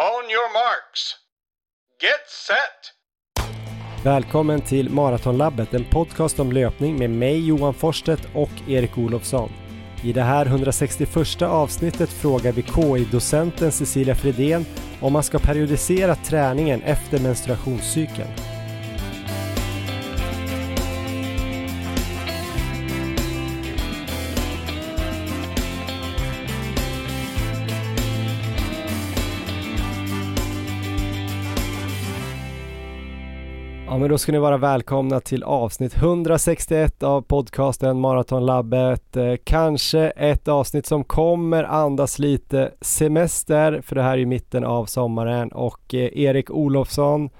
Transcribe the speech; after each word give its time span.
On 0.00 0.30
your 0.30 0.52
marks. 0.52 1.16
Get 2.02 2.28
set! 2.46 4.04
Välkommen 4.04 4.60
till 4.60 4.90
Maratonlabbet, 4.90 5.74
en 5.74 5.84
podcast 5.84 6.40
om 6.40 6.52
löpning 6.52 6.98
med 6.98 7.10
mig 7.10 7.46
Johan 7.46 7.74
Forsstedt 7.74 8.28
och 8.34 8.50
Erik 8.68 8.98
Olofsson. 8.98 9.50
I 10.04 10.12
det 10.12 10.22
här 10.22 10.46
161 10.46 11.42
avsnittet 11.42 12.10
frågar 12.10 12.52
vi 12.52 12.62
KI-docenten 12.62 13.72
Cecilia 13.72 14.14
Fredén 14.14 14.64
om 15.00 15.12
man 15.12 15.22
ska 15.22 15.38
periodisera 15.38 16.14
träningen 16.14 16.82
efter 16.82 17.18
menstruationscykeln. 17.18 18.28
Men 34.00 34.10
då 34.10 34.18
ska 34.18 34.32
ni 34.32 34.38
vara 34.38 34.58
välkomna 34.58 35.20
till 35.20 35.42
avsnitt 35.42 35.96
161 35.96 37.02
av 37.02 37.22
podcasten 37.22 38.00
Maratonlabbet. 38.00 39.16
Eh, 39.16 39.34
kanske 39.44 40.10
ett 40.10 40.48
avsnitt 40.48 40.86
som 40.86 41.04
kommer 41.04 41.64
andas 41.64 42.18
lite 42.18 42.72
semester 42.80 43.80
för 43.80 43.96
det 43.96 44.02
här 44.02 44.12
är 44.12 44.16
ju 44.16 44.26
mitten 44.26 44.64
av 44.64 44.86
sommaren 44.86 45.52
och 45.52 45.94
eh, 45.94 46.18
Erik 46.18 46.50
Olofsson, 46.50 47.30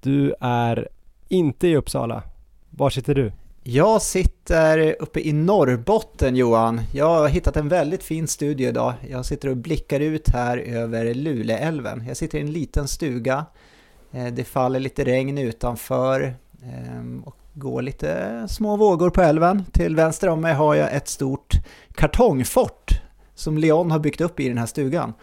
du 0.00 0.34
är 0.40 0.88
inte 1.28 1.68
i 1.68 1.76
Uppsala. 1.76 2.22
Var 2.70 2.90
sitter 2.90 3.14
du? 3.14 3.32
Jag 3.62 4.02
sitter 4.02 4.96
uppe 5.00 5.20
i 5.20 5.32
Norrbotten 5.32 6.36
Johan. 6.36 6.80
Jag 6.94 7.06
har 7.06 7.28
hittat 7.28 7.56
en 7.56 7.68
väldigt 7.68 8.02
fin 8.02 8.28
studio 8.28 8.68
idag. 8.68 8.94
Jag 9.10 9.26
sitter 9.26 9.48
och 9.48 9.56
blickar 9.56 10.00
ut 10.00 10.28
här 10.28 10.58
över 10.58 11.14
Luleälven. 11.14 12.04
Jag 12.08 12.16
sitter 12.16 12.38
i 12.38 12.40
en 12.40 12.52
liten 12.52 12.88
stuga 12.88 13.46
Eh, 14.12 14.26
det 14.26 14.44
faller 14.44 14.80
lite 14.80 15.04
regn 15.04 15.38
utanför 15.38 16.34
ehm, 16.62 17.22
och 17.26 17.36
går 17.54 17.82
lite 17.82 18.46
små 18.48 18.76
vågor 18.76 19.10
på 19.10 19.22
älven. 19.22 19.64
Till 19.72 19.96
vänster 19.96 20.28
om 20.28 20.40
mig 20.40 20.54
har 20.54 20.74
jag 20.74 20.94
ett 20.94 21.08
stort 21.08 21.54
kartongfort 21.94 23.00
som 23.34 23.58
Leon 23.58 23.90
har 23.90 23.98
byggt 23.98 24.20
upp 24.20 24.40
i 24.40 24.48
den 24.48 24.58
här 24.58 24.66
stugan. 24.66 25.14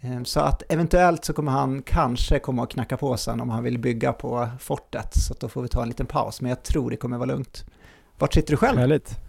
Ehm, 0.00 0.24
så 0.24 0.40
att 0.40 0.62
eventuellt 0.68 1.24
så 1.24 1.32
kommer 1.32 1.52
han 1.52 1.82
kanske 1.82 2.38
komma 2.38 2.62
och 2.62 2.70
knacka 2.70 2.96
på 2.96 3.16
sen 3.16 3.40
om 3.40 3.50
han 3.50 3.64
vill 3.64 3.78
bygga 3.78 4.12
på 4.12 4.48
fortet. 4.60 5.14
Så 5.14 5.34
då 5.40 5.48
får 5.48 5.62
vi 5.62 5.68
ta 5.68 5.82
en 5.82 5.88
liten 5.88 6.06
paus, 6.06 6.40
men 6.40 6.48
jag 6.48 6.62
tror 6.62 6.90
det 6.90 6.96
kommer 6.96 7.18
vara 7.18 7.26
lugnt. 7.26 7.64
Vart 8.18 8.34
sitter 8.34 8.50
du 8.50 8.56
själv? 8.56 8.78
Härligt. 8.78 9.25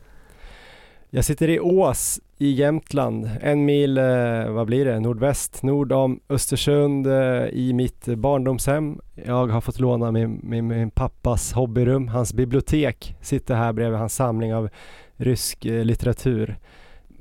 Jag 1.10 1.26
sitter 1.26 1.50
i 1.50 1.60
Ås 1.60 2.20
i 2.38 2.52
Jämtland, 2.52 3.30
en 3.42 3.66
mil, 3.66 3.98
eh, 3.98 4.50
vad 4.50 4.68
blir 4.68 4.86
det, 4.86 5.00
nordväst, 5.00 5.64
nord 5.64 5.92
om 5.92 6.20
Östersund 6.30 7.08
eh, 7.08 7.46
i 7.48 7.74
mitt 7.74 8.06
barndomshem. 8.06 9.00
Jag 9.26 9.48
har 9.48 9.62
fått 9.62 9.80
låna 9.80 10.12
min, 10.12 10.40
min, 10.44 10.68
min, 10.68 10.92
pappas 10.92 11.54
hobbyrum, 11.54 12.08
hans 12.08 12.34
bibliotek 12.34 13.16
sitter 13.22 13.56
här 13.56 13.74
bredvid 13.74 14.00
hans 14.00 14.16
samling 14.16 14.56
av 14.56 14.70
rysk 15.16 15.66
eh, 15.66 15.86
litteratur. 15.86 16.58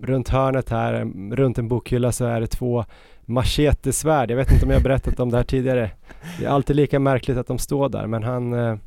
Runt 0.03 0.29
hörnet 0.29 0.70
här, 0.70 1.12
runt 1.37 1.59
en 1.59 1.69
bokhylla 1.69 2.12
så 2.12 2.25
är 2.25 2.41
det 2.41 2.47
två 2.47 2.84
machetesvärd. 3.25 4.31
Jag 4.31 4.37
vet 4.37 4.53
inte 4.53 4.64
om 4.64 4.70
jag 4.70 4.79
har 4.79 4.84
berättat 4.84 5.20
om 5.20 5.31
det 5.31 5.37
här 5.37 5.45
tidigare. 5.45 5.91
Det 6.39 6.45
är 6.45 6.51
alltid 6.51 6.77
lika 6.77 6.98
märkligt 6.98 7.37
att 7.39 7.47
de 7.47 7.59
står 7.59 7.89
där 7.89 8.07
men 8.07 8.23
han, 8.23 8.53
eller 8.53 8.79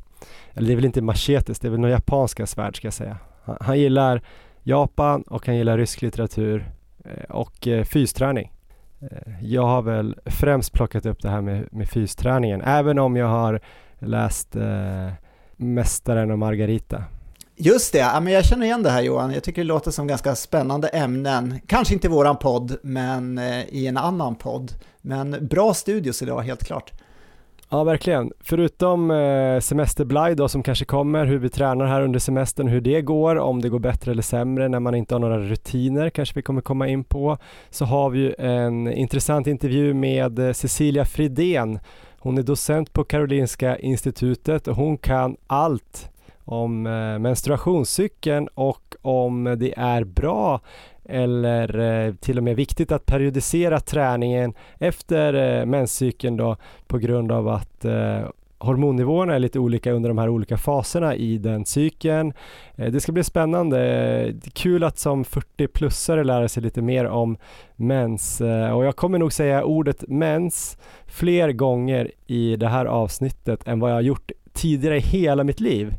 det 0.54 0.72
är 0.72 0.76
väl 0.76 0.84
inte 0.84 1.02
machetes, 1.02 1.58
det 1.58 1.68
är 1.68 1.70
väl 1.70 1.80
några 1.80 1.94
japanska 1.94 2.46
svärd 2.46 2.76
ska 2.76 2.86
jag 2.86 2.94
säga. 2.94 3.16
Han, 3.44 3.56
han 3.60 3.78
gillar 3.78 4.22
Japan 4.62 5.22
och 5.22 5.46
han 5.46 5.56
gillar 5.56 5.78
rysk 5.78 6.02
litteratur 6.02 6.70
eh, 7.04 7.30
och 7.30 7.68
eh, 7.68 7.84
fysträning. 7.84 8.52
Eh, 9.00 9.32
jag 9.42 9.66
har 9.66 9.82
väl 9.82 10.16
främst 10.24 10.72
plockat 10.72 11.06
upp 11.06 11.22
det 11.22 11.28
här 11.28 11.40
med, 11.40 11.68
med 11.72 11.88
fysträningen, 11.88 12.62
även 12.62 12.98
om 12.98 13.16
jag 13.16 13.26
har 13.26 13.60
läst 13.98 14.56
eh, 14.56 15.10
Mästaren 15.56 16.30
och 16.30 16.38
Margarita. 16.38 17.04
Just 17.56 17.92
det, 17.92 18.20
men 18.22 18.32
jag 18.32 18.44
känner 18.44 18.66
igen 18.66 18.82
det 18.82 18.90
här 18.90 19.02
Johan. 19.02 19.32
Jag 19.32 19.42
tycker 19.42 19.62
det 19.62 19.68
låter 19.68 19.90
som 19.90 20.06
ganska 20.06 20.34
spännande 20.34 20.88
ämnen. 20.88 21.60
Kanske 21.66 21.94
inte 21.94 22.06
i 22.06 22.10
våran 22.10 22.36
podd, 22.36 22.76
men 22.82 23.38
i 23.68 23.86
en 23.86 23.96
annan 23.96 24.34
podd. 24.34 24.72
Men 25.00 25.46
bra 25.46 25.74
studios 25.74 26.22
idag, 26.22 26.40
helt 26.40 26.64
klart. 26.64 26.92
Ja, 27.72 27.84
verkligen. 27.84 28.32
Förutom 28.40 29.10
eh, 29.10 29.60
semesterblaj 29.60 30.34
då 30.34 30.48
som 30.48 30.62
kanske 30.62 30.84
kommer, 30.84 31.26
hur 31.26 31.38
vi 31.38 31.48
tränar 31.48 31.86
här 31.86 32.02
under 32.02 32.18
semestern, 32.18 32.68
hur 32.68 32.80
det 32.80 33.02
går, 33.02 33.36
om 33.36 33.62
det 33.62 33.68
går 33.68 33.78
bättre 33.78 34.10
eller 34.10 34.22
sämre 34.22 34.68
när 34.68 34.80
man 34.80 34.94
inte 34.94 35.14
har 35.14 35.20
några 35.20 35.38
rutiner 35.38 36.10
kanske 36.10 36.34
vi 36.34 36.42
kommer 36.42 36.60
komma 36.60 36.88
in 36.88 37.04
på, 37.04 37.38
så 37.70 37.84
har 37.84 38.10
vi 38.10 38.18
ju 38.18 38.34
en 38.38 38.92
intressant 38.92 39.46
intervju 39.46 39.94
med 39.94 40.38
eh, 40.38 40.52
Cecilia 40.52 41.04
Fridén. 41.04 41.78
Hon 42.18 42.38
är 42.38 42.42
docent 42.42 42.92
på 42.92 43.04
Karolinska 43.04 43.78
institutet 43.78 44.68
och 44.68 44.76
hon 44.76 44.98
kan 44.98 45.36
allt 45.46 46.10
om 46.44 46.86
eh, 46.86 47.18
menstruationscykeln 47.18 48.48
och 48.54 48.96
om 49.02 49.56
det 49.58 49.74
är 49.76 50.04
bra 50.04 50.60
eller 51.10 51.78
eh, 51.78 52.14
till 52.14 52.38
och 52.38 52.44
med 52.44 52.56
viktigt 52.56 52.92
att 52.92 53.06
periodisera 53.06 53.80
träningen 53.80 54.54
efter 54.78 55.34
eh, 55.34 55.66
menscykeln 55.66 56.36
då 56.36 56.56
på 56.86 56.98
grund 56.98 57.32
av 57.32 57.48
att 57.48 57.84
eh, 57.84 58.20
hormonnivåerna 58.58 59.34
är 59.34 59.38
lite 59.38 59.58
olika 59.58 59.92
under 59.92 60.08
de 60.08 60.18
här 60.18 60.28
olika 60.28 60.56
faserna 60.56 61.14
i 61.14 61.38
den 61.38 61.64
cykeln. 61.64 62.32
Det 62.76 63.00
ska 63.00 63.12
bli 63.12 63.24
spännande. 63.24 64.34
Kul 64.52 64.84
att 64.84 64.98
som 64.98 65.24
40-plussare 65.24 66.24
lära 66.24 66.48
sig 66.48 66.62
lite 66.62 66.82
mer 66.82 67.04
om 67.04 67.36
mens 67.76 68.40
och 68.74 68.84
jag 68.84 68.96
kommer 68.96 69.18
nog 69.18 69.32
säga 69.32 69.64
ordet 69.64 70.04
mens 70.08 70.78
fler 71.06 71.52
gånger 71.52 72.10
i 72.26 72.56
det 72.56 72.68
här 72.68 72.86
avsnittet 72.86 73.68
än 73.68 73.80
vad 73.80 73.90
jag 73.90 73.96
har 73.96 74.02
gjort 74.02 74.30
tidigare 74.52 74.96
i 74.96 75.00
hela 75.00 75.44
mitt 75.44 75.60
liv. 75.60 75.94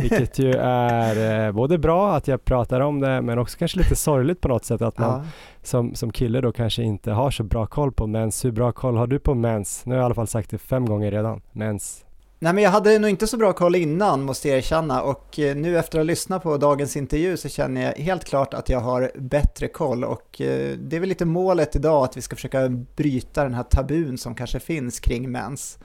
Vilket 0.00 0.38
ju 0.38 0.52
är 0.60 1.46
eh, 1.46 1.52
både 1.52 1.78
bra 1.78 2.16
att 2.16 2.28
jag 2.28 2.44
pratar 2.44 2.80
om 2.80 3.00
det 3.00 3.22
men 3.22 3.38
också 3.38 3.58
kanske 3.58 3.78
lite 3.78 3.96
sorgligt 3.96 4.40
på 4.40 4.48
något 4.48 4.64
sätt 4.64 4.82
att 4.82 4.98
man 4.98 5.10
ja. 5.10 5.24
som, 5.62 5.94
som 5.94 6.12
kille 6.12 6.40
då 6.40 6.52
kanske 6.52 6.82
inte 6.82 7.10
har 7.10 7.30
så 7.30 7.42
bra 7.42 7.66
koll 7.66 7.92
på 7.92 8.06
mens. 8.06 8.44
Hur 8.44 8.52
bra 8.52 8.72
koll 8.72 8.96
har 8.96 9.06
du 9.06 9.18
på 9.18 9.34
mens? 9.34 9.82
Nu 9.86 9.94
har 9.94 9.98
jag 9.98 10.02
i 10.02 10.06
alla 10.06 10.14
fall 10.14 10.26
sagt 10.26 10.50
det 10.50 10.58
fem 10.58 10.86
gånger 10.86 11.10
redan. 11.10 11.42
Mens. 11.52 12.04
Nej 12.42 12.52
men 12.52 12.64
jag 12.64 12.70
hade 12.70 12.98
nog 12.98 13.10
inte 13.10 13.26
så 13.26 13.36
bra 13.36 13.52
koll 13.52 13.74
innan 13.74 14.22
måste 14.22 14.48
jag 14.48 14.58
erkänna 14.58 15.02
och 15.02 15.38
eh, 15.38 15.56
nu 15.56 15.78
efter 15.78 15.98
att 15.98 16.00
ha 16.00 16.06
lyssnat 16.06 16.42
på 16.42 16.56
dagens 16.56 16.96
intervju 16.96 17.36
så 17.36 17.48
känner 17.48 17.82
jag 17.82 17.92
helt 17.92 18.24
klart 18.24 18.54
att 18.54 18.68
jag 18.68 18.80
har 18.80 19.10
bättre 19.14 19.68
koll 19.68 20.04
och 20.04 20.40
eh, 20.40 20.76
det 20.78 20.96
är 20.96 21.00
väl 21.00 21.08
lite 21.08 21.24
målet 21.24 21.76
idag 21.76 22.04
att 22.04 22.16
vi 22.16 22.22
ska 22.22 22.36
försöka 22.36 22.68
bryta 22.96 23.44
den 23.44 23.54
här 23.54 23.62
tabun 23.62 24.18
som 24.18 24.34
kanske 24.34 24.60
finns 24.60 25.00
kring 25.00 25.30
mens. 25.30 25.78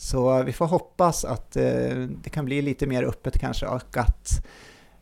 Så 0.00 0.42
vi 0.42 0.52
får 0.52 0.66
hoppas 0.66 1.24
att 1.24 1.56
eh, 1.56 1.62
det 2.22 2.30
kan 2.30 2.44
bli 2.44 2.62
lite 2.62 2.86
mer 2.86 3.02
öppet 3.02 3.38
kanske 3.38 3.66
och 3.66 3.96
att 3.96 4.46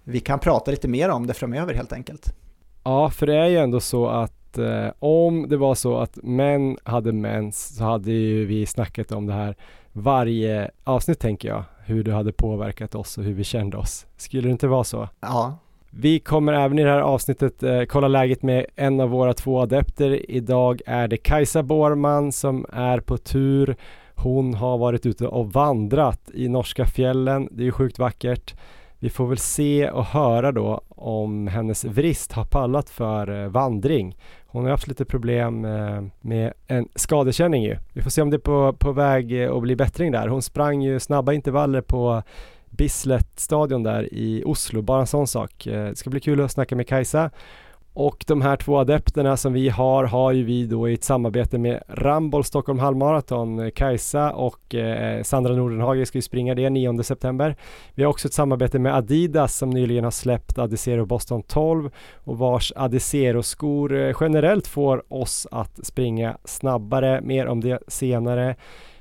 vi 0.05 0.21
kan 0.21 0.39
prata 0.39 0.71
lite 0.71 0.89
mer 0.89 1.09
om 1.09 1.27
det 1.27 1.35
framöver 1.35 1.75
helt 1.75 1.93
enkelt. 1.93 2.35
Ja, 2.85 3.11
för 3.11 3.27
det 3.27 3.37
är 3.37 3.47
ju 3.47 3.57
ändå 3.57 3.81
så 3.81 4.09
att 4.09 4.59
eh, 4.59 4.89
om 4.99 5.49
det 5.49 5.57
var 5.57 5.75
så 5.75 5.99
att 5.99 6.19
män 6.23 6.79
hade 6.83 7.13
mens 7.13 7.77
så 7.77 7.85
hade 7.85 8.13
ju 8.13 8.45
vi 8.45 8.67
snackat 8.67 9.13
om 9.13 9.27
det 9.27 9.33
här 9.33 9.57
varje 9.93 10.71
avsnitt 10.85 11.21
tänker 11.21 11.49
jag. 11.49 11.65
Hur 11.85 12.05
det 12.05 12.13
hade 12.13 12.33
påverkat 12.33 12.95
oss 12.95 13.19
och 13.19 13.25
hur 13.25 13.35
vi 13.35 13.45
kände 13.45 13.77
oss. 13.77 14.07
Skulle 14.17 14.49
det 14.49 14.53
inte 14.53 14.67
vara 14.67 14.85
så? 14.85 15.09
Ja. 15.21 15.59
Vi 15.91 16.19
kommer 16.19 16.53
även 16.53 16.79
i 16.79 16.85
det 16.85 16.91
här 16.91 17.01
avsnittet 17.01 17.63
eh, 17.63 17.83
kolla 17.83 18.09
läget 18.09 18.43
med 18.43 18.67
en 18.77 19.01
av 19.01 19.09
våra 19.09 19.35
två 19.35 19.61
adepter. 19.61 20.31
Idag 20.31 20.81
är 20.87 21.09
det 21.09 21.17
Kajsa 21.17 21.63
Borman 21.63 22.33
som 22.33 22.67
är 22.73 23.01
på 23.01 23.19
tur 23.19 23.77
hon 24.23 24.55
har 24.55 24.79
varit 24.79 25.07
ute 25.07 25.27
och 25.27 25.53
vandrat 25.53 26.31
i 26.35 26.49
norska 26.49 26.87
fjällen. 26.87 27.49
Det 27.51 27.63
är 27.63 27.65
ju 27.65 27.73
sjukt 27.73 27.99
vackert. 27.99 28.55
Vi 28.99 29.11
får 29.11 29.27
väl 29.27 29.39
se 29.39 29.91
och 29.91 30.05
höra 30.05 30.53
då 30.53 30.81
om 30.89 31.47
hennes 31.47 31.85
vrist 31.85 32.33
har 32.33 32.45
pallat 32.45 32.91
för 32.91 33.43
eh, 33.43 33.49
vandring. 33.49 34.17
Hon 34.47 34.65
har 34.65 34.71
haft 34.71 34.89
lite 34.89 35.05
problem 35.05 35.65
eh, 35.65 36.03
med 36.21 36.53
en 36.67 36.89
skadekänning 36.95 37.63
ju. 37.63 37.77
Vi 37.93 38.03
får 38.03 38.11
se 38.11 38.23
om 38.23 38.31
det 38.31 38.37
är 38.37 38.39
på, 38.39 38.73
på 38.73 38.93
väg 38.93 39.43
eh, 39.43 39.53
att 39.53 39.63
bli 39.63 39.77
bättring 39.77 40.13
där. 40.13 40.29
Hon 40.29 40.43
sprang 40.43 40.83
ju 40.83 41.01
snabba 41.01 41.33
intervaller 41.33 41.81
på 41.81 42.23
Bislett 42.71 43.41
stadion 43.41 43.83
där 43.83 44.15
i 44.15 44.43
Oslo, 44.47 44.83
bara 44.83 45.01
en 45.01 45.07
sån 45.07 45.27
sak. 45.27 45.65
Det 45.65 45.99
ska 45.99 46.11
bli 46.11 46.21
kul 46.21 46.41
att 46.41 46.53
snacka 46.53 46.77
med 46.77 46.89
Kajsa 46.89 47.31
och 47.99 48.25
de 48.27 48.43
här 48.43 48.57
två 48.57 48.79
adepterna 48.79 49.37
som 49.37 49.53
vi 49.53 49.69
har, 49.69 50.05
har 50.05 50.33
ju 50.33 50.45
vi 50.45 50.67
då 50.67 50.89
i 50.89 50.95
ett 50.95 51.05
samarbete 51.05 51.59
med 51.59 51.83
Ramboll 51.89 52.45
Stockholm 52.45 52.79
halvmaraton. 52.79 53.59
Eh, 53.59 53.71
Kajsa 53.71 54.33
och 54.33 54.75
eh, 54.75 55.23
Sandra 55.23 55.55
Nordenhage 55.55 56.09
ska 56.09 56.19
ju 56.19 56.23
springa 56.23 56.55
det 56.55 56.71
9 56.71 57.03
september. 57.03 57.57
Vi 57.95 58.03
har 58.03 58.11
också 58.11 58.29
ett 58.29 58.35
samarbete 58.35 58.79
med 58.79 58.95
Adidas 58.95 59.57
som 59.57 59.71
nyligen 59.71 60.05
har 60.05 60.11
släppt 60.11 60.59
Adizero 60.59 61.07
Boston 61.07 61.43
12 61.43 61.91
och 62.15 62.39
vars 62.39 62.73
Adizero-skor 62.77 63.97
eh, 63.97 64.17
generellt 64.21 64.67
får 64.67 65.13
oss 65.13 65.47
att 65.51 65.87
springa 65.87 66.37
snabbare. 66.45 67.21
Mer 67.21 67.47
om 67.47 67.61
det 67.61 67.79
senare. 67.89 68.57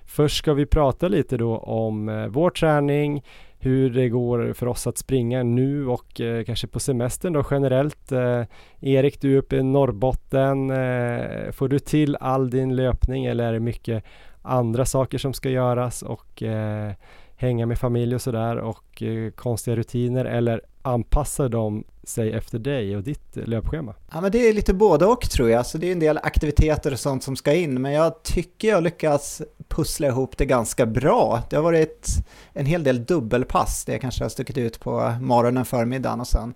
Först 0.06 0.38
ska 0.38 0.54
vi 0.54 0.66
prata 0.66 1.08
lite 1.08 1.38
då 1.38 1.58
om 1.58 2.10
eh, 2.10 2.28
vår 2.28 2.50
träning, 2.50 3.24
hur 3.68 3.90
det 3.90 4.10
går 4.10 4.54
för 4.54 4.68
oss 4.68 4.88
att 4.88 4.98
springa 4.98 5.44
nu 5.44 5.88
och 5.88 6.22
eh, 6.22 6.44
kanske 6.44 6.68
på 6.68 6.80
semestern 6.80 7.34
då 7.34 7.44
generellt. 7.52 8.12
Eh, 8.12 8.44
Erik, 8.82 9.22
du 9.22 9.34
är 9.34 9.38
uppe 9.38 9.56
i 9.56 9.64
Norrbotten. 9.64 10.70
Eh, 10.70 11.52
får 11.52 11.68
du 11.68 11.80
till 11.80 12.16
all 12.16 12.50
din 12.50 12.76
löpning 12.76 13.26
eller 13.26 13.44
är 13.44 13.54
det 13.54 13.60
mycket 13.60 14.04
andra 14.42 14.86
saker 14.86 15.18
som 15.18 15.34
ska 15.34 15.50
göras 15.50 16.02
och 16.02 16.44
eh, 16.44 16.92
hänga 17.36 17.66
med 17.66 17.78
familj 17.78 18.16
och 18.16 18.22
sådär 18.22 18.58
och 18.58 19.04
eh, 19.04 19.32
konstiga 19.32 19.76
rutiner 19.76 20.26
eller 20.26 20.62
anpassar 20.88 21.50
de 21.50 21.84
sig 22.04 22.32
efter 22.32 22.60
dig 22.60 22.96
och 22.96 23.04
ditt 23.04 23.36
löpschema? 23.36 23.96
Ja 24.12 24.22
men 24.22 24.32
det 24.32 24.50
är 24.50 24.54
lite 24.54 24.74
både 24.74 25.06
och 25.06 25.22
tror 25.22 25.50
jag, 25.50 25.66
så 25.66 25.78
det 25.78 25.88
är 25.88 25.92
en 25.92 26.00
del 26.00 26.18
aktiviteter 26.18 26.92
och 26.92 27.00
sånt 27.00 27.24
som 27.24 27.36
ska 27.36 27.54
in, 27.54 27.82
men 27.82 27.92
jag 27.92 28.24
tycker 28.24 28.68
jag 28.68 28.84
lyckas 28.84 29.42
pussla 29.68 30.08
ihop 30.08 30.38
det 30.38 30.46
ganska 30.46 30.86
bra. 30.86 31.44
Det 31.50 31.56
har 31.56 31.64
varit 31.64 32.08
en 32.54 32.66
hel 32.66 32.84
del 32.84 33.06
dubbelpass, 33.06 33.86
det 33.86 33.92
jag 33.92 34.02
kanske 34.02 34.24
har 34.24 34.30
stuckit 34.30 34.58
ut 34.58 34.80
på 34.80 35.14
morgonen, 35.22 35.66
förmiddagen 35.66 36.20
och 36.20 36.28
sen 36.28 36.54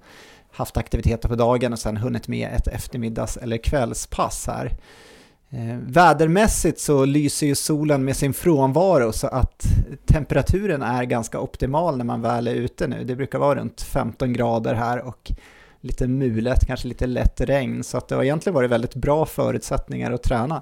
haft 0.51 0.77
aktiviteter 0.77 1.29
på 1.29 1.35
dagen 1.35 1.73
och 1.73 1.79
sen 1.79 1.97
hunnit 1.97 2.27
med 2.27 2.49
ett 2.53 2.67
eftermiddags 2.67 3.37
eller 3.37 3.57
kvällspass 3.57 4.47
här. 4.47 4.77
Eh, 5.53 5.77
vädermässigt 5.77 6.79
så 6.79 7.05
lyser 7.05 7.47
ju 7.47 7.55
solen 7.55 8.05
med 8.05 8.17
sin 8.17 8.33
frånvaro 8.33 9.11
så 9.11 9.27
att 9.27 9.65
temperaturen 10.05 10.81
är 10.81 11.03
ganska 11.03 11.39
optimal 11.39 11.97
när 11.97 12.05
man 12.05 12.21
väl 12.21 12.47
är 12.47 12.53
ute 12.53 12.87
nu. 12.87 13.03
Det 13.03 13.15
brukar 13.15 13.39
vara 13.39 13.59
runt 13.59 13.81
15 13.81 14.33
grader 14.33 14.73
här 14.73 14.99
och 14.99 15.31
lite 15.81 16.07
mulet, 16.07 16.65
kanske 16.67 16.87
lite 16.87 17.07
lätt 17.07 17.41
regn 17.41 17.83
så 17.83 17.97
att 17.97 18.07
det 18.07 18.15
har 18.15 18.23
egentligen 18.23 18.53
varit 18.53 18.71
väldigt 18.71 18.95
bra 18.95 19.25
förutsättningar 19.25 20.11
att 20.11 20.23
träna. 20.23 20.61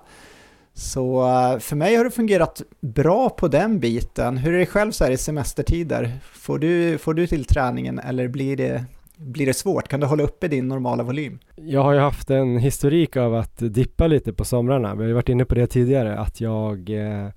Så 0.74 1.27
eh, 1.27 1.59
för 1.59 1.75
mig 1.75 1.95
har 1.95 2.03
det 2.03 2.12
fungerat 2.12 2.62
bra 2.81 3.30
på 3.30 3.47
den 3.47 3.80
biten. 3.80 4.38
Hur 4.38 4.53
är 4.53 4.59
det 4.59 4.65
själv 4.65 4.91
så 4.91 5.03
här 5.03 5.12
i 5.12 5.18
semestertider? 5.18 6.19
Får 6.33 6.59
du, 6.59 6.97
får 6.97 7.13
du 7.13 7.27
till 7.27 7.45
träningen 7.45 8.00
eller 8.00 8.27
blir 8.27 8.57
det 8.57 8.86
blir 9.19 9.45
det 9.45 9.54
svårt? 9.54 9.88
Kan 9.88 10.00
du 10.00 10.07
hålla 10.07 10.24
uppe 10.24 10.48
din 10.48 10.68
normala 10.68 11.04
volym? 11.04 11.39
Jag 11.56 11.83
har 11.83 11.94
ju 11.94 12.00
haft 12.00 12.30
en 12.30 12.57
historik 12.57 13.18
av 13.18 13.36
att 13.36 13.57
dippa 13.57 14.07
lite 14.07 14.33
på 14.33 14.45
somrarna. 14.45 14.95
Vi 14.95 15.01
har 15.01 15.07
ju 15.07 15.13
varit 15.13 15.30
inne 15.30 15.45
på 15.45 15.56
det 15.56 15.68
tidigare, 15.68 16.18
att 16.18 16.42
jag 16.42 16.89
eh, 16.89 17.30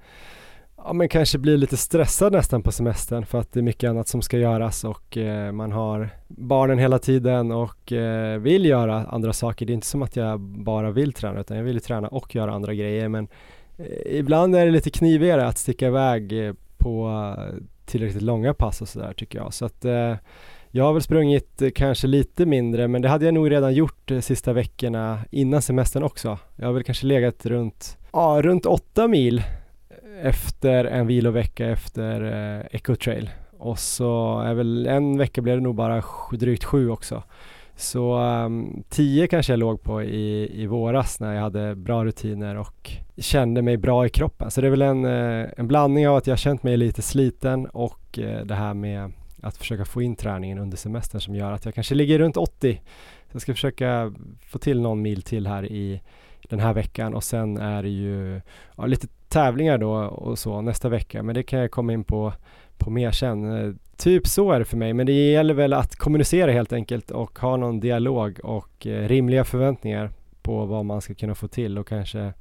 ja, 0.84 0.92
men 0.92 1.08
kanske 1.08 1.38
blir 1.38 1.56
lite 1.56 1.76
stressad 1.76 2.32
nästan 2.32 2.62
på 2.62 2.72
semestern 2.72 3.26
för 3.26 3.38
att 3.38 3.52
det 3.52 3.60
är 3.60 3.62
mycket 3.62 3.90
annat 3.90 4.08
som 4.08 4.22
ska 4.22 4.38
göras 4.38 4.84
och 4.84 5.16
eh, 5.16 5.52
man 5.52 5.72
har 5.72 6.10
barnen 6.28 6.78
hela 6.78 6.98
tiden 6.98 7.52
och 7.52 7.92
eh, 7.92 8.38
vill 8.38 8.64
göra 8.64 9.06
andra 9.06 9.32
saker. 9.32 9.66
Det 9.66 9.72
är 9.72 9.74
inte 9.74 9.86
som 9.86 10.02
att 10.02 10.16
jag 10.16 10.40
bara 10.40 10.90
vill 10.90 11.12
träna 11.12 11.40
utan 11.40 11.56
jag 11.56 11.64
vill 11.64 11.80
träna 11.80 12.08
och 12.08 12.34
göra 12.34 12.52
andra 12.52 12.74
grejer 12.74 13.08
men 13.08 13.28
eh, 13.76 14.18
ibland 14.18 14.56
är 14.56 14.66
det 14.66 14.72
lite 14.72 14.90
knivigare 14.90 15.46
att 15.46 15.58
sticka 15.58 15.86
iväg 15.86 16.46
eh, 16.46 16.54
på 16.78 17.10
tillräckligt 17.86 18.22
långa 18.22 18.54
pass 18.54 18.82
och 18.82 18.88
sådär 18.88 19.12
tycker 19.12 19.38
jag. 19.38 19.54
Så 19.54 19.64
att 19.64 19.84
eh, 19.84 20.14
jag 20.74 20.84
har 20.84 20.92
väl 20.92 21.02
sprungit 21.02 21.62
eh, 21.62 21.70
kanske 21.70 22.06
lite 22.06 22.46
mindre 22.46 22.88
men 22.88 23.02
det 23.02 23.08
hade 23.08 23.24
jag 23.24 23.34
nog 23.34 23.50
redan 23.50 23.74
gjort 23.74 24.08
de 24.08 24.22
sista 24.22 24.52
veckorna 24.52 25.18
innan 25.30 25.62
semestern 25.62 26.02
också. 26.02 26.38
Jag 26.56 26.66
har 26.66 26.72
väl 26.72 26.82
kanske 26.82 27.06
legat 27.06 27.46
runt, 27.46 27.98
ja, 28.12 28.40
runt 28.42 28.66
åtta 28.66 29.08
mil 29.08 29.38
eh, 29.38 30.26
efter 30.26 30.84
en 30.84 31.06
vilovecka 31.06 31.66
efter 31.66 32.22
eh, 32.22 32.66
Eco 32.70 32.96
Trail. 32.96 33.30
Och 33.58 33.78
så 33.78 34.40
är 34.40 34.54
väl 34.54 34.86
en 34.86 35.18
vecka 35.18 35.42
blev 35.42 35.56
det 35.56 35.62
nog 35.62 35.74
bara 35.74 36.02
drygt 36.32 36.64
sju 36.64 36.90
också. 36.90 37.22
Så 37.76 38.18
um, 38.18 38.82
tio 38.88 39.26
kanske 39.26 39.52
jag 39.52 39.60
låg 39.60 39.82
på 39.82 40.02
i, 40.02 40.62
i 40.62 40.66
våras 40.66 41.20
när 41.20 41.34
jag 41.34 41.42
hade 41.42 41.74
bra 41.74 42.04
rutiner 42.04 42.56
och 42.56 42.92
kände 43.16 43.62
mig 43.62 43.76
bra 43.76 44.06
i 44.06 44.08
kroppen. 44.08 44.50
Så 44.50 44.60
det 44.60 44.66
är 44.66 44.70
väl 44.70 44.82
en, 44.82 45.04
en 45.04 45.68
blandning 45.68 46.08
av 46.08 46.16
att 46.16 46.26
jag 46.26 46.38
känt 46.38 46.62
mig 46.62 46.76
lite 46.76 47.02
sliten 47.02 47.66
och 47.66 48.18
det 48.44 48.54
här 48.54 48.74
med 48.74 49.12
att 49.42 49.56
försöka 49.56 49.84
få 49.84 50.02
in 50.02 50.16
träningen 50.16 50.58
under 50.58 50.76
semestern 50.76 51.20
som 51.20 51.34
gör 51.34 51.52
att 51.52 51.64
jag 51.64 51.74
kanske 51.74 51.94
ligger 51.94 52.18
runt 52.18 52.36
80. 52.36 52.80
Jag 53.32 53.42
ska 53.42 53.52
försöka 53.54 54.12
få 54.46 54.58
till 54.58 54.80
någon 54.80 55.02
mil 55.02 55.22
till 55.22 55.46
här 55.46 55.64
i 55.64 56.00
den 56.48 56.60
här 56.60 56.72
veckan 56.72 57.14
och 57.14 57.24
sen 57.24 57.56
är 57.58 57.82
det 57.82 57.88
ju 57.88 58.40
ja, 58.76 58.86
lite 58.86 59.06
tävlingar 59.28 59.78
då 59.78 59.92
och 59.94 60.38
så 60.38 60.60
nästa 60.60 60.88
vecka 60.88 61.22
men 61.22 61.34
det 61.34 61.42
kan 61.42 61.58
jag 61.58 61.70
komma 61.70 61.92
in 61.92 62.04
på, 62.04 62.32
på 62.78 62.90
mer 62.90 63.10
sen. 63.10 63.52
Eh, 63.52 63.74
typ 63.96 64.26
så 64.26 64.52
är 64.52 64.58
det 64.58 64.64
för 64.64 64.76
mig 64.76 64.92
men 64.92 65.06
det 65.06 65.12
gäller 65.12 65.54
väl 65.54 65.72
att 65.72 65.96
kommunicera 65.96 66.52
helt 66.52 66.72
enkelt 66.72 67.10
och 67.10 67.38
ha 67.38 67.56
någon 67.56 67.80
dialog 67.80 68.40
och 68.44 68.86
eh, 68.86 69.08
rimliga 69.08 69.44
förväntningar 69.44 70.10
på 70.42 70.64
vad 70.64 70.84
man 70.84 71.00
ska 71.00 71.14
kunna 71.14 71.34
få 71.34 71.48
till 71.48 71.78
och 71.78 71.88
kanske 71.88 72.32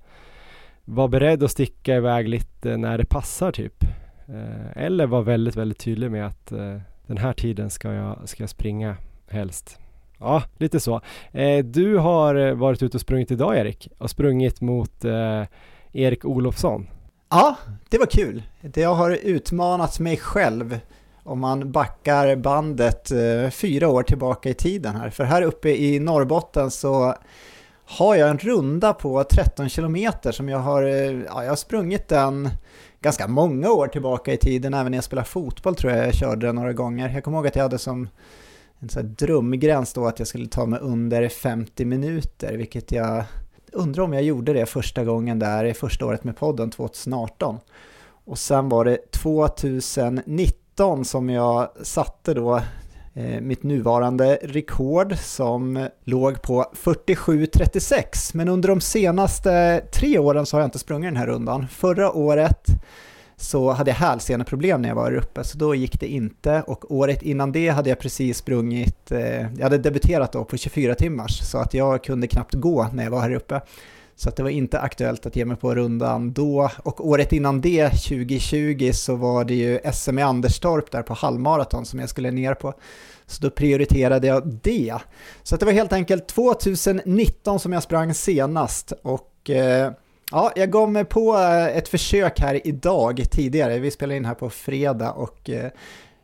vara 0.86 1.07
beredd 1.07 1.44
att 1.44 1.51
sticka 1.51 1.95
iväg 1.95 2.27
lite 2.27 2.77
när 2.77 2.98
det 2.98 3.06
passar 3.06 3.51
typ. 3.51 3.83
Eh, 4.27 4.83
eller 4.83 5.06
vara 5.06 5.21
väldigt, 5.21 5.56
väldigt 5.56 5.80
tydlig 5.80 6.12
med 6.12 6.25
att 6.25 6.51
eh, 6.51 6.77
den 7.07 7.18
här 7.18 7.33
tiden 7.33 7.69
ska 7.69 7.94
jag, 7.94 8.30
ska 8.30 8.44
jag 8.44 8.50
springa 8.50 8.95
helst. 9.27 9.80
Ja, 10.19 10.44
lite 10.57 10.80
så. 10.80 11.01
Eh, 11.31 11.65
du 11.65 11.98
har 11.98 12.51
varit 12.51 12.83
ute 12.83 12.98
och 12.98 13.01
sprungit 13.01 13.31
idag 13.31 13.57
Erik 13.57 13.88
och 13.98 14.09
sprungit 14.09 14.62
mot 14.62 15.06
eh, 15.06 15.44
Erik 15.92 16.25
Olofsson. 16.25 16.88
Ja, 17.30 17.56
det 17.89 17.98
var 17.98 18.06
kul. 18.06 18.44
Jag 18.74 18.95
har 18.95 19.12
utmanat 19.12 20.00
mig 20.00 20.18
själv 20.18 20.80
om 21.24 21.39
man 21.39 21.71
backar 21.71 22.36
bandet 22.36 23.12
eh, 23.12 23.50
fyra 23.50 23.88
år 23.88 24.03
tillbaka 24.03 24.50
i 24.50 24.53
tiden 24.53 24.95
här. 24.95 25.09
För 25.09 25.24
här 25.24 25.42
uppe 25.42 25.69
i 25.69 26.00
Norrbotten 26.00 26.71
så 26.71 27.15
har 27.86 28.15
jag 28.15 28.30
en 28.30 28.38
runda 28.38 28.94
på 28.94 29.24
13 29.24 29.69
kilometer 29.69 30.31
som 30.31 30.50
jag 30.50 30.59
har, 30.59 30.83
eh, 30.83 31.21
ja, 31.25 31.44
jag 31.44 31.50
har 31.51 31.56
sprungit 31.56 32.07
den 32.07 32.50
ganska 33.01 33.27
många 33.27 33.71
år 33.71 33.88
tillbaka 33.88 34.33
i 34.33 34.38
tiden, 34.38 34.74
även 34.74 34.92
när 34.92 34.98
jag 34.98 35.03
spelade 35.03 35.27
fotboll 35.27 35.75
tror 35.75 35.94
jag 35.94 36.07
jag 36.07 36.13
körde 36.13 36.45
den 36.45 36.56
några 36.56 36.74
gånger. 36.74 37.09
Jag 37.09 37.24
kommer 37.24 37.38
ihåg 37.38 37.48
att 37.48 37.56
jag 37.56 37.63
hade 37.63 37.77
som 37.77 38.09
en 38.80 38.89
sån 38.89 39.13
drömgräns 39.13 39.94
då 39.94 40.06
att 40.06 40.19
jag 40.19 40.27
skulle 40.27 40.48
ta 40.48 40.65
mig 40.65 40.80
under 40.80 41.30
50 41.30 41.86
minuter, 41.86 42.57
vilket 42.57 42.92
jag 42.92 43.24
undrar 43.71 44.03
om 44.03 44.13
jag 44.13 44.24
gjorde 44.24 44.53
det 44.53 44.65
första 44.65 45.03
gången 45.03 45.39
där 45.39 45.65
i 45.65 45.74
första 45.74 46.06
året 46.06 46.24
med 46.24 46.38
podden 46.38 46.71
2018. 46.71 47.57
Och 48.25 48.38
sen 48.38 48.69
var 48.69 48.86
det 48.86 49.12
2019 49.12 51.06
som 51.06 51.30
jag 51.30 51.69
satte 51.81 52.33
då 52.33 52.62
Eh, 53.13 53.42
mitt 53.42 53.63
nuvarande 53.63 54.40
rekord 54.42 55.18
som 55.18 55.88
låg 56.04 56.42
på 56.42 56.66
47.36 56.84 58.31
men 58.34 58.48
under 58.48 58.69
de 58.69 58.81
senaste 58.81 59.81
tre 59.92 60.19
åren 60.19 60.46
så 60.46 60.58
har 60.58 60.62
jag 60.62 60.68
inte 60.68 60.80
sprungit 60.80 61.08
den 61.08 61.18
här 61.18 61.28
rundan. 61.28 61.68
Förra 61.68 62.12
året 62.12 62.66
så 63.36 63.72
hade 63.72 63.92
jag 63.92 63.96
hälseneproblem 63.96 64.81
när 64.81 64.90
jag 64.90 64.96
var 64.96 65.16
uppe 65.16 65.44
så 65.44 65.58
då 65.58 65.75
gick 65.75 66.00
det 66.00 66.08
inte 66.08 66.62
och 66.68 66.92
året 66.92 67.22
innan 67.22 67.52
det 67.52 67.69
hade 67.69 67.90
jag 67.90 68.00
precis 68.00 68.38
sprungit, 68.38 69.12
eh, 69.12 69.42
jag 69.42 69.63
hade 69.63 69.78
debuterat 69.78 70.31
då 70.31 70.46
på 70.46 70.58
24 70.58 70.96
timmars 70.96 71.40
så 71.40 71.58
att 71.58 71.74
jag 71.74 72.04
kunde 72.04 72.28
knappt 72.28 72.54
gå 72.54 72.88
när 72.94 73.04
jag 73.04 73.12
var 73.12 73.22
här 73.22 73.34
uppe. 73.34 73.62
Så 74.22 74.30
att 74.30 74.36
det 74.36 74.44
var 74.44 74.50
inte 74.50 74.80
aktuellt 74.80 75.26
att 75.26 75.36
ge 75.36 75.46
mig 75.46 75.58
på 75.58 75.76
rundan 75.76 76.34
då. 76.34 76.70
Och 76.84 77.08
året 77.08 77.34
innan 77.34 77.62
det, 77.62 77.90
2020, 77.90 78.92
så 78.94 79.16
var 79.16 79.46
det 79.46 79.54
ju 79.54 79.80
SM 79.94 80.20
i 80.20 80.22
Anderstorp 80.22 80.92
där 80.92 81.01
på 81.01 81.13
halvmaraton 81.13 81.86
som 81.86 82.00
jag 82.00 82.10
skulle 82.10 82.32
ner 82.32 82.54
på. 82.54 82.74
Så 83.25 83.44
då 83.44 83.50
prioriterade 83.50 84.28
jag 84.28 84.48
det. 84.63 84.98
Så 85.44 85.56
det 85.56 85.66
var 85.66 85.74
helt 85.74 85.94
enkelt 85.94 86.28
2019 86.28 87.60
som 87.60 87.74
jag 87.74 87.84
sprang 87.84 88.13
senast 88.13 88.94
och 89.04 89.50
eh, 89.50 89.92
ja, 90.32 90.51
jag 90.56 90.72
gav 90.72 90.92
mig 90.92 91.06
på 91.06 91.38
eh, 91.38 91.78
ett 91.78 91.88
försök 91.88 92.40
här 92.40 92.68
idag 92.68 93.24
tidigare. 93.32 93.80
Vi 93.80 93.92
spelade 93.92 94.18
in 94.18 94.25
här 94.25 94.36
på 94.36 94.50
fredag 94.50 95.12
och 95.12 95.50
eh, 95.50 95.72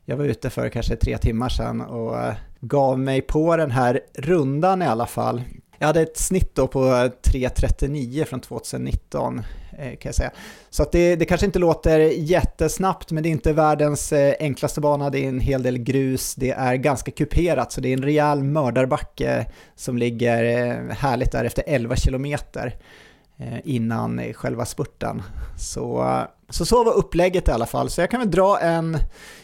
jag 0.06 0.18
var 0.18 0.26
ute 0.26 0.50
för 0.50 0.70
kanske 0.70 0.96
tre 0.96 1.18
timmar 1.18 1.50
sedan 1.50 1.82
och 1.82 2.20
eh, 2.20 2.34
gav 2.60 3.00
mig 3.00 3.22
på 3.22 3.58
den 3.58 3.72
här 3.72 4.00
rundan 4.18 4.82
i 4.82 4.86
alla 4.86 5.06
fall. 5.06 5.42
Jag 5.80 5.88
hade 5.88 6.02
ett 6.02 6.18
snitt 6.18 6.56
då 6.56 6.68
på 6.68 6.80
3.39 6.80 8.26
från 8.26 8.40
2019 8.40 9.42
eh, 9.78 9.90
kan 9.90 10.00
jag 10.04 10.16
säga. 10.16 10.32
Så 10.70 10.84
att 10.84 10.92
det, 10.92 11.16
det 11.16 11.26
kanske 11.26 11.46
inte 11.46 11.60
låter 11.60 12.00
jättesnabbt 12.00 13.12
men 13.12 13.24
det 13.24 13.30
är 13.30 13.32
inte 13.32 13.54
världens 13.54 14.14
eh, 14.14 14.34
enklaste 14.40 14.82
bana, 14.82 15.10
det 15.10 15.20
är 15.20 15.30
en 15.30 15.40
hel 15.40 15.64
del 15.64 15.78
grus, 15.78 16.36
det 16.36 16.52
är 16.52 16.76
ganska 16.76 17.12
kuperat 17.12 17.72
så 17.72 17.82
det 17.82 17.90
är 17.90 17.94
en 17.94 18.04
rejäl 18.04 18.44
mördarbacke 18.44 19.38
eh, 19.38 19.46
som 19.76 19.98
ligger 19.98 20.44
härligt 20.92 21.32
där 21.32 21.46
efter 21.46 21.64
11 21.68 21.96
kilometer. 21.96 22.76
Eh, 23.40 23.60
innan 23.64 24.34
själva 24.34 24.66
spurten. 24.66 25.22
Så, 25.58 26.04
eh, 26.04 26.24
så 26.50 26.66
så 26.66 26.84
var 26.84 26.94
upplägget 26.94 27.48
i 27.48 27.52
alla 27.52 27.66
fall. 27.66 27.90
Så 27.90 28.02
jag 28.02 28.12
kan 28.12 28.20
väl 28.20 28.32
dra 28.32 28.60
en, 28.60 28.98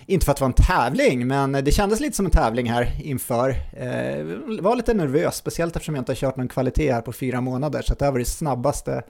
inte 0.06 0.26
för 0.26 0.32
att 0.32 0.38
det 0.38 0.42
var 0.42 0.50
en 0.50 0.54
tävling, 0.54 1.28
men 1.28 1.52
det 1.52 1.72
kändes 1.72 2.00
lite 2.00 2.16
som 2.16 2.26
en 2.26 2.32
tävling 2.32 2.70
här 2.70 3.02
inför. 3.04 3.50
Eh, 3.74 4.26
var 4.62 4.76
lite 4.76 4.94
nervös, 4.94 5.36
speciellt 5.36 5.76
eftersom 5.76 5.96
jag 5.96 6.02
inte 6.02 6.12
har 6.12 6.16
kört 6.16 6.36
någon 6.36 6.48
kvalitet 6.48 6.92
här 6.92 7.02
på 7.02 7.14
fyra 7.14 7.42
månader. 7.42 7.82
Så 7.82 7.94
det 7.94 8.06
här 8.06 8.12
var 8.12 8.20
det 8.20 8.26
snabbaste 8.26 9.04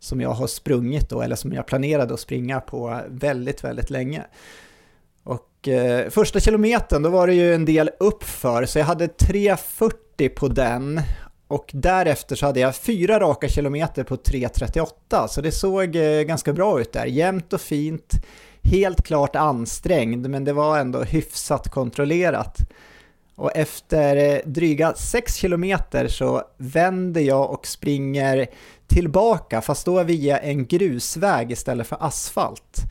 som 0.00 0.20
jag 0.20 0.30
har 0.30 0.46
sprungit 0.46 1.08
då, 1.08 1.22
eller 1.22 1.36
som 1.36 1.52
jag 1.52 1.66
planerade 1.66 2.14
att 2.14 2.20
springa 2.20 2.60
på 2.60 3.00
väldigt, 3.08 3.64
väldigt 3.64 3.90
länge. 3.90 4.24
Och 5.24 5.68
eh, 5.68 6.10
första 6.10 6.40
kilometern, 6.40 7.02
då 7.02 7.10
var 7.10 7.26
det 7.26 7.34
ju 7.34 7.54
en 7.54 7.64
del 7.64 7.90
uppför, 8.00 8.66
så 8.66 8.78
jag 8.78 8.86
hade 8.86 9.06
3.40 9.06 10.28
på 10.28 10.48
den 10.48 11.00
och 11.50 11.70
därefter 11.72 12.36
så 12.36 12.46
hade 12.46 12.60
jag 12.60 12.76
fyra 12.76 13.20
raka 13.20 13.48
kilometer 13.48 14.04
på 14.04 14.16
3.38 14.16 15.26
så 15.26 15.40
det 15.40 15.52
såg 15.52 15.96
eh, 15.96 16.22
ganska 16.22 16.52
bra 16.52 16.80
ut 16.80 16.92
där. 16.92 17.06
Jämnt 17.06 17.52
och 17.52 17.60
fint, 17.60 18.12
helt 18.62 19.02
klart 19.02 19.36
ansträngd, 19.36 20.30
men 20.30 20.44
det 20.44 20.52
var 20.52 20.78
ändå 20.78 21.02
hyfsat 21.02 21.70
kontrollerat. 21.70 22.56
Och 23.34 23.56
efter 23.56 24.16
eh, 24.16 24.38
dryga 24.44 24.94
6 24.94 25.34
kilometer 25.34 26.08
så 26.08 26.42
vänder 26.56 27.20
jag 27.20 27.50
och 27.50 27.66
springer 27.66 28.46
tillbaka, 28.86 29.60
fast 29.60 29.86
då 29.86 30.02
via 30.02 30.38
en 30.38 30.66
grusväg 30.66 31.52
istället 31.52 31.86
för 31.86 31.96
asfalt. 32.00 32.82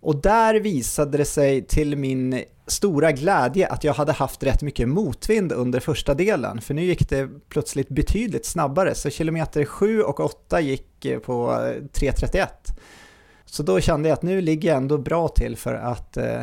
Och 0.00 0.16
där 0.16 0.54
visade 0.54 1.18
det 1.18 1.24
sig 1.24 1.66
till 1.66 1.96
min 1.96 2.44
stora 2.68 3.12
glädje 3.12 3.66
att 3.68 3.84
jag 3.84 3.94
hade 3.94 4.12
haft 4.12 4.42
rätt 4.42 4.62
mycket 4.62 4.88
motvind 4.88 5.52
under 5.52 5.80
första 5.80 6.14
delen, 6.14 6.60
för 6.60 6.74
nu 6.74 6.84
gick 6.84 7.08
det 7.08 7.28
plötsligt 7.48 7.88
betydligt 7.88 8.46
snabbare, 8.46 8.94
så 8.94 9.10
kilometer 9.10 9.64
7 9.64 10.02
och 10.02 10.20
8 10.20 10.60
gick 10.60 11.04
eh, 11.04 11.18
på 11.18 11.52
eh, 11.52 11.82
3.31. 12.00 12.46
Så 13.44 13.62
då 13.62 13.80
kände 13.80 14.08
jag 14.08 14.16
att 14.16 14.22
nu 14.22 14.40
ligger 14.40 14.68
jag 14.68 14.76
ändå 14.76 14.98
bra 14.98 15.28
till 15.28 15.56
för 15.56 15.74
att 15.74 16.16
eh, 16.16 16.42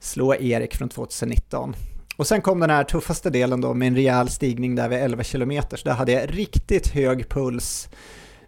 slå 0.00 0.34
Erik 0.34 0.76
från 0.76 0.88
2019. 0.88 1.74
Och 2.16 2.26
sen 2.26 2.40
kom 2.40 2.60
den 2.60 2.70
här 2.70 2.84
tuffaste 2.84 3.30
delen 3.30 3.60
då 3.60 3.74
med 3.74 3.88
en 3.88 3.94
rejäl 3.94 4.28
stigning 4.28 4.74
där 4.74 4.88
vid 4.88 4.98
11 4.98 5.24
km, 5.24 5.62
så 5.70 5.84
där 5.84 5.92
hade 5.92 6.12
jag 6.12 6.38
riktigt 6.38 6.88
hög 6.88 7.28
puls. 7.28 7.88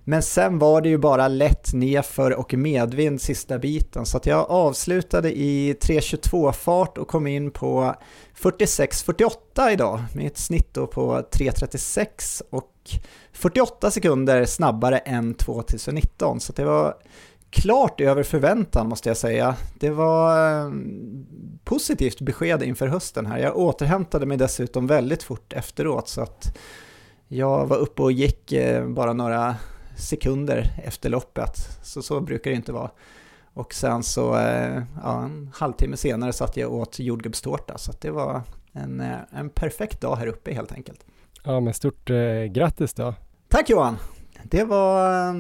Men 0.04 0.23
sen 0.23 0.59
var 0.59 0.80
det 0.80 0.88
ju 0.88 0.99
bara 0.99 1.28
lätt 1.28 1.73
nedför 1.73 2.30
och 2.35 2.54
medvind 2.54 3.21
sista 3.21 3.59
biten, 3.59 4.07
så 4.07 4.16
att 4.16 4.26
jag 4.26 4.50
avslutade 4.50 5.38
i 5.38 5.73
3.22 5.73 6.52
fart 6.52 6.99
och 6.99 7.09
kom 7.09 7.26
in 7.26 7.50
på 7.50 7.95
46.48 8.40 9.71
idag 9.73 10.04
med 10.14 10.26
ett 10.26 10.38
snitt 10.38 10.75
då 10.75 10.87
på 10.87 11.16
3.36 11.16 12.42
och 12.50 12.73
48 13.33 13.90
sekunder 13.90 14.45
snabbare 14.45 14.99
än 14.99 15.35
2019, 15.35 16.40
så 16.40 16.52
det 16.52 16.64
var 16.64 16.95
klart 17.50 18.00
över 18.00 18.23
förväntan 18.23 18.88
måste 18.88 19.09
jag 19.09 19.16
säga. 19.16 19.57
Det 19.75 19.90
var 19.90 20.50
eh, 20.64 20.73
positivt 21.64 22.21
besked 22.21 22.62
inför 22.62 22.87
hösten 22.87 23.26
här. 23.26 23.38
Jag 23.38 23.57
återhämtade 23.57 24.26
mig 24.26 24.37
dessutom 24.37 24.87
väldigt 24.87 25.23
fort 25.23 25.52
efteråt 25.52 26.09
så 26.09 26.21
att 26.21 26.57
jag 27.28 27.66
var 27.66 27.76
uppe 27.76 28.02
och 28.02 28.12
gick 28.12 28.52
eh, 28.52 28.88
bara 28.88 29.12
några 29.12 29.57
sekunder 30.00 30.73
efter 30.85 31.11
loppet. 31.11 31.57
Så 31.83 32.02
så 32.02 32.21
brukar 32.21 32.50
det 32.50 32.57
inte 32.57 32.73
vara. 32.73 32.90
Och 33.54 33.75
sen 33.75 34.02
så, 34.02 34.37
eh, 34.37 34.83
ja, 35.02 35.25
en 35.25 35.50
halvtimme 35.54 35.97
senare 35.97 36.33
satt 36.33 36.57
jag 36.57 36.73
åt 36.73 36.99
jordgubbstårta 36.99 37.78
så 37.78 37.92
det 38.00 38.11
var 38.11 38.42
en, 38.73 39.00
en 39.30 39.50
perfekt 39.50 40.00
dag 40.00 40.16
här 40.16 40.26
uppe 40.26 40.54
helt 40.54 40.73
enkelt. 40.73 41.04
Ja, 41.45 41.61
men 41.61 41.75
stort 41.75 42.11
eh, 42.11 42.45
grattis 42.45 42.95
då. 42.95 43.14
Tack 43.49 43.71
Johan! 43.71 43.97
Det 44.45 44.64
var, 44.64 45.33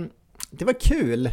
det 0.50 0.64
var 0.64 0.80
kul. 0.80 1.30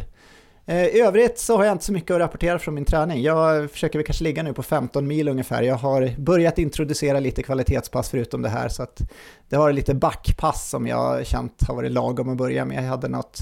Eh, 0.68 0.86
I 0.86 1.00
övrigt 1.00 1.38
så 1.38 1.56
har 1.56 1.64
jag 1.64 1.72
inte 1.74 1.84
så 1.84 1.92
mycket 1.92 2.10
att 2.10 2.20
rapportera 2.20 2.58
från 2.58 2.74
min 2.74 2.84
träning. 2.84 3.22
Jag 3.22 3.70
försöker 3.70 3.98
väl 3.98 4.06
kanske 4.06 4.24
ligga 4.24 4.42
nu 4.42 4.52
på 4.52 4.62
15 4.62 5.06
mil 5.06 5.28
ungefär. 5.28 5.62
Jag 5.62 5.74
har 5.74 6.14
börjat 6.18 6.58
introducera 6.58 7.20
lite 7.20 7.42
kvalitetspass 7.42 8.10
förutom 8.10 8.42
det 8.42 8.48
här 8.48 8.68
så 8.68 8.82
att 8.82 9.02
det 9.48 9.56
har 9.56 9.72
lite 9.72 9.94
backpass 9.94 10.70
som 10.70 10.86
jag 10.86 11.26
känt 11.26 11.62
har 11.68 11.74
varit 11.74 11.92
lagom 11.92 12.28
att 12.28 12.36
börja 12.36 12.64
med. 12.64 12.84
Jag 12.84 12.88
hade 12.88 13.08
något 13.08 13.40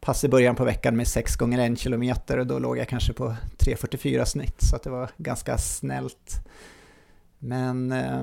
pass 0.00 0.24
i 0.24 0.28
början 0.28 0.54
på 0.54 0.64
veckan 0.64 0.96
med 0.96 1.08
6 1.08 1.36
gånger 1.36 1.72
1 1.72 1.78
kilometer 1.78 2.38
och 2.38 2.46
då 2.46 2.58
låg 2.58 2.78
jag 2.78 2.88
kanske 2.88 3.12
på 3.12 3.34
3.44 3.58 4.24
snitt 4.24 4.56
så 4.58 4.76
att 4.76 4.82
det 4.82 4.90
var 4.90 5.10
ganska 5.16 5.58
snällt. 5.58 6.40
Men 7.38 7.92
eh, 7.92 8.22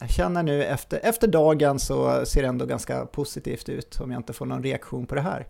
jag 0.00 0.10
känner 0.10 0.42
nu 0.42 0.64
efter, 0.64 1.00
efter 1.02 1.28
dagen 1.28 1.78
så 1.78 2.26
ser 2.26 2.42
det 2.42 2.48
ändå 2.48 2.66
ganska 2.66 3.06
positivt 3.06 3.68
ut 3.68 4.00
om 4.00 4.10
jag 4.10 4.18
inte 4.18 4.32
får 4.32 4.46
någon 4.46 4.62
reaktion 4.62 5.06
på 5.06 5.14
det 5.14 5.20
här. 5.20 5.46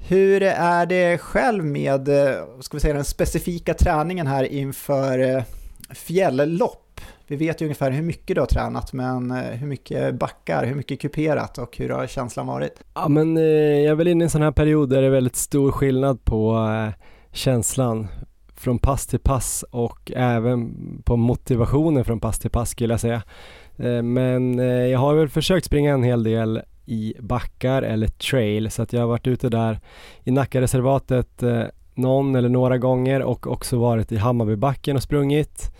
Hur 0.00 0.42
är 0.42 0.86
det 0.86 1.18
själv 1.18 1.64
med 1.64 2.08
eh, 2.08 2.44
ska 2.60 2.76
vi 2.76 2.80
säga, 2.80 2.94
den 2.94 3.04
specifika 3.04 3.74
träningen 3.74 4.26
här 4.26 4.44
inför 4.44 5.18
eh, 5.18 5.42
fjälllopp? 5.90 7.00
Vi 7.26 7.36
vet 7.36 7.60
ju 7.60 7.64
ungefär 7.64 7.90
hur 7.90 8.02
mycket 8.02 8.34
du 8.34 8.40
har 8.40 8.46
tränat, 8.46 8.92
men 8.92 9.30
eh, 9.30 9.36
hur 9.36 9.66
mycket 9.66 10.14
backar, 10.14 10.64
hur 10.64 10.74
mycket 10.74 11.00
kuperat 11.00 11.58
och 11.58 11.76
hur 11.76 11.88
har 11.88 12.06
känslan 12.06 12.46
varit? 12.46 12.82
Ja, 12.94 13.08
men 13.08 13.36
jag 13.36 13.84
är 13.84 13.94
väl 13.94 14.08
inne 14.08 14.24
i 14.24 14.26
en 14.26 14.30
sån 14.30 14.42
här 14.42 14.52
period 14.52 14.90
där 14.90 15.00
det 15.00 15.06
är 15.06 15.10
väldigt 15.10 15.36
stor 15.36 15.72
skillnad 15.72 16.24
på 16.24 16.68
känslan 17.32 18.08
från 18.54 18.78
pass 18.78 19.06
till 19.06 19.18
pass 19.18 19.64
och 19.70 20.12
även 20.16 20.74
på 21.04 21.16
motivationen 21.16 22.04
från 22.04 22.20
pass 22.20 22.38
till 22.38 22.50
pass 22.50 22.70
skulle 22.70 22.92
jag 22.92 23.00
säga. 23.00 23.22
Men 24.02 24.58
jag 24.90 24.98
har 24.98 25.14
väl 25.14 25.28
försökt 25.28 25.66
springa 25.66 25.94
en 25.94 26.02
hel 26.02 26.22
del 26.22 26.62
i 26.88 27.14
backar 27.20 27.82
eller 27.82 28.06
trail 28.06 28.70
så 28.70 28.82
att 28.82 28.92
jag 28.92 29.00
har 29.00 29.08
varit 29.08 29.26
ute 29.26 29.48
där 29.48 29.80
i 30.24 30.30
Nackareservatet 30.30 31.42
eh, 31.42 31.62
någon 31.94 32.36
eller 32.36 32.48
några 32.48 32.78
gånger 32.78 33.22
och 33.22 33.46
också 33.46 33.78
varit 33.78 34.12
i 34.12 34.16
Hammarbybacken 34.16 34.96
och 34.96 35.02
sprungit. 35.02 35.72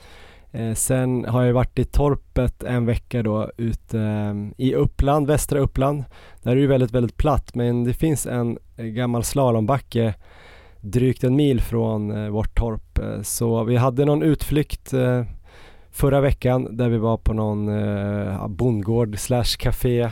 Eh, 0.53 0.75
sen 0.75 1.25
har 1.25 1.43
jag 1.43 1.55
varit 1.55 1.79
i 1.79 1.85
Torpet 1.85 2.63
en 2.63 2.87
vecka 2.87 3.23
då 3.23 3.51
ute 3.57 4.01
eh, 4.01 4.35
i 4.57 4.75
Uppland, 4.75 5.27
västra 5.27 5.59
Uppland. 5.59 6.05
Där 6.43 6.53
är 6.53 6.61
det 6.61 6.67
väldigt, 6.67 6.93
väldigt 6.93 7.17
platt 7.17 7.55
men 7.55 7.85
det 7.85 7.95
finns 7.95 8.27
en 8.27 8.59
eh, 8.77 8.85
gammal 8.85 9.25
slalombacke 9.25 10.15
drygt 10.81 11.25
en 11.25 11.37
mil 11.37 11.61
från 11.61 12.11
eh, 12.11 12.31
vårt 12.31 12.59
torp. 12.59 12.99
Eh, 12.99 13.23
så 13.23 13.65
vi 13.65 13.77
hade 13.77 14.05
någon 14.05 14.23
utflykt 14.23 14.93
eh, 14.93 15.25
förra 15.91 16.21
veckan 16.21 16.77
där 16.77 16.89
vi 16.89 16.99
var 16.99 17.17
på 17.17 17.33
någon 17.33 17.69
eh, 17.69 18.49
bondgård 18.49 19.19
slash 19.19 19.57
café 19.59 20.11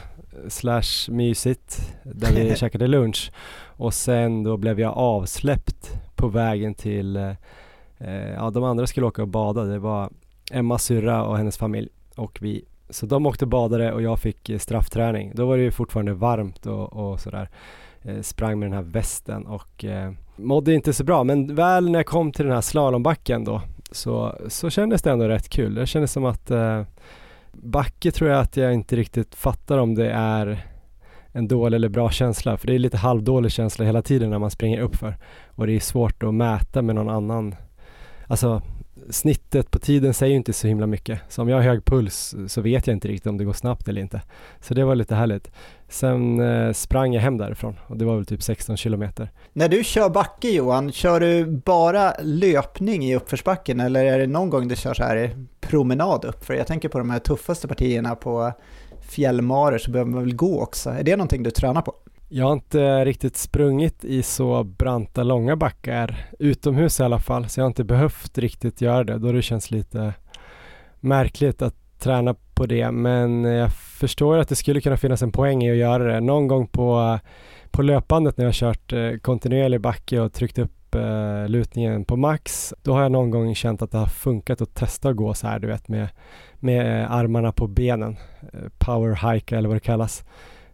slash 0.49 1.09
mysigt 1.09 1.95
där 2.03 2.33
vi 2.33 2.57
käkade 2.57 2.87
lunch. 2.87 3.33
Och 3.65 3.95
sen 3.95 4.43
då 4.43 4.57
blev 4.57 4.81
jag 4.81 4.93
avsläppt 4.97 6.01
på 6.15 6.29
vägen 6.29 6.75
till 6.75 7.17
eh, 7.17 7.33
ja 8.35 8.51
de 8.51 8.65
andra 8.65 8.87
skulle 8.87 9.07
åka 9.07 9.23
och 9.23 9.29
bada. 9.29 9.65
Det 9.65 9.79
var 9.79 10.11
Emma 10.53 10.79
syrra 10.79 11.25
och 11.25 11.37
hennes 11.37 11.59
familj 11.59 11.89
och 12.17 12.39
vi. 12.41 12.65
Så 12.91 13.07
de 13.07 13.27
åkte 13.27 13.45
och 13.45 13.49
badade 13.49 13.93
och 13.93 14.03
jag 14.03 14.19
fick 14.19 14.49
eh, 14.49 14.59
straffträning. 14.59 15.33
Då 15.35 15.47
var 15.47 15.57
det 15.57 15.63
ju 15.63 15.71
fortfarande 15.71 16.15
varmt 16.15 16.67
och, 16.67 16.93
och 16.93 17.21
sådär. 17.21 17.49
Eh, 18.03 18.21
sprang 18.21 18.59
med 18.59 18.69
den 18.69 18.77
här 18.77 18.83
västen 18.83 19.47
och 19.47 19.85
eh, 19.85 20.13
mådde 20.37 20.75
inte 20.75 20.93
så 20.93 21.05
bra. 21.05 21.25
Men 21.25 21.55
väl 21.55 21.91
när 21.91 21.99
jag 21.99 22.07
kom 22.07 22.33
till 22.33 22.45
den 22.45 22.55
här 22.55 22.61
slalombacken 22.61 23.45
då 23.45 23.63
så, 23.91 24.39
så 24.49 24.71
kändes 24.71 25.03
det 25.03 25.11
ändå 25.11 25.29
rätt 25.29 25.49
kul. 25.49 25.75
Det 25.75 25.87
kändes 25.87 26.13
som 26.13 26.25
att 26.25 26.51
eh, 26.51 26.83
Backe 27.63 28.11
tror 28.11 28.31
jag 28.31 28.41
att 28.41 28.57
jag 28.57 28.75
inte 28.75 28.97
riktigt 28.97 29.35
fattar 29.35 29.79
om 29.79 29.95
det 29.95 30.11
är 30.11 30.67
en 31.33 31.49
dålig 31.49 31.77
eller 31.77 31.89
bra 31.89 32.11
känsla, 32.11 32.57
för 32.57 32.67
det 32.67 32.75
är 32.75 32.79
lite 32.79 32.97
halvdålig 32.97 33.53
känsla 33.53 33.85
hela 33.85 34.03
tiden 34.03 34.31
när 34.31 34.39
man 34.39 34.51
springer 34.51 34.81
uppför 34.81 35.17
och 35.47 35.67
det 35.67 35.73
är 35.73 35.81
svårt 35.81 36.23
att 36.23 36.35
mäta 36.35 36.83
med 36.83 36.95
någon 36.95 37.09
annan. 37.09 37.55
Alltså 38.27 38.63
snittet 39.11 39.71
på 39.71 39.79
tiden 39.79 40.15
säger 40.15 40.31
ju 40.31 40.37
inte 40.37 40.53
så 40.53 40.67
himla 40.67 40.87
mycket. 40.87 41.21
Så 41.29 41.43
om 41.43 41.49
jag 41.49 41.57
har 41.57 41.63
hög 41.63 41.85
puls 41.85 42.35
så 42.49 42.61
vet 42.61 42.87
jag 42.87 42.97
inte 42.97 43.09
riktigt 43.09 43.27
om 43.27 43.39
det 43.39 43.45
går 43.45 43.53
snabbt 43.53 43.89
eller 43.89 44.01
inte. 44.01 44.23
Så 44.61 44.75
det 44.75 44.85
var 44.85 44.95
lite 44.95 45.15
härligt. 45.15 45.51
Sen 45.89 46.41
eh, 46.41 46.73
sprang 46.73 47.15
jag 47.15 47.23
hem 47.23 47.39
därifrån 47.39 47.77
och 47.87 47.97
det 47.97 48.05
var 48.05 48.17
väl 48.17 48.27
typ 48.27 48.43
16 48.43 48.77
kilometer. 48.77 49.31
När 49.53 49.69
du 49.69 49.85
kör 49.85 50.09
backe 50.09 50.49
Johan, 50.49 50.93
kör 50.93 51.21
du 51.21 51.47
bara 51.47 52.13
löpning 52.23 53.05
i 53.05 53.17
uppförsbacken 53.17 53.81
eller 53.81 54.05
är 54.05 54.19
det 54.19 54.27
någon 54.27 54.51
gång 54.51 54.69
du 54.69 54.77
kör 54.77 54.95
så 54.95 55.03
här 55.03 55.47
promenad 55.61 56.25
upp? 56.25 56.45
För 56.45 56.55
jag 56.55 56.67
tänker 56.67 56.89
på 56.89 56.99
de 56.99 57.11
här 57.11 57.19
tuffaste 57.19 57.69
partierna 57.69 58.15
på 58.15 58.53
fjällmarer 59.09 59.79
så 59.79 59.91
behöver 59.91 60.11
man 60.11 60.25
väl 60.25 60.35
gå 60.35 60.63
också. 60.63 60.91
Är 60.91 61.03
det 61.03 61.17
någonting 61.17 61.43
du 61.43 61.51
tränar 61.51 61.83
på? 61.83 61.95
Jag 62.29 62.47
har 62.47 62.53
inte 62.53 63.05
riktigt 63.05 63.37
sprungit 63.37 64.05
i 64.05 64.23
så 64.23 64.65
branta 64.65 65.23
långa 65.23 65.57
backar 65.57 66.29
utomhus 66.39 67.01
i 67.01 67.03
alla 67.03 67.19
fall 67.19 67.49
så 67.49 67.61
jag 67.61 67.65
har 67.65 67.71
inte 67.71 67.85
behövt 67.85 68.39
riktigt 68.39 68.81
göra 68.81 69.05
det 69.05 69.19
då 69.19 69.33
det 69.33 69.43
känns 69.43 69.71
lite 69.71 70.15
märkligt 71.01 71.63
att 71.63 71.75
träna 71.99 72.35
på 72.55 72.67
det 72.67 72.91
men 72.91 73.45
jag 73.45 73.73
förstår 73.73 74.39
att 74.39 74.49
det 74.49 74.57
skulle 74.57 74.81
kunna 74.81 74.97
finnas 74.97 75.23
en 75.23 75.33
poäng 75.33 75.63
i 75.63 75.71
att 75.71 75.77
göra 75.77 76.05
det. 76.05 76.21
Någon 76.21 76.49
gång 76.49 76.67
på, 76.67 77.19
på 77.71 77.83
löpbandet 77.83 78.37
när 78.37 78.45
jag 78.45 78.55
kört 78.55 78.93
eh, 78.93 79.13
kontinuerlig 79.23 79.81
backe 79.81 80.21
och 80.21 80.33
tryckt 80.33 80.59
upp 80.59 80.95
eh, 80.95 81.49
lutningen 81.49 82.05
på 82.05 82.17
max 82.17 82.75
då 82.83 82.93
har 82.93 83.03
jag 83.03 83.13
någon 83.13 83.31
gång 83.31 83.55
känt 83.55 83.83
att 83.83 83.91
det 83.91 83.99
har 83.99 84.07
funkat 84.07 84.61
att 84.61 84.75
testa 84.75 85.09
att 85.09 85.17
gå 85.17 85.35
så 85.35 85.47
här 85.47 85.59
du 85.59 85.67
vet 85.67 85.89
med, 85.89 86.09
med 86.55 87.13
armarna 87.13 87.53
på 87.53 87.67
benen. 87.67 88.17
Eh, 88.53 88.61
power 88.79 89.33
hike 89.33 89.57
eller 89.57 89.69
vad 89.69 89.77
det 89.77 89.81
kallas. 89.81 90.25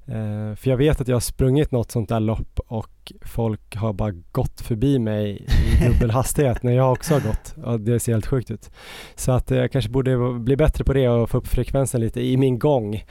Uh, 0.09 0.55
för 0.55 0.71
jag 0.71 0.77
vet 0.77 1.01
att 1.01 1.09
jag 1.09 1.17
har 1.17 1.21
sprungit 1.21 1.71
något 1.71 1.91
sånt 1.91 2.09
där 2.09 2.21
lopp 2.21 2.61
och 2.67 3.13
folk 3.23 3.77
har 3.77 3.93
bara 3.93 4.11
gått 4.11 4.61
förbi 4.61 4.99
mig 4.99 5.47
i 5.81 5.85
dubbel 5.89 6.11
hastighet 6.11 6.63
när 6.63 6.73
jag 6.73 6.93
också 6.93 7.15
har 7.15 7.21
gått. 7.21 7.55
Och 7.65 7.81
det 7.81 8.01
ser 8.01 8.13
helt 8.13 8.27
sjukt 8.27 8.51
ut. 8.51 8.71
Så 9.15 9.33
att 9.33 9.51
jag 9.51 9.73
kanske 9.73 9.91
borde 9.91 10.39
bli 10.39 10.57
bättre 10.57 10.85
på 10.85 10.93
det 10.93 11.09
och 11.09 11.31
få 11.31 11.39
upp 11.39 11.47
frekvensen 11.47 12.01
lite 12.01 12.21
i 12.21 12.37
min 12.37 12.59
gång. 12.59 13.05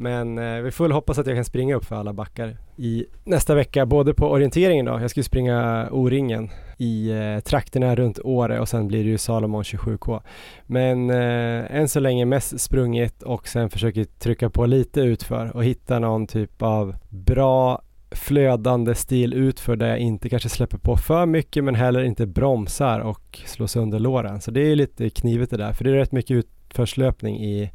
Men 0.00 0.38
eh, 0.38 0.60
vi 0.60 0.70
får 0.70 0.84
väl 0.84 0.92
hoppas 0.92 1.18
att 1.18 1.26
jag 1.26 1.36
kan 1.36 1.44
springa 1.44 1.76
upp 1.76 1.84
för 1.84 1.96
alla 1.96 2.12
backar 2.12 2.56
i 2.76 3.06
nästa 3.24 3.54
vecka, 3.54 3.86
både 3.86 4.14
på 4.14 4.30
orienteringen 4.30 4.86
då, 4.86 5.00
jag 5.00 5.10
ska 5.10 5.20
ju 5.20 5.24
springa 5.24 5.88
O-ringen 5.90 6.50
i 6.76 7.10
eh, 7.10 7.40
trakterna 7.40 7.94
runt 7.94 8.18
Åre 8.24 8.60
och 8.60 8.68
sen 8.68 8.88
blir 8.88 9.04
det 9.04 9.10
ju 9.10 9.18
Salomon 9.18 9.62
27K. 9.62 10.22
Men 10.66 11.10
eh, 11.10 11.76
än 11.76 11.88
så 11.88 12.00
länge 12.00 12.24
mest 12.24 12.60
sprungit 12.60 13.22
och 13.22 13.48
sen 13.48 13.70
försöker 13.70 14.04
trycka 14.04 14.50
på 14.50 14.66
lite 14.66 15.00
utför 15.00 15.56
och 15.56 15.64
hitta 15.64 15.98
någon 15.98 16.26
typ 16.26 16.62
av 16.62 16.96
bra 17.08 17.82
flödande 18.10 18.94
stil 18.94 19.34
utför 19.34 19.76
där 19.76 19.88
jag 19.88 19.98
inte 19.98 20.28
kanske 20.28 20.48
släpper 20.48 20.78
på 20.78 20.96
för 20.96 21.26
mycket 21.26 21.64
men 21.64 21.74
heller 21.74 22.02
inte 22.02 22.26
bromsar 22.26 23.00
och 23.00 23.40
slår 23.46 23.66
sönder 23.66 23.98
låren. 23.98 24.40
Så 24.40 24.50
det 24.50 24.60
är 24.60 24.76
lite 24.76 25.10
knivigt 25.10 25.50
det 25.50 25.56
där, 25.56 25.72
för 25.72 25.84
det 25.84 25.90
är 25.90 25.94
rätt 25.94 26.12
mycket 26.12 26.36
utförslöpning 26.36 27.44
i 27.44 27.70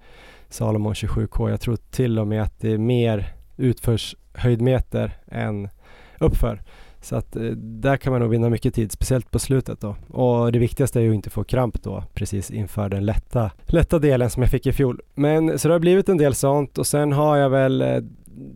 Salomon 0.53 0.93
27K. 0.93 1.49
Jag 1.49 1.61
tror 1.61 1.77
till 1.91 2.19
och 2.19 2.27
med 2.27 2.43
att 2.43 2.59
det 2.59 2.71
är 2.71 2.77
mer 2.77 3.33
utförshöjdmeter 3.57 5.17
än 5.27 5.69
uppför. 6.19 6.61
Så 7.01 7.15
att 7.15 7.35
eh, 7.35 7.41
där 7.55 7.97
kan 7.97 8.11
man 8.11 8.21
nog 8.21 8.29
vinna 8.29 8.49
mycket 8.49 8.73
tid, 8.73 8.91
speciellt 8.91 9.31
på 9.31 9.39
slutet 9.39 9.81
då. 9.81 9.95
Och 10.07 10.51
det 10.51 10.59
viktigaste 10.59 10.99
är 10.99 11.03
ju 11.03 11.09
att 11.09 11.15
inte 11.15 11.29
få 11.29 11.43
kramp 11.43 11.83
då 11.83 12.03
precis 12.13 12.51
inför 12.51 12.89
den 12.89 13.05
lätta, 13.05 13.51
lätta 13.65 13.99
delen 13.99 14.29
som 14.29 14.43
jag 14.43 14.51
fick 14.51 14.67
i 14.67 14.71
fjol. 14.71 15.01
Men 15.15 15.59
så 15.59 15.67
det 15.67 15.73
har 15.73 15.79
blivit 15.79 16.09
en 16.09 16.17
del 16.17 16.35
sånt 16.35 16.77
och 16.77 16.87
sen 16.87 17.11
har 17.11 17.37
jag 17.37 17.49
väl 17.49 17.81
eh, 17.81 17.97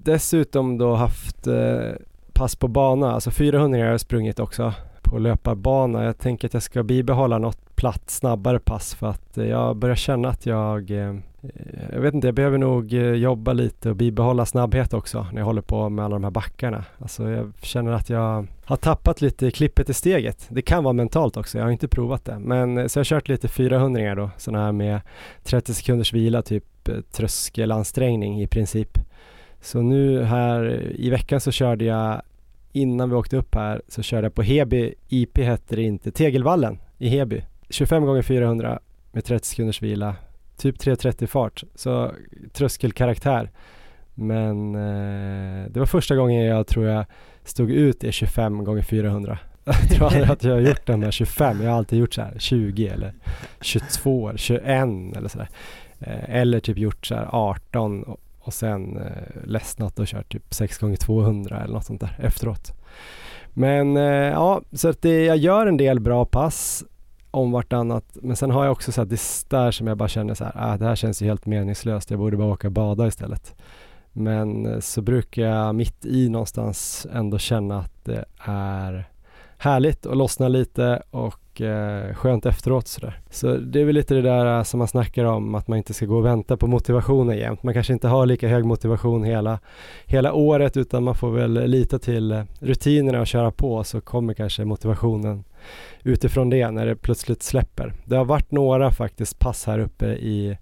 dessutom 0.03 0.77
då 0.77 0.95
haft 0.95 1.47
eh, 1.47 1.91
pass 2.33 2.55
på 2.55 2.67
bana, 2.67 3.11
alltså 3.11 3.31
400 3.31 3.79
har 3.79 3.85
jag 3.85 3.99
sprungit 3.99 4.39
också 4.39 4.73
på 5.01 5.17
löparbana. 5.17 6.03
Jag 6.03 6.17
tänker 6.17 6.47
att 6.47 6.53
jag 6.53 6.63
ska 6.63 6.83
bibehålla 6.83 7.37
något 7.37 7.75
platt 7.75 8.09
snabbare 8.09 8.59
pass 8.59 8.95
för 8.95 9.07
att 9.07 9.37
eh, 9.37 9.45
jag 9.45 9.75
börjar 9.75 9.95
känna 9.95 10.29
att 10.29 10.45
jag 10.45 10.91
Eh, 11.43 11.49
jag 11.93 12.01
vet 12.01 12.13
inte, 12.13 12.27
jag 12.27 12.35
behöver 12.35 12.57
nog 12.57 12.93
eh, 12.93 13.11
jobba 13.11 13.53
lite 13.53 13.89
och 13.89 13.95
bibehålla 13.95 14.45
snabbhet 14.45 14.93
också 14.93 15.27
när 15.31 15.41
jag 15.41 15.45
håller 15.45 15.61
på 15.61 15.89
med 15.89 16.05
alla 16.05 16.15
de 16.15 16.23
här 16.23 16.31
backarna. 16.31 16.85
Alltså 16.99 17.29
jag 17.29 17.53
känner 17.61 17.91
att 17.91 18.09
jag 18.09 18.47
har 18.65 18.77
tappat 18.77 19.21
lite 19.21 19.51
klippet 19.51 19.89
i 19.89 19.93
steget. 19.93 20.47
Det 20.49 20.61
kan 20.61 20.83
vara 20.83 20.93
mentalt 20.93 21.37
också, 21.37 21.57
jag 21.57 21.65
har 21.65 21.71
inte 21.71 21.87
provat 21.87 22.25
det. 22.25 22.39
Men 22.39 22.77
eh, 22.77 22.87
så 22.87 22.99
jag 22.99 23.01
har 23.01 23.05
kört 23.05 23.29
lite 23.29 23.47
400 23.47 24.15
då, 24.15 24.29
sådana 24.37 24.65
här 24.65 24.71
med 24.71 25.01
30 25.43 25.73
sekunders 25.73 26.13
vila, 26.13 26.41
typ 26.41 26.63
tröskelansträngning 27.11 28.41
i 28.41 28.47
princip. 28.47 28.97
Så 29.61 29.81
nu 29.81 30.23
här 30.23 30.91
i 30.95 31.09
veckan 31.09 31.41
så 31.41 31.51
körde 31.51 31.85
jag, 31.85 32.21
innan 32.71 33.09
vi 33.09 33.15
åkte 33.15 33.37
upp 33.37 33.55
här, 33.55 33.81
så 33.87 34.01
körde 34.01 34.25
jag 34.25 34.33
på 34.33 34.41
Heby, 34.41 34.93
IP 35.07 35.37
hette 35.37 35.75
det 35.75 35.81
inte, 35.81 36.11
Tegelvallen 36.11 36.79
i 36.97 37.09
Heby. 37.09 37.43
25 37.69 38.05
gånger 38.05 38.21
400 38.21 38.79
med 39.11 39.25
30 39.25 39.47
sekunders 39.47 39.81
vila, 39.81 40.15
typ 40.57 40.77
3.30 40.77 41.27
fart, 41.27 41.63
så 41.75 42.11
tröskelkaraktär. 42.53 43.51
Men 44.13 44.75
eh, 44.75 45.69
det 45.69 45.79
var 45.79 45.85
första 45.85 46.15
gången 46.15 46.45
jag 46.45 46.67
tror 46.67 46.85
jag 46.85 47.05
stod 47.43 47.71
ut 47.71 48.03
i 48.03 48.11
25 48.11 48.63
gånger 48.63 48.81
400. 48.81 49.39
Jag 49.65 49.89
tror 49.89 50.07
aldrig 50.07 50.29
att 50.29 50.43
jag 50.43 50.53
har 50.53 50.59
gjort 50.59 50.87
de 50.87 51.03
här 51.03 51.11
25, 51.11 51.61
jag 51.61 51.69
har 51.69 51.77
alltid 51.77 51.99
gjort 51.99 52.13
så 52.13 52.21
här 52.21 52.33
20 52.37 52.87
eller 52.87 53.13
22 53.61 54.29
eller 54.29 54.37
21 54.37 54.63
eller 55.17 55.27
sådär. 55.27 55.49
Eh, 55.99 56.35
eller 56.35 56.59
typ 56.59 56.77
gjort 56.77 57.05
så 57.05 57.15
här 57.15 57.27
18 57.31 58.03
och, 58.03 58.19
och 58.39 58.53
sen 58.53 58.97
eh, 58.97 59.45
ledsnat 59.45 59.99
och 59.99 60.07
kört 60.07 60.31
typ 60.31 60.53
6 60.53 60.77
gånger 60.77 60.97
200 60.97 61.61
eller 61.61 61.73
något 61.73 61.85
sånt 61.85 62.01
där 62.01 62.15
efteråt. 62.19 62.73
Men 63.53 63.97
eh, 63.97 64.03
ja, 64.03 64.61
så 64.71 64.89
att 64.89 65.01
det, 65.01 65.25
jag 65.25 65.37
gör 65.37 65.67
en 65.67 65.77
del 65.77 65.99
bra 65.99 66.25
pass 66.25 66.83
om 67.31 67.51
vartannat. 67.51 68.17
Men 68.21 68.35
sen 68.35 68.51
har 68.51 68.63
jag 68.63 68.71
också 68.71 68.91
så 68.91 69.01
här 69.01 69.05
distar 69.05 69.71
som 69.71 69.87
jag 69.87 69.97
bara 69.97 70.09
känner 70.09 70.33
så 70.33 70.43
här, 70.43 70.53
ah, 70.55 70.77
det 70.77 70.85
här 70.85 70.95
känns 70.95 71.21
ju 71.21 71.25
helt 71.25 71.45
meningslöst. 71.45 72.11
Jag 72.11 72.19
borde 72.19 72.37
bara 72.37 72.51
åka 72.51 72.67
och 72.67 72.73
bada 72.73 73.07
istället. 73.07 73.55
Men 74.11 74.65
eh, 74.65 74.79
så 74.79 75.01
brukar 75.01 75.43
jag 75.43 75.75
mitt 75.75 76.05
i 76.05 76.29
någonstans 76.29 77.07
ändå 77.13 77.37
känna 77.37 77.79
att 77.79 78.05
det 78.05 78.25
är 78.39 79.07
härligt 79.57 80.05
och 80.05 80.15
lossna 80.15 80.47
lite 80.47 81.01
och 81.11 81.61
eh, 81.61 82.13
skönt 82.13 82.45
efteråt 82.45 82.87
sådär. 82.87 83.19
Så 83.29 83.57
det 83.57 83.81
är 83.81 83.85
väl 83.85 83.95
lite 83.95 84.13
det 84.13 84.21
där 84.21 84.57
eh, 84.57 84.63
som 84.63 84.77
man 84.77 84.87
snackar 84.87 85.25
om 85.25 85.55
att 85.55 85.67
man 85.67 85.77
inte 85.77 85.93
ska 85.93 86.05
gå 86.05 86.17
och 86.17 86.25
vänta 86.25 86.57
på 86.57 86.67
motivationen 86.67 87.37
jämt. 87.37 87.63
Man 87.63 87.73
kanske 87.73 87.93
inte 87.93 88.07
har 88.07 88.25
lika 88.25 88.47
hög 88.47 88.65
motivation 88.65 89.23
hela, 89.23 89.59
hela 90.05 90.33
året 90.33 90.77
utan 90.77 91.03
man 91.03 91.15
får 91.15 91.31
väl 91.31 91.69
lita 91.69 91.99
till 91.99 92.31
eh, 92.31 92.43
rutinerna 92.59 93.21
och 93.21 93.27
köra 93.27 93.51
på 93.51 93.83
så 93.83 94.01
kommer 94.01 94.33
kanske 94.33 94.65
motivationen 94.65 95.43
utifrån 96.03 96.49
det 96.49 96.71
när 96.71 96.85
det 96.85 96.95
plötsligt 96.95 97.43
släpper. 97.43 97.93
Det 98.05 98.15
har 98.15 98.25
varit 98.25 98.51
några 98.51 98.91
faktiskt 98.91 99.39
pass 99.39 99.65
här 99.65 99.79
uppe 99.79 100.05
i, 100.05 100.57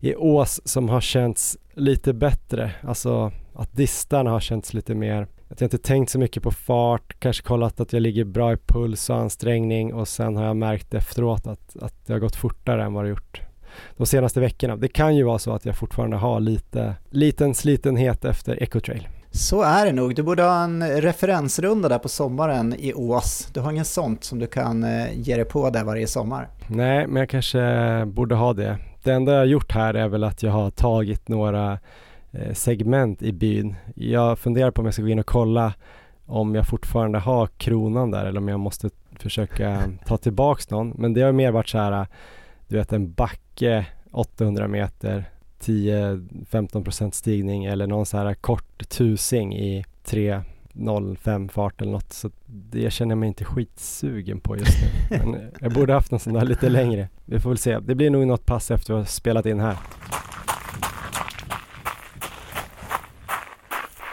i 0.00 0.14
Ås 0.14 0.60
som 0.64 0.88
har 0.88 1.00
känts 1.00 1.58
lite 1.74 2.12
bättre. 2.12 2.70
Alltså 2.82 3.32
att 3.54 3.72
distarna 3.72 4.30
har 4.30 4.40
känts 4.40 4.74
lite 4.74 4.94
mer 4.94 5.26
att 5.52 5.60
jag 5.60 5.66
inte 5.66 5.78
tänkt 5.78 6.10
så 6.10 6.18
mycket 6.18 6.42
på 6.42 6.50
fart, 6.50 7.16
kanske 7.18 7.42
kollat 7.42 7.80
att 7.80 7.92
jag 7.92 8.02
ligger 8.02 8.24
bra 8.24 8.52
i 8.52 8.56
puls 8.56 9.10
och 9.10 9.16
ansträngning 9.16 9.94
och 9.94 10.08
sen 10.08 10.36
har 10.36 10.44
jag 10.44 10.56
märkt 10.56 10.94
efteråt 10.94 11.46
att, 11.46 11.76
att 11.76 12.06
det 12.06 12.12
har 12.12 12.20
gått 12.20 12.36
fortare 12.36 12.84
än 12.84 12.92
vad 12.92 13.04
det 13.04 13.08
gjort 13.08 13.40
de 13.96 14.06
senaste 14.06 14.40
veckorna. 14.40 14.76
Det 14.76 14.88
kan 14.88 15.16
ju 15.16 15.22
vara 15.22 15.38
så 15.38 15.52
att 15.52 15.64
jag 15.64 15.76
fortfarande 15.76 16.16
har 16.16 16.40
lite 16.40 16.94
liten 17.10 17.54
slitenhet 17.54 18.24
efter 18.24 18.62
Ecotrail. 18.62 19.08
Så 19.34 19.62
är 19.62 19.86
det 19.86 19.92
nog. 19.92 20.14
Du 20.14 20.22
borde 20.22 20.42
ha 20.42 20.64
en 20.64 21.00
referensrunda 21.00 21.88
där 21.88 21.98
på 21.98 22.08
sommaren 22.08 22.74
i 22.78 22.94
Ås. 22.94 23.48
Du 23.52 23.60
har 23.60 23.72
inget 23.72 23.86
sånt 23.86 24.24
som 24.24 24.38
du 24.38 24.46
kan 24.46 24.84
eh, 24.84 25.20
ge 25.20 25.36
dig 25.36 25.44
på 25.44 25.70
där 25.70 25.84
varje 25.84 26.06
sommar? 26.06 26.48
Nej, 26.66 27.06
men 27.06 27.16
jag 27.16 27.28
kanske 27.28 28.04
borde 28.06 28.34
ha 28.34 28.52
det. 28.52 28.78
Det 29.02 29.12
enda 29.12 29.32
jag 29.32 29.38
har 29.38 29.44
gjort 29.44 29.72
här 29.72 29.94
är 29.94 30.08
väl 30.08 30.24
att 30.24 30.42
jag 30.42 30.52
har 30.52 30.70
tagit 30.70 31.28
några 31.28 31.78
eh, 32.32 32.52
segment 32.52 33.22
i 33.22 33.32
byn. 33.32 33.74
Jag 33.94 34.38
funderar 34.38 34.70
på 34.70 34.80
om 34.80 34.86
jag 34.86 34.94
ska 34.94 35.02
gå 35.02 35.08
in 35.08 35.18
och 35.18 35.26
kolla 35.26 35.72
om 36.26 36.54
jag 36.54 36.66
fortfarande 36.66 37.18
har 37.18 37.46
kronan 37.46 38.10
där 38.10 38.24
eller 38.24 38.40
om 38.40 38.48
jag 38.48 38.60
måste 38.60 38.90
försöka 39.18 39.82
ta 40.06 40.16
tillbaks 40.16 40.70
någon. 40.70 40.92
Men 40.96 41.14
det 41.14 41.22
har 41.22 41.32
mer 41.32 41.50
varit 41.50 41.68
så 41.68 41.78
här, 41.78 42.06
du 42.68 42.76
vet 42.76 42.92
en 42.92 43.12
backe 43.12 43.86
800 44.10 44.68
meter 44.68 45.31
10-15% 45.62 47.10
stigning 47.10 47.64
eller 47.64 47.86
någon 47.86 48.06
så 48.06 48.16
här 48.16 48.34
kort 48.34 48.88
tusing 48.88 49.56
i 49.56 49.84
3.05 50.04 51.48
fart 51.48 51.80
eller 51.80 51.92
något. 51.92 52.12
Så 52.12 52.30
det 52.46 52.92
känner 52.92 53.12
jag 53.12 53.18
mig 53.18 53.26
inte 53.26 53.44
skitsugen 53.44 54.40
på 54.40 54.56
just 54.56 54.78
nu. 54.82 55.16
Men 55.24 55.50
jag 55.60 55.72
borde 55.72 55.92
haft 55.92 56.12
en 56.12 56.18
sån 56.18 56.32
där 56.32 56.44
lite 56.44 56.68
längre. 56.68 57.08
Vi 57.24 57.40
får 57.40 57.50
väl 57.50 57.58
se. 57.58 57.78
Det 57.78 57.94
blir 57.94 58.10
nog 58.10 58.26
något 58.26 58.46
pass 58.46 58.70
efter 58.70 58.94
att 58.94 59.00
ha 59.00 59.06
spelat 59.06 59.46
in 59.46 59.60
här. 59.60 59.76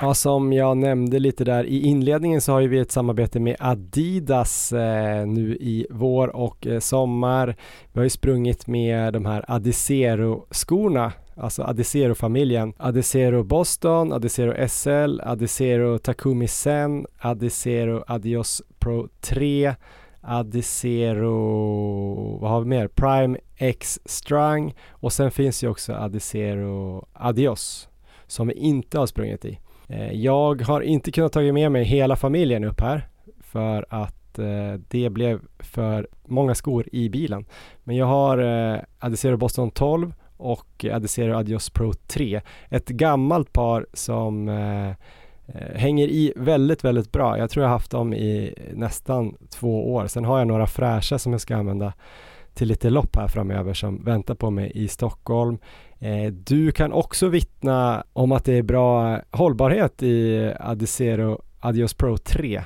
Ja, 0.01 0.13
som 0.13 0.53
jag 0.53 0.77
nämnde 0.77 1.19
lite 1.19 1.43
där 1.43 1.63
i 1.63 1.81
inledningen 1.81 2.41
så 2.41 2.51
har 2.51 2.59
ju 2.59 2.67
vi 2.67 2.79
ett 2.79 2.91
samarbete 2.91 3.39
med 3.39 3.55
Adidas 3.59 4.73
eh, 4.73 5.27
nu 5.27 5.57
i 5.59 5.87
vår 5.89 6.35
och 6.35 6.67
eh, 6.67 6.79
sommar. 6.79 7.55
Vi 7.93 7.99
har 7.99 8.03
ju 8.03 8.09
sprungit 8.09 8.67
med 8.67 9.13
de 9.13 9.25
här 9.25 9.45
Adizero-skorna 9.47 11.11
alltså 11.35 11.63
Adizero-familjen. 11.63 12.73
Adizero 12.77 13.43
Boston, 13.43 14.13
Adizero 14.13 14.67
SL, 14.67 15.21
Adizero 15.23 15.97
Takumi 15.97 16.47
Sen, 16.47 17.05
Adizero 17.17 18.03
Adios 18.07 18.61
Pro 18.79 19.07
3, 19.21 19.75
Adizero, 20.21 21.33
vad 22.41 22.51
har 22.51 22.61
vi 22.61 22.67
mer? 22.67 22.87
Prime 22.87 23.37
X 23.57 23.99
Strang 24.05 24.73
och 24.89 25.13
sen 25.13 25.31
finns 25.31 25.63
ju 25.63 25.67
också 25.67 25.93
Adizero 25.93 27.05
Adios 27.13 27.89
som 28.27 28.47
vi 28.47 28.53
inte 28.53 28.99
har 28.99 29.05
sprungit 29.05 29.45
i. 29.45 29.59
Eh, 29.89 30.13
jag 30.13 30.61
har 30.61 30.81
inte 30.81 31.11
kunnat 31.11 31.33
ta 31.33 31.41
med 31.41 31.71
mig 31.71 31.83
hela 31.83 32.15
familjen 32.15 32.63
upp 32.63 32.81
här 32.81 33.07
för 33.39 33.85
att 33.89 34.39
eh, 34.39 34.73
det 34.87 35.09
blev 35.09 35.39
för 35.59 36.07
många 36.25 36.55
skor 36.55 36.87
i 36.91 37.09
bilen. 37.09 37.45
Men 37.83 37.95
jag 37.95 38.05
har 38.05 38.37
eh, 38.37 39.37
Boston 39.37 39.71
12 39.71 40.13
och 40.37 40.85
Adizero 40.93 41.37
Adios 41.37 41.69
Pro 41.69 41.93
3. 41.93 42.41
Ett 42.69 42.89
gammalt 42.89 43.53
par 43.53 43.87
som 43.93 44.49
eh, 44.49 44.91
hänger 45.75 46.07
i 46.07 46.33
väldigt, 46.35 46.83
väldigt 46.83 47.11
bra. 47.11 47.37
Jag 47.37 47.49
tror 47.49 47.63
jag 47.63 47.69
haft 47.69 47.91
dem 47.91 48.13
i 48.13 48.53
nästan 48.73 49.35
två 49.49 49.93
år. 49.93 50.07
Sen 50.07 50.25
har 50.25 50.39
jag 50.39 50.47
några 50.47 50.67
fräscha 50.67 51.19
som 51.19 51.31
jag 51.31 51.41
ska 51.41 51.55
använda 51.55 51.93
till 52.53 52.67
lite 52.67 52.89
lopp 52.89 53.15
här 53.15 53.27
framöver 53.27 53.73
som 53.73 54.03
väntar 54.03 54.35
på 54.35 54.49
mig 54.49 54.71
i 54.75 54.87
Stockholm. 54.87 55.57
Eh, 55.99 56.31
du 56.33 56.71
kan 56.71 56.93
också 56.93 57.27
vittna 57.27 58.03
om 58.13 58.31
att 58.31 58.45
det 58.45 58.53
är 58.53 58.63
bra 58.63 59.19
hållbarhet 59.31 60.03
i 60.03 60.53
Adizero 60.59 61.41
Adios 61.59 61.93
Pro 61.93 62.17
3. 62.17 62.63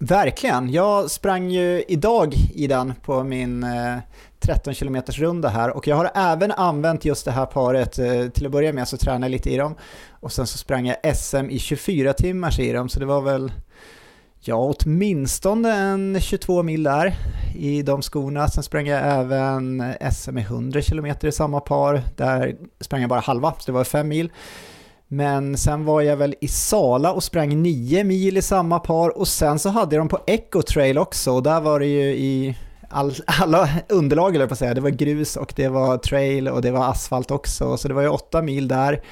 Verkligen. 0.00 0.72
Jag 0.72 1.10
sprang 1.10 1.50
ju 1.50 1.84
idag 1.88 2.34
i 2.54 2.66
den 2.66 2.94
på 3.02 3.24
min 3.24 3.62
eh, 3.64 3.96
13 4.38 4.74
km 4.74 4.96
runda 5.06 5.48
här 5.48 5.70
och 5.70 5.86
jag 5.86 5.96
har 5.96 6.10
även 6.14 6.52
använt 6.52 7.04
just 7.04 7.24
det 7.24 7.30
här 7.30 7.46
paret. 7.46 7.98
Eh, 7.98 8.28
till 8.28 8.46
att 8.46 8.52
börja 8.52 8.72
med 8.72 8.88
så 8.88 8.96
tränade 8.96 9.24
jag 9.24 9.30
lite 9.30 9.50
i 9.50 9.56
dem 9.56 9.74
och 10.10 10.32
sen 10.32 10.46
så 10.46 10.58
sprang 10.58 10.86
jag 10.86 11.16
SM 11.16 11.50
i 11.50 11.58
24 11.58 12.12
timmars 12.12 12.58
i 12.58 12.72
dem 12.72 12.88
så 12.88 13.00
det 13.00 13.06
var 13.06 13.20
väl 13.20 13.52
Ja, 14.42 14.74
åtminstone 14.78 15.72
en 15.72 16.20
22 16.20 16.62
mil 16.62 16.82
där 16.82 17.14
i 17.54 17.82
de 17.82 18.02
skorna. 18.02 18.48
Sen 18.48 18.62
sprang 18.62 18.86
jag 18.86 19.20
även 19.20 19.94
SM 20.12 20.38
i 20.38 20.40
100 20.40 20.82
km 20.82 21.06
i 21.22 21.32
samma 21.32 21.60
par. 21.60 22.02
Där 22.16 22.56
sprang 22.80 23.00
jag 23.00 23.10
bara 23.10 23.20
halva, 23.20 23.54
så 23.58 23.62
det 23.66 23.72
var 23.72 23.84
5 23.84 24.08
mil. 24.08 24.32
Men 25.08 25.58
sen 25.58 25.84
var 25.84 26.00
jag 26.00 26.16
väl 26.16 26.34
i 26.40 26.48
Sala 26.48 27.12
och 27.12 27.24
sprang 27.24 27.62
9 27.62 28.04
mil 28.04 28.36
i 28.36 28.42
samma 28.42 28.78
par 28.78 29.18
och 29.18 29.28
sen 29.28 29.58
så 29.58 29.68
hade 29.68 29.96
jag 29.96 30.00
dem 30.00 30.08
på 30.08 30.20
Echo 30.26 30.62
Trail 30.62 30.98
också 30.98 31.32
och 31.32 31.42
där 31.42 31.60
var 31.60 31.80
det 31.80 31.86
ju 31.86 32.10
i 32.10 32.56
all, 32.88 33.14
alla 33.26 33.68
underlag 33.88 34.34
eller 34.34 34.46
på 34.46 34.52
att 34.52 34.58
säga. 34.58 34.74
Det 34.74 34.80
var 34.80 34.90
grus 34.90 35.36
och 35.36 35.52
det 35.56 35.68
var 35.68 35.98
trail 35.98 36.48
och 36.48 36.62
det 36.62 36.70
var 36.70 36.90
asfalt 36.90 37.30
också 37.30 37.76
så 37.76 37.88
det 37.88 37.94
var 37.94 38.02
ju 38.02 38.08
8 38.08 38.42
mil 38.42 38.68
där. 38.68 39.02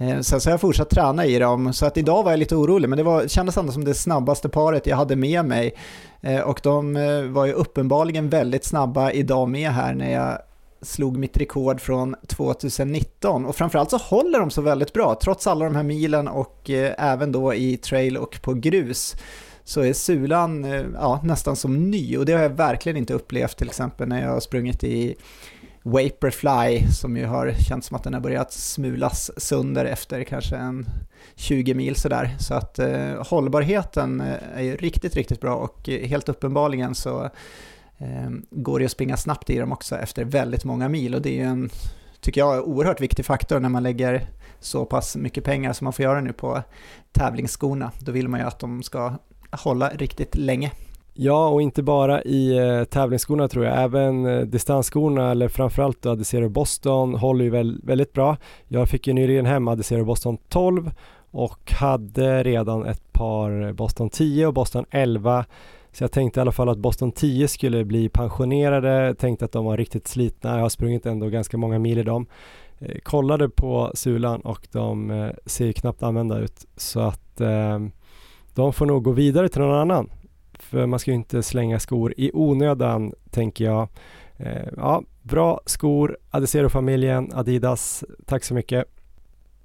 Eh, 0.00 0.20
sen 0.20 0.40
så 0.40 0.48
har 0.48 0.52
jag 0.52 0.60
fortsatt 0.60 0.90
träna 0.90 1.26
i 1.26 1.38
dem, 1.38 1.72
så 1.72 1.86
att 1.86 1.96
idag 1.96 2.22
var 2.22 2.30
jag 2.30 2.38
lite 2.38 2.56
orolig, 2.56 2.88
men 2.88 2.96
det 2.96 3.02
var, 3.02 3.28
kändes 3.28 3.56
ändå 3.56 3.72
som 3.72 3.84
det 3.84 3.94
snabbaste 3.94 4.48
paret 4.48 4.86
jag 4.86 4.96
hade 4.96 5.16
med 5.16 5.44
mig. 5.44 5.74
Eh, 6.20 6.40
och 6.40 6.60
de 6.62 6.96
eh, 6.96 7.22
var 7.22 7.46
ju 7.46 7.52
uppenbarligen 7.52 8.28
väldigt 8.28 8.64
snabba 8.64 9.10
idag 9.10 9.48
med 9.48 9.70
här 9.70 9.94
när 9.94 10.12
jag 10.12 10.38
slog 10.82 11.16
mitt 11.16 11.36
rekord 11.36 11.80
från 11.80 12.16
2019 12.26 13.46
och 13.46 13.56
framförallt 13.56 13.90
så 13.90 13.96
håller 13.96 14.38
de 14.38 14.50
så 14.50 14.62
väldigt 14.62 14.92
bra 14.92 15.18
trots 15.22 15.46
alla 15.46 15.64
de 15.64 15.76
här 15.76 15.82
milen 15.82 16.28
och 16.28 16.70
även 16.98 17.32
då 17.32 17.54
i 17.54 17.76
trail 17.76 18.16
och 18.16 18.42
på 18.42 18.54
grus 18.54 19.16
så 19.64 19.80
är 19.80 19.92
Sulan 19.92 20.64
ja, 20.94 21.20
nästan 21.24 21.56
som 21.56 21.90
ny. 21.90 22.16
Och 22.16 22.26
det 22.26 22.32
har 22.32 22.42
jag 22.42 22.50
verkligen 22.50 22.96
inte 22.96 23.14
upplevt 23.14 23.56
till 23.56 23.68
exempel 23.68 24.08
när 24.08 24.22
jag 24.22 24.30
har 24.30 24.40
sprungit 24.40 24.84
i 24.84 25.16
Vaporfly 25.88 26.86
som 26.92 27.16
ju 27.16 27.26
har 27.26 27.52
känts 27.52 27.86
som 27.86 27.96
att 27.96 28.04
den 28.04 28.14
har 28.14 28.20
börjat 28.20 28.52
smulas 28.52 29.30
sönder 29.36 29.84
efter 29.84 30.24
kanske 30.24 30.56
en 30.56 30.86
20 31.34 31.74
mil 31.74 31.96
sådär. 31.96 32.36
Så 32.38 32.54
att 32.54 32.78
eh, 32.78 33.26
hållbarheten 33.26 34.20
eh, 34.20 34.36
är 34.54 34.62
ju 34.62 34.76
riktigt, 34.76 35.16
riktigt 35.16 35.40
bra 35.40 35.54
och 35.54 35.88
helt 35.88 36.28
uppenbarligen 36.28 36.94
så 36.94 37.24
eh, 37.98 38.30
går 38.50 38.78
det 38.78 38.84
att 38.84 38.90
springa 38.90 39.16
snabbt 39.16 39.50
i 39.50 39.58
dem 39.58 39.72
också 39.72 39.96
efter 39.96 40.24
väldigt 40.24 40.64
många 40.64 40.88
mil 40.88 41.14
och 41.14 41.22
det 41.22 41.30
är 41.30 41.34
ju 41.34 41.44
en, 41.44 41.70
tycker 42.20 42.40
jag, 42.40 42.68
oerhört 42.68 43.00
viktig 43.00 43.24
faktor 43.24 43.60
när 43.60 43.68
man 43.68 43.82
lägger 43.82 44.26
så 44.60 44.84
pass 44.84 45.16
mycket 45.16 45.44
pengar 45.44 45.72
som 45.72 45.84
man 45.84 45.92
får 45.92 46.02
göra 46.02 46.20
nu 46.20 46.32
på 46.32 46.62
tävlingsskorna. 47.12 47.92
Då 47.98 48.12
vill 48.12 48.28
man 48.28 48.40
ju 48.40 48.46
att 48.46 48.58
de 48.58 48.82
ska 48.82 49.14
hålla 49.50 49.88
riktigt 49.88 50.36
länge. 50.36 50.72
Ja, 51.20 51.48
och 51.48 51.62
inte 51.62 51.82
bara 51.82 52.22
i 52.22 52.58
eh, 52.58 52.84
tävlingsskorna 52.84 53.48
tror 53.48 53.64
jag, 53.64 53.82
även 53.82 54.26
eh, 54.26 54.40
distansskorna 54.40 55.30
eller 55.30 55.48
framförallt 55.48 56.02
då 56.02 56.10
Adizero 56.10 56.48
Boston 56.48 57.14
håller 57.14 57.44
ju 57.44 57.50
väl, 57.50 57.80
väldigt 57.82 58.12
bra. 58.12 58.36
Jag 58.68 58.88
fick 58.88 59.06
ju 59.06 59.12
nyligen 59.12 59.46
hem 59.46 59.68
Adizero 59.68 60.04
Boston 60.04 60.38
12 60.48 60.90
och 61.30 61.72
hade 61.72 62.42
redan 62.42 62.86
ett 62.86 63.12
par 63.12 63.72
Boston 63.72 64.10
10 64.10 64.46
och 64.46 64.54
Boston 64.54 64.84
11 64.90 65.44
så 65.92 66.04
jag 66.04 66.12
tänkte 66.12 66.40
i 66.40 66.42
alla 66.42 66.52
fall 66.52 66.68
att 66.68 66.78
Boston 66.78 67.12
10 67.12 67.48
skulle 67.48 67.84
bli 67.84 68.08
pensionerade, 68.08 69.14
tänkte 69.14 69.44
att 69.44 69.52
de 69.52 69.64
var 69.64 69.76
riktigt 69.76 70.08
slitna, 70.08 70.54
jag 70.54 70.62
har 70.62 70.68
sprungit 70.68 71.06
ändå 71.06 71.28
ganska 71.28 71.56
många 71.56 71.78
mil 71.78 71.98
i 71.98 72.02
dem. 72.02 72.26
Eh, 72.78 72.98
kollade 73.02 73.48
på 73.48 73.90
sulan 73.94 74.40
och 74.40 74.68
de 74.72 75.10
eh, 75.10 75.30
ser 75.46 75.72
knappt 75.72 76.02
använda 76.02 76.38
ut. 76.38 76.66
Så 76.76 77.00
att 77.00 77.40
eh, 77.40 77.78
de 78.54 78.72
får 78.72 78.86
nog 78.86 79.04
gå 79.04 79.12
vidare 79.12 79.48
till 79.48 79.60
någon 79.60 79.78
annan 79.78 80.10
för 80.68 80.80
eh, 80.80 80.86
man 80.86 80.98
ska 80.98 81.10
ju 81.10 81.16
inte 81.16 81.42
slänga 81.42 81.78
skor 81.78 82.14
i 82.16 82.30
onödan 82.34 83.12
tänker 83.30 83.64
jag. 83.64 83.88
Eh, 84.36 84.68
ja, 84.76 85.02
bra 85.22 85.60
skor, 85.66 86.18
Adizero-familjen, 86.30 87.30
Adidas, 87.34 88.04
tack 88.26 88.44
så 88.44 88.54
mycket. 88.54 88.84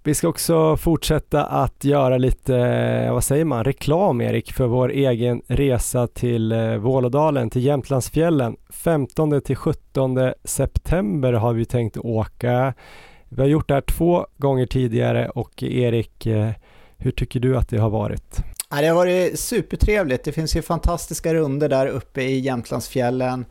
Vi 0.03 0.13
ska 0.13 0.27
också 0.27 0.77
fortsätta 0.77 1.45
att 1.45 1.83
göra 1.83 2.17
lite, 2.17 2.57
eh, 2.57 3.13
vad 3.13 3.23
säger 3.23 3.45
man, 3.45 3.63
reklam 3.63 4.21
Erik 4.21 4.53
för 4.53 4.67
vår 4.67 4.91
egen 4.91 5.41
resa 5.47 6.07
till 6.07 6.51
eh, 6.51 6.75
Vålådalen, 6.75 7.49
till 7.49 7.63
Jämtlandsfjällen. 7.63 8.55
15 8.69 9.41
till 9.41 9.55
17 9.55 10.19
september 10.43 11.33
har 11.33 11.53
vi 11.53 11.65
tänkt 11.65 11.97
åka. 11.97 12.73
Vi 13.29 13.41
har 13.41 13.49
gjort 13.49 13.67
det 13.67 13.73
här 13.73 13.81
två 13.81 14.27
gånger 14.37 14.65
tidigare 14.65 15.29
och 15.29 15.63
Erik, 15.63 16.27
hur 16.97 17.11
tycker 17.11 17.39
du 17.39 17.57
att 17.57 17.69
det 17.69 17.77
har 17.77 17.89
varit? 17.89 18.52
Ja, 18.75 18.81
det 18.81 18.87
har 18.87 18.95
varit 18.95 19.39
supertrevligt. 19.39 20.23
Det 20.23 20.31
finns 20.31 20.55
ju 20.55 20.61
fantastiska 20.61 21.33
runder 21.33 21.69
där 21.69 21.87
uppe 21.87 22.21
i 22.21 22.39
Jämtlandsfjällen. 22.39 23.45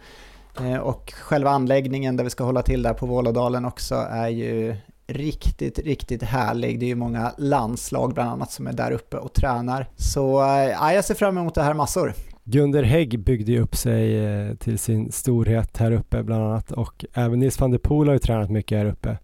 Eh, 0.61 0.76
och 0.76 1.12
själva 1.12 1.50
anläggningen 1.50 2.16
där 2.16 2.24
vi 2.24 2.30
ska 2.30 2.44
hålla 2.44 2.62
till 2.62 2.82
där 2.82 2.94
på 2.94 3.06
Vålådalen 3.06 3.64
också 3.64 3.94
är 3.94 4.28
ju 4.28 4.76
riktigt, 5.06 5.78
riktigt 5.78 6.22
härlig. 6.22 6.80
Det 6.80 6.87
är 6.87 6.88
ju 6.88 6.94
många 6.94 7.32
landslag 7.38 8.14
bland 8.14 8.30
annat 8.30 8.52
som 8.52 8.66
är 8.66 8.72
där 8.72 8.90
uppe 8.90 9.16
och 9.16 9.32
tränar. 9.32 9.87
Så 9.96 10.42
eh, 10.42 10.70
ja, 10.70 10.92
jag 10.92 11.04
ser 11.04 11.14
fram 11.14 11.38
emot 11.38 11.54
det 11.54 11.62
här 11.62 11.74
massor. 11.74 12.14
Gunder 12.44 12.82
Hägg 12.82 13.18
byggde 13.18 13.52
ju 13.52 13.61
upp 13.61 13.76
sig 13.76 14.24
eh, 14.24 14.54
till 14.54 14.78
sin 14.78 15.12
storhet 15.12 15.76
här 15.76 15.92
uppe 15.92 16.22
bland 16.22 16.44
annat 16.44 16.72
och 16.72 17.04
även 17.14 17.38
Nils 17.38 17.61
van 17.61 17.70
der 17.70 17.78
Poel 17.78 18.08
har 18.08 18.14
ju 18.14 18.18
tränat 18.18 18.50
mycket 18.50 18.78
här 18.78 18.87
uppe. 18.87 19.18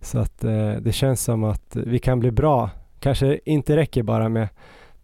Så 0.00 0.18
att 0.18 0.40
det 0.80 0.94
känns 0.94 1.24
som 1.24 1.44
att 1.44 1.76
vi 1.76 1.98
kan 1.98 2.20
bli 2.20 2.30
bra. 2.30 2.70
Kanske 3.00 3.40
inte 3.44 3.76
räcker 3.76 4.02
bara 4.02 4.28
med 4.28 4.48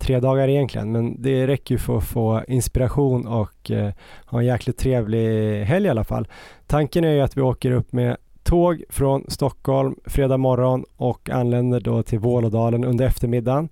tre 0.02 0.20
dagar 0.20 0.48
egentligen, 0.48 0.92
men 0.92 1.22
det 1.22 1.46
räcker 1.46 1.74
ju 1.74 1.78
för 1.78 1.98
att 1.98 2.04
få 2.04 2.42
inspiration 2.48 3.26
och 3.26 3.70
eh, 3.70 3.92
ha 4.26 4.40
en 4.40 4.46
jäkligt 4.46 4.78
trevlig 4.78 5.64
helg 5.64 5.86
i 5.86 5.90
alla 5.90 6.04
fall. 6.04 6.28
Tanken 6.66 7.04
är 7.04 7.12
ju 7.12 7.20
att 7.20 7.36
vi 7.36 7.40
åker 7.40 7.70
upp 7.70 7.92
med 7.92 8.16
tåg 8.42 8.84
från 8.88 9.24
Stockholm 9.28 9.94
fredag 10.04 10.36
morgon 10.36 10.84
och 10.96 11.30
anländer 11.30 11.80
då 11.80 12.02
till 12.02 12.18
Vålådalen 12.18 12.84
under 12.84 13.06
eftermiddagen. 13.06 13.68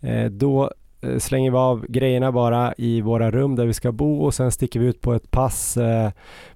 Eh, 0.00 0.24
då 0.24 0.72
eh, 1.00 1.18
slänger 1.18 1.50
vi 1.50 1.56
av 1.56 1.86
grejerna 1.88 2.32
bara 2.32 2.74
i 2.76 3.00
våra 3.00 3.30
rum 3.30 3.56
där 3.56 3.66
vi 3.66 3.74
ska 3.74 3.92
bo 3.92 4.20
och 4.24 4.34
sen 4.34 4.52
sticker 4.52 4.80
vi 4.80 4.86
ut 4.86 5.00
på 5.00 5.12
ett 5.14 5.30
pass 5.30 5.76
eh, 5.76 6.10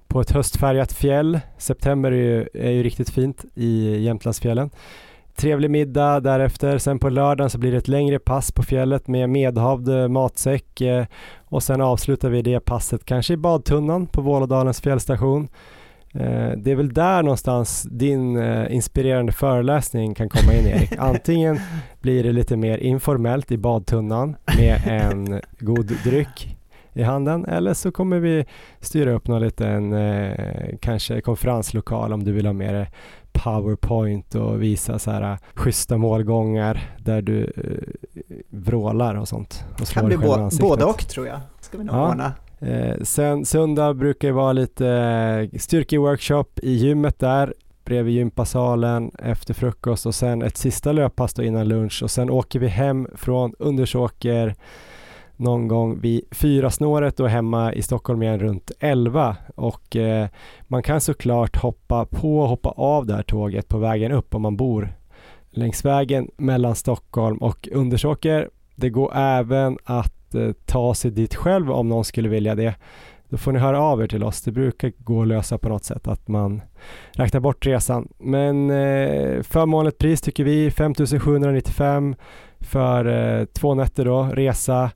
på 0.07 0.21
ett 0.21 0.31
höstfärgat 0.31 0.93
fjäll. 0.93 1.39
September 1.57 2.11
är 2.11 2.15
ju, 2.15 2.47
är 2.53 2.71
ju 2.71 2.83
riktigt 2.83 3.09
fint 3.09 3.45
i 3.55 3.97
Jämtlandsfjällen 3.97 4.69
trevlig 5.37 5.71
middag 5.71 6.19
därefter. 6.19 6.77
Sen 6.77 6.99
på 6.99 7.09
lördagen 7.09 7.49
så 7.49 7.57
blir 7.57 7.71
det 7.71 7.77
ett 7.77 7.87
längre 7.87 8.19
pass 8.19 8.51
på 8.51 8.63
fjället 8.63 9.07
med 9.07 9.29
medhavd 9.29 9.89
eh, 9.89 10.07
matsäck 10.07 10.81
eh, 10.81 11.05
och 11.45 11.63
sen 11.63 11.81
avslutar 11.81 12.29
vi 12.29 12.41
det 12.41 12.59
passet 12.59 13.05
kanske 13.05 13.33
i 13.33 13.37
badtunnan 13.37 14.07
på 14.07 14.21
Vålådalens 14.21 14.81
fjällstation. 14.81 15.47
Eh, 16.13 16.51
det 16.57 16.71
är 16.71 16.75
väl 16.75 16.93
där 16.93 17.23
någonstans 17.23 17.87
din 17.91 18.37
inspirerande 18.69 19.31
föreläsning 19.31 20.15
kan 20.15 20.29
komma 20.29 20.53
in 20.53 20.67
Erik. 20.67 20.93
Antingen 20.97 21.59
blir 22.01 22.23
det 22.23 22.31
lite 22.31 22.57
mer 22.57 22.77
informellt 22.77 23.51
i 23.51 23.57
badtunnan 23.57 24.35
med 24.57 24.81
en 24.87 25.41
god 25.59 25.91
dryck 26.03 26.57
i 26.93 27.03
handen 27.03 27.45
eller 27.45 27.73
så 27.73 27.91
kommer 27.91 28.19
vi 28.19 28.45
styra 28.79 29.11
upp 29.11 29.27
någon 29.27 29.41
liten 29.41 29.95
kanske 30.79 31.21
konferenslokal 31.21 32.13
om 32.13 32.23
du 32.23 32.31
vill 32.31 32.45
ha 32.45 32.53
med 32.53 32.87
powerpoint 33.43 34.35
och 34.35 34.61
visa 34.63 34.99
så 34.99 35.11
här 35.11 35.31
äh, 35.31 35.37
schyssta 35.53 35.97
målgångar 35.97 36.89
där 36.99 37.21
du 37.21 37.43
eh, 37.43 38.23
vrålar 38.49 39.15
och 39.15 39.27
sånt. 39.27 39.63
Och 39.81 39.87
kan 39.87 40.05
bli 40.05 40.17
bo 40.17 40.49
både 40.59 40.85
och 40.85 41.07
tror 41.07 41.27
jag. 41.27 41.39
Ska 41.61 41.77
vi 41.77 41.83
nog 41.83 41.95
ja. 41.95 42.09
ordna. 42.09 42.33
Eh, 42.59 42.95
sen 43.01 43.45
söndag 43.45 43.93
brukar 43.93 44.27
det 44.27 44.33
vara 44.33 44.53
lite 44.53 44.87
eh, 44.87 45.59
styrkeworkshop 45.59 46.59
i 46.59 46.71
gymmet 46.71 47.19
där 47.19 47.53
bredvid 47.85 48.13
gympasalen 48.13 49.11
efter 49.19 49.53
frukost 49.53 50.05
och 50.05 50.15
sen 50.15 50.41
ett 50.41 50.57
sista 50.57 50.91
löppass 50.91 51.33
då 51.33 51.43
innan 51.43 51.67
lunch 51.67 52.03
och 52.03 52.11
sen 52.11 52.29
åker 52.29 52.59
vi 52.59 52.67
hem 52.67 53.07
från 53.15 53.53
Undersåker 53.59 54.55
någon 55.37 55.67
gång 55.67 55.99
vid 55.99 56.21
fyra 56.31 56.69
snåret 56.69 57.19
och 57.19 57.29
hemma 57.29 57.73
i 57.73 57.81
Stockholm 57.81 58.23
igen 58.23 58.39
runt 58.39 58.71
11 58.79 59.37
och 59.55 59.95
eh, 59.95 60.27
man 60.67 60.83
kan 60.83 61.01
såklart 61.01 61.57
hoppa 61.57 62.05
på 62.05 62.39
och 62.39 62.49
hoppa 62.49 62.69
av 62.69 63.05
det 63.05 63.13
här 63.13 63.23
tåget 63.23 63.67
på 63.67 63.77
vägen 63.77 64.11
upp 64.11 64.35
om 64.35 64.41
man 64.41 64.57
bor 64.57 64.93
längs 65.49 65.85
vägen 65.85 66.29
mellan 66.37 66.75
Stockholm 66.75 67.37
och 67.37 67.69
Undersåker. 67.71 68.49
Det 68.75 68.89
går 68.89 69.15
även 69.15 69.77
att 69.83 70.35
eh, 70.35 70.51
ta 70.65 70.93
sig 70.93 71.11
dit 71.11 71.35
själv 71.35 71.71
om 71.71 71.89
någon 71.89 72.05
skulle 72.05 72.29
vilja 72.29 72.55
det. 72.55 72.75
Då 73.29 73.37
får 73.37 73.51
ni 73.51 73.59
höra 73.59 73.81
av 73.81 74.01
er 74.01 74.07
till 74.07 74.23
oss. 74.23 74.41
Det 74.41 74.51
brukar 74.51 74.91
gå 74.97 75.21
att 75.21 75.27
lösa 75.27 75.57
på 75.57 75.69
något 75.69 75.83
sätt 75.83 76.07
att 76.07 76.27
man 76.27 76.61
räknar 77.11 77.39
bort 77.39 77.65
resan. 77.65 78.07
Men 78.17 78.69
eh, 78.69 79.41
förmånligt 79.43 79.97
pris 79.97 80.21
tycker 80.21 80.43
vi 80.43 80.71
5795 80.71 82.15
för 82.59 83.05
eh, 83.05 83.45
två 83.45 83.73
nätter 83.73 84.05
då, 84.05 84.23
resa 84.23 84.91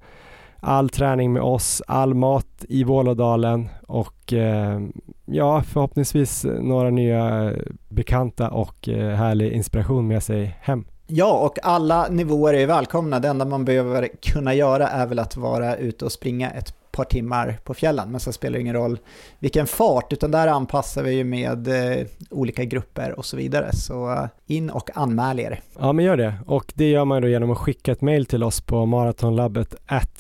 all 0.62 0.90
träning 0.90 1.34
med 1.34 1.42
oss, 1.42 1.82
all 1.88 2.14
mat 2.14 2.66
i 2.70 2.84
Vålådalen 2.84 3.70
och 3.88 4.34
eh, 4.34 4.80
ja, 5.26 5.64
förhoppningsvis 5.64 6.46
några 6.62 6.90
nya 6.90 7.54
bekanta 7.90 8.50
och 8.50 8.90
eh, 8.90 9.16
härlig 9.16 9.52
inspiration 9.52 10.08
med 10.08 10.24
sig 10.24 10.58
hem. 10.62 10.86
Ja, 11.08 11.38
och 11.38 11.58
alla 11.64 12.08
nivåer 12.08 12.54
är 12.54 12.68
välkomna. 12.68 13.20
Det 13.20 13.28
enda 13.28 13.46
man 13.46 13.66
behöver 13.66 14.10
kunna 14.22 14.54
göra 14.54 14.88
är 14.88 15.08
väl 15.08 15.20
att 15.20 15.38
vara 15.38 15.76
ute 15.76 16.06
och 16.06 16.12
springa 16.12 16.50
ett 16.52 16.81
par 16.92 17.04
timmar 17.04 17.58
på 17.64 17.74
fjällen, 17.74 18.12
men 18.12 18.20
sen 18.20 18.34
spelar 18.34 18.54
det 18.54 18.62
ingen 18.62 18.76
roll 18.76 19.00
vilken 19.40 19.68
fart, 19.68 20.14
utan 20.14 20.32
där 20.32 20.48
anpassar 20.48 21.04
vi 21.04 21.14
ju 21.14 21.24
med 21.24 21.68
eh, 21.68 22.08
olika 22.30 22.64
grupper 22.64 23.20
och 23.20 23.26
så 23.26 23.38
vidare. 23.38 23.74
Så 23.74 24.12
eh, 24.12 24.26
in 24.46 24.70
och 24.70 24.90
anmäl 24.98 25.40
er. 25.40 25.60
Ja, 25.80 25.94
men 25.94 26.06
gör 26.06 26.18
det. 26.18 26.34
Och 26.46 26.74
det 26.76 26.90
gör 26.90 27.06
man 27.06 27.22
då 27.22 27.28
genom 27.28 27.52
att 27.52 27.58
skicka 27.58 27.92
ett 27.92 28.02
mail 28.02 28.26
till 28.26 28.44
oss 28.44 28.62
på 28.62 28.86
maratonlabbet 28.86 29.76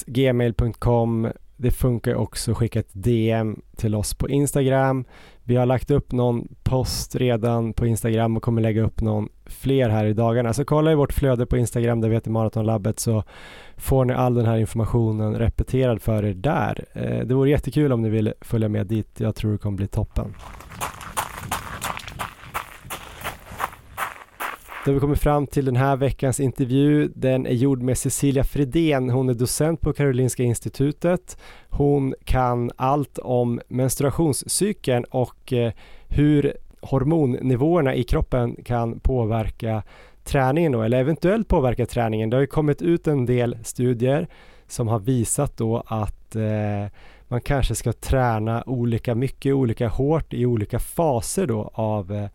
gmail.com. 0.05 1.27
Det 1.57 1.71
funkar 1.71 2.15
också 2.15 2.51
att 2.51 2.57
skicka 2.57 2.79
ett 2.79 2.89
DM 2.91 3.61
till 3.75 3.95
oss 3.95 4.13
på 4.13 4.29
Instagram. 4.29 5.05
Vi 5.51 5.57
har 5.57 5.65
lagt 5.65 5.91
upp 5.91 6.11
någon 6.11 6.47
post 6.63 7.15
redan 7.15 7.73
på 7.73 7.85
Instagram 7.85 8.37
och 8.37 8.43
kommer 8.43 8.61
lägga 8.61 8.83
upp 8.83 9.01
någon 9.01 9.29
fler 9.45 9.89
här 9.89 10.05
i 10.05 10.13
dagarna. 10.13 10.53
Så 10.53 10.65
kolla 10.65 10.91
i 10.91 10.95
vårt 10.95 11.13
flöde 11.13 11.45
på 11.45 11.57
Instagram 11.57 12.01
där 12.01 12.09
vi 12.09 12.15
heter 12.15 12.31
Maratonlabbet 12.31 12.99
så 12.99 13.23
får 13.77 14.05
ni 14.05 14.13
all 14.13 14.33
den 14.33 14.45
här 14.45 14.57
informationen 14.57 15.35
repeterad 15.35 16.01
för 16.01 16.25
er 16.25 16.33
där. 16.33 16.85
Eh, 16.93 17.27
det 17.27 17.33
vore 17.33 17.49
jättekul 17.49 17.91
om 17.91 18.01
ni 18.01 18.09
vill 18.09 18.33
följa 18.41 18.69
med 18.69 18.87
dit. 18.87 19.19
Jag 19.19 19.35
tror 19.35 19.51
det 19.51 19.57
kommer 19.57 19.77
bli 19.77 19.87
toppen. 19.87 20.33
Då 24.85 24.91
har 24.91 24.93
vi 24.93 24.99
kommit 24.99 25.19
fram 25.19 25.47
till 25.47 25.65
den 25.65 25.75
här 25.75 25.95
veckans 25.95 26.39
intervju. 26.39 27.11
Den 27.15 27.45
är 27.45 27.53
gjord 27.53 27.81
med 27.81 27.97
Cecilia 27.97 28.43
Fredén. 28.43 29.09
Hon 29.09 29.29
är 29.29 29.33
docent 29.33 29.81
på 29.81 29.93
Karolinska 29.93 30.43
institutet. 30.43 31.37
Hon 31.69 32.15
kan 32.23 32.71
allt 32.75 33.17
om 33.17 33.61
menstruationscykeln 33.67 35.03
och 35.03 35.53
eh, 35.53 35.71
hur 36.07 36.53
hormonnivåerna 36.81 37.95
i 37.95 38.03
kroppen 38.03 38.55
kan 38.65 38.99
påverka 38.99 39.83
träningen 40.23 40.71
då, 40.71 40.81
eller 40.81 40.99
eventuellt 40.99 41.47
påverka 41.47 41.85
träningen. 41.85 42.29
Det 42.29 42.37
har 42.37 42.41
ju 42.41 42.47
kommit 42.47 42.81
ut 42.81 43.07
en 43.07 43.25
del 43.25 43.57
studier 43.63 44.27
som 44.67 44.87
har 44.87 44.99
visat 44.99 45.57
då 45.57 45.83
att 45.85 46.35
eh, 46.35 46.91
man 47.27 47.41
kanske 47.41 47.75
ska 47.75 47.93
träna 47.93 48.63
olika 48.65 49.15
mycket, 49.15 49.53
olika 49.53 49.87
hårt 49.87 50.33
i 50.33 50.45
olika 50.45 50.79
faser 50.79 51.47
då 51.47 51.71
av 51.73 52.11
eh, 52.11 52.25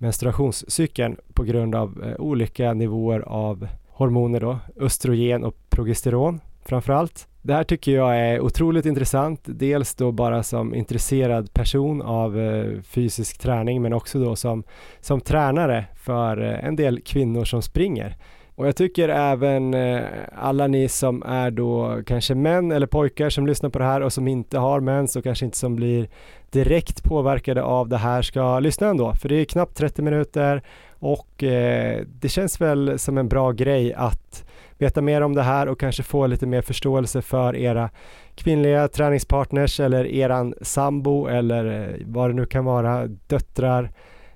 menstruationscykeln 0.00 1.16
på 1.34 1.42
grund 1.42 1.74
av 1.74 2.02
eh, 2.04 2.20
olika 2.20 2.72
nivåer 2.74 3.20
av 3.20 3.68
hormoner 3.88 4.40
då, 4.40 4.58
östrogen 4.76 5.44
och 5.44 5.56
progesteron 5.68 6.40
framförallt. 6.64 7.28
Det 7.42 7.54
här 7.54 7.64
tycker 7.64 7.92
jag 7.92 8.18
är 8.18 8.40
otroligt 8.40 8.86
intressant, 8.86 9.40
dels 9.44 9.94
då 9.94 10.12
bara 10.12 10.42
som 10.42 10.74
intresserad 10.74 11.52
person 11.52 12.02
av 12.02 12.38
eh, 12.38 12.80
fysisk 12.82 13.38
träning 13.38 13.82
men 13.82 13.92
också 13.92 14.18
då 14.24 14.36
som, 14.36 14.62
som 15.00 15.20
tränare 15.20 15.84
för 15.94 16.42
eh, 16.42 16.64
en 16.64 16.76
del 16.76 17.00
kvinnor 17.00 17.44
som 17.44 17.62
springer. 17.62 18.16
Och 18.60 18.66
jag 18.66 18.76
tycker 18.76 19.08
även 19.08 19.74
eh, 19.74 20.02
alla 20.34 20.66
ni 20.66 20.88
som 20.88 21.22
är 21.22 21.50
då 21.50 22.02
kanske 22.06 22.34
män 22.34 22.72
eller 22.72 22.86
pojkar 22.86 23.30
som 23.30 23.46
lyssnar 23.46 23.70
på 23.70 23.78
det 23.78 23.84
här 23.84 24.00
och 24.00 24.12
som 24.12 24.28
inte 24.28 24.58
har 24.58 24.80
mens 24.80 25.16
och 25.16 25.24
kanske 25.24 25.44
inte 25.44 25.58
som 25.58 25.76
blir 25.76 26.08
direkt 26.50 27.04
påverkade 27.04 27.62
av 27.62 27.88
det 27.88 27.96
här 27.96 28.22
ska 28.22 28.58
lyssna 28.58 28.88
ändå. 28.88 29.14
För 29.14 29.28
det 29.28 29.34
är 29.34 29.44
knappt 29.44 29.76
30 29.76 30.02
minuter 30.02 30.62
och 30.98 31.42
eh, 31.42 32.04
det 32.20 32.28
känns 32.28 32.60
väl 32.60 32.98
som 32.98 33.18
en 33.18 33.28
bra 33.28 33.52
grej 33.52 33.94
att 33.94 34.44
veta 34.78 35.00
mer 35.00 35.20
om 35.20 35.34
det 35.34 35.42
här 35.42 35.68
och 35.68 35.80
kanske 35.80 36.02
få 36.02 36.26
lite 36.26 36.46
mer 36.46 36.62
förståelse 36.62 37.22
för 37.22 37.56
era 37.56 37.90
kvinnliga 38.34 38.88
träningspartners 38.88 39.80
eller 39.80 40.06
eran 40.06 40.54
sambo 40.62 41.26
eller 41.26 41.64
eh, 41.80 41.96
vad 42.06 42.30
det 42.30 42.34
nu 42.34 42.46
kan 42.46 42.64
vara, 42.64 43.06
döttrar 43.06 43.90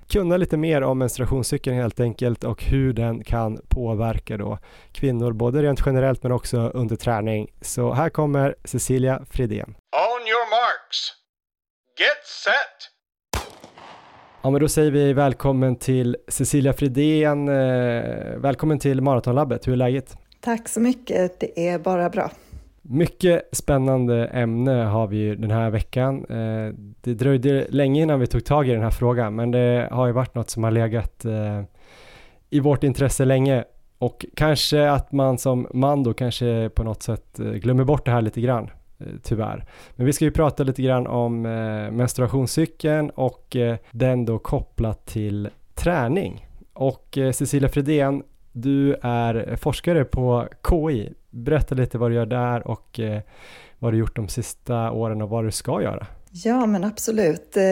kunna 0.09 0.37
lite 0.37 0.57
mer 0.57 0.81
om 0.81 0.97
menstruationscykeln 0.97 1.75
helt 1.75 1.99
enkelt 1.99 2.43
och 2.43 2.63
hur 2.63 2.93
den 2.93 3.23
kan 3.23 3.59
påverka 3.67 4.37
då 4.37 4.59
kvinnor 4.91 5.31
både 5.31 5.61
rent 5.63 5.81
generellt 5.85 6.23
men 6.23 6.31
också 6.31 6.57
under 6.57 6.95
träning. 6.95 7.47
Så 7.61 7.93
här 7.93 8.09
kommer 8.09 8.55
Cecilia 8.63 9.25
Fridén. 9.31 9.69
On 9.69 10.21
your 10.27 10.49
marks. 10.49 11.13
Get 11.99 12.27
set. 12.43 12.91
Ja 14.41 14.49
men 14.49 14.61
då 14.61 14.67
säger 14.67 14.91
vi 14.91 15.13
välkommen 15.13 15.75
till 15.75 16.17
Cecilia 16.27 16.73
Fridén. 16.73 17.47
Eh, 17.47 18.37
välkommen 18.37 18.79
till 18.79 19.01
Maratonlabbet. 19.01 19.67
Hur 19.67 19.73
är 19.73 19.77
läget? 19.77 20.17
Tack 20.41 20.69
så 20.69 20.79
mycket. 20.79 21.39
Det 21.39 21.67
är 21.67 21.79
bara 21.79 22.09
bra. 22.09 22.31
Mycket 22.87 23.49
spännande 23.51 24.25
ämne 24.25 24.71
har 24.71 25.07
vi 25.07 25.17
ju 25.17 25.35
den 25.35 25.51
här 25.51 25.69
veckan. 25.69 26.25
Eh, 26.29 26.73
det 27.01 27.13
dröjde 27.13 27.65
länge 27.69 28.01
innan 28.01 28.19
vi 28.19 28.27
tog 28.27 28.45
tag 28.45 28.67
i 28.67 28.71
den 28.71 28.83
här 28.83 28.91
frågan, 28.91 29.35
men 29.35 29.51
det 29.51 29.87
har 29.91 30.07
ju 30.07 30.13
varit 30.13 30.35
något 30.35 30.49
som 30.49 30.63
har 30.63 30.71
legat 30.71 31.25
eh, 31.25 31.61
i 32.49 32.59
vårt 32.59 32.83
intresse 32.83 33.25
länge 33.25 33.63
och 33.97 34.25
kanske 34.35 34.89
att 34.89 35.11
man 35.11 35.37
som 35.37 35.67
man 35.73 36.03
då 36.03 36.13
kanske 36.13 36.69
på 36.69 36.83
något 36.83 37.03
sätt 37.03 37.39
eh, 37.39 37.45
glömmer 37.45 37.83
bort 37.83 38.05
det 38.05 38.11
här 38.11 38.21
lite 38.21 38.41
grann, 38.41 38.69
tyvärr. 39.23 39.65
Men 39.95 40.05
vi 40.05 40.13
ska 40.13 40.25
ju 40.25 40.31
prata 40.31 40.63
lite 40.63 40.81
grann 40.81 41.07
om 41.07 41.41
menstruationscykeln 41.91 43.09
och 43.09 43.57
den 43.91 44.25
då 44.25 44.39
kopplat 44.39 45.05
till 45.05 45.49
träning. 45.73 46.47
Och 46.73 47.17
Cecilia 47.33 47.69
Fredén, 47.69 48.23
du 48.51 48.95
är 49.01 49.55
forskare 49.55 50.05
på 50.05 50.47
KI. 50.69 51.13
Berätta 51.35 51.75
lite 51.75 51.97
vad 51.97 52.11
du 52.11 52.15
gör 52.15 52.25
där 52.25 52.67
och 52.67 52.99
eh, 52.99 53.21
vad 53.79 53.93
du 53.93 53.97
gjort 53.97 54.15
de 54.15 54.27
sista 54.27 54.91
åren 54.91 55.21
och 55.21 55.29
vad 55.29 55.45
du 55.45 55.51
ska 55.51 55.81
göra. 55.81 56.07
Ja, 56.31 56.65
men 56.65 56.83
absolut. 56.83 57.57
Eh, 57.57 57.63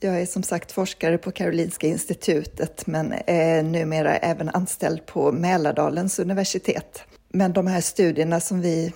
jag 0.00 0.20
är 0.20 0.26
som 0.26 0.42
sagt 0.42 0.72
forskare 0.72 1.18
på 1.18 1.30
Karolinska 1.30 1.86
institutet 1.86 2.86
men 2.86 3.14
är 3.26 3.62
numera 3.62 4.16
även 4.16 4.48
anställd 4.48 5.06
på 5.06 5.32
Mälardalens 5.32 6.18
universitet. 6.18 7.04
Men 7.28 7.52
de 7.52 7.66
här 7.66 7.80
studierna 7.80 8.40
som 8.40 8.60
vi 8.60 8.92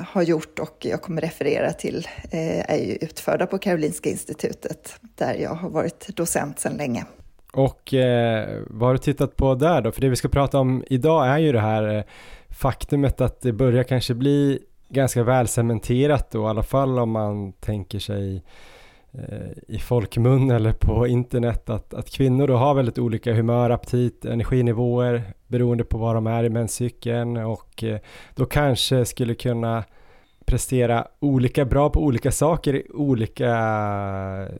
har 0.00 0.22
gjort 0.22 0.58
och 0.58 0.76
jag 0.80 1.02
kommer 1.02 1.20
referera 1.20 1.72
till 1.72 2.06
eh, 2.30 2.70
är 2.70 2.78
ju 2.78 2.96
utförda 3.00 3.46
på 3.46 3.58
Karolinska 3.58 4.10
institutet 4.10 4.94
där 5.14 5.34
jag 5.34 5.54
har 5.54 5.70
varit 5.70 6.16
docent 6.16 6.58
sedan 6.58 6.76
länge. 6.76 7.04
Och 7.52 7.94
eh, 7.94 8.62
vad 8.66 8.88
har 8.88 8.94
du 8.94 8.98
tittat 8.98 9.36
på 9.36 9.54
där 9.54 9.80
då? 9.80 9.92
För 9.92 10.00
det 10.00 10.08
vi 10.08 10.16
ska 10.16 10.28
prata 10.28 10.58
om 10.58 10.84
idag 10.86 11.28
är 11.28 11.38
ju 11.38 11.52
det 11.52 11.60
här 11.60 12.04
faktumet 12.52 13.20
att 13.20 13.40
det 13.40 13.52
börjar 13.52 13.82
kanske 13.82 14.14
bli 14.14 14.58
ganska 14.88 15.22
välcementerat 15.22 16.30
då, 16.30 16.42
i 16.42 16.46
alla 16.46 16.62
fall 16.62 16.98
om 16.98 17.10
man 17.10 17.52
tänker 17.52 17.98
sig 17.98 18.42
eh, 19.12 19.50
i 19.68 19.78
folkmun 19.78 20.50
eller 20.50 20.72
på 20.72 21.06
internet 21.06 21.70
att, 21.70 21.94
att 21.94 22.10
kvinnor 22.10 22.46
då 22.46 22.56
har 22.56 22.74
väldigt 22.74 22.98
olika 22.98 23.32
humör, 23.32 23.70
aptit, 23.70 24.24
energinivåer 24.24 25.22
beroende 25.46 25.84
på 25.84 25.98
var 25.98 26.14
de 26.14 26.26
är 26.26 26.44
i 26.44 26.48
menscykeln 26.48 27.36
och 27.36 27.84
eh, 27.84 27.98
då 28.34 28.46
kanske 28.46 29.04
skulle 29.04 29.34
kunna 29.34 29.84
prestera 30.44 31.06
olika 31.20 31.64
bra 31.64 31.90
på 31.90 32.00
olika 32.00 32.32
saker 32.32 32.74
i 32.74 32.86
olika 32.94 33.48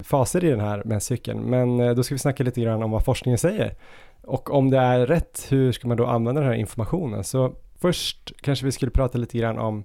faser 0.01 0.45
i 0.45 0.51
den 0.51 0.61
här 0.61 0.83
menscykeln. 0.85 1.41
Men 1.41 1.81
eh, 1.81 1.95
då 1.95 2.03
ska 2.03 2.15
vi 2.15 2.19
snacka 2.19 2.45
lite 2.45 2.61
grann 2.61 2.83
om 2.83 2.91
vad 2.91 3.05
forskningen 3.05 3.39
säger. 3.39 3.75
Och 4.23 4.51
om 4.51 4.71
det 4.71 4.79
är 4.79 5.07
rätt, 5.07 5.47
hur 5.49 5.73
ska 5.73 5.89
man 5.89 5.97
då 5.97 6.07
använda 6.07 6.41
den 6.41 6.51
här 6.51 6.59
informationen? 6.59 7.25
Så 7.25 7.53
först 7.83 8.33
kanske 8.41 8.65
vi 8.65 8.73
skulle 8.73 8.91
prata 8.91 9.19
lite 9.19 9.39
grann 9.39 9.59
om, 9.59 9.85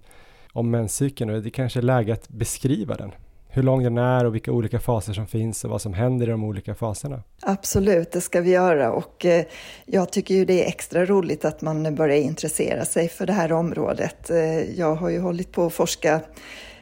om 0.54 0.72
menscykeln 0.72 1.30
och 1.30 1.44
det 1.44 1.50
kanske 1.50 1.80
är 1.80 1.84
läge 1.84 2.14
att 2.14 2.30
beskriva 2.30 2.96
den 2.96 3.12
hur 3.58 3.64
lång 3.64 3.84
den 3.84 3.98
är 3.98 4.26
och 4.26 4.36
vilka 4.36 4.52
olika 4.52 4.80
faser 4.80 5.14
som 5.14 5.28
finns 5.28 5.64
och 5.64 5.70
vad 5.70 5.82
som 5.82 5.94
händer 5.94 6.28
i 6.28 6.32
de 6.32 6.44
olika 6.44 6.76
faserna. 6.76 7.24
Absolut, 7.42 8.12
det 8.12 8.22
ska 8.22 8.42
vi 8.42 8.52
göra 8.52 8.92
och 8.92 9.26
eh, 9.26 9.46
jag 9.86 10.12
tycker 10.12 10.36
ju 10.36 10.46
det 10.46 10.64
är 10.64 10.68
extra 10.68 11.06
roligt 11.06 11.46
att 11.46 11.62
man 11.62 11.96
börjar 11.96 12.18
intressera 12.18 12.86
sig 12.86 13.10
för 13.10 13.26
det 13.26 13.34
här 13.34 13.52
området. 13.52 14.30
Eh, 14.30 14.80
jag 14.80 14.96
har 14.96 15.10
ju 15.10 15.20
hållit 15.20 15.52
på 15.52 15.66
att 15.66 15.74
forska 15.74 16.22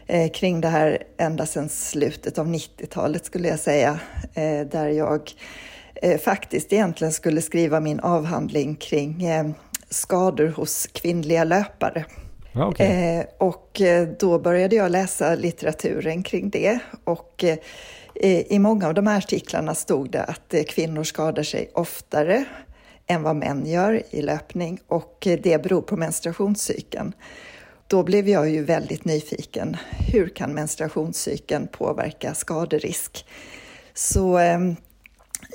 eh, 0.08 0.32
kring 0.32 0.62
det 0.62 0.68
här 0.68 1.04
ända 1.18 1.46
sedan 1.46 1.70
slutet 1.70 2.38
av 2.38 2.48
90-talet 2.48 3.26
skulle 3.26 3.48
jag 3.48 3.60
säga, 3.60 4.00
där 4.72 4.90
jag 4.90 5.32
faktiskt 6.24 6.74
egentligen 6.74 7.14
skulle 7.14 7.42
skriva 7.42 7.80
min 7.80 8.00
avhandling 8.00 8.76
kring 8.76 9.26
skador 9.96 10.48
hos 10.48 10.88
kvinnliga 10.88 11.44
löpare. 11.44 12.06
Okay. 12.56 12.88
Eh, 12.88 13.26
och 13.38 13.82
eh, 13.82 14.08
då 14.20 14.40
började 14.40 14.76
jag 14.76 14.92
läsa 14.92 15.36
litteraturen 15.36 16.24
kring 16.24 16.50
det 16.50 16.80
och 17.04 17.44
eh, 17.44 18.40
i 18.40 18.60
många 18.60 18.88
av 18.88 18.94
de 18.94 19.08
här 19.08 19.18
artiklarna 19.18 19.76
stod 19.76 20.12
det 20.12 20.24
att 20.24 20.54
eh, 20.54 20.64
kvinnor 20.64 21.04
skadar 21.04 21.44
sig 21.44 21.72
oftare 21.74 22.46
än 23.08 23.24
vad 23.24 23.36
män 23.36 23.66
gör 23.66 24.04
i 24.10 24.22
löpning 24.22 24.80
och 24.88 25.28
det 25.44 25.64
beror 25.64 25.82
på 25.82 25.98
menstruationscykeln. 25.98 27.14
Då 27.88 28.04
blev 28.04 28.30
jag 28.30 28.50
ju 28.50 28.64
väldigt 28.64 29.06
nyfiken. 29.06 29.78
Hur 30.12 30.28
kan 30.28 30.54
menstruationscykeln 30.54 31.68
påverka 31.68 32.34
skaderisk? 32.34 33.26
Så 33.94 34.38
ehm, 34.38 34.76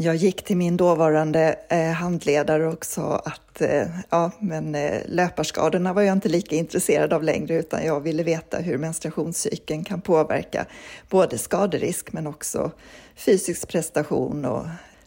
jag 0.03 0.17
gick 0.17 0.45
till 0.45 0.57
min 0.57 0.77
dåvarande 0.77 1.57
eh, 1.69 1.91
handledare 1.91 2.67
och 2.67 2.85
sa 2.85 3.17
att 3.19 3.61
eh, 3.61 3.89
ja, 4.11 4.31
men, 4.39 4.75
eh, 4.75 5.01
löparskadorna 5.07 5.93
var 5.93 6.03
jag 6.03 6.13
inte 6.13 6.29
lika 6.29 6.57
intresserad 6.57 7.13
av 7.13 7.23
längre 7.23 7.55
utan 7.55 7.85
jag 7.85 8.01
ville 8.01 8.23
veta 8.23 8.59
hur 8.59 8.79
menstruationscykeln 8.79 9.85
kan 9.85 10.01
påverka 10.01 10.67
både 11.09 11.39
skaderisk 11.39 12.13
men 12.13 12.27
också 12.27 12.71
fysisk 13.17 13.69
prestation. 13.69 14.45
Och, 14.45 14.67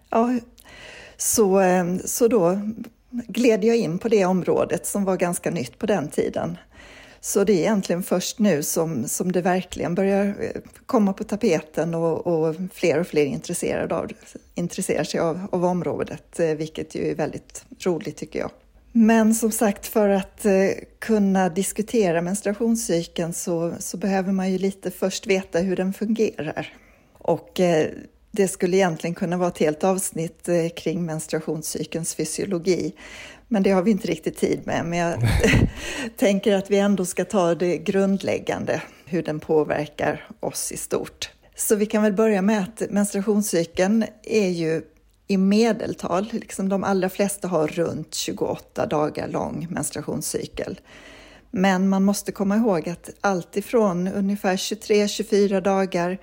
ja, 0.09 0.39
så, 1.17 1.59
eh, 1.59 1.85
så 2.05 2.27
då 2.27 2.59
gled 3.11 3.63
jag 3.63 3.77
in 3.77 3.99
på 3.99 4.07
det 4.07 4.25
området 4.25 4.85
som 4.85 5.05
var 5.05 5.17
ganska 5.17 5.51
nytt 5.51 5.79
på 5.79 5.85
den 5.85 6.07
tiden. 6.07 6.57
Så 7.25 7.43
det 7.43 7.53
är 7.53 7.57
egentligen 7.57 8.03
först 8.03 8.39
nu 8.39 8.63
som, 8.63 9.07
som 9.07 9.31
det 9.31 9.41
verkligen 9.41 9.95
börjar 9.95 10.25
eh, 10.25 10.61
komma 10.85 11.13
på 11.13 11.23
tapeten 11.23 11.95
och, 11.95 12.27
och 12.27 12.55
fler 12.73 12.99
och 12.99 13.07
fler 13.07 13.25
intresserade 13.25 13.95
av, 13.95 14.11
intresserar 14.55 15.03
sig 15.03 15.19
av, 15.19 15.47
av 15.51 15.65
området, 15.65 16.39
eh, 16.39 16.47
vilket 16.47 16.95
ju 16.95 17.11
är 17.11 17.15
väldigt 17.15 17.65
roligt 17.79 18.17
tycker 18.17 18.39
jag. 18.39 18.51
Men 18.91 19.35
som 19.35 19.51
sagt, 19.51 19.87
för 19.87 20.09
att 20.09 20.45
eh, 20.45 20.69
kunna 20.99 21.49
diskutera 21.49 22.21
menstruationscykeln 22.21 23.33
så, 23.33 23.73
så 23.79 23.97
behöver 23.97 24.31
man 24.31 24.51
ju 24.51 24.57
lite 24.57 24.91
först 24.91 25.27
veta 25.27 25.59
hur 25.59 25.75
den 25.75 25.93
fungerar. 25.93 26.73
Och 27.13 27.59
det 28.31 28.47
skulle 28.47 28.77
egentligen 28.77 29.15
kunna 29.15 29.37
vara 29.37 29.49
ett 29.49 29.57
helt 29.57 29.83
avsnitt 29.83 30.49
kring 30.75 31.05
menstruationscykelns 31.05 32.15
fysiologi. 32.15 32.93
Men 33.53 33.63
det 33.63 33.71
har 33.71 33.81
vi 33.81 33.91
inte 33.91 34.07
riktigt 34.07 34.37
tid 34.37 34.61
med. 34.63 34.85
Men 34.85 34.99
jag 34.99 35.19
tänker 36.17 36.55
att 36.55 36.71
vi 36.71 36.79
ändå 36.79 37.05
ska 37.05 37.25
ta 37.25 37.55
det 37.55 37.77
grundläggande, 37.77 38.81
hur 39.05 39.23
den 39.23 39.39
påverkar 39.39 40.27
oss 40.39 40.71
i 40.71 40.77
stort. 40.77 41.31
Så 41.55 41.75
vi 41.75 41.85
kan 41.85 42.03
väl 42.03 42.13
börja 42.13 42.41
med 42.41 42.59
att 42.63 42.91
menstruationscykeln 42.91 44.05
är 44.23 44.49
ju 44.49 44.81
i 45.27 45.37
medeltal, 45.37 46.29
liksom 46.31 46.69
de 46.69 46.83
allra 46.83 47.09
flesta 47.09 47.47
har 47.47 47.67
runt 47.67 48.13
28 48.13 48.85
dagar 48.85 49.27
lång 49.27 49.67
menstruationscykel. 49.69 50.79
Men 51.51 51.89
man 51.89 52.03
måste 52.03 52.31
komma 52.31 52.55
ihåg 52.55 52.89
att 52.89 53.09
allt 53.21 53.57
ifrån 53.57 54.07
ungefär 54.07 54.55
23-24 54.55 55.61
dagar 55.61 56.17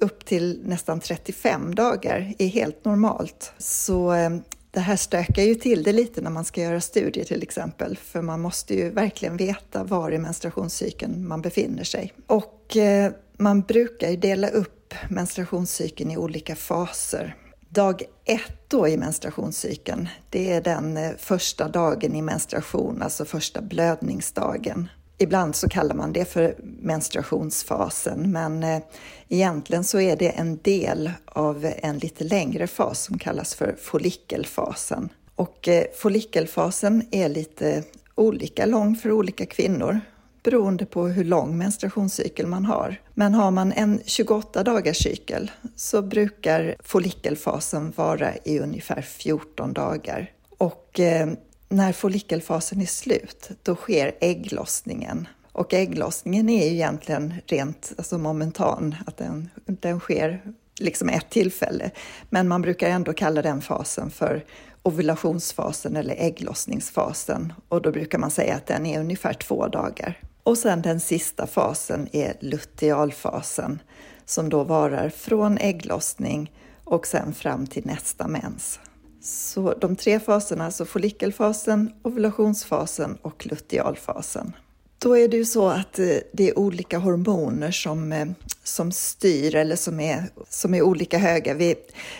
upp 0.00 0.24
till 0.24 0.60
nästan 0.64 1.00
35 1.00 1.74
dagar 1.74 2.34
är 2.38 2.48
helt 2.48 2.84
normalt. 2.84 3.52
Så 3.58 4.12
eh, 4.12 4.30
det 4.76 4.80
här 4.80 4.96
stökar 4.96 5.42
ju 5.42 5.54
till 5.54 5.82
det 5.82 5.92
lite 5.92 6.20
när 6.20 6.30
man 6.30 6.44
ska 6.44 6.60
göra 6.60 6.80
studier 6.80 7.24
till 7.24 7.42
exempel, 7.42 7.96
för 7.96 8.22
man 8.22 8.40
måste 8.40 8.74
ju 8.74 8.90
verkligen 8.90 9.36
veta 9.36 9.84
var 9.84 10.10
i 10.10 10.18
menstruationscykeln 10.18 11.28
man 11.28 11.42
befinner 11.42 11.84
sig. 11.84 12.12
Och 12.26 12.76
eh, 12.76 13.12
man 13.38 13.60
brukar 13.60 14.10
ju 14.10 14.16
dela 14.16 14.48
upp 14.48 14.94
menstruationscykeln 15.08 16.10
i 16.10 16.16
olika 16.16 16.56
faser. 16.56 17.36
Dag 17.68 18.02
ett 18.24 18.70
då 18.70 18.88
i 18.88 18.96
menstruationscykeln, 18.96 20.08
det 20.30 20.52
är 20.52 20.60
den 20.60 20.96
eh, 20.96 21.10
första 21.18 21.68
dagen 21.68 22.14
i 22.14 22.22
menstruation, 22.22 23.02
alltså 23.02 23.24
första 23.24 23.62
blödningsdagen. 23.62 24.88
Ibland 25.18 25.56
så 25.56 25.68
kallar 25.68 25.94
man 25.94 26.12
det 26.12 26.24
för 26.24 26.54
menstruationsfasen, 26.80 28.32
men 28.32 28.62
eh, 28.62 28.82
egentligen 29.28 29.84
så 29.84 30.00
är 30.00 30.16
det 30.16 30.28
en 30.28 30.58
del 30.62 31.10
av 31.24 31.72
en 31.78 31.98
lite 31.98 32.24
längre 32.24 32.66
fas 32.66 33.04
som 33.04 33.18
kallas 33.18 33.54
för 33.54 33.76
follikelfasen. 33.82 35.08
Och 35.34 35.68
eh, 35.68 35.84
follikelfasen 35.96 37.02
är 37.10 37.28
lite 37.28 37.84
olika 38.14 38.66
lång 38.66 38.96
för 38.96 39.12
olika 39.12 39.46
kvinnor 39.46 40.00
beroende 40.42 40.86
på 40.86 41.06
hur 41.06 41.24
lång 41.24 41.58
menstruationscykel 41.58 42.46
man 42.46 42.64
har. 42.64 43.00
Men 43.14 43.34
har 43.34 43.50
man 43.50 43.72
en 43.72 44.00
28 44.04 44.62
dagars 44.62 45.02
cykel 45.02 45.50
så 45.76 46.02
brukar 46.02 46.76
follikelfasen 46.80 47.92
vara 47.96 48.36
i 48.44 48.58
ungefär 48.58 49.02
14 49.02 49.72
dagar. 49.72 50.30
Och 50.58 51.00
eh, 51.00 51.28
när 51.68 51.92
follikelfasen 51.92 52.80
är 52.80 52.86
slut, 52.86 53.50
då 53.62 53.74
sker 53.74 54.12
ägglossningen. 54.20 55.28
Och 55.52 55.74
ägglossningen 55.74 56.48
är 56.48 56.64
ju 56.64 56.72
egentligen 56.72 57.34
rent 57.46 57.92
alltså 57.98 58.18
momentan, 58.18 58.94
att 59.06 59.16
den, 59.16 59.48
den 59.66 60.00
sker 60.00 60.52
liksom 60.80 61.08
ett 61.08 61.30
tillfälle. 61.30 61.90
Men 62.30 62.48
man 62.48 62.62
brukar 62.62 62.90
ändå 62.90 63.12
kalla 63.12 63.42
den 63.42 63.62
fasen 63.62 64.10
för 64.10 64.44
ovulationsfasen 64.82 65.96
eller 65.96 66.14
ägglossningsfasen 66.18 67.52
och 67.68 67.82
då 67.82 67.92
brukar 67.92 68.18
man 68.18 68.30
säga 68.30 68.54
att 68.54 68.66
den 68.66 68.86
är 68.86 69.00
ungefär 69.00 69.32
två 69.32 69.68
dagar. 69.68 70.20
Och 70.42 70.58
sen 70.58 70.82
den 70.82 71.00
sista 71.00 71.46
fasen 71.46 72.08
är 72.12 72.36
lutealfasen 72.40 73.82
som 74.24 74.48
då 74.48 74.64
varar 74.64 75.08
från 75.08 75.58
ägglossning 75.58 76.52
och 76.84 77.06
sen 77.06 77.34
fram 77.34 77.66
till 77.66 77.86
nästa 77.86 78.28
mens. 78.28 78.78
Så 79.26 79.74
de 79.74 79.96
tre 79.96 80.20
faserna, 80.20 80.64
alltså 80.64 80.84
follikelfasen, 80.84 81.92
ovulationsfasen 82.02 83.18
och 83.22 83.46
lutealfasen. 83.46 84.52
Då 84.98 85.16
är 85.16 85.28
det 85.28 85.36
ju 85.36 85.44
så 85.44 85.68
att 85.68 85.98
eh, 85.98 86.16
det 86.32 86.48
är 86.48 86.58
olika 86.58 86.98
hormoner 86.98 87.70
som, 87.70 88.12
eh, 88.12 88.26
som 88.62 88.92
styr 88.92 89.54
eller 89.54 89.76
som 89.76 90.00
är, 90.00 90.24
som 90.48 90.74
är 90.74 90.82
olika 90.82 91.18
höga. 91.18 91.54
Vi, 91.54 91.74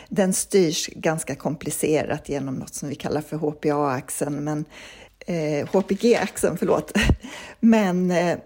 den 0.09 0.33
styrs 0.33 0.87
ganska 0.87 1.35
komplicerat 1.35 2.29
genom 2.29 2.55
något 2.55 2.75
som 2.75 2.89
vi 2.89 2.95
kallar 2.95 3.21
för 3.21 3.37
HPA-axeln, 3.37 4.45
men 4.45 4.65
eh, 5.27 5.69
HPG-axeln, 5.69 6.57
förlåt. 6.59 6.93
Men 7.61 8.11
eh, 8.11 8.39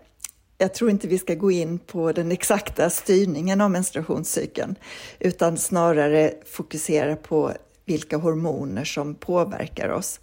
jag 0.58 0.74
tror 0.74 0.90
inte 0.90 1.08
vi 1.08 1.18
ska 1.18 1.34
gå 1.34 1.50
in 1.50 1.78
på 1.78 2.12
den 2.12 2.32
exakta 2.32 2.90
styrningen 2.90 3.60
av 3.60 3.70
menstruationscykeln, 3.70 4.74
utan 5.18 5.56
snarare 5.56 6.34
fokusera 6.46 7.16
på 7.16 7.52
vilka 7.90 8.16
hormoner 8.16 8.84
som 8.84 9.14
påverkar 9.14 9.88
oss. 9.88 10.20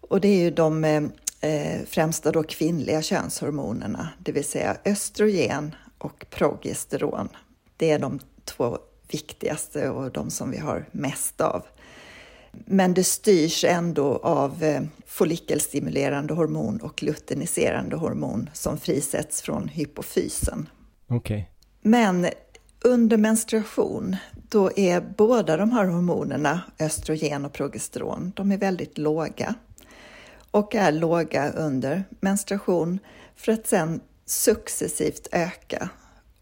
Och 0.00 0.20
det 0.20 0.28
är 0.28 0.38
ju 0.38 0.50
de 0.50 0.84
eh, 0.84 1.80
främsta 1.86 2.32
då 2.32 2.42
kvinnliga 2.42 3.02
könshormonerna, 3.02 4.08
det 4.18 4.32
vill 4.32 4.44
säga 4.44 4.76
östrogen 4.84 5.74
och 5.98 6.26
progesteron. 6.30 7.28
Det 7.76 7.90
är 7.90 7.98
de 7.98 8.18
två 8.44 8.78
viktigaste 9.08 9.90
och 9.90 10.10
de 10.12 10.30
som 10.30 10.50
vi 10.50 10.58
har 10.58 10.88
mest 10.92 11.40
av. 11.40 11.62
Men 12.52 12.94
det 12.94 13.04
styrs 13.04 13.64
ändå 13.64 14.16
av 14.16 14.62
eh, 14.64 14.82
follikelstimulerande 15.06 16.34
hormon 16.34 16.80
och 16.80 17.02
luteiniserande 17.02 17.96
hormon 17.96 18.50
som 18.52 18.78
frisätts 18.78 19.42
från 19.42 19.68
hypofysen. 19.68 20.68
Okay. 21.08 21.44
Men 21.82 22.26
under 22.84 23.16
menstruation, 23.16 24.16
då 24.48 24.70
är 24.76 25.00
båda 25.00 25.56
de 25.56 25.70
här 25.70 25.86
hormonerna, 25.86 26.60
östrogen 26.78 27.44
och 27.44 27.52
progesteron, 27.52 28.32
de 28.36 28.52
är 28.52 28.58
väldigt 28.58 28.98
låga 28.98 29.54
och 30.50 30.74
är 30.74 30.92
låga 30.92 31.50
under 31.50 32.04
menstruation 32.20 32.98
för 33.36 33.52
att 33.52 33.66
sen 33.66 34.00
successivt 34.26 35.28
öka. 35.32 35.88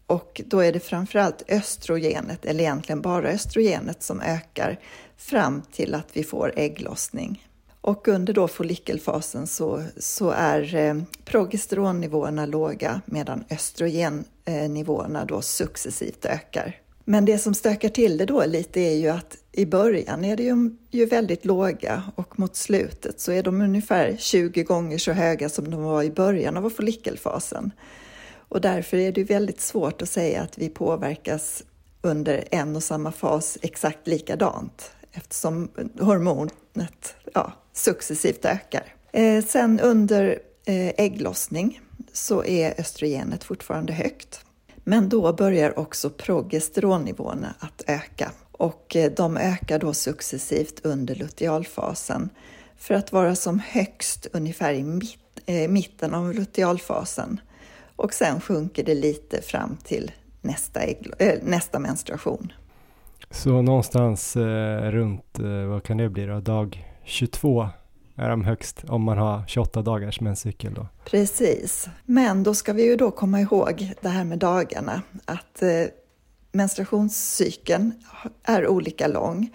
Och 0.07 0.41
då 0.45 0.59
är 0.59 0.73
det 0.73 0.79
framförallt 0.79 1.43
östrogenet, 1.47 2.45
eller 2.45 2.59
egentligen 2.59 3.01
bara 3.01 3.29
östrogenet, 3.29 4.03
som 4.03 4.21
ökar 4.21 4.79
fram 5.17 5.61
till 5.71 5.95
att 5.95 6.07
vi 6.13 6.23
får 6.23 6.53
ägglossning. 6.55 7.47
Och 7.81 8.07
under 8.07 8.33
då 8.33 8.47
follikelfasen 8.47 9.47
så, 9.47 9.83
så 9.97 10.29
är 10.29 10.75
eh, 10.75 10.95
progesteronnivåerna 11.25 12.45
låga 12.45 13.01
medan 13.05 13.43
östrogennivåerna 13.49 15.25
då 15.25 15.41
successivt 15.41 16.25
ökar. 16.25 16.84
Men 17.05 17.25
det 17.25 17.37
som 17.37 17.53
stökar 17.53 17.89
till 17.89 18.17
det 18.17 18.25
då 18.25 18.45
lite 18.45 18.79
är 18.79 18.95
ju 18.95 19.09
att 19.09 19.37
i 19.51 19.65
början 19.65 20.25
är 20.25 20.37
det 20.37 20.43
ju, 20.43 20.71
ju 20.91 21.05
väldigt 21.05 21.45
låga 21.45 22.03
och 22.15 22.39
mot 22.39 22.55
slutet 22.55 23.19
så 23.19 23.31
är 23.31 23.43
de 23.43 23.61
ungefär 23.61 24.15
20 24.19 24.63
gånger 24.63 24.97
så 24.97 25.11
höga 25.11 25.49
som 25.49 25.71
de 25.71 25.83
var 25.83 26.03
i 26.03 26.11
början 26.11 26.57
av 26.57 26.69
follikelfasen. 26.69 27.71
Och 28.49 28.61
därför 28.61 28.97
är 28.97 29.11
det 29.11 29.23
väldigt 29.23 29.61
svårt 29.61 30.01
att 30.01 30.09
säga 30.09 30.41
att 30.41 30.57
vi 30.57 30.69
påverkas 30.69 31.63
under 32.01 32.43
en 32.51 32.75
och 32.75 32.83
samma 32.83 33.11
fas 33.11 33.57
exakt 33.61 34.07
likadant 34.07 34.91
eftersom 35.11 35.69
hormonet 35.99 37.15
ja, 37.33 37.53
successivt 37.73 38.45
ökar. 38.45 38.93
Eh, 39.11 39.45
sen 39.45 39.79
under 39.79 40.39
eh, 40.65 40.93
ägglossning 40.97 41.81
så 42.13 42.43
är 42.43 42.79
östrogenet 42.79 43.43
fortfarande 43.43 43.93
högt. 43.93 44.44
Men 44.87 45.09
då 45.09 45.33
börjar 45.33 45.79
också 45.79 46.09
progesteronnivåerna 46.09 47.55
att 47.59 47.83
öka 47.87 48.31
och 48.51 48.95
eh, 48.95 49.11
de 49.11 49.37
ökar 49.37 49.79
då 49.79 49.93
successivt 49.93 50.79
under 50.83 51.15
lutealfasen 51.15 52.29
för 52.77 52.95
att 52.95 53.11
vara 53.11 53.35
som 53.35 53.59
högst 53.59 54.27
ungefär 54.33 54.73
i 54.73 54.83
mitt, 54.83 55.41
eh, 55.45 55.69
mitten 55.69 56.13
av 56.13 56.33
lutealfasen. 56.33 57.39
Och 57.95 58.13
sen 58.13 58.41
sjunker 58.41 58.83
det 58.83 58.95
lite 58.95 59.41
fram 59.41 59.77
till 59.83 60.11
nästa, 60.41 60.83
äh, 60.83 61.33
nästa 61.43 61.79
menstruation. 61.79 62.51
Så 63.29 63.61
någonstans 63.61 64.35
eh, 64.35 64.91
runt, 64.91 65.39
eh, 65.39 65.65
vad 65.65 65.83
kan 65.83 65.97
det 65.97 66.09
bli 66.09 66.25
då, 66.25 66.39
dag 66.39 66.85
22 67.03 67.69
är 68.15 68.29
de 68.29 68.43
högst 68.43 68.83
om 68.87 69.03
man 69.03 69.17
har 69.17 69.43
28 69.47 69.81
dagars 69.81 70.21
menscykel 70.21 70.73
då. 70.73 70.87
Precis, 71.05 71.89
men 72.05 72.43
då 72.43 72.53
ska 72.53 72.73
vi 72.73 72.83
ju 72.83 72.95
då 72.95 73.11
komma 73.11 73.41
ihåg 73.41 73.93
det 74.01 74.09
här 74.09 74.23
med 74.23 74.39
dagarna, 74.39 75.01
att 75.25 75.61
eh, 75.61 75.69
menstruationscykeln 76.51 77.91
är 78.43 78.67
olika 78.67 79.07
lång 79.07 79.49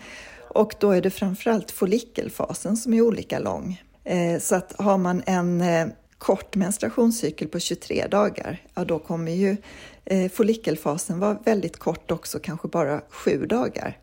och 0.54 0.74
då 0.80 0.90
är 0.90 1.02
det 1.02 1.10
framförallt 1.10 1.70
follikelfasen 1.70 2.76
som 2.76 2.94
är 2.94 3.00
olika 3.00 3.38
lång. 3.38 3.82
Eh, 4.04 4.38
så 4.40 4.54
att 4.54 4.74
har 4.78 4.98
man 4.98 5.22
en 5.26 5.60
eh, 5.60 5.86
kort 6.18 6.56
menstruationscykel 6.56 7.48
på 7.48 7.58
23 7.58 8.06
dagar, 8.06 8.62
ja 8.74 8.84
då 8.84 8.98
kommer 8.98 9.32
ju 9.32 9.56
eh, 10.04 10.30
follikelfasen 10.30 11.18
vara 11.18 11.38
väldigt 11.44 11.78
kort 11.78 12.10
också, 12.10 12.38
kanske 12.38 12.68
bara 12.68 13.00
sju 13.10 13.46
dagar. 13.46 13.98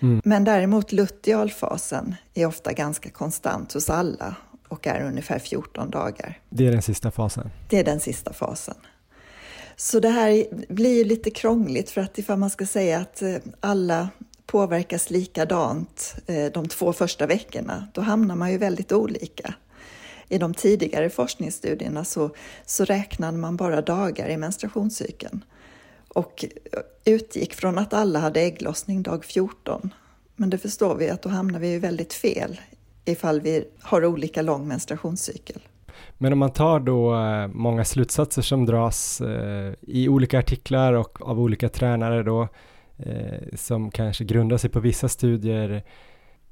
Mm. 0.00 0.20
Men 0.24 0.44
däremot 0.44 0.92
lutealfasen 0.92 2.14
är 2.34 2.46
ofta 2.46 2.72
ganska 2.72 3.10
konstant 3.10 3.72
hos 3.72 3.90
alla 3.90 4.34
och 4.68 4.86
är 4.86 5.04
ungefär 5.04 5.38
14 5.38 5.90
dagar. 5.90 6.38
Det 6.48 6.66
är 6.66 6.72
den 6.72 6.82
sista 6.82 7.10
fasen? 7.10 7.50
Det 7.68 7.78
är 7.78 7.84
den 7.84 8.00
sista 8.00 8.32
fasen. 8.32 8.74
Så 9.76 10.00
det 10.00 10.08
här 10.08 10.46
blir 10.68 11.04
lite 11.04 11.30
krångligt 11.30 11.90
för 11.90 12.00
att 12.00 12.18
ifall 12.18 12.38
man 12.38 12.50
ska 12.50 12.66
säga 12.66 12.98
att 12.98 13.22
eh, 13.22 13.36
alla 13.60 14.08
påverkas 14.46 15.10
likadant 15.10 16.14
eh, 16.26 16.52
de 16.52 16.68
två 16.68 16.92
första 16.92 17.26
veckorna, 17.26 17.88
då 17.94 18.00
hamnar 18.00 18.36
man 18.36 18.52
ju 18.52 18.58
väldigt 18.58 18.92
olika. 18.92 19.54
I 20.28 20.38
de 20.38 20.54
tidigare 20.54 21.10
forskningsstudierna 21.10 22.04
så, 22.04 22.30
så 22.66 22.84
räknade 22.84 23.38
man 23.38 23.56
bara 23.56 23.82
dagar 23.82 24.28
i 24.28 24.36
menstruationscykeln 24.36 25.44
och 26.14 26.44
utgick 27.04 27.54
från 27.54 27.78
att 27.78 27.94
alla 27.94 28.18
hade 28.18 28.40
ägglossning 28.40 29.02
dag 29.02 29.24
14. 29.24 29.90
Men 30.36 30.50
det 30.50 30.58
förstår 30.58 30.94
vi 30.94 31.10
att 31.10 31.22
då 31.22 31.28
hamnar 31.28 31.58
vi 31.60 31.70
ju 31.72 31.78
väldigt 31.78 32.12
fel 32.12 32.60
ifall 33.04 33.40
vi 33.40 33.64
har 33.80 34.04
olika 34.04 34.42
lång 34.42 34.68
menstruationscykel. 34.68 35.60
Men 36.18 36.32
om 36.32 36.38
man 36.38 36.52
tar 36.52 36.80
då 36.80 37.14
eh, 37.14 37.48
många 37.48 37.84
slutsatser 37.84 38.42
som 38.42 38.66
dras 38.66 39.20
eh, 39.20 39.72
i 39.80 40.08
olika 40.08 40.38
artiklar 40.38 40.92
och 40.92 41.28
av 41.28 41.40
olika 41.40 41.68
tränare 41.68 42.22
då, 42.22 42.48
eh, 42.98 43.54
som 43.54 43.90
kanske 43.90 44.24
grundar 44.24 44.56
sig 44.56 44.70
på 44.70 44.80
vissa 44.80 45.08
studier, 45.08 45.82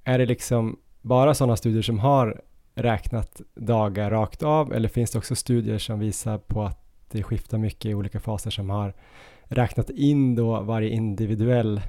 är 0.05 0.19
det 0.19 0.27
liksom 0.27 0.79
bara 1.03 1.35
sådana 1.35 1.57
studier 1.57 1.83
som 1.83 1.99
har 1.99 2.43
räknat 2.75 3.41
dagar 3.55 4.11
rakt 4.11 4.43
av 4.43 4.73
eller 4.73 4.89
finns 4.89 5.11
det 5.11 5.19
också 5.19 5.35
studier 5.35 5.79
som 5.79 5.99
visar 5.99 6.39
på 6.39 6.63
att 6.63 6.85
det 7.11 7.23
skiftar 7.23 7.59
mycket 7.59 7.87
i 7.87 7.95
olika 7.95 8.21
faser 8.21 8.51
som 8.51 8.71
har 8.71 8.95
räknat 9.49 9.91
in 9.91 10.35
då 10.35 10.61
varje 10.61 10.89
individuell 10.89 11.81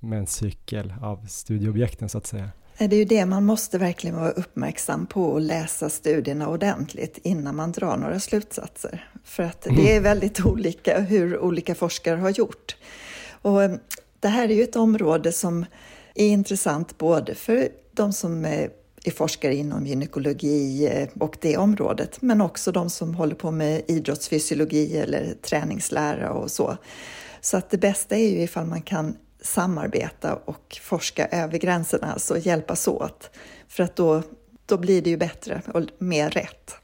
menscykel 0.00 0.94
av 1.02 1.26
studieobjekten 1.26 2.08
så 2.08 2.18
att 2.18 2.26
säga? 2.26 2.50
Det 2.78 2.96
är 2.96 2.98
ju 2.98 3.04
det 3.04 3.26
man 3.26 3.44
måste 3.44 3.78
verkligen 3.78 4.16
vara 4.16 4.30
uppmärksam 4.30 5.06
på 5.06 5.24
och 5.24 5.40
läsa 5.40 5.90
studierna 5.90 6.48
ordentligt 6.48 7.18
innan 7.22 7.56
man 7.56 7.72
drar 7.72 7.96
några 7.96 8.20
slutsatser. 8.20 9.08
För 9.24 9.42
att 9.42 9.62
det 9.62 9.90
är 9.90 9.90
mm. 9.90 10.02
väldigt 10.02 10.40
olika 10.46 11.00
hur 11.00 11.38
olika 11.38 11.74
forskare 11.74 12.16
har 12.16 12.30
gjort. 12.30 12.76
Och 13.42 13.62
eh, 13.62 13.72
det 14.20 14.28
här 14.28 14.48
är 14.48 14.54
ju 14.54 14.62
ett 14.62 14.76
område 14.76 15.32
som 15.32 15.64
är 16.14 16.26
intressant 16.26 16.98
både 16.98 17.34
för 17.34 17.68
de 17.92 18.12
som 18.12 18.44
är 19.04 19.10
forskare 19.10 19.54
inom 19.54 19.86
gynekologi 19.86 20.86
eh, 20.86 21.08
och 21.18 21.36
det 21.40 21.56
området, 21.56 22.22
men 22.22 22.40
också 22.40 22.72
de 22.72 22.90
som 22.90 23.14
håller 23.14 23.34
på 23.34 23.50
med 23.50 23.82
idrottsfysiologi 23.88 24.98
eller 24.98 25.34
träningslära 25.42 26.32
och 26.32 26.50
så. 26.50 26.76
Så 27.40 27.56
att 27.56 27.70
det 27.70 27.78
bästa 27.78 28.16
är 28.16 28.28
ju 28.28 28.42
ifall 28.42 28.66
man 28.66 28.82
kan 28.82 29.16
samarbeta 29.40 30.34
och 30.44 30.78
forska 30.82 31.26
över 31.26 31.58
gränserna, 31.58 32.12
alltså 32.12 32.38
hjälpas 32.38 32.88
åt. 32.88 33.30
För 33.68 33.82
att 33.82 33.96
då, 33.96 34.22
då 34.66 34.76
blir 34.78 35.02
det 35.02 35.10
ju 35.10 35.16
bättre 35.16 35.62
och 35.74 35.82
mer 35.98 36.30
rätt. 36.30 36.74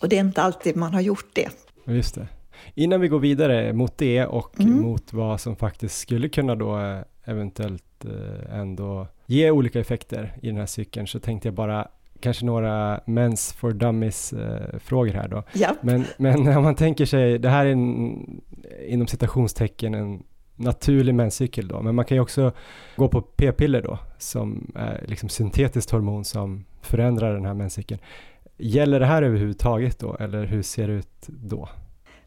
Och 0.00 0.08
det 0.08 0.16
är 0.16 0.20
inte 0.20 0.42
alltid 0.42 0.76
man 0.76 0.94
har 0.94 1.00
gjort 1.00 1.30
det. 1.32 1.48
Just 1.84 2.14
det. 2.14 2.28
Innan 2.74 3.00
vi 3.00 3.08
går 3.08 3.18
vidare 3.18 3.72
mot 3.72 3.98
det 3.98 4.26
och 4.26 4.60
mm. 4.60 4.80
mot 4.80 5.12
vad 5.12 5.40
som 5.40 5.56
faktiskt 5.56 5.98
skulle 5.98 6.28
kunna 6.28 6.54
då 6.54 6.78
eh, 6.78 7.00
eventuellt 7.24 8.04
eh, 8.04 8.58
ändå 8.58 9.06
ge 9.26 9.50
olika 9.50 9.80
effekter 9.80 10.36
i 10.42 10.46
den 10.46 10.56
här 10.56 10.66
cykeln 10.66 11.06
så 11.06 11.20
tänkte 11.20 11.48
jag 11.48 11.54
bara 11.54 11.88
kanske 12.20 12.44
några 12.44 13.00
Mens 13.06 13.52
for 13.52 13.72
Dummies-frågor 13.72 15.14
eh, 15.14 15.20
här 15.20 15.28
då. 15.28 15.42
Ja. 15.52 15.76
Men, 15.80 16.04
men 16.16 16.48
om 16.56 16.62
man 16.62 16.74
tänker 16.74 17.06
sig, 17.06 17.38
det 17.38 17.48
här 17.48 17.66
är 17.66 17.70
en, 17.70 18.40
inom 18.86 19.06
citationstecken 19.06 19.94
en 19.94 20.22
naturlig 20.56 21.14
menscykel 21.14 21.68
då, 21.68 21.82
men 21.82 21.94
man 21.94 22.04
kan 22.04 22.16
ju 22.16 22.20
också 22.20 22.52
gå 22.96 23.08
på 23.08 23.20
p-piller 23.20 23.82
då, 23.82 23.98
som 24.18 24.72
är 24.74 25.04
liksom 25.06 25.28
syntetiskt 25.28 25.90
hormon 25.90 26.24
som 26.24 26.64
förändrar 26.82 27.34
den 27.34 27.44
här 27.44 27.54
menscykeln. 27.54 28.00
Gäller 28.58 29.00
det 29.00 29.06
här 29.06 29.22
överhuvudtaget 29.22 29.98
då, 29.98 30.16
eller 30.20 30.44
hur 30.44 30.62
ser 30.62 30.88
det 30.88 30.94
ut 30.94 31.26
då? 31.26 31.68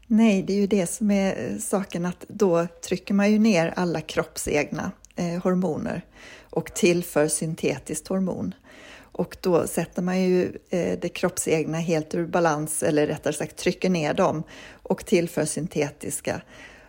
Nej, 0.06 0.42
det 0.42 0.52
är 0.52 0.60
ju 0.60 0.66
det 0.66 0.86
som 0.86 1.10
är 1.10 1.58
saken 1.58 2.06
att 2.06 2.24
då 2.28 2.66
trycker 2.88 3.14
man 3.14 3.32
ju 3.32 3.38
ner 3.38 3.72
alla 3.76 4.00
kroppsegna 4.00 4.92
eh, 5.16 5.42
hormoner 5.42 6.02
och 6.50 6.74
tillför 6.74 7.28
syntetiskt 7.28 8.08
hormon. 8.08 8.54
Och 9.12 9.36
då 9.40 9.66
sätter 9.66 10.02
man 10.02 10.20
ju 10.20 10.52
eh, 10.70 10.98
det 11.00 11.08
kroppsegna 11.08 11.78
helt 11.78 12.14
ur 12.14 12.26
balans, 12.26 12.82
eller 12.82 13.06
rättare 13.06 13.32
sagt 13.32 13.56
trycker 13.56 13.90
ner 13.90 14.14
dem 14.14 14.42
och 14.82 15.06
tillför 15.06 15.44
syntetiska. 15.44 16.42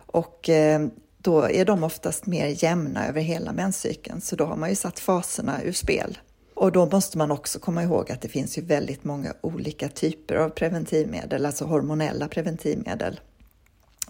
Och 0.06 0.48
eh, 0.48 0.86
då 1.18 1.42
är 1.42 1.64
de 1.64 1.84
oftast 1.84 2.26
mer 2.26 2.64
jämna 2.64 3.08
över 3.08 3.20
hela 3.20 3.52
menscykeln, 3.52 4.20
så 4.20 4.36
då 4.36 4.44
har 4.44 4.56
man 4.56 4.68
ju 4.68 4.74
satt 4.74 5.00
faserna 5.00 5.62
ur 5.62 5.72
spel. 5.72 6.18
Och 6.54 6.72
då 6.72 6.86
måste 6.86 7.18
man 7.18 7.30
också 7.30 7.58
komma 7.58 7.82
ihåg 7.82 8.12
att 8.12 8.20
det 8.20 8.28
finns 8.28 8.58
ju 8.58 8.62
väldigt 8.62 9.04
många 9.04 9.34
olika 9.40 9.88
typer 9.88 10.34
av 10.34 10.48
preventivmedel, 10.48 11.46
alltså 11.46 11.64
hormonella 11.64 12.28
preventivmedel. 12.28 13.20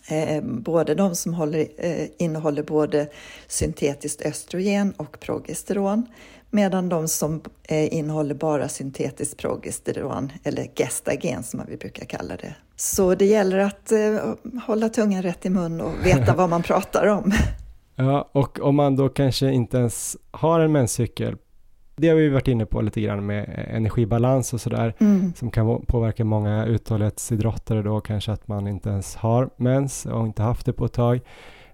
Eh, 0.07 0.43
både 0.43 0.95
de 0.95 1.15
som 1.15 1.35
håller, 1.35 1.69
eh, 1.79 2.07
innehåller 2.19 2.63
både 2.63 3.09
syntetiskt 3.47 4.23
östrogen 4.23 4.93
och 4.97 5.21
progesteron, 5.21 6.07
medan 6.51 6.89
de 6.89 7.09
som 7.09 7.41
eh, 7.69 7.95
innehåller 7.95 8.35
bara 8.35 8.69
syntetiskt 8.69 9.37
progesteron, 9.37 10.33
eller 10.45 10.67
gestagen 10.77 11.43
som 11.43 11.63
vi 11.69 11.77
brukar 11.77 12.05
kalla 12.05 12.37
det. 12.37 12.55
Så 12.77 13.15
det 13.15 13.27
gäller 13.27 13.59
att 13.59 13.93
hålla 14.67 14.89
tungan 14.89 15.23
rätt 15.23 15.47
i 15.47 15.51
mun 15.51 15.81
och 15.81 15.93
veta 16.05 16.35
vad 16.37 16.49
man 16.49 16.63
pratar 16.63 17.07
om. 17.07 17.33
Ja, 17.97 18.31
och 18.33 18.61
om 18.61 18.77
man 18.77 18.97
då 18.97 19.09
kanske 19.09 19.51
inte 19.51 19.77
ens 19.77 20.17
har 20.31 20.61
en 20.61 20.73
menscykel 20.73 21.37
det 21.97 22.09
har 22.09 22.17
vi 22.17 22.29
varit 22.29 22.49
inne 22.49 22.67
på 22.67 22.81
lite 22.81 23.01
grann 23.01 23.27
med 23.27 23.67
energibalans 23.71 24.53
och 24.53 24.61
sådär 24.61 24.95
mm. 24.99 25.33
som 25.37 25.51
kan 25.51 25.83
påverka 25.87 26.25
många 26.25 26.67
uthållighetsidrottare 26.67 27.83
då 27.83 28.01
kanske 28.01 28.33
att 28.33 28.49
man 28.49 28.67
inte 28.67 28.89
ens 28.89 29.17
har 29.17 29.51
mens 29.57 30.07
och 30.07 30.27
inte 30.27 30.43
haft 30.43 30.67
det 30.67 30.73
på 30.73 30.85
ett 30.85 30.93
tag. 30.93 31.21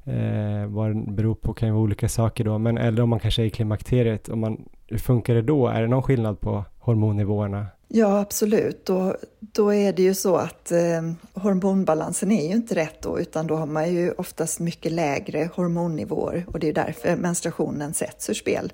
Eh, 0.04 0.66
vad 0.66 0.90
det 0.90 1.12
beror 1.12 1.34
på 1.34 1.54
kan 1.54 1.68
ju 1.68 1.72
vara 1.72 1.82
olika 1.82 2.08
saker 2.08 2.44
då, 2.44 2.58
men 2.58 2.78
eller 2.78 3.02
om 3.02 3.08
man 3.08 3.20
kanske 3.20 3.42
är 3.42 3.46
i 3.46 3.50
klimakteriet, 3.50 4.28
om 4.28 4.40
man, 4.40 4.64
hur 4.86 4.98
funkar 4.98 5.34
det 5.34 5.42
då? 5.42 5.68
Är 5.68 5.82
det 5.82 5.88
någon 5.88 6.02
skillnad 6.02 6.40
på 6.40 6.64
hormonnivåerna? 6.78 7.66
Ja, 7.88 8.20
absolut. 8.20 8.86
Då, 8.86 9.16
då 9.40 9.74
är 9.74 9.92
det 9.92 10.02
ju 10.02 10.14
så 10.14 10.36
att 10.36 10.72
eh, 10.72 11.12
hormonbalansen 11.42 12.32
är 12.32 12.48
ju 12.48 12.54
inte 12.54 12.74
rätt 12.74 13.02
då, 13.02 13.20
utan 13.20 13.46
då 13.46 13.56
har 13.56 13.66
man 13.66 13.94
ju 13.94 14.12
oftast 14.12 14.60
mycket 14.60 14.92
lägre 14.92 15.50
hormonnivåer 15.54 16.46
och 16.48 16.58
det 16.58 16.68
är 16.68 16.72
därför 16.72 17.16
menstruationen 17.16 17.94
sätts 17.94 18.30
ur 18.30 18.34
spel. 18.34 18.72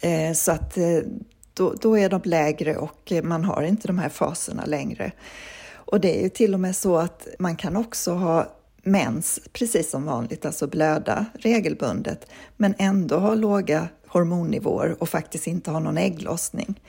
Eh, 0.00 0.32
så 0.32 0.52
att 0.52 0.76
eh, 0.76 0.98
då, 1.54 1.74
då 1.80 1.98
är 1.98 2.08
de 2.08 2.20
lägre 2.24 2.76
och 2.76 3.12
eh, 3.12 3.22
man 3.22 3.44
har 3.44 3.62
inte 3.62 3.86
de 3.86 3.98
här 3.98 4.08
faserna 4.08 4.64
längre. 4.64 5.12
Och 5.74 6.00
det 6.00 6.18
är 6.18 6.22
ju 6.22 6.28
till 6.28 6.54
och 6.54 6.60
med 6.60 6.76
så 6.76 6.96
att 6.96 7.28
man 7.38 7.56
kan 7.56 7.76
också 7.76 8.12
ha 8.12 8.48
mens 8.82 9.40
precis 9.52 9.90
som 9.90 10.04
vanligt, 10.04 10.46
alltså 10.46 10.66
blöda 10.66 11.26
regelbundet, 11.34 12.26
men 12.56 12.74
ändå 12.78 13.18
ha 13.18 13.34
låga 13.34 13.88
hormonnivåer 14.06 15.02
och 15.02 15.08
faktiskt 15.08 15.46
inte 15.46 15.70
ha 15.70 15.80
någon 15.80 15.98
ägglossning. 15.98 16.80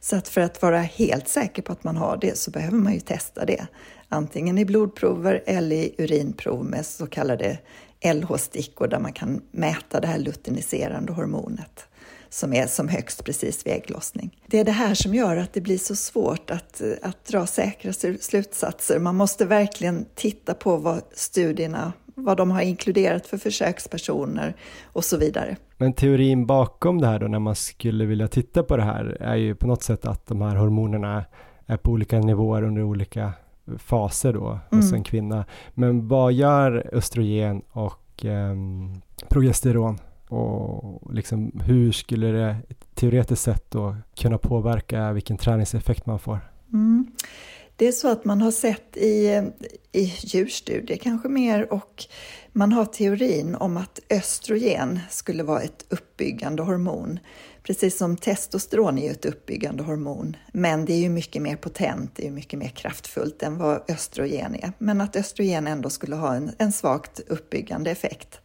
Så 0.00 0.16
att 0.16 0.28
för 0.28 0.40
att 0.40 0.62
vara 0.62 0.80
helt 0.80 1.28
säker 1.28 1.62
på 1.62 1.72
att 1.72 1.84
man 1.84 1.96
har 1.96 2.16
det 2.16 2.38
så 2.38 2.50
behöver 2.50 2.76
man 2.76 2.94
ju 2.94 3.00
testa 3.00 3.44
det. 3.44 3.66
Antingen 4.08 4.58
i 4.58 4.64
blodprover 4.64 5.42
eller 5.46 5.76
i 5.76 5.94
urinprov 5.98 6.64
med 6.64 6.86
så 6.86 7.06
kallade 7.06 7.58
LH-stickor 8.04 8.86
där 8.86 8.98
man 8.98 9.12
kan 9.12 9.40
mäta 9.50 10.00
det 10.00 10.06
här 10.06 10.18
luteiniserande 10.18 11.12
hormonet 11.12 11.86
som 12.34 12.52
är 12.52 12.66
som 12.66 12.88
högst 12.88 13.24
precis 13.24 13.66
vid 13.66 13.72
ägglossning. 13.72 14.38
Det 14.46 14.58
är 14.58 14.64
det 14.64 14.72
här 14.72 14.94
som 14.94 15.14
gör 15.14 15.36
att 15.36 15.52
det 15.52 15.60
blir 15.60 15.78
så 15.78 15.96
svårt 15.96 16.50
att, 16.50 16.82
att 17.02 17.24
dra 17.24 17.46
säkra 17.46 17.92
slutsatser. 18.20 18.98
Man 18.98 19.16
måste 19.16 19.46
verkligen 19.46 20.06
titta 20.14 20.54
på 20.54 20.76
vad 20.76 21.02
studierna 21.12 21.92
vad 22.16 22.36
de 22.36 22.50
har 22.50 22.60
inkluderat 22.60 23.26
för 23.26 23.38
försökspersoner 23.38 24.56
och 24.84 25.04
så 25.04 25.16
vidare. 25.16 25.56
Men 25.76 25.92
teorin 25.92 26.46
bakom 26.46 27.00
det 27.00 27.06
här 27.06 27.18
då 27.18 27.26
när 27.26 27.38
man 27.38 27.54
skulle 27.54 28.04
vilja 28.04 28.28
titta 28.28 28.62
på 28.62 28.76
det 28.76 28.82
här 28.82 29.16
är 29.20 29.36
ju 29.36 29.54
på 29.54 29.66
något 29.66 29.82
sätt 29.82 30.06
att 30.06 30.26
de 30.26 30.42
här 30.42 30.56
hormonerna 30.56 31.24
är 31.66 31.76
på 31.76 31.90
olika 31.90 32.18
nivåer 32.18 32.62
under 32.62 32.82
olika 32.82 33.32
faser 33.78 34.32
då 34.32 34.58
hos 34.70 34.84
mm. 34.84 34.94
en 34.94 35.04
kvinna. 35.04 35.44
Men 35.74 36.08
vad 36.08 36.32
gör 36.32 36.90
östrogen 36.92 37.62
och 37.72 38.24
eh, 38.24 38.54
progesteron 39.28 39.98
och 40.28 41.14
liksom 41.14 41.60
hur 41.64 41.92
skulle 41.92 42.26
det 42.26 42.56
teoretiskt 42.94 43.42
sett 43.42 43.70
då 43.70 43.96
kunna 44.16 44.38
påverka 44.38 45.12
vilken 45.12 45.36
träningseffekt 45.36 46.06
man 46.06 46.18
får? 46.18 46.40
Mm. 46.72 47.06
Det 47.76 47.88
är 47.88 47.92
så 47.92 48.08
att 48.08 48.24
man 48.24 48.40
har 48.40 48.50
sett 48.50 48.96
i, 48.96 49.42
i 49.92 50.14
djurstudier 50.18 50.96
kanske 50.96 51.28
mer 51.28 51.72
och 51.72 52.04
man 52.52 52.72
har 52.72 52.84
teorin 52.84 53.54
om 53.54 53.76
att 53.76 54.00
östrogen 54.10 55.00
skulle 55.10 55.42
vara 55.42 55.60
ett 55.60 55.84
uppbyggande 55.88 56.62
hormon. 56.62 57.18
Precis 57.62 57.98
som 57.98 58.16
testosteron 58.16 58.98
är 58.98 59.10
ett 59.10 59.24
uppbyggande 59.24 59.82
hormon, 59.82 60.36
men 60.52 60.84
det 60.84 60.92
är 60.92 61.00
ju 61.00 61.08
mycket 61.08 61.42
mer 61.42 61.56
potent, 61.56 62.10
det 62.14 62.26
är 62.26 62.30
mycket 62.30 62.58
mer 62.58 62.68
kraftfullt 62.68 63.42
än 63.42 63.58
vad 63.58 63.90
östrogen 63.90 64.54
är. 64.54 64.72
Men 64.78 65.00
att 65.00 65.16
östrogen 65.16 65.66
ändå 65.66 65.90
skulle 65.90 66.16
ha 66.16 66.34
en, 66.34 66.50
en 66.58 66.72
svagt 66.72 67.20
uppbyggande 67.28 67.90
effekt. 67.90 68.40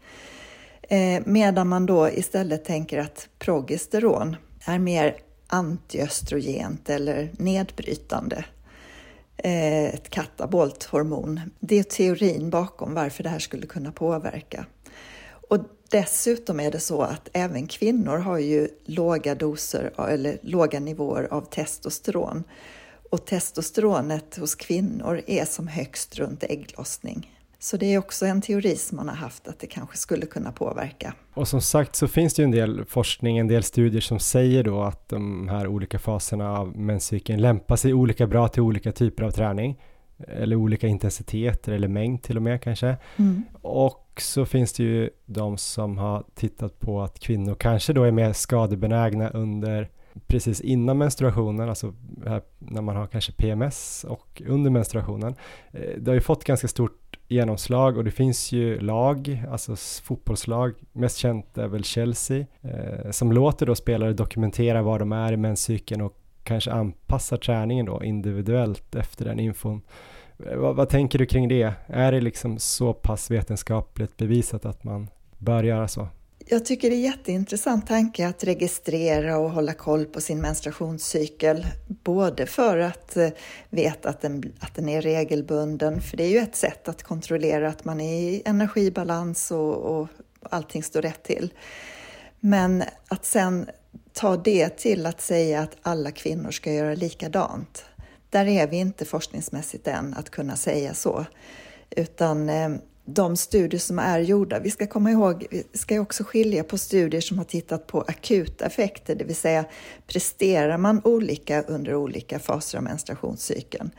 Eh, 0.92 1.22
medan 1.26 1.68
man 1.68 1.86
då 1.86 2.10
istället 2.10 2.66
tänker 2.66 2.98
att 2.98 3.28
progesteron 3.40 4.36
är 4.66 4.80
mer 4.80 5.18
antiöstrogent 5.48 6.90
eller 6.90 7.32
nedbrytande. 7.38 8.46
Eh, 9.38 9.84
ett 9.86 10.10
katabolt 10.10 10.84
hormon. 10.84 11.42
Det 11.60 11.80
är 11.80 11.84
teorin 11.84 12.50
bakom 12.50 12.94
varför 12.94 13.24
det 13.24 13.30
här 13.30 13.40
skulle 13.40 13.68
kunna 13.68 13.92
påverka. 13.92 14.66
Och 15.50 15.60
dessutom 15.90 16.60
är 16.60 16.72
det 16.72 16.80
så 16.80 17.02
att 17.02 17.30
även 17.34 17.68
kvinnor 17.68 18.18
har 18.18 18.38
ju 18.38 18.68
låga 18.86 19.36
doser 19.36 19.92
eller 20.10 20.38
låga 20.42 20.80
nivåer 20.80 21.28
av 21.32 21.42
testosteron. 21.42 22.44
Och 23.10 23.26
testosteronet 23.26 24.38
hos 24.38 24.56
kvinnor 24.56 25.22
är 25.28 25.46
som 25.46 25.68
högst 25.68 26.16
runt 26.16 26.44
ägglossning. 26.44 27.39
Så 27.62 27.78
det 27.78 27.94
är 27.94 27.98
också 27.98 28.26
en 28.26 28.42
teori 28.42 28.76
som 28.76 28.96
man 28.96 29.10
har 29.10 29.16
haft 29.16 29.48
att 29.48 29.60
det 29.60 29.68
kanske 29.68 29.98
skulle 29.98 30.26
kunna 30.26 30.52
påverka. 30.52 31.14
Och 31.34 31.48
som 31.48 31.62
sagt 31.62 31.96
så 31.96 32.08
finns 32.08 32.34
det 32.34 32.42
ju 32.42 32.44
en 32.44 32.52
del 32.52 32.86
forskning, 32.86 33.38
en 33.38 33.48
del 33.48 33.64
studier 33.64 34.02
som 34.02 34.20
säger 34.20 34.64
då 34.64 34.82
att 34.82 35.10
de 35.10 35.48
här 35.50 35.68
olika 35.68 36.00
faserna 36.00 36.58
av 36.58 36.78
menscykeln 36.78 37.42
lämpar 37.42 37.76
sig 37.76 37.94
olika 37.94 38.28
bra 38.28 38.48
till 38.48 38.62
olika 38.62 38.92
typer 38.92 39.24
av 39.24 39.32
träning 39.32 39.82
eller 40.28 40.56
olika 40.56 40.88
intensiteter 40.88 41.72
eller 41.72 41.88
mängd 41.88 42.22
till 42.22 42.38
och 42.38 42.44
med 42.44 42.62
kanske. 42.62 42.98
Mm. 43.18 43.44
Och 43.62 44.22
så 44.22 44.46
finns 44.46 44.74
det 44.74 44.84
ju 44.84 45.10
de 45.26 45.58
som 45.58 45.98
har 45.98 46.24
tittat 46.36 46.80
på 46.80 47.02
att 47.02 47.20
kvinnor 47.20 47.56
kanske 47.56 47.94
då 47.94 48.04
är 48.04 48.12
mer 48.12 48.34
skadebenägna 48.34 49.30
under 49.30 49.90
precis 50.28 50.62
innan 50.62 50.98
menstruationen, 50.98 51.70
alltså 51.70 51.94
när 52.60 52.82
man 52.82 52.96
har 52.96 53.08
kanske 53.08 53.32
PMS 53.32 54.06
och 54.10 54.42
under 54.48 54.72
menstruationen. 54.72 55.36
Eh, 55.72 55.98
det 55.98 56.12
har 56.12 56.16
ju 56.16 56.22
fått 56.22 56.44
ganska 56.44 56.68
stort 56.68 57.09
genomslag 57.30 57.98
och 57.98 58.04
det 58.04 58.12
finns 58.12 58.52
ju 58.52 58.80
lag, 58.80 59.44
alltså 59.52 59.76
fotbollslag, 60.04 60.74
mest 60.92 61.18
känt 61.18 61.58
är 61.58 61.68
väl 61.68 61.84
Chelsea, 61.84 62.46
eh, 62.62 63.12
som 63.12 63.32
låter 63.32 63.66
då 63.66 63.76
spelare 63.76 64.14
dokumentera 64.14 64.82
var 64.82 65.00
de 65.00 65.12
är 65.12 65.34
i 65.34 65.38
menscykeln 65.38 66.02
och 66.02 66.16
kanske 66.44 66.72
anpassar 66.72 67.38
träningen 67.38 67.86
då 67.86 68.04
individuellt 68.04 68.96
efter 68.96 69.26
den 69.26 69.40
infon. 69.40 69.82
Eh, 70.46 70.58
vad, 70.58 70.76
vad, 70.76 70.90
tänker 70.90 71.20
du 71.20 71.26
kring 71.26 71.48
det? 71.48 71.74
Är 71.88 72.12
det 72.12 72.22
liksom 72.22 72.60
så 72.60 72.94
pass 72.94 73.32
vetenskapligt 73.32 74.18
bevisat 74.18 74.66
att 74.66 74.84
man 74.84 75.08
bör 75.38 75.64
göra 75.64 75.88
så? 75.88 76.08
Jag 76.52 76.66
tycker 76.66 76.90
det 76.90 76.96
är 76.96 77.00
jätteintressant 77.00 77.88
tanke 77.88 78.28
att 78.28 78.44
registrera 78.44 79.38
och 79.38 79.52
hålla 79.52 79.74
koll 79.74 80.06
på 80.06 80.22
sin 80.22 80.42
menstruationscykel. 80.42 81.68
Både 81.88 82.46
för 82.46 82.78
att 82.78 83.18
eh, 83.18 83.30
veta 83.70 84.10
att 84.10 84.22
den, 84.22 84.54
att 84.60 84.76
den 84.76 84.90
är 84.90 85.02
regelbunden, 85.02 86.02
för 86.02 86.18
det 86.18 86.24
är 86.24 86.30
ju 86.30 86.38
ett 86.38 86.56
sätt 86.56 86.88
att 86.88 87.04
kontrollera 87.04 87.70
att 87.70 87.86
man 87.86 88.02
är 88.02 88.20
i 88.20 88.42
energibalans 88.46 89.52
och, 89.52 89.76
och 89.76 90.08
allting 90.42 90.84
står 90.84 91.02
rätt 91.02 91.24
till. 91.24 91.54
Men 92.40 92.84
att 93.08 93.26
sen 93.26 93.70
ta 94.14 94.38
det 94.38 94.70
till 94.70 95.06
att 95.06 95.22
säga 95.22 95.62
att 95.62 95.78
alla 95.82 96.12
kvinnor 96.12 96.52
ska 96.52 96.74
göra 96.74 96.96
likadant. 96.96 97.86
Där 98.30 98.46
är 98.46 98.68
vi 98.68 98.78
inte 98.78 99.06
forskningsmässigt 99.06 99.88
än 99.88 100.14
att 100.14 100.30
kunna 100.30 100.56
säga 100.56 100.94
så. 100.94 101.26
Utan 101.90 102.50
eh, 102.50 102.70
de 103.14 103.38
studier 103.38 103.80
som 103.80 104.00
är 104.00 104.20
gjorda. 104.20 104.60
Vi 104.60 104.72
ska 104.72 104.88
komma 104.88 105.12
ihåg, 105.12 105.48
vi 105.52 105.78
ska 105.78 106.02
också 106.02 106.24
skilja 106.24 106.64
på 106.64 106.78
studier 106.78 107.22
som 107.22 107.38
har 107.38 107.46
tittat 107.46 107.88
på 107.88 108.02
akuta 108.02 108.66
effekter, 108.66 109.16
det 109.16 109.24
vill 109.24 109.36
säga 109.36 109.66
presterar 110.08 110.78
man 110.78 111.02
olika 111.04 111.62
under 111.62 111.96
olika 111.96 112.40
faser 112.40 112.78
av 112.78 112.84
menstruationscykeln. 112.84 113.92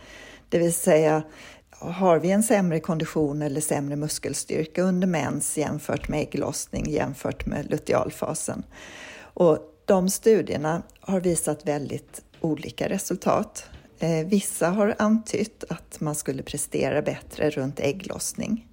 Det 0.48 0.58
vill 0.58 0.74
säga, 0.74 1.22
har 1.70 2.18
vi 2.18 2.30
en 2.30 2.42
sämre 2.42 2.80
kondition 2.80 3.42
eller 3.42 3.61
sämre 3.61 3.96
muskelstyrka 3.96 4.82
under 4.82 5.06
mens 5.06 5.58
jämfört 5.58 6.08
med 6.08 6.20
ägglossning 6.20 6.90
jämfört 6.90 7.46
med 7.46 7.70
lutealfasen? 7.70 8.62
Och 9.20 9.58
de 9.84 10.11
studierna 10.11 10.82
har 11.00 11.20
visat 11.20 11.68
väldigt 11.68 12.22
olika 12.40 12.88
resultat. 12.88 13.64
Eh, 13.98 14.26
vissa 14.26 14.68
har 14.68 14.94
antytt 14.98 15.64
att 15.68 16.00
man 16.00 16.14
skulle 16.14 16.42
prestera 16.42 17.02
bättre 17.02 17.50
runt 17.50 17.80
ägglossning 17.80 18.69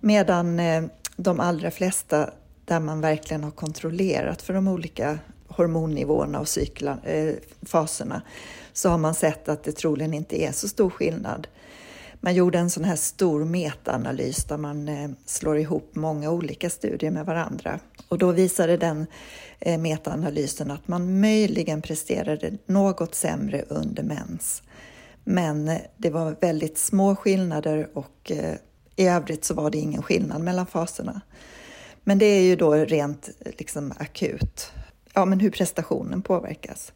Medan 0.00 0.60
eh, 0.60 0.84
de 1.16 1.40
allra 1.40 1.70
flesta 1.70 2.30
där 2.64 2.80
man 2.80 3.00
verkligen 3.00 3.44
har 3.44 3.50
kontrollerat 3.50 4.42
för 4.42 4.54
de 4.54 4.68
olika 4.68 5.18
hormonnivåerna 5.48 6.40
och 6.40 6.48
cykla, 6.48 6.98
eh, 7.04 7.34
faserna 7.62 8.22
så 8.72 8.88
har 8.88 8.98
man 8.98 9.14
sett 9.14 9.48
att 9.48 9.64
det 9.64 9.72
troligen 9.72 10.14
inte 10.14 10.42
är 10.42 10.52
så 10.52 10.68
stor 10.68 10.90
skillnad. 10.90 11.48
Man 12.20 12.34
gjorde 12.34 12.58
en 12.58 12.70
sån 12.70 12.84
här 12.84 12.96
stor 12.96 13.44
metaanalys 13.44 14.44
där 14.44 14.56
man 14.56 14.88
eh, 14.88 15.10
slår 15.26 15.58
ihop 15.58 15.90
många 15.94 16.30
olika 16.30 16.70
studier 16.70 17.10
med 17.10 17.26
varandra 17.26 17.80
och 18.08 18.18
då 18.18 18.32
visade 18.32 18.76
den 18.76 19.06
eh, 19.60 19.78
metaanalysen 19.78 20.70
att 20.70 20.88
man 20.88 21.20
möjligen 21.20 21.82
presterade 21.82 22.52
något 22.66 23.14
sämre 23.14 23.64
under 23.68 24.02
mens. 24.02 24.62
Men 25.24 25.68
eh, 25.68 25.80
det 25.96 26.10
var 26.10 26.36
väldigt 26.40 26.78
små 26.78 27.16
skillnader 27.16 27.88
och 27.92 28.32
eh, 28.32 28.54
i 28.96 29.06
övrigt 29.06 29.44
så 29.44 29.54
var 29.54 29.70
det 29.70 29.78
ingen 29.78 30.02
skillnad 30.02 30.40
mellan 30.42 30.66
faserna. 30.66 31.20
Men 32.04 32.18
det 32.18 32.26
är 32.26 32.42
ju 32.42 32.56
då 32.56 32.74
rent 32.74 33.30
liksom 33.58 33.92
akut, 33.98 34.72
ja 35.14 35.24
men 35.24 35.40
hur 35.40 35.50
prestationen 35.50 36.22
påverkas. 36.22 36.92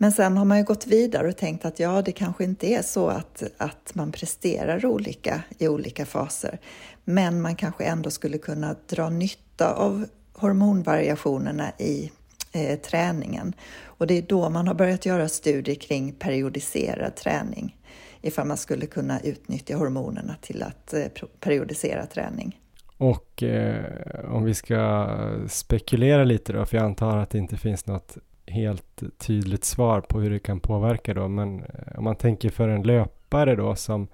Men 0.00 0.12
sen 0.12 0.36
har 0.36 0.44
man 0.44 0.58
ju 0.58 0.64
gått 0.64 0.86
vidare 0.86 1.28
och 1.28 1.36
tänkt 1.36 1.64
att 1.64 1.78
ja, 1.78 2.02
det 2.02 2.12
kanske 2.12 2.44
inte 2.44 2.66
är 2.66 2.82
så 2.82 3.08
att, 3.08 3.42
att 3.56 3.94
man 3.94 4.12
presterar 4.12 4.86
olika 4.86 5.42
i 5.58 5.68
olika 5.68 6.06
faser. 6.06 6.58
Men 7.04 7.40
man 7.40 7.56
kanske 7.56 7.84
ändå 7.84 8.10
skulle 8.10 8.38
kunna 8.38 8.76
dra 8.86 9.10
nytta 9.10 9.72
av 9.74 10.06
hormonvariationerna 10.32 11.72
i 11.78 12.10
eh, 12.52 12.78
träningen. 12.78 13.54
Och 13.82 14.06
det 14.06 14.18
är 14.18 14.22
då 14.22 14.50
man 14.50 14.68
har 14.68 14.74
börjat 14.74 15.06
göra 15.06 15.28
studier 15.28 15.74
kring 15.74 16.12
periodiserad 16.12 17.16
träning 17.16 17.77
ifall 18.20 18.46
man 18.46 18.56
skulle 18.56 18.86
kunna 18.86 19.20
utnyttja 19.20 19.76
hormonerna 19.76 20.34
till 20.40 20.62
att 20.62 20.94
eh, 20.94 21.26
periodisera 21.40 22.06
träning. 22.06 22.60
Och 22.96 23.42
eh, 23.42 23.84
om 24.28 24.44
vi 24.44 24.54
ska 24.54 25.08
spekulera 25.48 26.24
lite 26.24 26.52
då, 26.52 26.66
för 26.66 26.76
jag 26.76 26.86
antar 26.86 27.18
att 27.18 27.30
det 27.30 27.38
inte 27.38 27.56
finns 27.56 27.86
något 27.86 28.16
helt 28.46 29.02
tydligt 29.18 29.64
svar 29.64 30.00
på 30.00 30.20
hur 30.20 30.30
det 30.30 30.38
kan 30.38 30.60
påverka 30.60 31.14
då, 31.14 31.28
men 31.28 31.60
eh, 31.60 31.98
om 31.98 32.04
man 32.04 32.16
tänker 32.16 32.50
för 32.50 32.68
en 32.68 32.82
löpare 32.82 33.56
då 33.56 33.74
som 33.74 34.08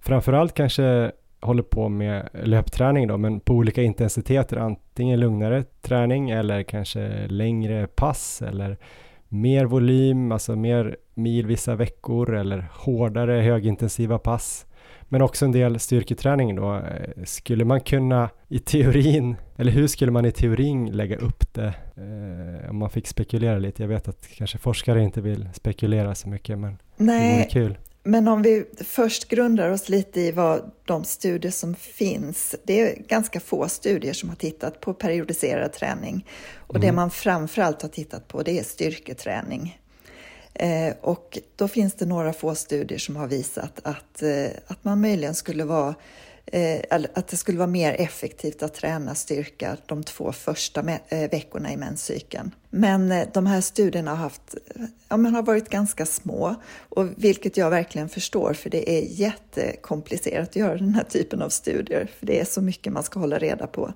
framförallt 0.00 0.54
kanske 0.54 1.12
håller 1.40 1.62
på 1.62 1.88
med 1.88 2.28
löpträning 2.32 3.08
då, 3.08 3.16
men 3.16 3.40
på 3.40 3.54
olika 3.54 3.82
intensiteter, 3.82 4.56
antingen 4.56 5.20
lugnare 5.20 5.64
träning 5.82 6.30
eller 6.30 6.62
kanske 6.62 7.26
längre 7.26 7.86
pass 7.86 8.42
eller 8.42 8.76
mer 9.28 9.64
volym, 9.64 10.32
alltså 10.32 10.56
mer 10.56 10.96
mil 11.16 11.46
vissa 11.46 11.74
veckor 11.74 12.34
eller 12.34 12.68
hårdare 12.72 13.32
högintensiva 13.32 14.18
pass. 14.18 14.66
Men 15.08 15.22
också 15.22 15.44
en 15.44 15.52
del 15.52 15.78
styrketräning 15.78 16.56
då. 16.56 16.82
Skulle 17.24 17.64
man 17.64 17.80
kunna 17.80 18.30
i 18.48 18.58
teorin, 18.58 19.36
eller 19.56 19.72
hur 19.72 19.86
skulle 19.86 20.10
man 20.10 20.24
i 20.24 20.32
teorin 20.32 20.86
lägga 20.86 21.16
upp 21.16 21.54
det? 21.54 21.74
Eh, 21.96 22.70
om 22.70 22.76
man 22.76 22.90
fick 22.90 23.06
spekulera 23.06 23.58
lite. 23.58 23.82
Jag 23.82 23.88
vet 23.88 24.08
att 24.08 24.28
kanske 24.28 24.58
forskare 24.58 25.02
inte 25.02 25.20
vill 25.20 25.48
spekulera 25.54 26.14
så 26.14 26.28
mycket 26.28 26.58
men 26.58 26.78
Nej, 26.96 27.36
det 27.36 27.44
är 27.44 27.50
kul. 27.50 27.78
Men 28.02 28.28
om 28.28 28.42
vi 28.42 28.64
först 28.84 29.28
grundar 29.28 29.70
oss 29.70 29.88
lite 29.88 30.20
i 30.20 30.32
vad 30.32 30.70
de 30.84 31.04
studier 31.04 31.52
som 31.52 31.74
finns, 31.74 32.54
det 32.64 32.80
är 32.80 33.02
ganska 33.08 33.40
få 33.40 33.68
studier 33.68 34.12
som 34.12 34.28
har 34.28 34.36
tittat 34.36 34.80
på 34.80 34.94
periodiserad 34.94 35.72
träning. 35.72 36.26
Och 36.56 36.76
mm. 36.76 36.86
det 36.86 36.92
man 36.92 37.10
framförallt 37.10 37.82
har 37.82 37.88
tittat 37.88 38.28
på 38.28 38.42
det 38.42 38.58
är 38.58 38.62
styrketräning. 38.62 39.78
Eh, 40.58 40.94
och 41.00 41.38
då 41.56 41.68
finns 41.68 41.94
det 41.94 42.06
några 42.06 42.32
få 42.32 42.54
studier 42.54 42.98
som 42.98 43.16
har 43.16 43.26
visat 43.26 43.80
att, 43.82 44.22
eh, 44.22 44.46
att 44.66 44.84
man 44.84 45.00
möjligen 45.00 45.34
skulle 45.34 45.64
vara 45.64 45.94
att 47.14 47.28
det 47.28 47.36
skulle 47.36 47.58
vara 47.58 47.66
mer 47.66 47.96
effektivt 47.98 48.62
att 48.62 48.74
träna 48.74 49.14
styrka 49.14 49.76
de 49.86 50.04
två 50.04 50.32
första 50.32 50.80
eh, 51.08 51.30
veckorna 51.30 51.72
i 51.72 51.76
menscykeln. 51.76 52.50
Men 52.70 53.12
eh, 53.12 53.28
de 53.32 53.46
här 53.46 53.60
studierna 53.60 54.10
har, 54.10 54.16
haft, 54.16 54.54
ja, 55.08 55.16
har 55.16 55.42
varit 55.42 55.68
ganska 55.68 56.06
små, 56.06 56.54
och 56.88 57.06
vilket 57.16 57.56
jag 57.56 57.70
verkligen 57.70 58.08
förstår 58.08 58.54
för 58.54 58.70
det 58.70 58.90
är 58.98 59.20
jättekomplicerat 59.20 60.48
att 60.48 60.56
göra 60.56 60.76
den 60.76 60.94
här 60.94 61.04
typen 61.04 61.42
av 61.42 61.48
studier, 61.48 62.10
för 62.18 62.26
det 62.26 62.40
är 62.40 62.44
så 62.44 62.62
mycket 62.62 62.92
man 62.92 63.02
ska 63.02 63.20
hålla 63.20 63.38
reda 63.38 63.66
på. 63.66 63.92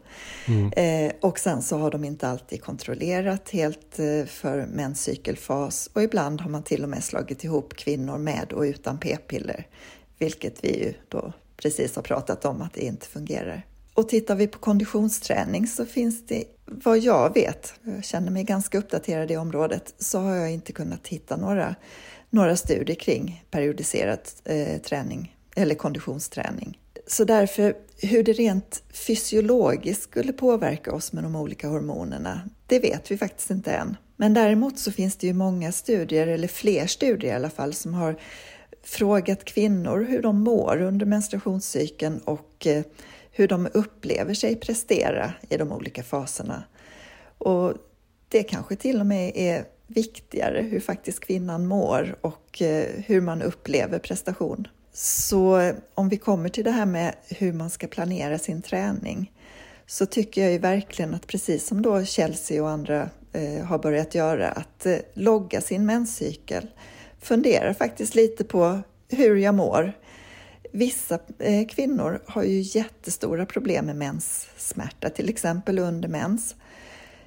Mm. 0.47 0.73
Eh, 0.73 1.13
och 1.21 1.39
sen 1.39 1.63
så 1.63 1.79
har 1.79 1.91
de 1.91 2.05
inte 2.05 2.29
alltid 2.29 2.63
kontrollerat 2.63 3.51
helt 3.51 3.99
eh, 3.99 4.25
för 4.27 4.67
menscykelfas 4.67 5.91
och 5.93 6.03
ibland 6.03 6.41
har 6.41 6.51
man 6.51 6.63
till 6.63 6.83
och 6.83 6.89
med 6.89 7.05
slagit 7.05 7.45
ihop 7.45 7.77
kvinnor 7.77 8.19
med 8.19 8.53
och 8.53 8.63
utan 8.63 8.99
p-piller, 8.99 9.67
vilket 10.19 10.65
vi 10.65 10.79
ju 10.79 10.95
då 11.09 11.33
precis 11.63 11.97
har 11.97 12.03
pratat 12.03 12.45
om 12.45 12.63
att 12.63 12.75
det 12.75 12.81
inte 12.81 13.07
fungerar. 13.07 13.67
Och 13.95 14.09
tittar 14.09 14.35
vi 14.35 14.47
på 14.47 14.59
konditionsträning 14.59 15.67
så 15.67 15.87
finns 15.87 16.27
det, 16.27 16.45
vad 16.67 16.99
jag 16.99 17.35
vet, 17.35 17.75
jag 17.83 18.05
känner 18.05 18.31
mig 18.31 18.45
ganska 18.45 18.79
uppdaterad 18.79 19.31
i 19.31 19.37
området, 19.37 19.95
så 19.99 20.19
har 20.19 20.35
jag 20.35 20.53
inte 20.53 20.73
kunnat 20.73 21.09
hitta 21.09 21.37
några, 21.37 21.75
några 22.31 22.57
studier 22.57 22.97
kring 22.97 23.45
periodiserad 23.51 24.19
eh, 24.45 24.79
träning 24.79 25.37
eller 25.57 25.75
konditionsträning. 25.75 26.79
Så 27.07 27.25
därför, 27.25 27.75
hur 27.97 28.23
det 28.23 28.33
rent 28.33 28.83
fysiologiskt 28.93 30.03
skulle 30.03 30.33
påverka 30.33 30.93
oss 30.93 31.13
med 31.13 31.25
de 31.25 31.37
olika 31.37 31.69
hormonerna, 31.69 32.41
det 32.67 32.79
vet 32.79 33.11
vi 33.11 33.19
faktiskt 33.19 33.51
inte 33.51 33.73
än. 33.73 33.97
Men 34.17 34.35
däremot 34.35 34.79
så 34.79 34.93
finns 34.93 35.17
det 35.17 35.27
ju 35.27 35.33
många 35.33 35.73
studier, 35.73 36.27
eller 36.27 36.49
fler 36.49 36.87
studier 36.87 37.33
i 37.33 37.35
alla 37.35 37.51
fall, 37.51 37.75
som 37.75 37.95
har 37.95 38.17
frågat 38.83 39.45
kvinnor 39.45 40.07
hur 40.09 40.23
de 40.23 40.41
mår 40.41 40.81
under 40.83 41.07
menstruationscykeln 41.07 42.19
och 42.19 42.67
eh, 42.67 42.83
hur 43.31 43.49
de 43.49 43.69
upplever 43.75 44.35
sig 44.35 44.57
prestera 44.57 45.33
i 45.49 45.57
de 45.57 45.73
olika 45.73 46.03
faserna. 46.03 46.65
Och 47.39 47.75
det 48.29 48.43
kanske 48.43 48.77
till 48.77 49.01
och 49.01 49.07
med 49.07 49.33
är 49.35 49.65
viktigare 49.87 50.63
hur 50.63 50.81
faktiskt 50.81 51.21
kvinnan 51.21 51.67
mår 51.67 52.17
och 52.21 52.63
eh, 52.63 52.87
hur 53.07 53.21
man 53.21 53.43
upplever 53.43 53.99
prestation. 53.99 54.69
Så 54.93 55.59
eh, 55.59 55.75
om 55.95 56.09
vi 56.09 56.17
kommer 56.17 56.49
till 56.49 56.65
det 56.65 56.71
här 56.71 56.87
med 56.87 57.15
hur 57.29 57.53
man 57.53 57.71
ska 57.71 57.87
planera 57.87 58.39
sin 58.39 58.63
träning 58.63 59.33
så 59.87 60.07
tycker 60.07 60.43
jag 60.43 60.53
ju 60.53 60.59
verkligen 60.59 61.15
att 61.15 61.27
precis 61.27 61.67
som 61.67 61.83
då 61.83 62.05
Chelsea 62.05 62.63
och 62.63 62.71
andra 62.71 63.11
eh, 63.33 63.65
har 63.65 63.79
börjat 63.79 64.15
göra, 64.15 64.49
att 64.49 64.87
eh, 64.87 64.97
logga 65.15 65.61
sin 65.61 65.87
menscykel 65.87 66.67
funderar 67.21 67.73
faktiskt 67.73 68.15
lite 68.15 68.45
på 68.45 68.81
hur 69.09 69.37
jag 69.37 69.55
mår. 69.55 69.93
Vissa 70.73 71.19
eh, 71.39 71.67
kvinnor 71.67 72.23
har 72.27 72.43
ju 72.43 72.61
jättestora 72.61 73.47
problem 73.47 73.87
med 73.87 73.97
menssmärta, 73.97 75.11
till 75.11 75.29
exempel 75.29 75.79
under 75.79 76.09
mens, 76.09 76.55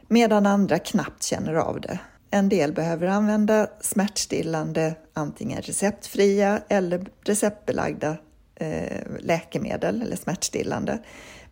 medan 0.07 0.45
andra 0.45 0.79
knappt 0.79 1.23
känner 1.23 1.53
av 1.53 1.81
det. 1.81 1.99
En 2.31 2.49
del 2.49 2.73
behöver 2.73 3.07
använda 3.07 3.67
smärtstillande, 3.81 4.95
antingen 5.13 5.61
receptfria 5.61 6.61
eller 6.67 7.05
receptbelagda 7.21 8.17
eh, 8.55 9.01
läkemedel 9.19 10.01
eller 10.01 10.15
smärtstillande, 10.15 10.99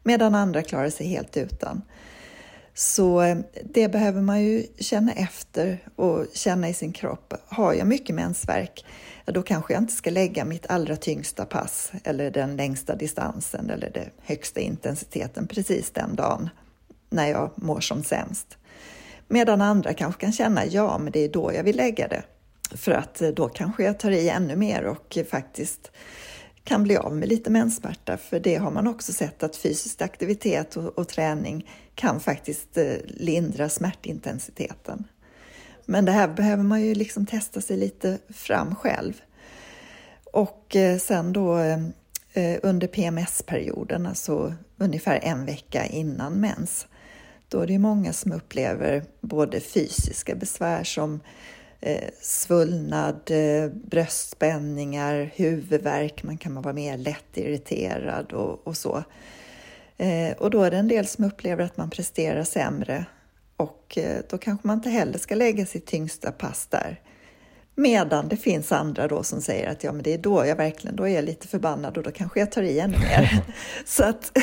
medan 0.04 0.36
andra 0.36 0.62
klarar 0.62 0.90
sig 0.90 1.08
helt 1.08 1.38
utan. 1.38 1.82
Så 2.82 3.22
eh, 3.22 3.38
det 3.64 3.88
behöver 3.88 4.22
man 4.22 4.42
ju 4.44 4.66
känna 4.80 5.12
efter 5.12 5.80
och 5.96 6.26
känna 6.34 6.70
i 6.70 6.74
sin 6.74 6.94
kropp. 6.94 7.34
Har 7.48 7.74
jag 7.74 7.88
mycket 7.88 8.16
mensvärk, 8.16 8.86
ja, 9.26 9.34
då 9.34 9.42
kanske 9.44 9.74
jag 9.74 9.82
inte 9.82 9.94
ska 9.94 10.10
lägga 10.10 10.46
mitt 10.46 10.66
allra 10.70 10.96
tyngsta 10.96 11.46
pass 11.46 11.92
eller 12.04 12.32
den 12.32 12.56
längsta 12.56 12.96
distansen 12.96 13.70
eller 13.70 13.90
den 13.90 14.10
högsta 14.22 14.60
intensiteten 14.60 15.48
precis 15.48 15.92
den 15.92 16.16
dagen 16.16 16.50
när 17.10 17.28
jag 17.28 17.52
mår 17.56 17.80
som 17.80 18.04
sämst. 18.04 18.58
Medan 19.28 19.62
andra 19.62 19.94
kanske 19.94 20.22
kan 20.22 20.32
känna, 20.32 20.66
ja 20.66 20.98
men 20.98 21.12
det 21.12 21.20
är 21.20 21.30
då 21.30 21.54
jag 21.54 21.64
vill 21.64 21.78
lägga 21.78 22.08
det. 22.08 22.24
För 22.76 22.92
att 22.92 23.22
eh, 23.22 23.30
då 23.30 23.50
kanske 23.50 23.84
jag 23.84 24.00
tar 24.00 24.12
i 24.12 24.30
ännu 24.30 24.56
mer 24.56 24.84
och 24.84 25.18
faktiskt 25.30 25.92
kan 26.64 26.84
bli 26.84 26.98
av 26.98 27.16
med 27.16 27.30
lite 27.30 27.50
menssmärta. 27.50 28.18
För 28.18 28.40
det 28.40 28.56
har 28.56 28.72
man 28.72 28.88
också 28.88 29.14
sett 29.14 29.44
att 29.44 29.56
fysisk 29.56 30.02
aktivitet 30.02 30.78
och, 30.78 30.98
och 31.00 31.08
träning 31.08 31.70
kan 31.96 32.20
faktiskt 32.20 32.78
eh, 32.78 32.94
lindra 33.06 33.70
smärtintensiteten. 33.70 35.08
Men 35.86 36.06
det 36.06 36.12
här 36.12 36.28
behöver 36.28 36.64
man 36.64 36.82
ju 36.82 36.96
liksom 36.96 37.26
testa 37.26 37.62
sig 37.62 37.78
lite 37.78 38.18
fram 38.30 38.76
själv. 38.76 39.22
Och 40.32 40.76
eh, 40.76 40.98
sen 40.98 41.34
då 41.34 41.58
eh, 41.58 41.80
eh, 42.34 42.60
under 42.64 42.88
PMS-perioden, 42.88 44.06
alltså 44.06 44.56
ungefär 44.78 45.20
en 45.24 45.46
vecka 45.46 45.86
innan 45.86 46.34
mens, 46.34 46.88
då 47.50 47.60
är 47.62 47.68
det 47.68 47.80
många 47.80 48.14
som 48.14 48.32
upplever 48.32 49.04
både 49.22 49.60
fysiska 49.60 50.36
besvär 50.36 50.84
som 50.84 51.20
svullnad, 52.22 53.32
eh, 53.32 53.70
bröstspänningar, 53.70 55.32
huvudvärk, 55.36 56.24
man 56.24 56.38
kan 56.38 56.62
vara 56.62 56.74
mer 56.74 56.98
lättirriterad 56.98 58.34
och, 58.34 58.68
och 58.68 58.78
så. 58.78 59.04
Eh, 59.98 60.38
och 60.38 60.50
då 60.50 60.64
är 60.64 60.72
det 60.72 60.78
en 60.78 60.88
del 60.88 61.08
som 61.08 61.26
upplever 61.26 61.64
att 61.64 61.78
man 61.78 61.90
presterar 61.90 62.44
sämre 62.44 63.06
och 63.58 63.98
eh, 63.98 64.18
då 64.30 64.38
kanske 64.38 64.68
man 64.68 64.78
inte 64.78 64.90
heller 64.90 65.18
ska 65.18 65.36
lägga 65.36 65.66
sitt 65.66 65.86
tyngsta 65.86 66.32
pass 66.32 66.68
där. 66.68 67.00
Medan 67.76 68.28
det 68.28 68.38
finns 68.38 68.72
andra 68.72 69.08
då 69.08 69.24
som 69.24 69.42
säger 69.42 69.70
att 69.70 69.84
ja, 69.84 69.92
men 69.92 70.04
det 70.04 70.14
är 70.14 70.18
då 70.18 70.46
jag 70.46 70.56
verkligen, 70.56 70.96
då 70.96 71.08
är 71.08 71.16
jag 71.16 71.24
lite 71.24 71.48
förbannad 71.48 71.98
och 71.98 72.04
då 72.04 72.12
kanske 72.12 72.40
jag 72.40 72.52
tar 72.52 72.64
i 72.64 72.80
ännu 72.80 72.98
mer. 72.98 73.44
så, 73.86 74.04
att, 74.04 74.38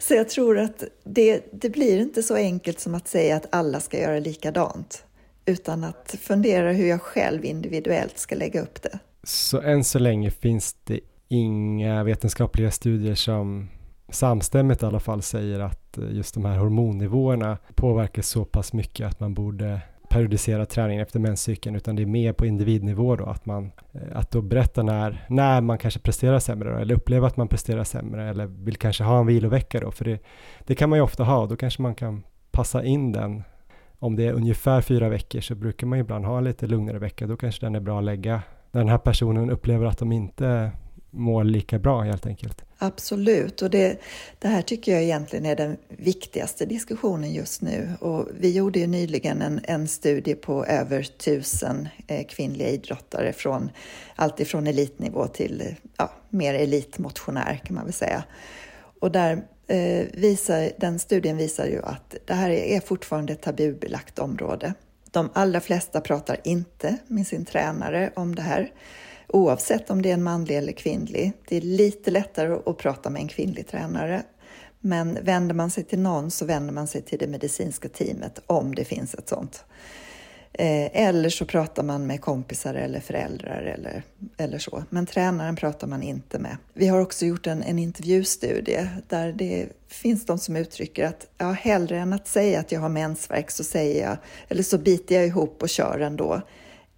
så 0.00 0.14
jag 0.14 0.28
tror 0.28 0.58
att 0.58 0.84
det, 1.04 1.40
det 1.52 1.70
blir 1.70 2.00
inte 2.00 2.22
så 2.22 2.34
enkelt 2.34 2.80
som 2.80 2.94
att 2.94 3.08
säga 3.08 3.36
att 3.36 3.46
alla 3.50 3.80
ska 3.80 3.98
göra 3.98 4.18
likadant, 4.18 5.05
utan 5.46 5.84
att 5.84 6.14
fundera 6.20 6.72
hur 6.72 6.86
jag 6.86 7.02
själv 7.02 7.44
individuellt 7.44 8.18
ska 8.18 8.34
lägga 8.34 8.62
upp 8.62 8.82
det. 8.82 8.98
Så 9.22 9.60
än 9.60 9.84
så 9.84 9.98
länge 9.98 10.30
finns 10.30 10.76
det 10.84 11.00
inga 11.28 12.04
vetenskapliga 12.04 12.70
studier 12.70 13.14
som 13.14 13.68
samstämmigt 14.08 14.82
i 14.82 14.86
alla 14.86 15.00
fall 15.00 15.22
säger 15.22 15.60
att 15.60 15.98
eh, 15.98 16.10
just 16.10 16.34
de 16.34 16.44
här 16.44 16.56
hormonnivåerna 16.56 17.58
påverkar 17.74 18.22
så 18.22 18.44
pass 18.44 18.72
mycket 18.72 19.06
att 19.06 19.20
man 19.20 19.34
borde 19.34 19.80
periodisera 20.08 20.66
träningen 20.66 21.02
efter 21.02 21.20
menscykeln 21.20 21.76
utan 21.76 21.96
det 21.96 22.02
är 22.02 22.06
mer 22.06 22.32
på 22.32 22.46
individnivå 22.46 23.16
då 23.16 23.24
att 23.24 23.46
man 23.46 23.72
eh, 23.92 24.00
att 24.14 24.30
då 24.30 24.42
berätta 24.42 24.82
när, 24.82 25.26
när 25.28 25.60
man 25.60 25.78
kanske 25.78 26.00
presterar 26.00 26.38
sämre 26.38 26.72
då, 26.72 26.78
eller 26.78 26.94
upplever 26.94 27.26
att 27.26 27.36
man 27.36 27.48
presterar 27.48 27.84
sämre 27.84 28.30
eller 28.30 28.46
vill 28.46 28.76
kanske 28.76 29.04
ha 29.04 29.20
en 29.20 29.26
vilovecka 29.26 29.80
då 29.80 29.90
för 29.90 30.04
det, 30.04 30.18
det 30.66 30.74
kan 30.74 30.90
man 30.90 30.98
ju 30.98 31.02
ofta 31.02 31.24
ha 31.24 31.38
och 31.38 31.48
då 31.48 31.56
kanske 31.56 31.82
man 31.82 31.94
kan 31.94 32.22
passa 32.50 32.84
in 32.84 33.12
den 33.12 33.42
om 33.98 34.16
det 34.16 34.26
är 34.26 34.32
ungefär 34.32 34.80
fyra 34.80 35.08
veckor 35.08 35.40
så 35.40 35.54
brukar 35.54 35.86
man 35.86 35.98
ibland 35.98 36.24
ha 36.24 36.38
en 36.38 36.44
lite 36.44 36.66
lugnare 36.66 36.98
vecka 36.98 37.26
då 37.26 37.36
kanske 37.36 37.66
den 37.66 37.74
är 37.74 37.80
bra 37.80 37.98
att 37.98 38.04
lägga 38.04 38.42
när 38.72 38.80
den 38.80 38.88
här 38.88 38.98
personen 38.98 39.50
upplever 39.50 39.86
att 39.86 39.98
de 39.98 40.12
inte 40.12 40.70
mår 41.10 41.44
lika 41.44 41.78
bra 41.78 42.02
helt 42.02 42.26
enkelt. 42.26 42.62
Absolut, 42.78 43.62
och 43.62 43.70
det, 43.70 44.00
det 44.38 44.48
här 44.48 44.62
tycker 44.62 44.92
jag 44.92 45.02
egentligen 45.02 45.46
är 45.46 45.56
den 45.56 45.76
viktigaste 45.88 46.66
diskussionen 46.66 47.32
just 47.32 47.62
nu. 47.62 47.88
Och 48.00 48.28
vi 48.40 48.52
gjorde 48.52 48.78
ju 48.78 48.86
nyligen 48.86 49.42
en, 49.42 49.60
en 49.64 49.88
studie 49.88 50.34
på 50.34 50.64
över 50.64 51.02
tusen 51.02 51.88
eh, 52.06 52.26
kvinnliga 52.26 52.68
idrottare 52.68 53.32
från 53.32 53.70
allt 54.16 54.40
ifrån 54.40 54.66
elitnivå 54.66 55.26
till 55.26 55.74
ja, 55.96 56.12
mer 56.30 56.54
elitmotionär 56.54 57.60
kan 57.64 57.74
man 57.74 57.84
väl 57.84 57.92
säga. 57.92 58.24
Och 59.06 59.12
där 59.12 59.42
eh, 59.66 60.06
visar, 60.12 60.70
den 60.78 60.98
studien 60.98 61.36
visar 61.36 61.66
ju 61.66 61.82
att 61.82 62.16
det 62.24 62.34
här 62.34 62.50
är 62.50 62.80
fortfarande 62.80 63.32
ett 63.32 63.42
tabubelagt 63.42 64.18
område. 64.18 64.74
De 65.10 65.30
allra 65.32 65.60
flesta 65.60 66.00
pratar 66.00 66.36
inte 66.44 66.96
med 67.06 67.26
sin 67.26 67.44
tränare 67.44 68.12
om 68.16 68.34
det 68.34 68.42
här 68.42 68.72
oavsett 69.28 69.90
om 69.90 70.02
det 70.02 70.10
är 70.10 70.14
en 70.14 70.22
manlig 70.22 70.56
eller 70.56 70.72
kvinnlig. 70.72 71.32
Det 71.48 71.56
är 71.56 71.60
lite 71.60 72.10
lättare 72.10 72.58
att 72.66 72.78
prata 72.78 73.10
med 73.10 73.22
en 73.22 73.28
kvinnlig 73.28 73.68
tränare. 73.68 74.22
Men 74.80 75.18
vänder 75.22 75.54
man 75.54 75.70
sig 75.70 75.84
till 75.84 75.98
någon 75.98 76.30
så 76.30 76.44
vänder 76.44 76.74
man 76.74 76.86
sig 76.86 77.02
till 77.02 77.18
det 77.18 77.26
medicinska 77.26 77.88
teamet 77.88 78.40
om 78.46 78.74
det 78.74 78.84
finns 78.84 79.14
ett 79.14 79.28
sånt. 79.28 79.64
Eh, 80.58 81.06
eller 81.06 81.28
så 81.28 81.44
pratar 81.44 81.82
man 81.82 82.06
med 82.06 82.20
kompisar 82.20 82.74
eller 82.74 83.00
föräldrar 83.00 83.62
eller, 83.62 84.02
eller 84.36 84.58
så. 84.58 84.84
Men 84.90 85.06
tränaren 85.06 85.56
pratar 85.56 85.86
man 85.86 86.02
inte 86.02 86.38
med. 86.38 86.56
Vi 86.74 86.86
har 86.86 87.00
också 87.00 87.26
gjort 87.26 87.46
en, 87.46 87.62
en 87.62 87.78
intervjustudie 87.78 88.90
där 89.08 89.32
det 89.32 89.68
finns 89.88 90.26
de 90.26 90.38
som 90.38 90.56
uttrycker 90.56 91.04
att 91.06 91.26
ja, 91.38 91.52
hellre 91.52 91.98
än 91.98 92.12
att 92.12 92.28
säga 92.28 92.60
att 92.60 92.72
jag 92.72 92.80
har 92.80 92.88
mensvärk 92.88 93.50
så 93.50 93.64
säger 93.64 94.08
jag, 94.08 94.16
eller 94.48 94.62
så 94.62 94.78
biter 94.78 95.14
jag 95.14 95.26
ihop 95.26 95.62
och 95.62 95.68
kör 95.68 95.98
ändå. 95.98 96.40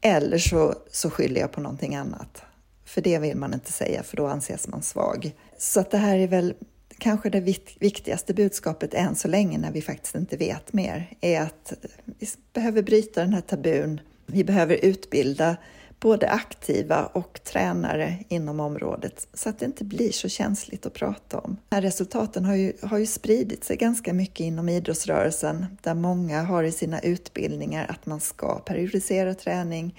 Eller 0.00 0.38
så, 0.38 0.74
så 0.90 1.10
skyller 1.10 1.40
jag 1.40 1.52
på 1.52 1.60
någonting 1.60 1.94
annat. 1.94 2.42
För 2.84 3.00
det 3.00 3.18
vill 3.18 3.36
man 3.36 3.54
inte 3.54 3.72
säga, 3.72 4.02
för 4.02 4.16
då 4.16 4.26
anses 4.26 4.68
man 4.68 4.82
svag. 4.82 5.32
Så 5.58 5.80
att 5.80 5.90
det 5.90 5.98
här 5.98 6.18
är 6.18 6.28
väl 6.28 6.54
kanske 6.98 7.30
det 7.30 7.40
viktigaste 7.78 8.34
budskapet 8.34 8.94
än 8.94 9.14
så 9.14 9.28
länge 9.28 9.58
när 9.58 9.72
vi 9.72 9.82
faktiskt 9.82 10.14
inte 10.14 10.36
vet 10.36 10.72
mer, 10.72 11.16
är 11.20 11.40
att 11.40 11.72
vi 12.04 12.26
behöver 12.52 12.82
bryta 12.82 13.20
den 13.20 13.32
här 13.32 13.40
tabun. 13.40 14.00
Vi 14.26 14.44
behöver 14.44 14.84
utbilda 14.84 15.56
både 16.00 16.28
aktiva 16.28 17.06
och 17.06 17.40
tränare 17.44 18.18
inom 18.28 18.60
området 18.60 19.28
så 19.34 19.48
att 19.48 19.58
det 19.58 19.66
inte 19.66 19.84
blir 19.84 20.12
så 20.12 20.28
känsligt 20.28 20.86
att 20.86 20.94
prata 20.94 21.38
om. 21.38 21.56
De 21.68 21.74
här 21.74 21.82
resultaten 21.82 22.44
har 22.44 22.54
ju, 22.54 22.72
har 22.82 22.98
ju 22.98 23.06
spridit 23.06 23.64
sig 23.64 23.76
ganska 23.76 24.12
mycket 24.12 24.40
inom 24.40 24.68
idrottsrörelsen 24.68 25.66
där 25.82 25.94
många 25.94 26.42
har 26.42 26.62
i 26.62 26.72
sina 26.72 27.00
utbildningar 27.00 27.86
att 27.88 28.06
man 28.06 28.20
ska 28.20 28.58
periodisera 28.58 29.34
träning. 29.34 29.98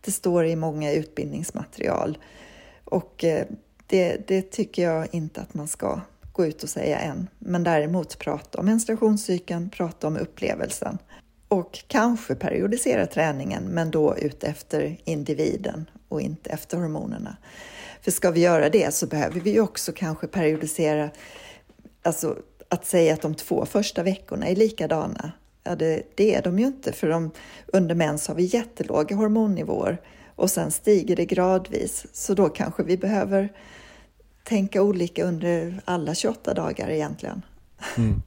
Det 0.00 0.12
står 0.12 0.46
i 0.46 0.56
många 0.56 0.92
utbildningsmaterial 0.92 2.18
och 2.84 3.24
eh, 3.24 3.46
det, 3.86 4.28
det 4.28 4.42
tycker 4.42 4.82
jag 4.82 5.14
inte 5.14 5.40
att 5.40 5.54
man 5.54 5.68
ska 5.68 6.00
gå 6.36 6.46
ut 6.46 6.62
och 6.62 6.68
säga 6.68 6.98
än, 6.98 7.28
men 7.38 7.64
däremot 7.64 8.18
prata 8.18 8.58
om 8.58 8.66
menstruationscykeln, 8.66 9.70
prata 9.70 10.06
om 10.06 10.16
upplevelsen 10.16 10.98
och 11.48 11.84
kanske 11.86 12.34
periodisera 12.34 13.06
träningen, 13.06 13.64
men 13.64 13.90
då 13.90 14.16
utefter 14.16 14.96
individen 15.04 15.90
och 16.08 16.20
inte 16.20 16.50
efter 16.50 16.76
hormonerna. 16.76 17.36
För 18.00 18.10
ska 18.10 18.30
vi 18.30 18.40
göra 18.40 18.68
det 18.68 18.94
så 18.94 19.06
behöver 19.06 19.40
vi 19.40 19.60
också 19.60 19.92
kanske 19.92 20.26
periodisera, 20.26 21.10
alltså 22.02 22.36
att 22.68 22.86
säga 22.86 23.14
att 23.14 23.22
de 23.22 23.34
två 23.34 23.66
första 23.66 24.02
veckorna 24.02 24.46
är 24.46 24.56
likadana. 24.56 25.32
Ja, 25.64 25.76
det, 25.76 26.02
det 26.14 26.34
är 26.34 26.42
de 26.42 26.58
ju 26.58 26.66
inte, 26.66 26.92
för 26.92 27.08
de, 27.08 27.30
under 27.66 27.94
mens 27.94 28.28
har 28.28 28.34
vi 28.34 28.44
jättelåga 28.44 29.16
hormonnivåer 29.16 30.00
och 30.36 30.50
sen 30.50 30.70
stiger 30.70 31.16
det 31.16 31.24
gradvis. 31.24 32.06
Så 32.12 32.34
då 32.34 32.48
kanske 32.48 32.82
vi 32.82 32.96
behöver 32.96 33.52
tänka 34.46 34.82
olika 34.82 35.24
under 35.24 35.80
alla 35.84 36.14
28 36.14 36.54
dagar 36.54 36.90
egentligen. 36.90 37.42
Mm. 37.96 38.22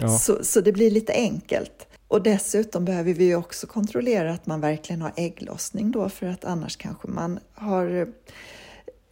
Ja. 0.00 0.08
Så, 0.18 0.44
så 0.44 0.60
det 0.60 0.72
blir 0.72 0.90
lite 0.90 1.12
enkelt. 1.12 1.86
Och 2.08 2.22
dessutom 2.22 2.84
behöver 2.84 3.14
vi 3.14 3.34
också 3.34 3.66
kontrollera 3.66 4.32
att 4.32 4.46
man 4.46 4.60
verkligen 4.60 5.02
har 5.02 5.12
ägglossning 5.16 5.90
då 5.90 6.08
för 6.08 6.26
att 6.26 6.44
annars 6.44 6.76
kanske 6.76 7.08
man 7.08 7.38
har 7.54 8.08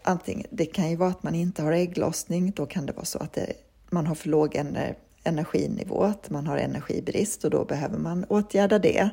antingen, 0.03 0.47
det 0.51 0.67
kan 0.67 0.91
ju 0.91 0.97
vara 0.97 1.11
att 1.11 1.23
man 1.23 1.35
inte 1.35 1.63
har 1.63 1.73
ägglossning, 1.73 2.53
då 2.57 2.67
kan 2.67 2.87
det 2.87 2.93
vara 2.93 3.05
så 3.05 3.19
att 3.19 3.33
det, 3.33 3.53
man 3.91 4.07
har 4.07 4.15
för 4.15 4.29
låg 4.29 4.57
ener, 4.57 4.97
energinivå, 5.25 6.03
att 6.03 6.31
man 6.31 6.47
har 6.47 6.57
energibrist 6.57 7.45
och 7.45 7.51
då 7.51 7.65
behöver 7.65 7.99
man 7.99 8.25
åtgärda 8.25 8.79
det. 8.79 9.11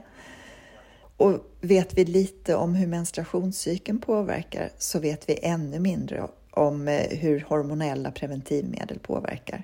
Och 1.18 1.38
vet 1.62 1.98
vi 1.98 2.06
lite 2.06 2.56
om 2.56 2.76
hur 2.76 2.88
menstruationscykeln 2.88 4.00
påverkar 4.00 4.70
så 4.78 5.00
vet 5.00 5.30
vi 5.30 5.39
ännu 5.42 5.80
mindre 5.80 6.22
om 6.52 6.88
eh, 6.88 7.18
hur 7.18 7.45
hormonella 7.47 8.12
preventivmedel 8.12 8.99
påverkar. 8.99 9.64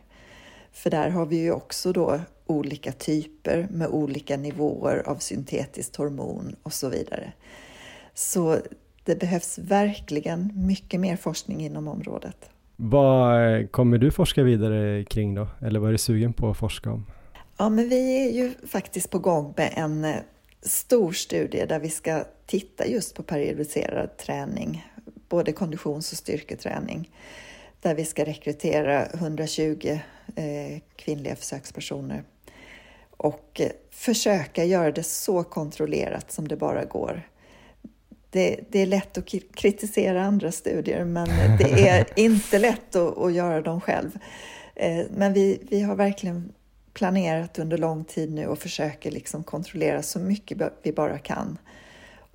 För 0.72 0.90
där 0.90 1.10
har 1.10 1.26
vi 1.26 1.38
ju 1.38 1.52
också 1.52 1.92
då 1.92 2.20
olika 2.46 2.92
typer 2.92 3.68
med 3.72 3.88
olika 3.88 4.38
nivåer 4.38 5.04
av 5.06 5.16
syntetiskt 5.16 5.96
hormon 5.96 6.56
och 6.64 6.74
så 6.74 6.90
vidare. 6.90 7.34
Så 8.14 8.58
det 9.04 9.20
behövs 9.20 9.58
verkligen 9.58 10.52
mycket 10.56 11.00
mer 11.00 11.16
forskning 11.16 11.66
inom 11.66 11.88
området. 11.88 12.50
Vad 12.76 13.72
kommer 13.72 13.98
du 13.98 14.12
forska 14.12 14.44
vidare 14.44 15.04
kring 15.04 15.36
då? 15.36 15.48
Eller 15.62 15.80
vad 15.80 15.90
är 15.90 15.92
du 15.92 15.98
sugen 15.98 16.34
på 16.34 16.50
att 16.50 16.58
forska 16.58 16.92
om? 16.92 17.06
Ja, 17.58 17.70
men 17.70 17.90
vi 17.90 18.28
är 18.28 18.32
ju 18.32 18.52
faktiskt 18.68 19.10
på 19.10 19.20
gång 19.20 19.54
med 19.58 19.74
en 19.76 20.06
eh, 20.06 20.16
stor 20.62 21.12
studie 21.12 21.66
där 21.66 21.80
vi 21.80 21.90
ska 21.90 22.24
titta 22.46 22.88
just 22.88 23.16
på 23.16 23.24
periodiserad 23.24 24.18
träning, 24.18 24.86
både 25.30 25.52
konditions 25.52 26.12
och 26.12 26.18
styrketräning, 26.18 27.12
där 27.82 27.96
vi 27.96 28.06
ska 28.06 28.26
rekrytera 28.26 29.06
120 29.06 30.00
eh, 30.36 30.80
kvinnliga 30.96 31.36
försökspersoner 31.36 32.24
och 33.18 33.62
eh, 33.62 33.72
försöka 33.92 34.64
göra 34.64 34.92
det 34.92 35.04
så 35.04 35.44
kontrollerat 35.44 36.32
som 36.32 36.48
det 36.48 36.56
bara 36.56 36.86
går. 36.86 37.30
Det, 38.30 38.60
det, 38.70 38.80
är 38.80 38.86
lätt 38.86 39.18
att 39.18 39.26
kritisera 39.56 40.24
andra 40.24 40.52
studier 40.52 41.06
men 41.06 41.28
det 41.58 41.88
är 41.88 42.08
inte 42.20 42.60
lätt 42.60 42.96
att, 42.96 43.18
att 43.18 43.34
göra 43.34 43.62
dem 43.62 43.82
själv. 43.82 44.12
Eh, 44.76 45.06
men 45.12 45.34
vi, 45.34 45.60
vi 45.70 45.82
har 45.82 45.96
verkligen 45.96 46.54
planerat 46.94 47.60
under 47.60 47.78
lång 47.78 48.04
tid 48.04 48.34
nu 48.34 48.48
och 48.48 48.60
försöker 48.60 49.12
liksom 49.12 49.44
kontrollera 49.44 50.04
så 50.04 50.20
mycket 50.20 50.58
vi 50.84 50.92
bara 50.92 51.18
kan. 51.18 51.58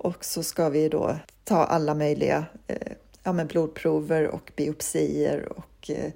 Och 0.03 0.25
så 0.25 0.43
ska 0.43 0.69
vi 0.69 0.89
då 0.89 1.17
ta 1.43 1.63
alla 1.63 1.93
möjliga 1.93 2.45
eh, 2.67 2.91
ja, 3.23 3.33
men 3.33 3.47
blodprover 3.47 4.27
och 4.27 4.51
biopsier 4.55 5.49
och 5.57 5.89
eh, 5.89 6.11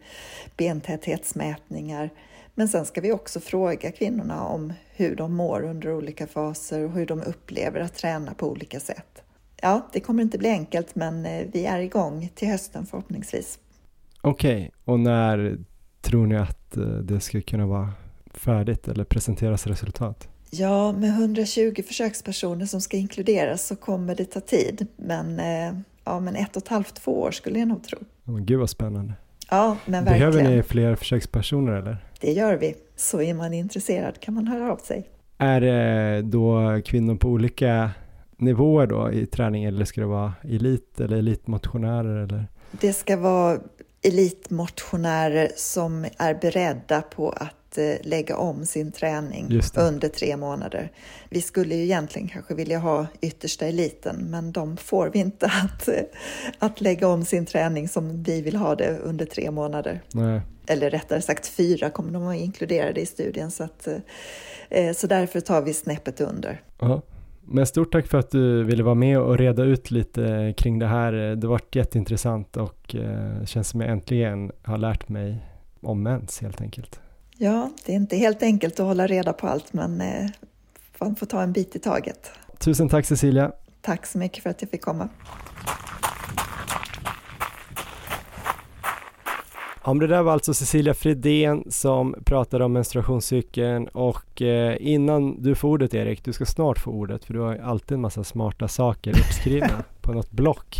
bentäthetsmätningar. 0.57 2.09
Men 2.55 2.67
sen 2.67 2.85
ska 2.85 3.01
vi 3.01 3.11
också 3.11 3.39
fråga 3.39 3.91
kvinnorna 3.91 4.43
om 4.43 4.73
hur 4.95 5.15
de 5.15 5.35
mår 5.35 5.63
under 5.63 5.93
olika 5.93 6.27
faser 6.27 6.83
och 6.83 6.91
hur 6.91 7.05
de 7.05 7.21
upplever 7.21 7.79
att 7.79 7.95
träna 7.95 8.33
på 8.33 8.47
olika 8.47 8.79
sätt. 8.79 9.23
Ja, 9.61 9.89
det 9.93 9.99
kommer 9.99 10.23
inte 10.23 10.37
bli 10.37 10.49
enkelt 10.49 10.95
men 10.95 11.25
eh, 11.25 11.47
vi 11.53 11.65
är 11.65 11.79
igång 11.79 12.29
till 12.35 12.47
hösten 12.47 12.85
förhoppningsvis. 12.85 13.59
Okej, 14.21 14.57
okay. 14.57 14.69
och 14.93 14.99
när 14.99 15.57
tror 16.01 16.27
ni 16.27 16.35
att 16.35 16.77
eh, 16.77 16.83
det 16.83 17.19
ska 17.19 17.41
kunna 17.41 17.65
vara 17.65 17.93
färdigt 18.33 18.87
eller 18.87 19.03
presenteras 19.03 19.67
resultat? 19.67 20.29
Ja, 20.49 20.91
med 20.91 21.09
120 21.09 21.83
försökspersoner 21.87 22.65
som 22.65 22.81
ska 22.81 22.97
inkluderas 22.97 23.67
så 23.67 23.75
kommer 23.75 24.15
det 24.15 24.25
ta 24.25 24.39
tid. 24.39 24.87
Men, 24.95 25.39
eh, 25.39 25.79
ja, 26.03 26.19
men 26.19 26.35
ett 26.35 26.55
och 26.55 26.63
ett 26.63 26.67
halvt, 26.67 26.95
två 26.95 27.21
år 27.21 27.31
skulle 27.31 27.59
jag 27.59 27.67
nog 27.67 27.83
tro. 27.83 27.97
Men 28.23 28.45
gud 28.45 28.59
vad 28.59 28.69
spännande. 28.69 29.13
Ja, 29.49 29.77
men 29.85 30.05
verkligen. 30.05 30.31
Behöver 30.31 30.55
ni 30.55 30.63
fler 30.63 30.95
försökspersoner 30.95 31.73
eller? 31.73 31.97
Det 32.19 32.31
gör 32.31 32.55
vi. 32.55 32.75
Så 32.95 33.21
är 33.21 33.33
man 33.33 33.53
intresserad 33.53 34.19
kan 34.19 34.33
man 34.33 34.47
höra 34.47 34.71
av 34.71 34.77
sig. 34.77 35.09
Är 35.37 35.61
det 35.61 36.21
då 36.21 36.81
kvinnor 36.85 37.15
på 37.15 37.27
olika 37.27 37.91
nivåer 38.37 38.87
då 38.87 39.11
i 39.11 39.25
träning 39.25 39.63
eller 39.63 39.85
ska 39.85 40.01
det 40.01 40.07
vara 40.07 40.33
elit 40.43 40.99
eller 40.99 41.17
elitmotionärer? 41.17 42.23
Eller? 42.23 42.47
Det 42.71 42.93
ska 42.93 43.17
vara 43.17 43.59
elitmotionärer 44.01 45.51
som 45.55 46.05
är 46.17 46.33
beredda 46.33 47.01
på 47.01 47.29
att 47.29 47.56
Eh, 47.77 47.97
lägga 48.03 48.37
om 48.37 48.65
sin 48.65 48.91
träning 48.91 49.61
under 49.75 50.09
tre 50.09 50.37
månader. 50.37 50.91
Vi 51.29 51.41
skulle 51.41 51.75
ju 51.75 51.83
egentligen 51.83 52.27
kanske 52.27 52.53
vilja 52.53 52.79
ha 52.79 53.05
yttersta 53.21 53.65
eliten, 53.65 54.15
men 54.29 54.51
de 54.51 54.77
får 54.77 55.09
vi 55.13 55.19
inte 55.19 55.45
att, 55.63 55.87
eh, 55.87 56.03
att 56.59 56.81
lägga 56.81 57.07
om 57.07 57.25
sin 57.25 57.45
träning 57.45 57.87
som 57.87 58.23
vi 58.23 58.41
vill 58.41 58.55
ha 58.55 58.75
det 58.75 58.97
under 58.97 59.25
tre 59.25 59.51
månader. 59.51 60.01
Nej. 60.13 60.41
Eller 60.67 60.89
rättare 60.89 61.21
sagt 61.21 61.47
fyra 61.47 61.89
kommer 61.89 62.11
de 62.11 62.27
att 62.27 62.35
inkludera 62.35 62.89
i 62.89 63.05
studien, 63.05 63.51
så, 63.51 63.63
att, 63.63 63.87
eh, 64.69 64.93
så 64.93 65.07
därför 65.07 65.39
tar 65.39 65.61
vi 65.61 65.73
snäppet 65.73 66.21
under. 66.21 66.61
Ja. 66.79 67.01
Men 67.49 67.65
stort 67.65 67.91
tack 67.91 68.07
för 68.07 68.17
att 68.17 68.31
du 68.31 68.63
ville 68.63 68.83
vara 68.83 68.95
med 68.95 69.19
och 69.19 69.37
reda 69.37 69.63
ut 69.63 69.91
lite 69.91 70.53
kring 70.57 70.79
det 70.79 70.87
här. 70.87 71.11
Det 71.11 71.47
har 71.47 71.51
varit 71.51 71.75
jätteintressant 71.75 72.57
och 72.57 72.95
det 73.39 73.47
känns 73.49 73.69
som 73.69 73.81
jag 73.81 73.89
äntligen 73.89 74.51
har 74.63 74.77
lärt 74.77 75.09
mig 75.09 75.37
om 75.81 76.03
mens 76.03 76.41
helt 76.41 76.61
enkelt. 76.61 76.99
Ja, 77.39 77.69
det 77.85 77.91
är 77.91 77.95
inte 77.95 78.17
helt 78.17 78.43
enkelt 78.43 78.79
att 78.79 78.85
hålla 78.85 79.07
reda 79.07 79.33
på 79.33 79.47
allt, 79.47 79.73
men 79.73 80.01
eh, 80.01 80.29
man 80.99 81.15
får 81.15 81.25
ta 81.25 81.41
en 81.41 81.53
bit 81.53 81.75
i 81.75 81.79
taget. 81.79 82.31
Tusen 82.59 82.89
tack 82.89 83.05
Cecilia. 83.05 83.51
Tack 83.81 84.05
så 84.05 84.17
mycket 84.17 84.43
för 84.43 84.49
att 84.49 84.61
jag 84.61 84.71
fick 84.71 84.81
komma. 84.81 85.09
Ja, 89.83 89.93
det 89.93 90.07
där 90.07 90.21
var 90.21 90.33
alltså 90.33 90.53
Cecilia 90.53 90.93
Fridén 90.93 91.63
som 91.69 92.15
pratade 92.25 92.65
om 92.65 92.73
menstruationscykeln 92.73 93.87
och 93.87 94.41
eh, 94.41 94.77
innan 94.79 95.43
du 95.43 95.55
får 95.55 95.67
ordet 95.67 95.93
Erik, 95.93 96.23
du 96.23 96.33
ska 96.33 96.45
snart 96.45 96.79
få 96.79 96.91
ordet 96.91 97.25
för 97.25 97.33
du 97.33 97.39
har 97.39 97.55
alltid 97.55 97.95
en 97.95 98.01
massa 98.01 98.23
smarta 98.23 98.67
saker 98.67 99.11
uppskrivna 99.11 99.83
på 100.01 100.13
något 100.13 100.31
block. 100.31 100.77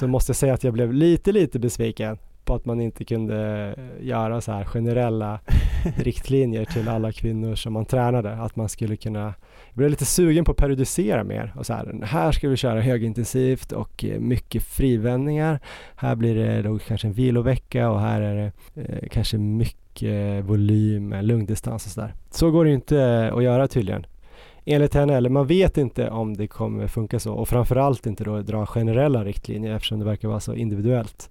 Så 0.00 0.06
måste 0.06 0.30
jag 0.30 0.36
säga 0.36 0.54
att 0.54 0.64
jag 0.64 0.72
blev 0.72 0.92
lite, 0.92 1.32
lite 1.32 1.58
besviken 1.58 2.18
på 2.48 2.54
att 2.54 2.64
man 2.64 2.80
inte 2.80 3.04
kunde 3.04 3.74
göra 4.00 4.40
så 4.40 4.52
här 4.52 4.64
generella 4.64 5.40
riktlinjer 5.96 6.64
till 6.64 6.88
alla 6.88 7.12
kvinnor 7.12 7.54
som 7.54 7.72
man 7.72 7.84
tränade. 7.84 8.32
Att 8.32 8.56
man 8.56 8.68
skulle 8.68 8.96
kunna, 8.96 9.34
jag 9.68 9.74
blev 9.74 9.90
lite 9.90 10.04
sugen 10.04 10.44
på 10.44 10.50
att 10.50 10.56
periodisera 10.56 11.24
mer 11.24 11.52
och 11.56 11.66
så 11.66 11.72
här, 11.72 12.00
här 12.02 12.32
ska 12.32 12.48
vi 12.48 12.56
köra 12.56 12.80
högintensivt 12.80 13.72
och 13.72 14.04
mycket 14.18 14.62
frivändningar. 14.62 15.60
Här 15.96 16.16
blir 16.16 16.34
det 16.34 16.62
då 16.62 16.78
kanske 16.78 17.06
en 17.06 17.12
vilovecka 17.12 17.90
och 17.90 18.00
här 18.00 18.20
är 18.20 18.36
det 18.36 18.52
eh, 18.82 19.08
kanske 19.10 19.38
mycket 19.38 20.44
volym, 20.44 21.14
lungdistans 21.20 21.86
och 21.86 21.92
sådär. 21.92 22.14
Så 22.30 22.50
går 22.50 22.64
det 22.64 22.70
inte 22.70 23.30
att 23.34 23.42
göra 23.42 23.68
tydligen 23.68 24.06
enligt 24.70 24.94
henne, 24.94 25.16
eller 25.16 25.30
man 25.30 25.46
vet 25.46 25.78
inte 25.78 26.10
om 26.10 26.36
det 26.36 26.46
kommer 26.46 26.86
funka 26.86 27.20
så 27.20 27.34
och 27.34 27.48
framförallt 27.48 28.06
inte 28.06 28.24
då 28.24 28.42
dra 28.42 28.66
generella 28.66 29.24
riktlinjer 29.24 29.74
eftersom 29.74 29.98
det 29.98 30.04
verkar 30.04 30.28
vara 30.28 30.40
så 30.40 30.54
individuellt. 30.54 31.30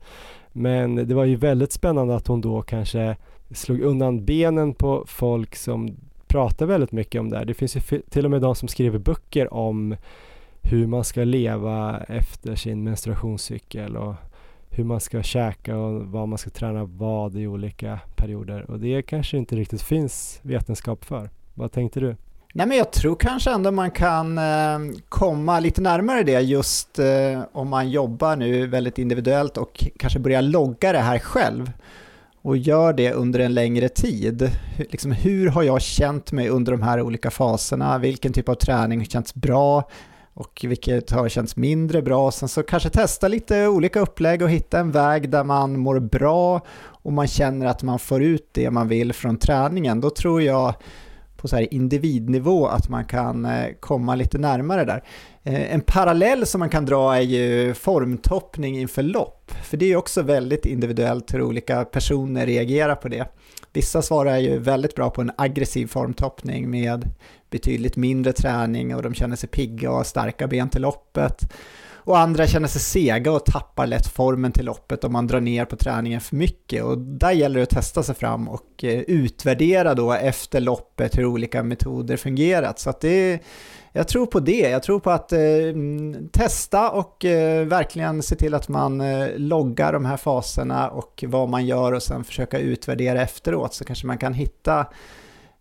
Men 0.57 0.95
det 0.95 1.13
var 1.13 1.25
ju 1.25 1.35
väldigt 1.35 1.71
spännande 1.71 2.15
att 2.15 2.27
hon 2.27 2.41
då 2.41 2.61
kanske 2.61 3.17
slog 3.51 3.81
undan 3.81 4.25
benen 4.25 4.73
på 4.73 5.03
folk 5.07 5.55
som 5.55 5.97
pratar 6.27 6.65
väldigt 6.65 6.91
mycket 6.91 7.21
om 7.21 7.29
det 7.29 7.37
här. 7.37 7.45
Det 7.45 7.53
finns 7.53 7.75
ju 7.75 8.01
till 8.09 8.25
och 8.25 8.31
med 8.31 8.41
de 8.41 8.55
som 8.55 8.67
skriver 8.67 8.99
böcker 8.99 9.53
om 9.53 9.95
hur 10.61 10.87
man 10.87 11.03
ska 11.03 11.23
leva 11.23 12.03
efter 12.07 12.55
sin 12.55 12.83
menstruationscykel 12.83 13.97
och 13.97 14.15
hur 14.69 14.83
man 14.83 14.99
ska 14.99 15.23
käka 15.23 15.77
och 15.77 16.05
vad 16.05 16.27
man 16.27 16.37
ska 16.37 16.49
träna 16.49 16.85
vad 16.85 17.35
i 17.35 17.47
olika 17.47 17.99
perioder 18.15 18.71
och 18.71 18.79
det 18.79 19.01
kanske 19.01 19.37
inte 19.37 19.55
riktigt 19.55 19.81
finns 19.81 20.39
vetenskap 20.43 21.05
för. 21.05 21.29
Vad 21.53 21.71
tänkte 21.71 21.99
du? 21.99 22.15
Nej, 22.57 22.67
men 22.67 22.77
jag 22.77 22.91
tror 22.91 23.15
kanske 23.15 23.51
ändå 23.51 23.71
man 23.71 23.91
kan 23.91 24.37
eh, 24.37 24.79
komma 25.09 25.59
lite 25.59 25.81
närmare 25.81 26.23
det 26.23 26.41
just 26.41 26.99
eh, 26.99 27.41
om 27.51 27.69
man 27.69 27.89
jobbar 27.89 28.35
nu 28.35 28.67
väldigt 28.67 28.97
individuellt 28.97 29.57
och 29.57 29.85
kanske 29.99 30.19
börjar 30.19 30.41
logga 30.41 30.91
det 30.91 30.99
här 30.99 31.19
själv 31.19 31.71
och 32.41 32.57
gör 32.57 32.93
det 32.93 33.13
under 33.13 33.39
en 33.39 33.53
längre 33.53 33.89
tid. 33.89 34.51
Liksom, 34.77 35.11
hur 35.11 35.49
har 35.49 35.63
jag 35.63 35.81
känt 35.81 36.31
mig 36.31 36.49
under 36.49 36.71
de 36.71 36.81
här 36.81 37.01
olika 37.01 37.31
faserna? 37.31 37.97
Vilken 37.97 38.33
typ 38.33 38.49
av 38.49 38.55
träning 38.55 38.99
har 38.99 39.05
känts 39.05 39.35
bra? 39.35 39.89
Och 40.33 40.65
vilket 40.67 41.11
har 41.11 41.29
känts 41.29 41.55
mindre 41.55 42.01
bra? 42.01 42.31
Sen 42.31 42.49
så 42.49 42.63
kanske 42.63 42.89
testa 42.89 43.27
lite 43.27 43.67
olika 43.67 43.99
upplägg 43.99 44.41
och 44.41 44.49
hitta 44.49 44.79
en 44.79 44.91
väg 44.91 45.29
där 45.29 45.43
man 45.43 45.79
mår 45.79 45.99
bra 45.99 46.61
och 46.85 47.13
man 47.13 47.27
känner 47.27 47.65
att 47.65 47.83
man 47.83 47.99
får 47.99 48.23
ut 48.23 48.49
det 48.51 48.71
man 48.71 48.87
vill 48.87 49.13
från 49.13 49.37
träningen. 49.37 50.01
Då 50.01 50.09
tror 50.09 50.41
jag 50.41 50.75
på 51.37 51.47
så 51.47 51.55
här 51.55 51.73
individnivå 51.73 52.67
att 52.67 52.89
man 52.89 53.05
kan 53.05 53.45
eh, 53.45 53.67
komma 53.79 54.15
lite 54.15 54.37
närmare 54.37 54.85
där. 54.85 55.03
Eh, 55.43 55.73
en 55.73 55.81
parallell 55.81 56.45
som 56.45 56.59
man 56.59 56.69
kan 56.69 56.85
dra 56.85 57.15
är 57.15 57.21
ju 57.21 57.73
formtoppning 57.73 58.79
inför 58.79 59.03
lopp, 59.03 59.51
för 59.63 59.77
det 59.77 59.91
är 59.91 59.95
också 59.95 60.21
väldigt 60.21 60.65
individuellt 60.65 61.33
hur 61.33 61.41
olika 61.41 61.85
personer 61.85 62.45
reagerar 62.45 62.95
på 62.95 63.07
det. 63.07 63.27
Vissa 63.73 64.01
svarar 64.01 64.37
ju 64.37 64.57
väldigt 64.57 64.95
bra 64.95 65.09
på 65.09 65.21
en 65.21 65.31
aggressiv 65.37 65.87
formtoppning 65.87 66.69
med 66.69 67.09
betydligt 67.49 67.95
mindre 67.95 68.33
träning 68.33 68.95
och 68.95 69.03
de 69.03 69.13
känner 69.13 69.35
sig 69.35 69.49
pigga 69.49 69.89
och 69.89 69.97
har 69.97 70.03
starka 70.03 70.47
ben 70.47 70.69
till 70.69 70.81
loppet. 70.81 71.53
Och 72.07 72.19
andra 72.19 72.47
känner 72.47 72.67
sig 72.67 72.81
sega 72.81 73.31
och 73.31 73.45
tappar 73.45 73.87
lätt 73.87 74.07
formen 74.07 74.51
till 74.51 74.65
loppet 74.65 75.03
om 75.03 75.13
man 75.13 75.27
drar 75.27 75.39
ner 75.39 75.65
på 75.65 75.75
träningen 75.75 76.21
för 76.21 76.35
mycket. 76.35 76.83
Och 76.83 76.97
där 76.97 77.31
gäller 77.31 77.55
det 77.55 77.63
att 77.63 77.69
testa 77.69 78.03
sig 78.03 78.15
fram 78.15 78.47
och 78.47 78.83
eh, 78.83 78.99
utvärdera 78.99 79.93
då 79.93 80.13
efter 80.13 80.61
loppet 80.61 81.17
hur 81.17 81.25
olika 81.25 81.63
metoder 81.63 82.17
fungerat. 82.17 82.79
Så 82.79 82.89
att 82.89 83.01
det 83.01 83.41
jag 83.91 84.07
tror 84.07 84.25
på 84.25 84.39
det. 84.39 84.69
Jag 84.69 84.83
tror 84.83 84.99
på 84.99 85.11
att 85.11 85.31
eh, 85.31 85.39
testa 86.31 86.91
och 86.91 87.25
eh, 87.25 87.65
verkligen 87.65 88.23
se 88.23 88.35
till 88.35 88.53
att 88.53 88.67
man 88.67 89.01
eh, 89.01 89.27
loggar 89.35 89.93
de 89.93 90.05
här 90.05 90.17
faserna 90.17 90.89
och 90.89 91.23
vad 91.27 91.49
man 91.49 91.65
gör 91.65 91.91
och 91.91 92.03
sen 92.03 92.23
försöka 92.23 92.59
utvärdera 92.59 93.21
efteråt 93.21 93.73
så 93.73 93.85
kanske 93.85 94.07
man 94.07 94.17
kan 94.17 94.33
hitta 94.33 94.85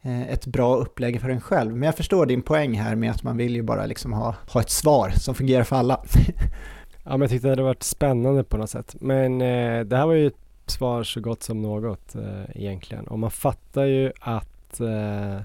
Eh, 0.06 0.28
ett 0.32 0.46
bra 0.46 0.76
upplägg 0.76 1.20
för 1.20 1.28
en 1.28 1.40
själv. 1.40 1.72
Men 1.72 1.82
jag 1.82 1.96
förstår 1.96 2.26
din 2.26 2.42
poäng 2.42 2.78
här 2.78 2.94
med 2.94 3.10
att 3.10 3.22
man 3.22 3.36
vill 3.36 3.56
ju 3.56 3.62
bara 3.62 3.86
liksom 3.86 4.12
ha, 4.12 4.34
ha 4.52 4.60
ett 4.60 4.70
svar 4.70 5.10
som 5.10 5.34
fungerar 5.34 5.64
för 5.64 5.76
alla. 5.76 6.00
ja, 7.04 7.10
men 7.10 7.20
jag 7.20 7.30
tyckte 7.30 7.46
det 7.46 7.52
hade 7.52 7.62
varit 7.62 7.82
spännande 7.82 8.44
på 8.44 8.56
något 8.56 8.70
sätt. 8.70 8.96
Men 9.00 9.40
eh, 9.40 9.80
det 9.80 9.96
här 9.96 10.06
var 10.06 10.12
ju 10.12 10.26
ett 10.26 10.34
svar 10.66 11.02
så 11.02 11.20
gott 11.20 11.42
som 11.42 11.62
något 11.62 12.14
eh, 12.14 12.42
egentligen. 12.54 13.06
Och 13.06 13.18
man 13.18 13.30
fattar 13.30 13.84
ju 13.84 14.12
att 14.20 14.80
eh, 14.80 15.40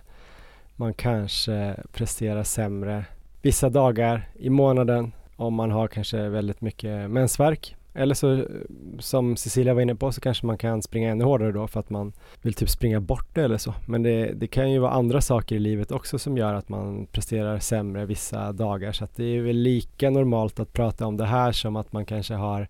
man 0.76 0.93
kanske 0.93 1.76
presterar 1.91 2.43
sämre 2.43 3.05
vissa 3.41 3.70
dagar 3.70 4.30
i 4.34 4.49
månaden 4.49 5.12
om 5.36 5.53
man 5.53 5.72
har 5.72 5.88
kanske 5.88 6.30
väldigt 6.30 6.62
mycket 6.62 7.09
mensvärk 7.09 7.76
eller 7.94 8.16
så 8.16 8.46
som 9.00 9.36
Cecilia 9.36 9.74
var 9.74 9.82
inne 9.82 9.96
på 9.96 10.12
så 10.12 10.22
kanske 10.22 10.46
man 10.46 10.58
kan 10.58 10.82
springa 10.82 11.12
ännu 11.12 11.24
hårdare 11.24 11.52
då 11.52 11.68
för 11.68 11.80
att 11.80 11.89
man 11.89 12.14
vill 12.42 12.54
typ 12.54 12.70
springa 12.70 13.00
bort 13.00 13.28
det 13.34 13.44
eller 13.44 13.58
så. 13.58 13.74
Men 13.86 14.04
det, 14.04 14.34
det 14.34 14.48
kan 14.48 14.72
ju 14.72 14.80
vara 14.80 14.92
andra 14.92 15.22
saker 15.22 15.56
i 15.56 15.60
livet 15.60 15.92
också 15.92 16.20
som 16.20 16.38
gör 16.38 16.54
att 16.54 16.70
man 16.70 17.06
presterar 17.06 17.60
sämre 17.60 18.06
vissa 18.06 18.52
dagar 18.52 18.92
så 18.92 19.04
att 19.04 19.16
det 19.16 19.24
är 19.24 19.42
väl 19.42 19.56
lika 19.56 20.10
normalt 20.10 20.60
att 20.60 20.74
prata 20.74 21.06
om 21.06 21.18
det 21.18 21.26
här 21.26 21.52
som 21.52 21.76
att 21.76 21.94
man 21.94 22.06
kanske 22.06 22.34
har 22.34 22.68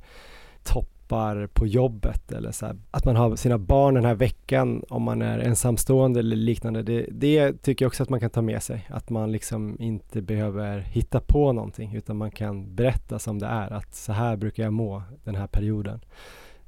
topp 0.63 0.87
toppar 1.11 1.47
på 1.47 1.67
jobbet 1.67 2.31
eller 2.31 2.51
så 2.51 2.65
här, 2.65 2.75
att 2.91 3.05
man 3.05 3.15
har 3.15 3.35
sina 3.35 3.57
barn 3.57 3.93
den 3.93 4.05
här 4.05 4.15
veckan 4.15 4.83
om 4.89 5.03
man 5.03 5.21
är 5.21 5.39
ensamstående 5.39 6.19
eller 6.19 6.35
liknande. 6.35 6.83
Det, 6.83 7.05
det 7.11 7.53
tycker 7.61 7.85
jag 7.85 7.87
också 7.89 8.03
att 8.03 8.09
man 8.09 8.19
kan 8.19 8.29
ta 8.29 8.41
med 8.41 8.63
sig. 8.63 8.87
Att 8.89 9.09
man 9.09 9.31
liksom 9.31 9.77
inte 9.79 10.21
behöver 10.21 10.79
hitta 10.79 11.19
på 11.19 11.53
någonting 11.53 11.95
utan 11.95 12.17
man 12.17 12.31
kan 12.31 12.75
berätta 12.75 13.19
som 13.19 13.39
det 13.39 13.45
är. 13.45 13.73
Att 13.73 13.95
så 13.95 14.13
här 14.13 14.35
brukar 14.35 14.63
jag 14.63 14.73
må 14.73 15.03
den 15.23 15.35
här 15.35 15.47
perioden. 15.47 15.99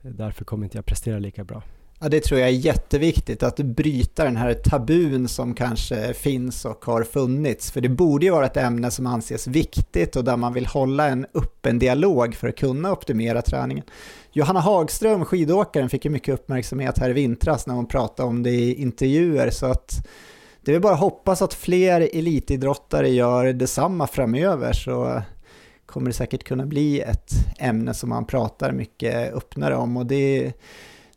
Därför 0.02 0.46
kommer 0.46 0.64
inte 0.64 0.78
jag 0.78 0.86
prestera 0.86 1.20
lika 1.20 1.44
bra. 1.44 1.64
Ja, 2.04 2.10
det 2.10 2.24
tror 2.24 2.40
jag 2.40 2.50
är 2.50 2.54
jätteviktigt, 2.54 3.44
att 3.44 3.58
bryta 3.58 4.24
den 4.24 4.38
här 4.38 4.54
tabun 4.54 5.28
som 5.28 5.54
kanske 5.54 6.14
finns 6.14 6.66
och 6.66 6.86
har 6.86 7.04
funnits. 7.04 7.72
För 7.72 7.82
det 7.82 7.90
borde 7.90 8.26
ju 8.26 8.32
vara 8.32 8.46
ett 8.46 8.58
ämne 8.58 8.92
som 8.92 9.08
anses 9.08 9.48
viktigt 9.48 10.16
och 10.16 10.24
där 10.24 10.38
man 10.38 10.54
vill 10.54 10.66
hålla 10.66 11.08
en 11.08 11.26
öppen 11.34 11.80
dialog 11.80 12.36
för 12.36 12.48
att 12.48 12.58
kunna 12.58 12.92
optimera 12.92 13.42
träningen. 13.42 13.86
Johanna 14.36 14.60
Hagström, 14.60 15.26
skidåkaren, 15.26 15.90
fick 15.90 16.06
ju 16.06 16.12
mycket 16.12 16.34
uppmärksamhet 16.34 16.98
här 16.98 17.10
i 17.10 17.14
vintras 17.14 17.68
när 17.68 17.76
hon 17.76 17.86
pratade 17.86 18.30
om 18.30 18.44
det 18.44 18.50
i 18.50 18.82
intervjuer. 18.82 19.50
Så 19.50 19.66
att 19.66 20.08
det 20.62 20.76
är 20.76 20.80
bara 20.80 20.94
att 20.94 21.00
hoppas 21.00 21.42
att 21.42 21.54
fler 21.54 22.10
elitidrottare 22.14 23.10
gör 23.10 23.54
detsamma 23.54 24.08
framöver 24.08 24.74
så 24.74 25.22
kommer 25.86 26.08
det 26.08 26.14
säkert 26.14 26.44
kunna 26.44 26.66
bli 26.66 27.02
ett 27.02 27.32
ämne 27.60 27.94
som 27.94 28.10
man 28.10 28.26
pratar 28.26 28.72
mycket 28.72 29.34
öppnare 29.34 29.76
om. 29.76 29.98
Och 29.98 30.06
det, 30.06 30.54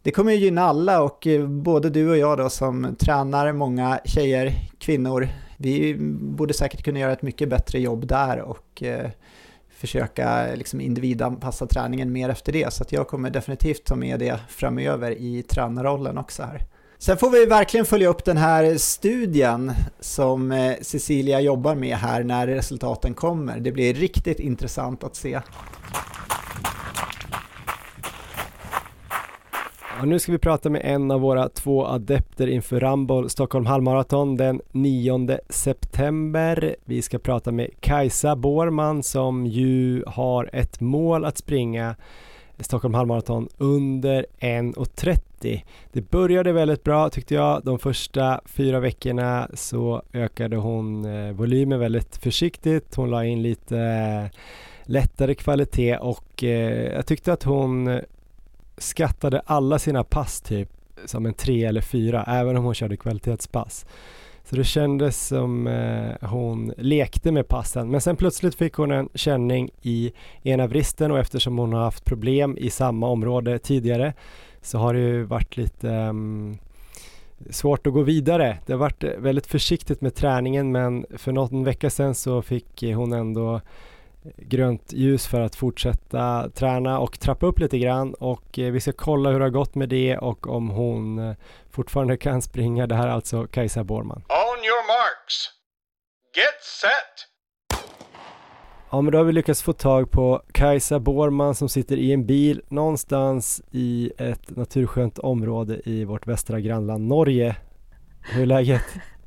det 0.02 0.10
kommer 0.10 0.32
ju 0.32 0.38
gynna 0.38 0.62
alla 0.62 1.02
och 1.02 1.26
både 1.48 1.90
du 1.90 2.10
och 2.10 2.18
jag 2.18 2.38
då 2.38 2.50
som 2.50 2.96
tränar 2.98 3.52
många 3.52 4.00
tjejer, 4.04 4.54
kvinnor, 4.78 5.28
vi 5.56 5.96
borde 6.20 6.54
säkert 6.54 6.84
kunna 6.84 6.98
göra 6.98 7.12
ett 7.12 7.22
mycket 7.22 7.48
bättre 7.48 7.80
jobb 7.80 8.06
där 8.06 8.40
och 8.40 8.82
eh, 8.82 9.10
försöka 9.76 10.46
liksom 10.54 10.80
individanpassa 10.80 11.66
träningen 11.66 12.12
mer 12.12 12.28
efter 12.28 12.52
det. 12.52 12.72
Så 12.72 12.82
att 12.82 12.92
jag 12.92 13.08
kommer 13.08 13.30
definitivt 13.30 13.84
ta 13.84 13.96
med 13.96 14.20
det 14.20 14.40
framöver 14.48 15.10
i 15.10 15.42
tränarrollen 15.42 16.18
också 16.18 16.42
här. 16.42 16.62
Sen 16.98 17.16
får 17.16 17.30
vi 17.30 17.46
verkligen 17.46 17.86
följa 17.86 18.08
upp 18.08 18.24
den 18.24 18.36
här 18.36 18.76
studien 18.76 19.72
som 20.00 20.52
eh, 20.52 20.76
Cecilia 20.82 21.40
jobbar 21.40 21.74
med 21.74 21.96
här 21.96 22.24
när 22.24 22.46
resultaten 22.46 23.14
kommer. 23.14 23.60
Det 23.60 23.72
blir 23.72 23.94
riktigt 23.94 24.40
intressant 24.40 25.04
att 25.04 25.16
se. 25.16 25.40
Och 30.00 30.08
nu 30.08 30.18
ska 30.18 30.32
vi 30.32 30.38
prata 30.38 30.70
med 30.70 30.80
en 30.84 31.10
av 31.10 31.20
våra 31.20 31.48
två 31.48 31.86
adepter 31.86 32.46
inför 32.46 32.80
Ramboll 32.80 33.30
Stockholm 33.30 33.66
halvmaraton 33.66 34.36
den 34.36 34.60
9 34.72 35.38
september. 35.48 36.76
Vi 36.84 37.02
ska 37.02 37.18
prata 37.18 37.52
med 37.52 37.70
Kajsa 37.80 38.36
Borman 38.36 39.02
som 39.02 39.46
ju 39.46 40.04
har 40.06 40.50
ett 40.52 40.80
mål 40.80 41.24
att 41.24 41.38
springa 41.38 41.96
Stockholm 42.58 42.94
halvmaraton 42.94 43.48
under 43.58 44.26
1.30. 44.40 45.62
Det 45.92 46.10
började 46.10 46.52
väldigt 46.52 46.84
bra 46.84 47.08
tyckte 47.08 47.34
jag. 47.34 47.64
De 47.64 47.78
första 47.78 48.40
fyra 48.46 48.80
veckorna 48.80 49.48
så 49.54 50.02
ökade 50.12 50.56
hon 50.56 51.04
eh, 51.04 51.32
volymen 51.32 51.80
väldigt 51.80 52.16
försiktigt. 52.16 52.94
Hon 52.94 53.10
la 53.10 53.24
in 53.24 53.42
lite 53.42 53.78
eh, 53.78 54.38
lättare 54.82 55.34
kvalitet 55.34 55.96
och 55.96 56.44
eh, 56.44 56.94
jag 56.94 57.06
tyckte 57.06 57.32
att 57.32 57.42
hon 57.42 58.00
skattade 58.78 59.42
alla 59.46 59.78
sina 59.78 60.04
pass 60.04 60.40
typ 60.40 60.68
som 61.04 61.26
en 61.26 61.34
tre 61.34 61.64
eller 61.64 61.80
fyra, 61.80 62.24
även 62.28 62.56
om 62.56 62.64
hon 62.64 62.74
körde 62.74 62.96
kvalitetspass. 62.96 63.86
Så 64.44 64.56
det 64.56 64.64
kändes 64.64 65.26
som 65.26 65.66
eh, 65.66 66.28
hon 66.28 66.72
lekte 66.76 67.32
med 67.32 67.48
passen. 67.48 67.90
Men 67.90 68.00
sen 68.00 68.16
plötsligt 68.16 68.54
fick 68.54 68.74
hon 68.74 68.90
en 68.90 69.08
känning 69.14 69.70
i 69.82 70.12
ena 70.42 70.66
vristen 70.66 71.10
och 71.10 71.18
eftersom 71.18 71.58
hon 71.58 71.72
har 71.72 71.80
haft 71.80 72.04
problem 72.04 72.56
i 72.58 72.70
samma 72.70 73.08
område 73.08 73.58
tidigare 73.58 74.14
så 74.62 74.78
har 74.78 74.94
det 74.94 75.00
ju 75.00 75.22
varit 75.22 75.56
lite 75.56 75.88
um, 75.88 76.58
svårt 77.50 77.86
att 77.86 77.92
gå 77.92 78.02
vidare. 78.02 78.58
Det 78.66 78.72
har 78.72 78.80
varit 78.80 79.04
väldigt 79.18 79.46
försiktigt 79.46 80.00
med 80.00 80.14
träningen 80.14 80.72
men 80.72 81.06
för 81.16 81.32
någon 81.32 81.64
vecka 81.64 81.90
sedan 81.90 82.14
så 82.14 82.42
fick 82.42 82.82
hon 82.82 83.12
ändå 83.12 83.60
grönt 84.36 84.92
ljus 84.92 85.26
för 85.26 85.40
att 85.40 85.54
fortsätta 85.54 86.50
träna 86.50 86.98
och 86.98 87.20
trappa 87.20 87.46
upp 87.46 87.58
lite 87.58 87.78
grann 87.78 88.14
och 88.14 88.58
eh, 88.58 88.72
vi 88.72 88.80
ska 88.80 88.92
kolla 88.92 89.30
hur 89.30 89.38
det 89.38 89.44
har 89.44 89.50
gått 89.50 89.74
med 89.74 89.88
det 89.88 90.18
och 90.18 90.46
om 90.46 90.70
hon 90.70 91.18
eh, 91.18 91.36
fortfarande 91.70 92.16
kan 92.16 92.42
springa. 92.42 92.86
Det 92.86 92.94
här 92.94 93.06
är 93.06 93.12
alltså 93.12 93.46
Kajsa 93.46 93.84
Borman. 93.84 94.22
On 94.28 94.64
your 94.64 94.86
marks. 94.86 95.50
Get 96.36 96.62
set. 96.80 97.28
Ja 98.90 99.00
men 99.00 99.12
då 99.12 99.18
har 99.18 99.24
vi 99.24 99.32
lyckats 99.32 99.62
få 99.62 99.72
tag 99.72 100.10
på 100.10 100.42
Kajsa 100.52 101.00
Borman 101.00 101.54
som 101.54 101.68
sitter 101.68 101.96
i 101.96 102.12
en 102.12 102.26
bil 102.26 102.62
någonstans 102.68 103.62
i 103.70 104.12
ett 104.18 104.56
naturskönt 104.56 105.18
område 105.18 105.80
i 105.84 106.04
vårt 106.04 106.26
västra 106.26 106.60
grannland 106.60 107.06
Norge. 107.06 107.56
Hur 108.22 108.42
är 108.42 108.46
läget? 108.46 108.82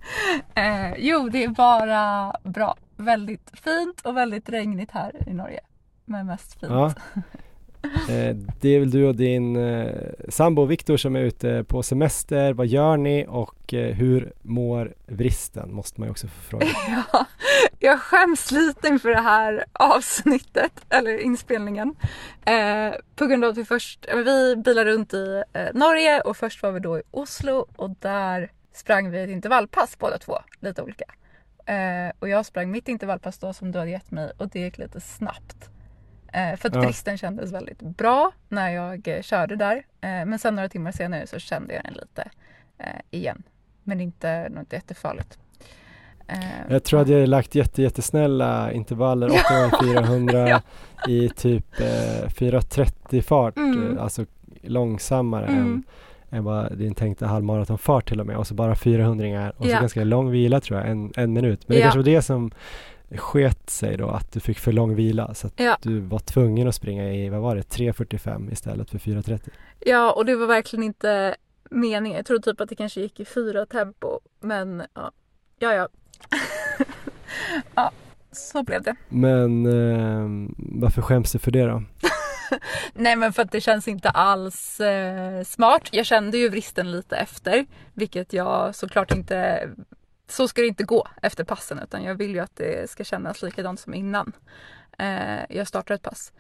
eh, 0.56 0.93
jo, 0.97 1.30
det 1.30 1.43
är 1.43 1.47
bara 1.47 2.34
bra 2.43 2.78
väldigt 3.00 3.52
fint 3.54 4.02
och 4.02 4.18
väldigt 4.18 4.50
regnigt 4.50 4.91
här 4.91 5.12
i 5.28 5.34
Norge. 5.34 5.60
Men 6.06 6.26
mest 6.26 6.60
fint. 6.60 6.72
Ja. 6.72 6.93
Eh, 8.10 8.36
det 8.62 8.70
är 8.70 8.80
väl 8.80 8.91
du 8.91 9.06
och 9.06 9.16
din 9.16 9.56
eh, 9.56 9.93
sambo 10.30 10.66
Viktor 10.66 10.97
som 10.97 11.16
är 11.16 11.20
ute 11.20 11.64
på 11.64 11.84
semester. 11.84 12.54
Vad 12.54 12.68
gör 12.68 12.97
ni 12.97 13.26
och 13.30 13.74
eh, 13.74 13.95
hur 13.95 14.34
mår 14.41 14.93
vristen? 15.06 15.74
Måste 15.74 16.00
man 16.00 16.08
ju 16.08 16.12
också 16.12 16.28
få 16.28 16.41
fråga. 16.41 16.66
ja, 17.14 17.26
jag 17.80 18.00
skäms 18.00 18.52
lite 18.52 18.88
inför 18.88 19.10
det 19.10 19.22
här 19.22 19.66
avsnittet, 19.74 20.72
eller 20.89 21.18
inspelningen. 21.18 21.95
På 23.16 23.26
grund 23.26 23.43
av 23.43 23.50
att 23.50 23.58
vi 23.58 23.66
först, 23.66 24.06
vi 24.16 24.56
bilade 24.56 24.91
runt 24.91 25.14
i 25.14 25.43
Norge 25.74 26.22
och 26.22 26.38
först 26.38 26.64
var 26.64 26.72
vi 26.72 26.80
då 26.80 27.00
i 27.00 27.02
Oslo 27.12 27.68
och 27.76 27.89
där 27.89 28.52
sprang 28.74 29.12
vi 29.12 29.24
ett 29.24 29.30
intervallpass 29.30 30.00
båda 30.00 30.18
två, 30.18 30.38
lite 30.60 30.82
olika. 30.82 31.06
Eh, 31.70 32.11
och 32.20 32.30
jag 32.30 32.45
sprang 32.45 32.72
mitt 32.72 32.88
intervallpass 32.88 33.38
då 33.38 33.53
som 33.53 33.72
du 33.72 33.80
hade 33.80 33.91
gett 33.91 34.11
mig 34.11 34.32
och 34.38 34.49
det 34.49 34.59
gick 34.59 34.78
lite 34.78 35.01
snabbt. 35.01 35.70
Eh, 36.34 36.55
för 36.55 36.70
att 36.70 36.76
ja. 36.76 36.82
bristen 36.82 37.17
kändes 37.17 37.51
väldigt 37.51 37.82
bra 37.82 38.32
när 38.47 38.70
jag 38.70 39.07
eh, 39.07 39.22
körde 39.22 39.55
där. 39.55 39.76
Eh, 39.76 40.09
men 40.09 40.39
sen 40.39 40.55
några 40.55 40.70
timmar 40.70 40.91
senare 40.91 41.28
så 41.28 41.39
kände 41.39 41.74
jag 41.74 41.84
den 41.84 41.93
lite 41.93 42.30
eh, 42.78 43.01
igen. 43.11 43.43
Men 43.84 44.01
inte 44.01 44.49
något 44.49 44.74
jättefarligt. 44.74 45.39
Eh, 46.28 46.39
jag 46.70 46.84
tror 46.84 47.01
att 47.01 47.07
jag 47.07 47.15
hade 47.15 47.28
lagt 47.28 47.55
jätte, 47.55 47.82
jättesnälla 47.82 48.72
intervaller, 48.72 49.30
800-400 49.30 50.61
i 51.07 51.30
typ 51.30 51.76
4.30 51.76 53.22
fart, 53.22 53.57
mm. 53.57 53.99
alltså 53.99 54.26
långsammare 54.61 55.45
mm. 55.45 55.59
än 55.59 55.84
än 56.32 56.43
vad 56.43 56.77
din 56.77 56.95
tänkta 56.95 57.25
halvmaratonfart 57.25 58.07
till 58.09 58.19
och 58.19 58.25
med 58.25 58.38
och 58.38 58.47
så 58.47 58.53
bara 58.53 58.75
400 58.75 59.51
och 59.57 59.65
så 59.65 59.71
ja. 59.71 59.80
ganska 59.80 60.03
lång 60.03 60.32
vila 60.32 60.61
tror 60.61 60.80
jag, 60.80 60.89
en, 60.89 61.13
en 61.15 61.34
minut. 61.34 61.67
Men 61.67 61.75
det 61.75 61.80
ja. 61.80 61.84
kanske 61.84 61.99
var 61.99 62.03
det 62.03 62.21
som 62.21 62.51
sket 63.15 63.69
sig 63.69 63.97
då, 63.97 64.09
att 64.09 64.32
du 64.34 64.39
fick 64.39 64.59
för 64.59 64.71
lång 64.71 64.95
vila 64.95 65.34
så 65.34 65.47
att 65.47 65.53
ja. 65.59 65.77
du 65.82 65.99
var 65.99 66.19
tvungen 66.19 66.67
att 66.67 66.75
springa 66.75 67.13
i, 67.13 67.30
vad 67.30 67.41
var 67.41 67.55
det, 67.55 67.61
3.45 67.61 68.51
istället 68.51 68.89
för 68.89 68.97
4.30. 68.97 69.49
Ja, 69.80 70.11
och 70.11 70.25
det 70.25 70.36
var 70.36 70.47
verkligen 70.47 70.84
inte 70.84 71.36
meningen. 71.69 72.17
Jag 72.17 72.25
trodde 72.25 72.51
typ 72.51 72.61
att 72.61 72.69
det 72.69 72.75
kanske 72.75 73.01
gick 73.01 73.19
i 73.19 73.25
fyra 73.25 73.65
tempo, 73.65 74.19
men 74.39 74.84
ja, 74.93 75.11
ja. 75.59 75.73
ja. 75.73 75.88
ja 77.75 77.91
så 78.32 78.63
blev 78.63 78.84
det. 78.84 78.95
Men 79.09 79.65
eh, 79.65 80.49
varför 80.57 81.01
skäms 81.01 81.32
du 81.32 81.39
för 81.39 81.51
det 81.51 81.65
då? 81.65 81.84
Nej 82.93 83.16
men 83.16 83.34
för 83.34 83.41
att 83.41 83.52
det 83.52 83.62
känns 83.62 83.88
inte 83.88 84.10
alls 84.10 84.80
eh, 84.80 85.43
smart. 85.43 85.89
Jag 85.91 86.06
kände 86.06 86.38
ju 86.38 86.50
vristen 86.50 86.91
lite 86.91 87.18
efter, 87.18 87.66
vilket 87.93 88.34
jag 88.34 88.76
såklart 88.76 89.12
inte 89.12 89.70
så 90.28 90.47
ska 90.47 90.62
det 90.62 90.68
inte 90.68 90.84
gå 90.84 91.08
efter 91.22 91.43
passen 91.43 91.80
utan 91.84 92.04
jag 92.04 92.16
vill 92.16 92.34
ju 92.34 92.39
att 92.39 92.56
det 92.56 92.89
ska 92.89 93.04
kännas 93.04 93.41
likadant 93.41 93.80
som 93.80 93.93
innan 93.93 94.32
eh, 95.00 95.39
jag 95.50 95.68
startar 95.68 95.95
ett 95.95 96.02
pass. 96.02 96.34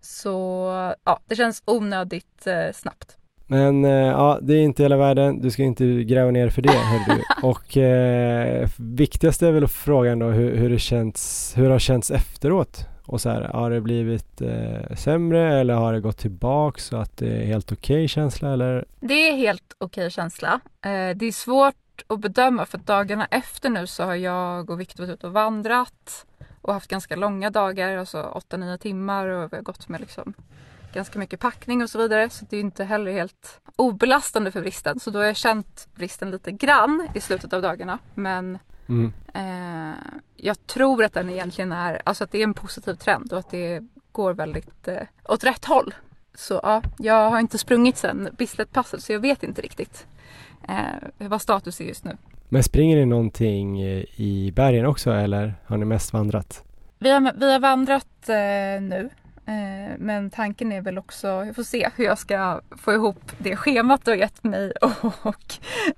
Så 0.00 0.94
ja, 1.04 1.20
det 1.26 1.36
känns 1.36 1.62
onödigt 1.64 2.46
eh, 2.46 2.72
snabbt. 2.74 3.16
Men 3.46 3.84
eh, 3.84 3.90
ja, 3.90 4.38
det 4.42 4.54
är 4.54 4.62
inte 4.62 4.82
hela 4.82 4.96
världen. 4.96 5.40
Du 5.40 5.50
ska 5.50 5.62
inte 5.62 5.84
gräva 5.84 6.30
ner 6.30 6.48
för 6.48 6.62
det, 6.62 6.72
hör 6.72 7.14
du. 7.16 7.22
Och 7.46 7.76
eh, 7.76 8.68
viktigast 8.78 9.42
är 9.42 9.52
väl 9.52 9.68
frågan 9.68 10.18
då 10.18 10.26
hur, 10.26 10.56
hur 10.56 10.70
det 10.70 10.78
känns, 10.78 11.52
hur 11.56 11.64
det 11.64 11.70
har 11.70 11.78
känts 11.78 12.10
efteråt 12.10 12.86
och 13.06 13.20
så 13.20 13.30
här, 13.30 13.40
har 13.40 13.70
det 13.70 13.80
blivit 13.80 14.40
eh, 14.40 14.96
sämre 14.96 15.60
eller 15.60 15.74
har 15.74 15.92
det 15.92 16.00
gått 16.00 16.18
tillbaka 16.18 16.80
så 16.80 16.96
att 16.96 17.16
det 17.16 17.42
är 17.42 17.46
helt 17.46 17.72
okej 17.72 17.96
okay 17.96 18.08
känsla 18.08 18.52
eller? 18.52 18.84
Det 19.00 19.28
är 19.28 19.36
helt 19.36 19.74
okej 19.78 20.06
okay 20.06 20.10
känsla. 20.10 20.60
Eh, 20.64 21.16
det 21.16 21.26
är 21.26 21.32
svårt 21.32 21.74
att 22.06 22.20
bedöma 22.20 22.66
för 22.66 22.78
dagarna 22.78 23.26
efter 23.30 23.70
nu 23.70 23.86
så 23.86 24.02
har 24.04 24.14
jag 24.14 24.70
och 24.70 24.80
Viktor 24.80 25.04
varit 25.04 25.14
ute 25.14 25.26
och 25.26 25.32
vandrat 25.32 26.26
och 26.62 26.74
haft 26.74 26.90
ganska 26.90 27.16
långa 27.16 27.50
dagar, 27.50 27.96
alltså 27.96 28.42
8-9 28.50 28.76
timmar 28.76 29.26
och 29.26 29.52
vi 29.52 29.56
har 29.56 29.62
gått 29.62 29.88
med 29.88 30.00
liksom 30.00 30.34
ganska 30.92 31.18
mycket 31.18 31.40
packning 31.40 31.82
och 31.82 31.90
så 31.90 31.98
vidare 31.98 32.30
så 32.30 32.44
det 32.50 32.56
är 32.56 32.60
inte 32.60 32.84
heller 32.84 33.12
helt 33.12 33.60
obelastande 33.76 34.50
för 34.50 34.60
bristen. 34.60 35.00
Så 35.00 35.10
då 35.10 35.18
har 35.18 35.26
jag 35.26 35.36
känt 35.36 35.88
bristen 35.94 36.30
lite 36.30 36.52
grann 36.52 37.08
i 37.14 37.20
slutet 37.20 37.52
av 37.52 37.62
dagarna. 37.62 37.98
Men 38.14 38.58
Mm. 38.88 39.12
eh, 39.34 39.96
jag 40.36 40.66
tror 40.66 41.04
att 41.04 41.14
den 41.14 41.30
egentligen 41.30 41.72
är, 41.72 42.02
alltså 42.04 42.24
att 42.24 42.32
det 42.32 42.38
är 42.38 42.44
en 42.44 42.54
positiv 42.54 42.94
trend 42.94 43.32
och 43.32 43.38
att 43.38 43.50
det 43.50 43.82
går 44.12 44.34
väldigt 44.34 44.88
eh, 44.88 45.02
åt 45.28 45.44
rätt 45.44 45.64
håll. 45.64 45.94
Så 46.34 46.60
ja, 46.62 46.82
jag 46.98 47.30
har 47.30 47.40
inte 47.40 47.58
sprungit 47.58 47.96
sen 47.96 48.28
Bislett-passet 48.38 49.02
så 49.02 49.12
jag 49.12 49.20
vet 49.20 49.42
inte 49.42 49.62
riktigt 49.62 50.06
eh, 50.68 51.28
vad 51.28 51.42
status 51.42 51.80
är 51.80 51.84
just 51.84 52.04
nu. 52.04 52.16
Men 52.48 52.62
springer 52.62 52.96
ni 52.96 53.06
någonting 53.06 53.80
eh, 53.80 54.04
i 54.16 54.52
bergen 54.56 54.86
också 54.86 55.10
eller 55.10 55.54
har 55.66 55.76
ni 55.76 55.84
mest 55.84 56.12
vandrat? 56.12 56.64
Vi 56.98 57.10
har, 57.10 57.32
vi 57.36 57.52
har 57.52 57.60
vandrat 57.60 58.28
eh, 58.28 58.82
nu 58.82 59.10
men 59.98 60.30
tanken 60.30 60.72
är 60.72 60.80
väl 60.80 60.98
också, 60.98 61.26
jag 61.26 61.56
får 61.56 61.62
se 61.62 61.88
hur 61.96 62.04
jag 62.04 62.18
ska 62.18 62.60
få 62.70 62.92
ihop 62.92 63.32
det 63.38 63.56
schemat 63.56 64.04
du 64.04 64.10
har 64.10 64.18
gett 64.18 64.44
mig 64.44 64.72
och 65.22 65.54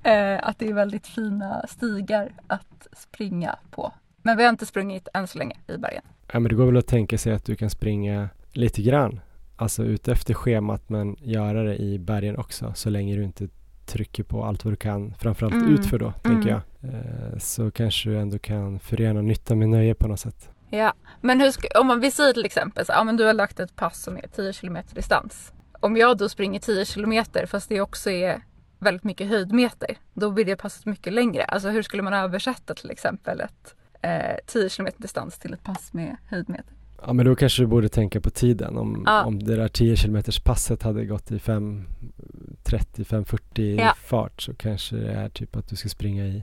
eh, 0.06 0.48
att 0.48 0.58
det 0.58 0.68
är 0.68 0.72
väldigt 0.72 1.06
fina 1.06 1.66
stigar 1.68 2.32
att 2.46 2.86
springa 2.92 3.56
på. 3.70 3.92
Men 4.22 4.36
vi 4.36 4.42
har 4.42 4.50
inte 4.50 4.66
sprungit 4.66 5.08
än 5.14 5.26
så 5.26 5.38
länge 5.38 5.56
i 5.68 5.76
bergen. 5.76 6.02
Ja 6.32 6.40
men 6.40 6.48
det 6.48 6.54
går 6.54 6.66
väl 6.66 6.76
att 6.76 6.86
tänka 6.86 7.18
sig 7.18 7.32
att 7.32 7.44
du 7.44 7.56
kan 7.56 7.70
springa 7.70 8.28
lite 8.52 8.82
grann, 8.82 9.20
alltså 9.56 9.84
ut 9.84 10.08
efter 10.08 10.34
schemat 10.34 10.88
men 10.88 11.16
göra 11.20 11.62
det 11.62 11.76
i 11.76 11.98
bergen 11.98 12.36
också 12.36 12.72
så 12.74 12.90
länge 12.90 13.16
du 13.16 13.24
inte 13.24 13.48
trycker 13.86 14.22
på 14.22 14.44
allt 14.44 14.64
vad 14.64 14.72
du 14.72 14.76
kan, 14.76 15.14
framförallt 15.14 15.54
Mm. 15.54 15.74
utför 15.74 15.98
då, 15.98 16.12
tänker 16.22 16.48
jag. 16.50 16.60
Eh, 16.92 17.38
så 17.38 17.70
kanske 17.70 18.10
du 18.10 18.18
ändå 18.18 18.38
kan 18.38 18.78
förena 18.78 19.22
nytta 19.22 19.54
med 19.54 19.68
nöje 19.68 19.94
på 19.94 20.08
något 20.08 20.20
sätt. 20.20 20.50
Ja, 20.76 20.92
men 21.20 21.40
hur 21.40 21.52
om 21.80 21.86
man 21.86 22.00
vi 22.00 22.10
säger 22.10 22.32
till 22.32 22.44
exempel 22.44 22.86
så 22.86 22.92
ja 22.92 23.04
men 23.04 23.16
du 23.16 23.24
har 23.24 23.32
lagt 23.32 23.60
ett 23.60 23.76
pass 23.76 24.02
som 24.02 24.16
är 24.16 24.26
10 24.36 24.52
km 24.52 24.78
distans. 24.94 25.52
Om 25.80 25.96
jag 25.96 26.18
då 26.18 26.28
springer 26.28 26.60
10 26.60 26.84
km 26.84 27.24
fast 27.46 27.68
det 27.68 27.80
också 27.80 28.10
är 28.10 28.42
väldigt 28.78 29.04
mycket 29.04 29.28
höjdmeter, 29.28 29.96
då 30.14 30.30
blir 30.30 30.44
det 30.44 30.56
passet 30.56 30.86
mycket 30.86 31.12
längre. 31.12 31.44
Alltså 31.44 31.68
hur 31.68 31.82
skulle 31.82 32.02
man 32.02 32.12
översätta 32.14 32.74
till 32.74 32.90
exempel 32.90 33.40
ett 33.40 33.74
eh, 34.02 34.36
10 34.46 34.68
km 34.68 34.88
distans 34.96 35.38
till 35.38 35.54
ett 35.54 35.62
pass 35.62 35.92
med 35.92 36.16
höjdmeter? 36.28 36.72
Ja 37.06 37.12
men 37.12 37.26
då 37.26 37.36
kanske 37.36 37.62
du 37.62 37.66
borde 37.66 37.88
tänka 37.88 38.20
på 38.20 38.30
tiden 38.30 38.76
om, 38.76 39.02
Ja. 39.06 39.24
om 39.24 39.42
det 39.42 39.56
där 39.56 39.68
10 39.68 39.96
km 39.96 40.22
passet 40.44 40.82
hade 40.82 41.04
gått 41.06 41.30
i 41.30 41.38
5.30-5.40 41.38 43.80
Ja. 43.80 43.94
fart 44.04 44.42
så 44.42 44.54
kanske 44.54 44.96
det 44.96 45.12
är 45.12 45.28
typ 45.28 45.56
att 45.56 45.68
du 45.68 45.76
ska 45.76 45.88
springa 45.88 46.24
i 46.26 46.42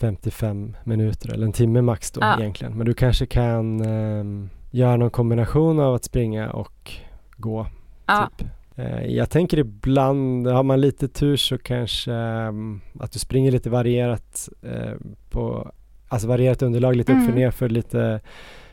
55 0.00 0.76
minuter 0.84 1.32
eller 1.32 1.46
en 1.46 1.52
timme 1.52 1.82
max 1.82 2.10
då 2.10 2.20
Ja. 2.20 2.38
egentligen. 2.40 2.76
Men 2.76 2.86
du 2.86 2.94
kanske 2.94 3.26
kan 3.26 3.80
ehm, 3.86 4.50
göra 4.70 4.96
någon 4.96 5.10
kombination 5.10 5.80
av 5.80 5.94
att 5.94 6.04
springa 6.04 6.50
och 6.50 6.92
gå 7.36 7.66
Ja, 8.06 8.30
typ. 8.38 8.48
Eh, 8.76 9.04
Jag 9.06 9.30
tänker 9.30 9.58
ibland, 9.58 10.46
har 10.46 10.62
man 10.62 10.80
lite 10.80 11.08
tur 11.08 11.36
så 11.36 11.58
kanske 11.58 12.12
ehm, 12.12 12.80
att 13.00 13.12
du 13.12 13.18
springer 13.18 13.50
lite 13.52 13.70
varierat 13.70 14.48
eh, 14.62 14.92
på, 15.30 15.70
alltså 16.08 16.28
varierat 16.28 16.62
underlag, 16.62 16.96
lite 16.96 17.12
upp 17.12 17.18
för 17.18 17.24
Mm. 17.24 17.34
ner 17.34 17.50
för 17.50 17.68
lite 17.68 18.20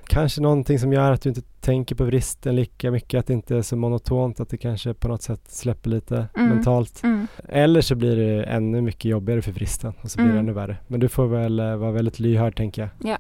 Kanske 0.10 0.42
någonting 0.42 0.80
som 0.80 0.94
gör 0.94 1.12
att 1.12 1.22
du 1.22 1.30
inte 1.30 1.42
tänker 1.42 1.96
på 1.96 2.04
vristen 2.04 2.56
lika 2.56 2.92
mycket, 2.92 3.20
att 3.20 3.28
det 3.28 3.34
inte 3.34 3.56
är 3.58 3.62
så 3.62 3.76
monotont, 3.76 4.40
att 4.40 4.50
det 4.50 4.58
kanske 4.58 4.94
på 4.94 5.08
något 5.08 5.22
sätt 5.22 5.42
släpper 5.48 5.90
lite 5.90 6.28
Mm. 6.38 6.50
mentalt. 6.50 7.04
mm, 7.04 7.28
Eller 7.50 7.82
så 7.82 7.96
blir 7.96 8.16
det 8.16 8.44
ännu 8.44 8.82
mycket 8.82 9.06
jobbigare 9.06 9.42
för 9.42 9.52
vristen 9.52 9.94
och 10.02 10.12
så 10.12 10.18
blir 10.18 10.26
det 10.28 10.32
Mm. 10.32 10.44
ännu 10.46 10.54
värre. 10.54 10.78
Men 10.88 11.00
du 11.00 11.10
får 11.10 11.28
väl 11.28 11.60
eh, 11.60 11.76
vara 11.76 11.92
väldigt 11.92 12.20
lyhörd 12.20 12.56
tänker 12.58 12.82
jag. 12.82 13.12
Ja. 13.12 13.18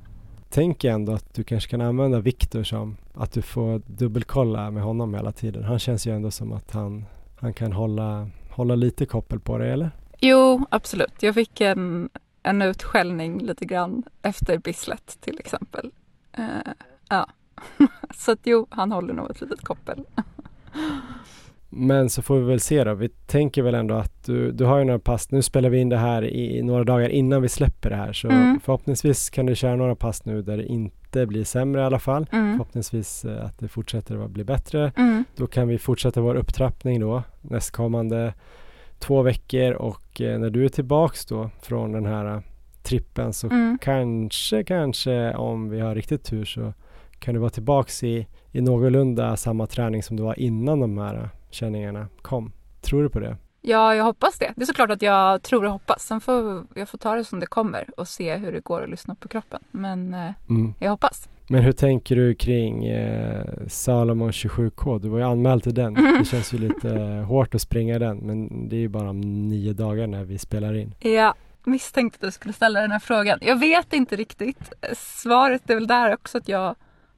Tänk 0.49 0.83
ändå 0.83 1.13
att 1.13 1.33
du 1.33 1.43
kanske 1.43 1.69
kan 1.69 1.81
använda 1.81 2.19
Viktor 2.19 2.63
som 2.63 2.97
att 3.13 3.31
du 3.31 3.41
får 3.41 3.81
dubbelkolla 3.85 4.71
med 4.71 4.83
honom 4.83 5.13
hela 5.13 5.31
tiden. 5.31 5.63
Han 5.63 5.79
känns 5.79 6.07
ju 6.07 6.15
ändå 6.15 6.31
som 6.31 6.51
att 6.51 6.71
han, 6.71 7.05
han 7.39 7.53
kan 7.53 7.71
hålla, 7.73 8.29
hålla 8.49 8.75
lite 8.75 9.05
koppel 9.05 9.39
på 9.39 9.57
dig 9.57 9.71
eller? 9.71 9.91
jo 10.19 10.65
absolut. 10.69 11.13
Jag 11.23 11.35
fick 11.35 11.61
en, 11.61 12.09
en 12.43 12.61
utskällning 12.61 13.39
lite 13.39 13.65
grann 13.65 14.03
efter 14.21 14.57
Bislett 14.57 15.17
till 15.21 15.39
exempel. 15.39 15.91
Eh, 16.37 16.71
ja, 17.09 17.27
så 18.15 18.31
att 18.31 18.39
jo, 18.43 18.67
han 18.69 18.91
håller 18.91 19.13
nog 19.13 19.31
ett 19.31 19.41
litet 19.41 19.61
koppel. 19.61 20.03
Men 21.69 22.09
så 22.09 22.21
får 22.21 22.39
vi 22.39 22.45
väl 22.45 22.59
se 22.59 22.83
då. 22.83 22.93
Vi 22.93 23.09
tänker 23.09 23.61
väl 23.61 23.75
ändå 23.75 23.95
att 23.95 24.25
du, 24.25 24.51
du 24.51 24.65
har 24.65 24.77
ju 24.79 24.83
några 24.85 24.99
pass. 24.99 25.31
Nu 25.31 25.41
spelar 25.41 25.69
vi 25.69 25.77
in 25.79 25.89
det 25.89 25.97
här 25.97 26.23
i, 26.23 26.61
några 26.63 26.83
dagar 26.83 27.09
innan 27.09 27.41
vi 27.41 27.49
släpper 27.49 27.89
det 27.89 27.95
här. 27.95 28.13
Så 28.13 28.27
Mm. 28.29 28.59
förhoppningsvis 28.59 29.29
kan 29.29 29.45
du 29.45 29.55
köra 29.55 29.75
några 29.75 29.95
pass 29.95 30.25
nu 30.25 30.41
där 30.41 30.57
det 30.57 30.65
inte 30.65 31.25
blir 31.25 31.43
sämre 31.43 31.81
i 31.81 31.85
alla 31.85 31.99
fall. 31.99 32.27
Mm. 32.31 32.51
Förhoppningsvis 32.57 33.25
eh, 33.25 33.45
att 33.45 33.59
det 33.59 33.67
fortsätter 33.67 34.25
att 34.25 34.31
bli 34.31 34.43
bättre. 34.43 34.91
Mm. 34.97 35.23
Då 35.35 35.47
kan 35.47 35.67
vi 35.67 35.77
fortsätta 35.77 36.21
vår 36.21 36.35
upptrappning 36.35 36.99
då 36.99 37.23
nästkommande 37.41 38.33
två 38.99 39.21
veckor 39.21 39.71
och 39.73 40.21
eh, 40.21 40.39
när 40.39 40.49
du 40.49 40.65
är 40.65 40.69
tillbaks 40.69 41.25
då 41.25 41.49
från 41.61 41.91
den 41.91 42.05
här 42.05 42.41
trippen 42.87 43.33
så 43.33 43.47
Mm. 43.47 43.77
kanske, 43.81 44.63
kanske 44.63 45.33
om 45.35 45.69
vi 45.69 45.79
har 45.79 45.95
riktigt 45.95 46.23
tur 46.23 46.45
så 46.45 46.73
kan 47.19 47.33
du 47.33 47.39
vara 47.39 47.49
tillbaks 47.49 48.03
i, 48.03 48.27
i 48.51 48.61
någorlunda 48.61 49.37
samma 49.37 49.67
träning 49.67 50.03
som 50.03 50.17
du 50.17 50.23
var 50.23 50.39
innan 50.39 50.79
de 50.79 50.97
här 50.97 51.29
känningarna 51.49 52.07
kom. 52.21 52.51
Tror 52.81 53.03
du 53.03 53.09
på 53.09 53.19
det? 53.19 53.37
Ja, 53.61 53.95
jag 53.95 54.03
hoppas 54.03 54.39
det. 54.39 54.53
Det 54.55 54.61
är 54.61 54.65
såklart 54.65 54.91
att 54.91 55.01
jag 55.01 55.41
tror 55.43 55.65
och 55.65 55.71
hoppas. 55.71 56.01
Sen 56.07 56.21
får 56.21 56.63
jag 56.75 56.89
får 56.89 56.97
ta 56.97 57.15
det 57.15 57.23
som 57.25 57.39
det 57.39 57.45
kommer 57.45 57.89
och 57.99 58.07
se 58.07 58.35
hur 58.35 58.51
det 58.51 58.59
går 58.63 58.83
att 58.83 58.89
lyssna 58.89 59.15
på 59.15 59.27
kroppen. 59.27 59.59
Men 59.71 60.13
eh, 60.13 60.31
Mm. 60.49 60.73
jag 60.79 60.91
hoppas. 60.91 61.29
Men 61.49 61.63
hur 61.63 61.71
tänker 61.71 62.15
du 62.15 62.35
kring 62.35 62.85
eh, 62.85 63.45
Salomon 63.67 64.31
27K? 64.31 64.99
Du 64.99 65.09
var 65.09 65.17
ju 65.17 65.23
anmäld 65.25 65.63
till 65.63 65.73
den. 65.73 65.97
Mm. 65.97 66.15
Det 66.19 66.25
känns 66.25 66.53
ju 66.53 66.57
lite 66.57 66.89
eh, 66.95 67.23
hårt 67.23 67.55
att 67.55 67.61
springa 67.61 67.99
den 67.99 68.17
men 68.17 68.69
det 68.69 68.75
är 68.75 68.79
ju 68.79 68.87
bara 68.87 69.09
om 69.09 69.21
nio 69.49 69.73
dagar 69.73 70.07
när 70.07 70.23
vi 70.23 70.37
spelar 70.37 70.73
in. 70.73 70.93
Jag 70.99 71.33
misstänkte 71.67 72.17
att 72.17 72.27
du 72.27 72.31
skulle 72.31 72.53
ställa 72.53 72.81
den 72.81 72.91
här 72.91 72.99
frågan. 72.99 73.39
Jag 73.41 73.59
vet 73.59 73.93
inte 73.93 74.15
riktigt. 74.15 74.73
Svaret 74.95 75.69
är 75.69 75.75
väl 75.75 75.87
där 75.87 76.13
också 76.13 76.37
att 76.37 76.47
jag 76.47 76.75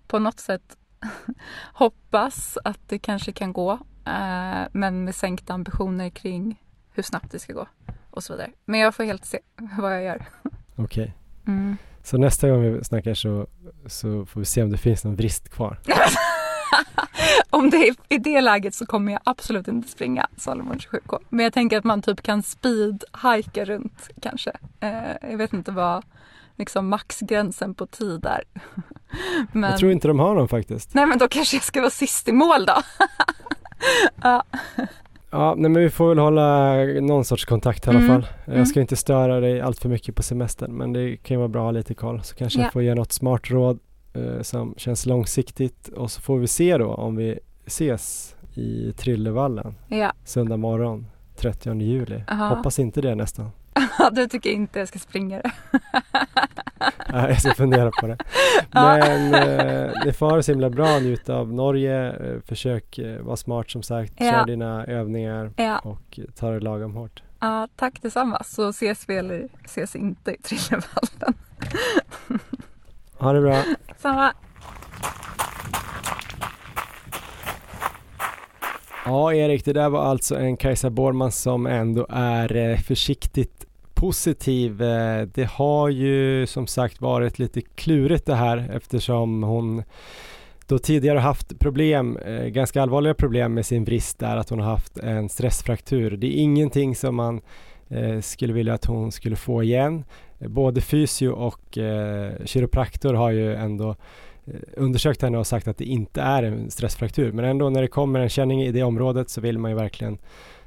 på 0.07 0.19
något 0.19 0.39
sätt 0.39 0.77
hoppas 1.73 2.57
att 2.63 2.79
det 2.87 2.99
kanske 2.99 3.31
kan 3.31 3.53
gå. 3.53 3.71
Eh, 4.05 4.67
men 4.71 5.03
med 5.03 5.15
sänkta 5.15 5.53
ambitioner 5.53 6.09
kring 6.09 6.61
hur 6.91 7.03
snabbt 7.03 7.31
det 7.31 7.39
ska 7.39 7.53
gå 7.53 7.67
och 8.09 8.23
så 8.23 8.33
vidare. 8.33 8.51
Men 8.65 8.79
jag 8.79 8.95
får 8.95 9.03
helt 9.03 9.25
se 9.25 9.39
vad 9.77 9.95
jag 9.95 10.03
gör. 10.03 10.25
Okej. 10.75 11.15
Mm. 11.47 11.77
Så 12.03 12.17
nästa 12.17 12.49
gång 12.49 12.61
vi 12.61 12.83
snackar 12.83 13.13
så, 13.13 13.47
så 13.85 14.25
får 14.25 14.39
vi 14.39 14.45
se 14.45 14.63
om 14.63 14.69
det 14.69 14.77
finns 14.77 15.03
någon 15.03 15.15
vrist 15.15 15.49
kvar. 15.49 15.79
Om 17.49 17.69
det 17.69 17.77
är 17.87 17.95
i 18.09 18.17
det 18.17 18.41
läget 18.41 18.75
så 18.75 18.85
kommer 18.85 19.11
jag 19.11 19.21
absolut 19.23 19.67
inte 19.67 19.87
springa 19.89 20.27
Salomon 20.37 20.77
27K. 20.77 21.19
Men 21.29 21.43
jag 21.43 21.53
tänker 21.53 21.77
att 21.77 21.83
man 21.83 22.01
typ 22.01 22.21
kan 22.21 22.41
speed-hajka 22.43 23.65
runt 23.65 24.09
kanske. 24.21 24.51
Eh, 24.79 25.29
jag 25.31 25.37
vet 25.37 25.53
inte 25.53 25.71
vad 25.71 26.03
liksom 26.55 26.87
maxgränsen 26.89 27.73
på 27.73 27.85
tid 27.85 28.25
är. 28.25 28.43
Men, 29.51 29.69
Jag 29.71 29.79
tror 29.79 29.91
inte 29.91 30.07
de 30.07 30.19
har 30.19 30.35
någon 30.35 30.47
faktiskt. 30.47 30.93
Nej 30.93 31.05
men 31.05 31.17
då 31.17 31.27
kanske 31.27 31.55
jag 31.57 31.63
ska 31.63 31.81
vara 31.81 31.89
sist 31.91 32.27
i 32.27 32.31
mål 32.31 32.65
då. 32.65 32.73
ja. 34.23 34.43
Ja, 35.31 35.55
nej 35.57 35.71
men 35.71 35.81
vi 35.83 35.89
får 35.89 36.09
väl 36.09 36.17
hålla 36.19 36.75
någon 37.01 37.25
sorts 37.25 37.45
kontakt 37.45 37.87
i 37.87 37.89
alla 37.89 37.99
Mm, 37.99 38.09
fall. 38.09 38.27
mm. 38.47 38.57
Jag 38.59 38.67
ska 38.67 38.81
inte 38.81 38.95
störa 38.95 39.39
dig 39.39 39.61
allt 39.61 39.79
för 39.79 39.89
mycket 39.89 40.15
på 40.15 40.23
semestern 40.23 40.71
men 40.77 40.93
det 40.93 41.17
kan 41.17 41.35
ju 41.35 41.37
vara 41.37 41.47
bra 41.47 41.61
att 41.61 41.65
ha 41.65 41.71
lite 41.71 41.93
koll. 41.93 42.23
Så 42.23 42.35
kanske 42.35 42.59
Ja. 42.59 42.65
jag 42.65 42.73
får 42.73 42.83
ge 42.83 42.95
något 42.95 43.11
smart 43.11 43.49
råd 43.51 43.79
eh, 44.13 44.41
som 44.41 44.73
känns 44.77 45.05
långsiktigt 45.05 45.87
och 45.87 46.11
så 46.11 46.21
får 46.21 46.37
vi 46.39 46.47
se 46.47 46.77
då 46.77 46.93
om 46.93 47.15
vi 47.15 47.39
ses 47.65 48.35
i 48.53 48.93
Trillevallen 48.97 49.75
ja, 49.87 50.13
söndag 50.23 50.57
morgon 50.57 51.05
30 51.35 51.81
juli. 51.81 52.23
Aha. 52.27 52.55
Hoppas 52.55 52.79
inte 52.79 53.01
det 53.01 53.15
nästan. 53.15 53.51
du 54.11 54.27
tycker 54.27 54.49
inte 54.49 54.79
jag 54.79 54.87
ska 54.87 54.99
springa 54.99 55.37
det. 55.41 55.51
Nej, 57.11 57.29
jag 57.29 57.41
ska 57.41 57.53
fundera 57.53 57.91
på 58.01 58.07
det. 58.07 58.17
Men 58.71 59.33
eh, 59.33 59.91
det 60.03 60.13
får 60.13 60.29
ha 60.29 60.35
det 60.35 60.43
så 60.43 60.51
himla 60.51 60.69
bra, 60.69 60.99
njuta 60.99 61.35
av 61.35 61.53
Norge, 61.53 62.11
eh, 62.11 62.39
försök 62.45 62.97
eh, 62.97 63.21
vara 63.21 63.35
smart 63.35 63.69
som 63.71 63.83
sagt, 63.83 64.13
Ja. 64.17 64.31
kör 64.31 64.45
dina 64.45 64.85
övningar 64.85 65.51
Ja, 65.55 65.79
och 65.79 66.19
ta 66.35 66.49
det 66.51 66.59
lagom 66.59 66.93
hårt. 66.95 67.23
ja 67.39 67.67
tack 67.75 68.01
detsamma. 68.01 68.43
Så 68.43 68.69
ses 68.69 69.09
vi 69.09 69.15
eller 69.15 69.47
ses 69.65 69.95
inte 69.95 70.31
i 70.31 70.37
Trillevallen. 70.37 71.33
Ha 73.19 73.33
det 73.33 73.41
bra! 73.41 73.63
Samma. 73.97 74.33
Ja, 79.05 79.33
Erik, 79.33 79.65
det 79.65 79.73
där 79.73 79.89
var 79.89 80.03
alltså 80.03 80.35
en 80.37 80.57
Kajsa 80.57 80.89
Borman 80.89 81.31
som 81.31 81.67
ändå 81.67 82.05
är 82.09 82.55
eh, 82.55 82.77
försiktigt 82.77 83.65
positiv. 83.93 84.81
Eh, 84.81 85.27
Det 85.33 85.49
har 85.49 85.89
ju 85.89 86.47
som 86.47 86.67
sagt 86.67 87.01
varit 87.01 87.39
lite 87.39 87.61
klurigt 87.61 88.25
det 88.25 88.35
här 88.35 88.69
eftersom 88.73 89.43
hon 89.43 89.83
då 90.67 90.79
tidigare 90.79 91.19
haft 91.19 91.59
problem, 91.59 92.17
eh, 92.17 92.45
ganska 92.45 92.81
allvarliga 92.81 93.13
problem 93.13 93.53
med 93.53 93.65
sin 93.65 93.83
vrist 93.85 94.19
där, 94.19 94.37
att 94.37 94.49
hon 94.49 94.59
har 94.59 94.69
haft 94.71 94.97
en 94.97 95.29
stressfraktur. 95.29 96.17
Det 96.17 96.27
är 96.27 96.41
ingenting 96.41 96.95
som 96.95 97.15
man 97.15 97.41
skulle 98.21 98.53
vilja 98.53 98.73
att 98.73 98.85
hon 98.85 99.11
skulle 99.11 99.35
få 99.35 99.63
igen. 99.63 100.03
Både 100.39 100.81
fysio 100.81 101.29
och 101.29 101.77
eh, 101.77 102.31
kiropraktor 102.45 103.13
har 103.13 103.31
ju 103.31 103.55
ändå 103.55 103.89
eh, 104.45 104.53
undersökt 104.77 105.21
henne 105.21 105.37
och 105.37 105.47
sagt 105.47 105.67
att 105.67 105.77
det 105.77 105.85
inte 105.85 106.21
är 106.21 106.43
en 106.43 106.71
stressfraktur. 106.71 107.31
Men 107.31 107.45
ändå 107.45 107.69
när 107.69 107.81
det 107.81 107.87
kommer 107.87 108.19
en 108.19 108.29
känning 108.29 108.61
i 108.61 108.71
det 108.71 108.83
området 108.83 109.29
så 109.29 109.41
vill 109.41 109.57
man 109.57 109.71
ju 109.71 109.77
verkligen 109.77 110.17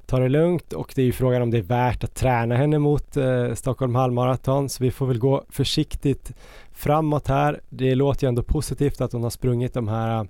ta 0.06 0.18
det 0.18 0.28
lugnt 0.28 0.72
och 0.72 0.92
det 0.94 1.02
är 1.02 1.06
ju 1.06 1.12
frågan 1.12 1.42
om 1.42 1.50
det 1.50 1.58
är 1.58 1.62
värt 1.62 2.04
att 2.04 2.14
träna 2.14 2.56
henne 2.56 2.78
mot 2.78 3.16
eh, 3.16 3.54
Stockholm 3.54 3.94
halvmaraton 3.94 4.68
så 4.68 4.84
vi 4.84 4.90
får 4.90 5.06
väl 5.06 5.18
gå 5.18 5.44
försiktigt 5.48 6.32
framåt 6.72 7.28
här. 7.28 7.60
Det 7.68 7.94
låter 7.94 8.26
ju 8.26 8.28
ändå 8.28 8.42
positivt 8.42 9.00
att 9.00 9.12
hon 9.12 9.22
har 9.22 9.30
sprungit 9.30 9.74
de 9.74 9.88
här 9.88 10.20
eh, 10.20 10.24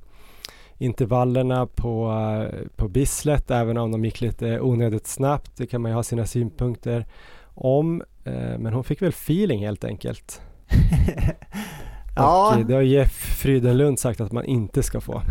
intervallerna 0.78 1.66
på, 1.66 2.10
eh, 2.10 2.68
på 2.76 2.88
Bislett 2.88 3.50
även 3.50 3.76
om 3.76 3.92
de 3.92 4.04
gick 4.04 4.20
lite 4.20 4.60
onödigt 4.60 5.06
snabbt. 5.06 5.56
Det 5.56 5.66
kan 5.66 5.82
man 5.82 5.90
ju 5.90 5.94
ha 5.94 6.02
sina 6.02 6.26
synpunkter 6.26 7.06
om. 7.54 8.02
Eh, 8.24 8.58
men 8.58 8.72
hon 8.72 8.84
fick 8.84 9.02
väl 9.02 9.08
feeling 9.08 9.64
helt 9.64 9.84
enkelt. 9.84 10.40
ja. 12.16 12.56
Och 12.56 12.66
det 12.66 12.74
har 12.74 12.82
Jeff 12.82 13.12
Frydenlund 13.12 13.98
sagt 13.98 14.20
att 14.20 14.32
man 14.32 14.44
inte 14.44 14.82
ska 14.82 15.00
få. 15.00 15.22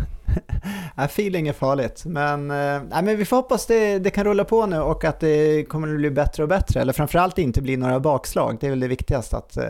ja, 0.96 1.04
feeling 1.04 1.48
är 1.48 1.52
farligt, 1.52 2.02
men, 2.04 2.50
äh, 2.50 2.82
men 3.02 3.16
vi 3.16 3.24
får 3.24 3.36
hoppas 3.36 3.66
det, 3.66 3.98
det 3.98 4.10
kan 4.10 4.24
rulla 4.24 4.44
på 4.44 4.66
nu 4.66 4.80
och 4.80 5.04
att 5.04 5.20
det 5.20 5.64
kommer 5.68 5.88
att 5.88 5.96
bli 5.96 6.10
bättre 6.10 6.42
och 6.42 6.48
bättre, 6.48 6.80
eller 6.80 6.92
framförallt 6.92 7.38
inte 7.38 7.62
bli 7.62 7.76
några 7.76 8.00
bakslag. 8.00 8.56
Det 8.60 8.66
är 8.66 8.70
väl 8.70 8.80
det 8.80 8.88
viktigaste, 8.88 9.36
att 9.36 9.56
äh, 9.56 9.64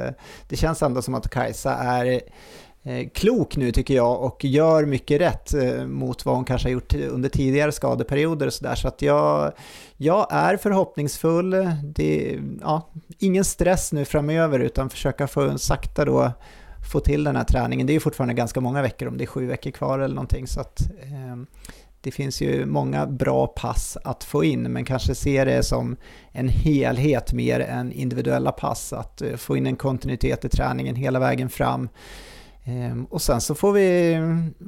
det 0.49 0.57
känns 0.57 0.83
ändå 0.83 1.03
som 1.03 1.15
att 1.15 1.31
Kajsa 1.31 1.75
är 1.75 2.05
Eh, 2.05 2.21
Eh, 2.85 3.09
klok 3.09 3.57
nu 3.57 3.73
tycker 3.73 3.95
jag 3.95 4.23
och 4.23 4.45
gör 4.45 4.87
mycket 4.87 5.21
rätt 5.21 5.55
eh, 5.55 5.87
mot 5.87 6.25
vad 6.25 6.35
hon 6.35 6.45
kanske 6.45 6.69
har 6.69 6.73
gjort 6.73 6.95
under 6.95 7.29
tidigare 7.29 7.73
skadeperioder 7.73 8.47
och 8.47 8.53
sådär. 8.53 8.75
Så 8.75 8.89
att 8.89 9.03
jag, 9.03 9.53
jag 9.97 10.27
är 10.31 10.57
förhoppningsfull. 10.57 11.51
Det, 11.83 12.41
ja, 12.61 12.89
ingen 13.19 13.45
stress 13.45 13.93
nu 13.93 14.05
framöver 14.05 14.61
utan 14.61 14.91
försöka 14.91 15.27
få 15.27 15.59
sakta 15.59 16.05
då 16.05 16.33
få 16.93 17.01
till 17.01 17.25
den 17.25 17.37
här 17.37 17.45
träningen. 17.45 17.87
Det 17.87 17.93
är 17.93 17.95
ju 17.95 18.01
fortfarande 18.01 18.35
ganska 18.35 18.61
många 18.61 18.83
veckor, 18.83 19.09
om 19.09 19.19
det 19.19 19.25
är 19.25 19.27
sju 19.27 19.47
veckor 19.47 19.71
kvar 19.71 19.99
eller 19.99 20.15
någonting. 20.15 20.47
Så 20.47 20.61
att, 20.61 20.81
eh, 21.03 21.37
det 22.01 22.11
finns 22.11 22.41
ju 22.41 22.67
många 22.67 23.07
bra 23.07 23.47
pass 23.47 23.99
att 24.05 24.25
få 24.25 24.45
in, 24.45 24.63
men 24.63 24.85
kanske 24.85 25.15
se 25.15 25.45
det 25.45 25.63
som 25.63 25.97
en 26.33 26.49
helhet 26.49 27.33
mer 27.33 27.61
än 27.61 27.93
individuella 27.93 28.53
pass. 28.53 28.93
Att 28.93 29.23
eh, 29.23 29.37
få 29.37 29.57
in 29.57 29.67
en 29.67 29.77
kontinuitet 29.77 30.45
i 30.45 30.49
träningen 30.49 30.95
hela 30.95 31.19
vägen 31.19 31.51
fram. 31.51 31.89
Ehm, 32.65 33.05
och 33.05 33.23
sen 33.23 33.41
så 33.41 33.55
får 33.55 33.73
vi, 33.73 34.17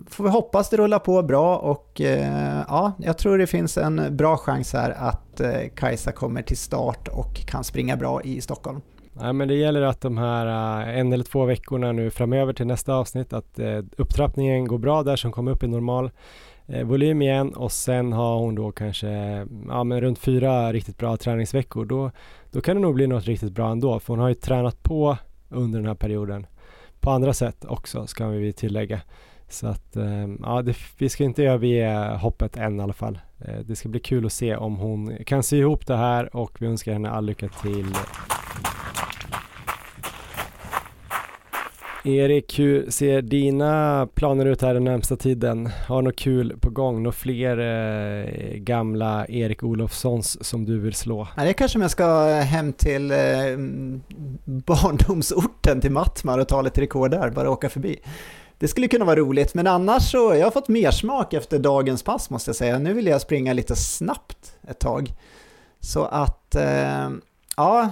får 0.07 0.24
vi 0.24 0.30
hoppas 0.30 0.70
det 0.70 0.76
rullar 0.76 0.99
på 0.99 1.22
bra 1.22 1.57
och 1.57 2.01
eh, 2.01 2.62
ja, 2.68 2.92
jag 2.99 3.18
tror 3.18 3.38
det 3.38 3.47
finns 3.47 3.78
en 3.78 4.16
bra 4.16 4.36
chans 4.36 4.72
här 4.72 4.90
att 4.90 5.40
eh, 5.40 5.68
Kajsa 5.74 6.12
kommer 6.12 6.42
till 6.42 6.57
start 6.57 7.09
och 7.09 7.34
kan 7.34 7.64
springa 7.64 7.97
bra 7.97 8.22
i 8.22 8.40
Stockholm. 8.40 8.80
Nej, 9.12 9.32
men 9.32 9.49
det 9.49 9.55
gäller 9.55 9.82
att 9.82 10.01
de 10.01 10.18
här 10.18 10.47
eh, 10.47 10.99
en 10.99 11.12
eller 11.12 11.24
två 11.24 11.45
veckorna 11.45 11.92
nu 11.92 12.11
framöver 12.11 12.53
till 12.53 12.66
nästa 12.66 12.95
avsnitt 12.95 13.32
att 13.32 13.59
upptrappningen 13.97 14.68
går 14.68 14.78
bra 14.78 15.03
där 15.03 15.16
som 15.16 15.32
kommer 15.32 15.53
upp 15.53 15.62
i 15.62 15.66
normal 15.66 16.11
volym 16.84 17.22
igen 17.22 17.55
och 17.55 17.72
sen 17.72 18.12
har 18.12 18.38
hon 18.38 18.55
då 18.55 18.72
kanske 18.72 19.09
ja, 19.68 19.84
men 19.84 20.01
runt 20.01 20.18
fyra 20.18 20.72
riktigt 20.72 20.99
bra 20.99 21.16
träningsveckor. 21.16 21.84
Då, 21.84 22.11
då 22.51 22.61
kan 22.61 22.76
det 22.76 22.82
nog 22.82 22.95
bli 22.95 23.07
något 23.07 23.24
riktigt 23.24 23.53
bra 23.53 23.70
ändå 23.70 23.99
för 23.99 24.12
hon 24.12 24.20
har 24.20 24.28
ju 24.28 24.34
tränat 24.34 24.82
på 24.82 25.16
under 25.49 25.78
den 25.78 25.88
här 25.88 25.95
perioden 25.95 26.47
på 27.05 27.11
andra 27.11 27.34
sätt 27.34 27.64
också 27.64 28.07
ska 28.07 28.26
vi 28.26 28.52
tillägga. 28.52 29.00
Så 29.48 29.66
att 29.66 29.96
eh, 29.96 30.28
ja, 30.42 30.62
det, 30.62 30.76
vi 30.98 31.09
ska 31.09 31.24
inte 31.24 31.44
överge 31.44 32.16
hoppet 32.16 32.57
än 32.57 32.80
i 32.80 32.82
alla 32.82 32.92
fall. 32.92 33.18
Eh, 33.40 33.59
det 33.66 33.76
ska 33.76 33.88
bli 33.88 34.00
kul 34.00 34.26
att 34.26 34.32
se 34.32 34.57
om 34.57 34.76
hon 34.76 35.16
kan 35.26 35.42
sy 35.42 35.59
ihop 35.59 35.86
det 35.86 35.96
här 35.96 36.36
och 36.36 36.62
vi 36.62 36.66
önskar 36.66 36.92
henne 36.92 37.11
all 37.11 37.26
lycka 37.26 37.48
till. 37.48 37.94
Erik, 42.07 42.59
hur 42.59 42.90
ser 42.90 43.22
dina 43.22 44.07
planer 44.14 44.46
ut 44.46 44.62
här 44.62 44.74
den 44.74 44.84
närmsta 44.84 45.16
tiden? 45.16 45.70
Har 45.88 46.02
något 46.02 46.16
kul 46.16 46.59
på 46.61 46.70
gång? 46.70 47.02
Några 47.02 47.12
fler 47.12 47.59
eh, 47.59 48.57
gamla 48.57 49.26
Erik 49.28 49.62
Olofssons 49.62 50.44
som 50.44 50.64
du 50.64 50.78
vill 50.78 50.94
slå? 50.94 51.28
Ja, 51.36 51.42
det 51.42 51.48
är 51.48 51.52
kanske 51.52 51.78
om 51.78 51.82
jag 51.82 51.90
ska 51.90 52.24
hem 52.26 52.72
till 52.72 53.11
eh, 53.11 53.18
barndomsorten 54.44 55.80
till 55.80 55.90
Mattmar 55.90 56.38
och 56.38 56.48
ta 56.48 56.62
lite 56.62 56.80
rekord 56.80 57.11
där, 57.11 57.30
bara 57.30 57.50
åka 57.50 57.68
förbi. 57.68 57.98
Det 58.59 58.68
skulle 58.68 58.88
kunna 58.88 59.05
vara 59.05 59.16
roligt, 59.16 59.55
men 59.55 59.66
annars 59.66 60.11
så 60.11 60.34
jag 60.34 60.46
har 60.46 60.50
fått 60.50 60.68
mer 60.68 60.90
smak 60.90 61.32
efter 61.32 61.59
dagens 61.59 62.02
pass 62.02 62.30
måste 62.30 62.48
jag 62.48 62.57
säga. 62.57 62.78
Nu 62.78 62.92
vill 62.92 63.07
jag 63.07 63.20
springa 63.20 63.52
lite 63.52 63.76
snabbt 63.76 64.57
ett 64.68 64.78
tag. 64.78 65.09
Så 65.80 66.05
att, 66.05 66.55
eh, 66.55 67.11
ja, 67.57 67.90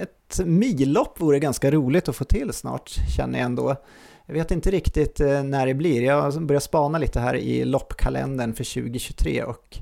ett 0.00 0.23
millopp 0.44 1.20
vore 1.20 1.38
ganska 1.38 1.70
roligt 1.70 2.08
att 2.08 2.16
få 2.16 2.24
till 2.24 2.52
snart, 2.52 2.88
känner 3.16 3.38
jag 3.38 3.46
ändå. 3.46 3.76
Jag 4.26 4.34
vet 4.34 4.50
inte 4.50 4.70
riktigt 4.70 5.20
eh, 5.20 5.42
när 5.42 5.66
det 5.66 5.74
blir. 5.74 6.02
Jag 6.02 6.24
alltså 6.24 6.40
börjar 6.40 6.60
spana 6.60 6.98
lite 6.98 7.20
här 7.20 7.34
i 7.36 7.64
loppkalendern 7.64 8.54
för 8.54 8.74
2023 8.74 9.42
och 9.42 9.78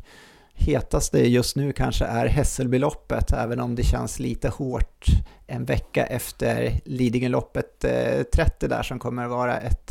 hetaste 0.55 1.29
just 1.29 1.57
nu 1.57 1.73
kanske 1.73 2.05
är 2.05 2.27
Hässelbyloppet, 2.27 3.33
även 3.33 3.61
om 3.61 3.75
det 3.75 3.83
känns 3.83 4.19
lite 4.19 4.49
hårt 4.49 5.07
en 5.47 5.65
vecka 5.65 6.07
efter 6.07 6.81
Lidingöloppet 6.85 7.85
eh, 7.85 8.23
30 8.35 8.69
där 8.69 8.83
som 8.83 8.99
kommer 8.99 9.27
vara 9.27 9.57
ett 9.57 9.91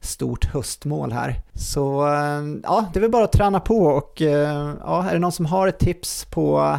stort 0.00 0.44
höstmål 0.44 1.12
här. 1.12 1.42
Så 1.54 2.06
eh, 2.06 2.42
ja, 2.62 2.90
det 2.92 2.98
är 2.98 3.00
väl 3.00 3.10
bara 3.10 3.24
att 3.24 3.32
träna 3.32 3.60
på 3.60 3.78
och 3.78 4.20
ja, 4.20 5.08
är 5.08 5.12
det 5.12 5.18
någon 5.18 5.32
som 5.32 5.46
har 5.46 5.68
ett 5.68 5.78
tips 5.78 6.24
på 6.24 6.78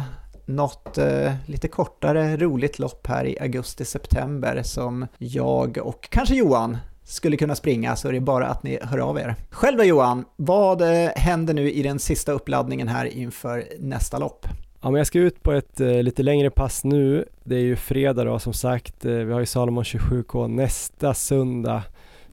något 0.50 0.98
eh, 0.98 1.32
lite 1.46 1.68
kortare 1.68 2.36
roligt 2.36 2.78
lopp 2.78 3.06
här 3.06 3.24
i 3.24 3.38
augusti-september 3.40 4.62
som 4.62 5.06
jag 5.18 5.78
och 5.78 6.08
kanske 6.10 6.34
Johan 6.34 6.78
skulle 7.04 7.36
kunna 7.36 7.54
springa 7.54 7.96
så 7.96 8.08
är 8.08 8.12
det 8.12 8.20
bara 8.20 8.46
att 8.46 8.62
ni 8.62 8.78
hör 8.82 8.98
av 8.98 9.18
er. 9.18 9.34
Själv 9.50 9.78
då 9.78 9.84
Johan, 9.84 10.24
vad 10.36 10.82
eh, 10.82 11.10
händer 11.16 11.54
nu 11.54 11.70
i 11.70 11.82
den 11.82 11.98
sista 11.98 12.32
uppladdningen 12.32 12.88
här 12.88 13.04
inför 13.06 13.64
nästa 13.78 14.18
lopp? 14.18 14.46
Ja, 14.82 14.90
men 14.90 14.98
jag 14.98 15.06
ska 15.06 15.18
ut 15.18 15.42
på 15.42 15.52
ett 15.52 15.80
eh, 15.80 16.02
lite 16.02 16.22
längre 16.22 16.50
pass 16.50 16.84
nu. 16.84 17.24
Det 17.44 17.54
är 17.54 17.60
ju 17.60 17.76
fredag 17.76 18.24
då 18.24 18.38
som 18.38 18.52
sagt. 18.52 19.04
Eh, 19.04 19.12
vi 19.12 19.32
har 19.32 19.40
ju 19.40 19.46
Salomon 19.46 19.84
27K 19.84 20.48
nästa 20.48 21.14
söndag. 21.14 21.82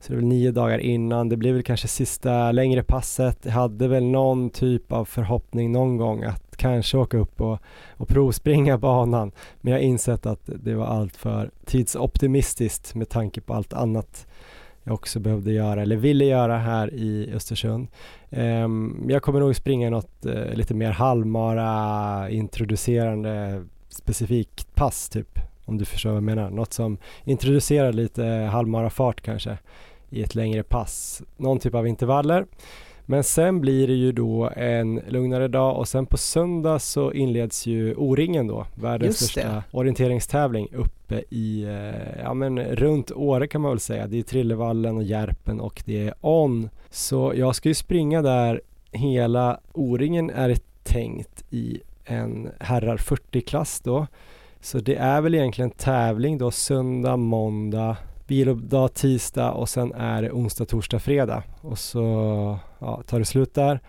Så 0.02 0.08
det 0.08 0.14
är 0.14 0.16
väl 0.16 0.26
nio 0.26 0.52
dagar 0.52 0.80
innan. 0.80 1.30
Det 1.30 1.38
blir 1.38 1.54
väl 1.54 1.64
kanske 1.64 1.88
sista 1.88 2.52
längre 2.52 2.84
passet. 2.84 3.40
Jag 3.42 3.52
hade 3.52 3.88
väl 3.88 4.04
någon 4.04 4.50
typ 4.50 4.92
av 4.92 5.06
förhoppning 5.06 5.72
någon 5.72 5.98
gång 5.98 6.24
att 6.24 6.47
kanske 6.58 6.98
åka 6.98 7.18
upp 7.18 7.42
och, 7.42 7.60
och 7.98 8.08
provspringa 8.08 8.78
banan. 8.78 9.32
Men 9.62 9.74
jag 9.74 9.80
har 9.80 9.84
insett 9.84 10.26
att 10.26 10.42
det 10.46 10.76
var 10.76 10.86
allt 10.86 11.16
för 11.16 11.52
tidsoptimistiskt 11.66 12.96
med 12.96 13.10
tanke 13.10 13.42
på 13.42 13.54
allt 13.54 13.74
annat 13.74 14.28
jag 14.84 14.94
också 14.94 15.20
behövde 15.20 15.52
göra 15.52 15.82
eller 15.82 15.96
ville 15.96 16.26
göra 16.26 16.58
här 16.58 16.94
i 16.94 17.32
Östersund. 17.34 17.88
Ehm, 18.30 19.06
jag 19.10 19.22
kommer 19.22 19.40
nog 19.40 19.56
springa 19.56 19.90
något 19.90 20.26
eh, 20.26 20.54
lite 20.54 20.74
mer 20.74 20.92
halvmara 20.92 22.30
introducerande 22.30 23.64
specifikt 23.90 24.76
pass 24.76 25.10
typ 25.10 25.40
om 25.66 25.78
du 25.78 25.86
förstår 25.86 26.10
vad 26.10 26.18
jag 26.18 26.24
menar. 26.24 26.50
Något 26.50 26.74
som 26.74 26.98
introducerar 27.24 27.94
lite 27.94 28.24
halvmara 28.52 28.90
fart 28.90 29.22
kanske 29.22 29.58
i 30.10 30.24
ett 30.24 30.36
längre 30.36 30.64
pass. 30.64 31.22
Någon 31.38 31.60
typ 31.60 31.76
av 31.76 31.88
intervaller. 31.88 32.46
Men 33.10 33.24
sen 33.24 33.62
blir 33.62 33.88
det 33.88 33.94
ju 33.94 34.12
då 34.12 34.50
en 34.56 35.02
lugnare 35.08 35.48
dag 35.48 35.78
och 35.78 35.88
sen 35.88 36.06
på 36.06 36.18
söndag 36.18 36.80
så 36.80 37.14
inleds 37.14 37.66
ju 37.66 37.96
O-ringen 37.96 38.48
då, 38.48 38.66
världens 38.76 39.18
största 39.18 39.64
orienteringstävling 39.72 40.68
uppe 40.74 41.24
i, 41.30 41.64
eh, 41.64 42.22
ja 42.24 42.34
men 42.34 42.60
runt 42.60 43.12
Åre 43.12 43.48
kan 43.48 43.62
man 43.62 43.72
väl 43.72 43.80
säga. 43.80 44.08
Det 44.08 44.20
är 44.20 44.24
Trillevallen 44.24 44.98
och 44.98 45.04
Järpen 45.04 45.60
och 45.60 45.84
det 45.86 46.08
är 46.08 46.14
On. 46.22 46.70
Så 46.90 47.34
jag 47.36 47.56
ska 47.56 47.70
ju 47.70 47.76
springa 47.76 48.22
där 48.22 48.62
hela 48.92 49.60
O-ringen 49.74 50.30
är 50.30 50.58
tänkt 50.84 51.44
i 51.50 51.82
en 52.06 52.50
herrar 52.60 52.98
40-klass 52.98 53.80
då. 53.80 54.08
Så 54.62 54.80
det 54.80 54.96
är 54.96 55.22
väl 55.22 55.36
egentligen 55.36 55.72
tävling 55.72 56.38
då 56.38 56.52
söndag, 56.52 57.18
måndag, 57.18 57.98
vilodag 58.28 58.94
tisdag 58.94 59.52
och 59.52 59.70
sen 59.70 59.94
är 59.94 60.22
det 60.22 60.32
onsdag, 60.32 60.66
torsdag, 60.66 61.00
fredag 61.00 61.44
och 61.62 61.80
så 61.80 62.60
ja, 62.80 63.04
tar 63.08 63.20
det 63.20 63.26
slut 63.26 63.54
där. 63.54 63.80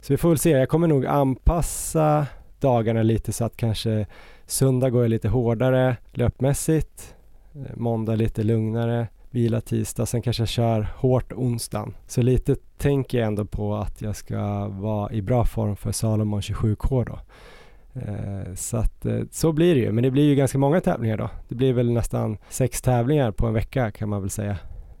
Så 0.00 0.12
vi 0.12 0.16
får 0.16 0.28
väl 0.28 0.38
se, 0.38 0.50
jag 0.50 0.68
kommer 0.68 0.88
nog 0.88 1.06
anpassa 1.06 2.26
dagarna 2.60 3.02
lite 3.02 3.32
så 3.32 3.44
att 3.44 3.56
kanske 3.56 4.06
söndag 4.46 4.90
går 4.90 5.02
jag 5.02 5.10
lite 5.10 5.28
hårdare 5.28 5.96
löpmässigt, 6.12 7.14
eh, 7.54 7.76
måndag 7.76 8.16
lite 8.16 8.42
lugnare, 8.42 9.08
vila 9.30 9.60
tisdag, 9.60 10.06
sen 10.06 10.22
kanske 10.22 10.40
jag 10.42 10.48
kör 10.48 10.86
hårt 10.96 11.32
onsdagen. 11.32 11.94
Så 12.06 12.22
lite 12.22 12.56
tänker 12.78 13.18
jag 13.18 13.26
ändå 13.26 13.44
på 13.44 13.74
att 13.74 14.02
jag 14.02 14.16
ska 14.16 14.68
vara 14.68 15.12
i 15.12 15.22
bra 15.22 15.44
form 15.44 15.76
för 15.76 15.92
Salomon 15.92 16.40
27K 16.40 17.04
då. 17.04 17.18
Eh, 18.00 18.54
så 18.54 18.76
att 18.76 19.06
eh, 19.06 19.20
så 19.30 19.52
blir 19.52 19.74
det 19.74 19.80
ju, 19.80 19.92
men 19.92 20.04
det 20.04 20.10
blir 20.10 20.24
ju 20.24 20.34
ganska 20.34 20.58
många 20.58 20.80
tävlingar 20.80 21.16
då. 21.16 21.30
Det 21.48 21.54
blir 21.54 21.72
väl 21.72 21.92
nästan 21.92 22.38
sex 22.48 22.82
tävlingar 22.82 23.30
på 23.32 23.46
en 23.46 23.54
vecka 23.54 23.90
kan 23.90 24.08
man 24.08 24.20
väl 24.20 24.30
säga. 24.30 24.56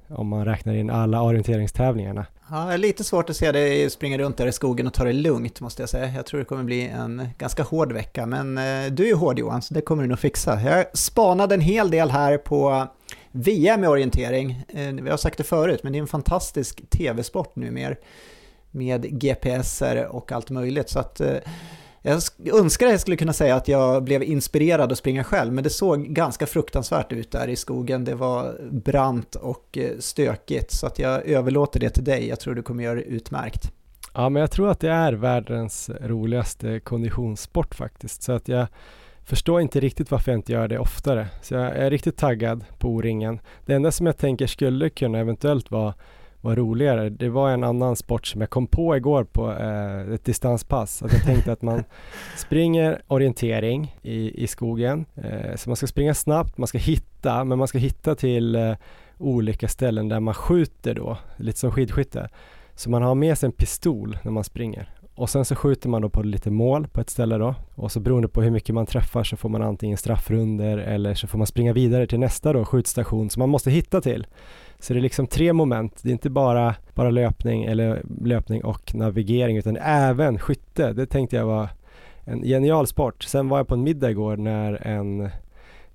Om 0.08 0.28
man 0.28 0.44
räknar 0.44 0.74
in 0.74 0.90
alla 0.90 1.22
orienteringstävlingarna. 1.22 2.26
Ja, 2.54 2.64
det 2.64 2.74
är 2.74 2.78
lite 2.78 3.04
svårt 3.04 3.30
att 3.30 3.36
se 3.36 3.52
dig 3.52 3.90
springa 3.90 4.18
runt 4.18 4.36
där 4.36 4.46
i 4.46 4.52
skogen 4.52 4.86
och 4.86 4.94
ta 4.94 5.04
det 5.04 5.12
lugnt 5.12 5.60
måste 5.60 5.82
jag 5.82 5.88
säga. 5.88 6.12
Jag 6.14 6.26
tror 6.26 6.40
det 6.40 6.44
kommer 6.44 6.64
bli 6.64 6.86
en 6.86 7.28
ganska 7.38 7.62
hård 7.62 7.92
vecka, 7.92 8.26
men 8.26 8.58
eh, 8.58 8.92
du 8.92 9.02
är 9.02 9.06
ju 9.06 9.14
hård 9.14 9.38
Johan, 9.38 9.62
så 9.62 9.74
det 9.74 9.80
kommer 9.80 10.02
du 10.02 10.08
nog 10.08 10.18
fixa. 10.18 10.60
Jag 10.60 10.98
spanade 10.98 11.54
en 11.54 11.60
hel 11.60 11.90
del 11.90 12.10
här 12.10 12.38
på 12.38 12.86
VM 13.32 13.84
i 13.84 13.86
orientering, 13.86 14.64
eh, 14.68 14.92
vi 14.92 15.10
har 15.10 15.16
sagt 15.16 15.38
det 15.38 15.44
förut, 15.44 15.80
men 15.82 15.92
det 15.92 15.98
är 15.98 16.00
en 16.00 16.06
fantastisk 16.06 16.90
tv-sport 16.90 17.56
numera 17.56 17.94
med 18.70 19.20
GPSer 19.20 20.06
och 20.06 20.32
allt 20.32 20.50
möjligt. 20.50 20.90
Så 20.90 20.98
att 20.98 21.20
eh, 21.20 21.36
jag 22.04 22.58
önskar 22.60 22.86
att 22.86 22.92
jag 22.92 23.00
skulle 23.00 23.16
kunna 23.16 23.32
säga 23.32 23.56
att 23.56 23.68
jag 23.68 24.04
blev 24.04 24.22
inspirerad 24.22 24.92
att 24.92 24.98
springa 24.98 25.24
själv, 25.24 25.52
men 25.52 25.64
det 25.64 25.70
såg 25.70 26.06
ganska 26.06 26.46
fruktansvärt 26.46 27.12
ut 27.12 27.30
där 27.30 27.48
i 27.48 27.56
skogen. 27.56 28.04
Det 28.04 28.14
var 28.14 28.54
brant 28.70 29.34
och 29.34 29.78
eh, 29.78 29.90
stökigt, 29.98 30.70
så 30.70 30.86
att 30.86 30.98
jag 30.98 31.26
överlåter 31.26 31.80
det 31.80 31.90
till 31.90 32.04
dig. 32.04 32.28
Jag 32.28 32.40
tror 32.40 32.54
du 32.54 32.62
kommer 32.62 32.84
göra 32.84 32.94
det 32.94 33.02
utmärkt. 33.02 33.72
Ja, 34.14 34.28
men 34.28 34.40
jag 34.40 34.50
tror 34.50 34.70
att 34.70 34.80
det 34.80 34.90
är 34.90 35.12
världens 35.12 35.90
roligaste 36.00 36.80
konditionssport 36.80 37.74
faktiskt, 37.74 38.22
så 38.22 38.32
att 38.32 38.48
jag 38.48 38.66
förstår 39.24 39.60
inte 39.60 39.80
riktigt 39.80 40.10
varför 40.10 40.32
jag 40.32 40.38
inte 40.38 40.52
gör 40.52 40.68
det 40.68 40.78
oftare. 40.78 41.28
Så 41.42 41.54
jag 41.54 41.76
är 41.76 41.90
riktigt 41.90 42.16
taggad 42.16 42.64
på 42.78 42.88
O-ringen. 42.88 43.40
Det 43.66 43.74
enda 43.74 43.92
som 43.92 44.06
jag 44.06 44.16
tänker 44.16 44.46
skulle 44.46 44.90
kunna 44.90 45.18
eventuellt 45.18 45.70
vara 45.70 45.94
var 46.44 46.56
roligare. 46.56 47.10
Det 47.10 47.28
var 47.28 47.50
en 47.50 47.64
annan 47.64 47.96
sport 47.96 48.26
som 48.26 48.40
jag 48.40 48.50
kom 48.50 48.66
på 48.66 48.96
igår 48.96 49.24
på 49.24 49.52
eh, 49.52 50.14
ett 50.14 50.24
distanspass. 50.24 51.02
Att 51.02 51.12
jag 51.12 51.22
tänkte 51.22 51.52
att 51.52 51.62
man 51.62 51.84
springer 52.36 53.02
orientering 53.06 53.96
i, 54.02 54.42
i 54.44 54.46
skogen. 54.46 55.04
Eh, 55.14 55.56
så 55.56 55.70
man 55.70 55.76
ska 55.76 55.86
springa 55.86 56.14
snabbt, 56.14 56.58
man 56.58 56.66
ska 56.66 56.78
hitta, 56.78 57.44
men 57.44 57.58
man 57.58 57.68
ska 57.68 57.78
hitta 57.78 58.14
till 58.14 58.54
eh, 58.54 58.74
olika 59.18 59.68
ställen 59.68 60.08
där 60.08 60.20
man 60.20 60.34
skjuter 60.34 60.94
då, 60.94 61.18
lite 61.36 61.58
som 61.58 61.70
skidskytte. 61.70 62.28
Så 62.74 62.90
man 62.90 63.02
har 63.02 63.14
med 63.14 63.38
sig 63.38 63.46
en 63.46 63.52
pistol 63.52 64.18
när 64.22 64.32
man 64.32 64.44
springer. 64.44 64.90
Och 65.14 65.30
sen 65.30 65.44
så 65.44 65.54
skjuter 65.54 65.88
man 65.88 66.02
då 66.02 66.08
på 66.08 66.22
lite 66.22 66.50
mål 66.50 66.86
på 66.88 67.00
ett 67.00 67.10
ställe 67.10 67.38
då. 67.38 67.54
Och 67.74 67.92
så 67.92 68.00
beroende 68.00 68.28
på 68.28 68.42
hur 68.42 68.50
mycket 68.50 68.74
man 68.74 68.86
träffar 68.86 69.24
så 69.24 69.36
får 69.36 69.48
man 69.48 69.62
antingen 69.62 69.98
straffrunder 69.98 70.78
eller 70.78 71.14
så 71.14 71.26
får 71.26 71.38
man 71.38 71.46
springa 71.46 71.72
vidare 71.72 72.06
till 72.06 72.18
nästa 72.18 72.52
då 72.52 72.64
skjutstation 72.64 73.30
som 73.30 73.40
man 73.40 73.48
måste 73.48 73.70
hitta 73.70 74.00
till. 74.00 74.26
Så 74.78 74.92
det 74.92 74.98
är 74.98 75.02
liksom 75.02 75.26
tre 75.26 75.52
moment. 75.52 76.00
Det 76.02 76.08
är 76.08 76.12
inte 76.12 76.30
bara, 76.30 76.74
bara 76.94 77.10
löpning 77.10 77.64
eller 77.64 78.02
löpning 78.20 78.64
och 78.64 78.94
navigering 78.94 79.56
utan 79.56 79.76
även 79.76 80.38
skytte. 80.38 80.92
Det 80.92 81.06
tänkte 81.06 81.36
jag 81.36 81.46
var 81.46 81.68
en 82.24 82.42
genial 82.42 82.86
sport. 82.86 83.22
Sen 83.22 83.48
var 83.48 83.58
jag 83.58 83.68
på 83.68 83.74
en 83.74 83.82
middag 83.82 84.10
igår 84.10 84.36
när 84.36 84.86
en 84.86 85.30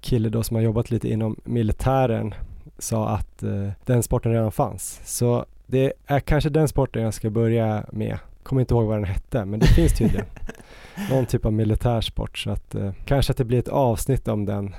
kille 0.01 0.29
då 0.29 0.43
som 0.43 0.55
har 0.55 0.63
jobbat 0.63 0.91
lite 0.91 1.09
inom 1.09 1.35
militären 1.43 2.33
sa 2.77 3.09
att 3.09 3.43
eh, 3.43 3.69
den 3.85 4.03
sporten 4.03 4.31
redan 4.31 4.51
fanns. 4.51 5.01
Så 5.05 5.45
det 5.65 5.93
är 6.05 6.19
kanske 6.19 6.49
den 6.49 6.67
sporten 6.67 7.03
jag 7.03 7.13
ska 7.13 7.29
börja 7.29 7.85
med. 7.91 8.17
Kommer 8.43 8.61
inte 8.61 8.73
ihåg 8.73 8.85
vad 8.85 8.97
den 8.97 9.05
hette, 9.05 9.45
men 9.45 9.59
det 9.59 9.67
finns 9.67 9.93
tydligen. 9.93 10.25
Någon 11.09 11.25
typ 11.25 11.45
av 11.45 11.53
militärsport 11.53 12.37
så 12.37 12.49
att 12.49 12.75
eh, 12.75 12.91
kanske 13.05 13.31
att 13.31 13.37
det 13.37 13.45
blir 13.45 13.59
ett 13.59 13.67
avsnitt 13.67 14.27
om 14.27 14.45
den 14.45 14.75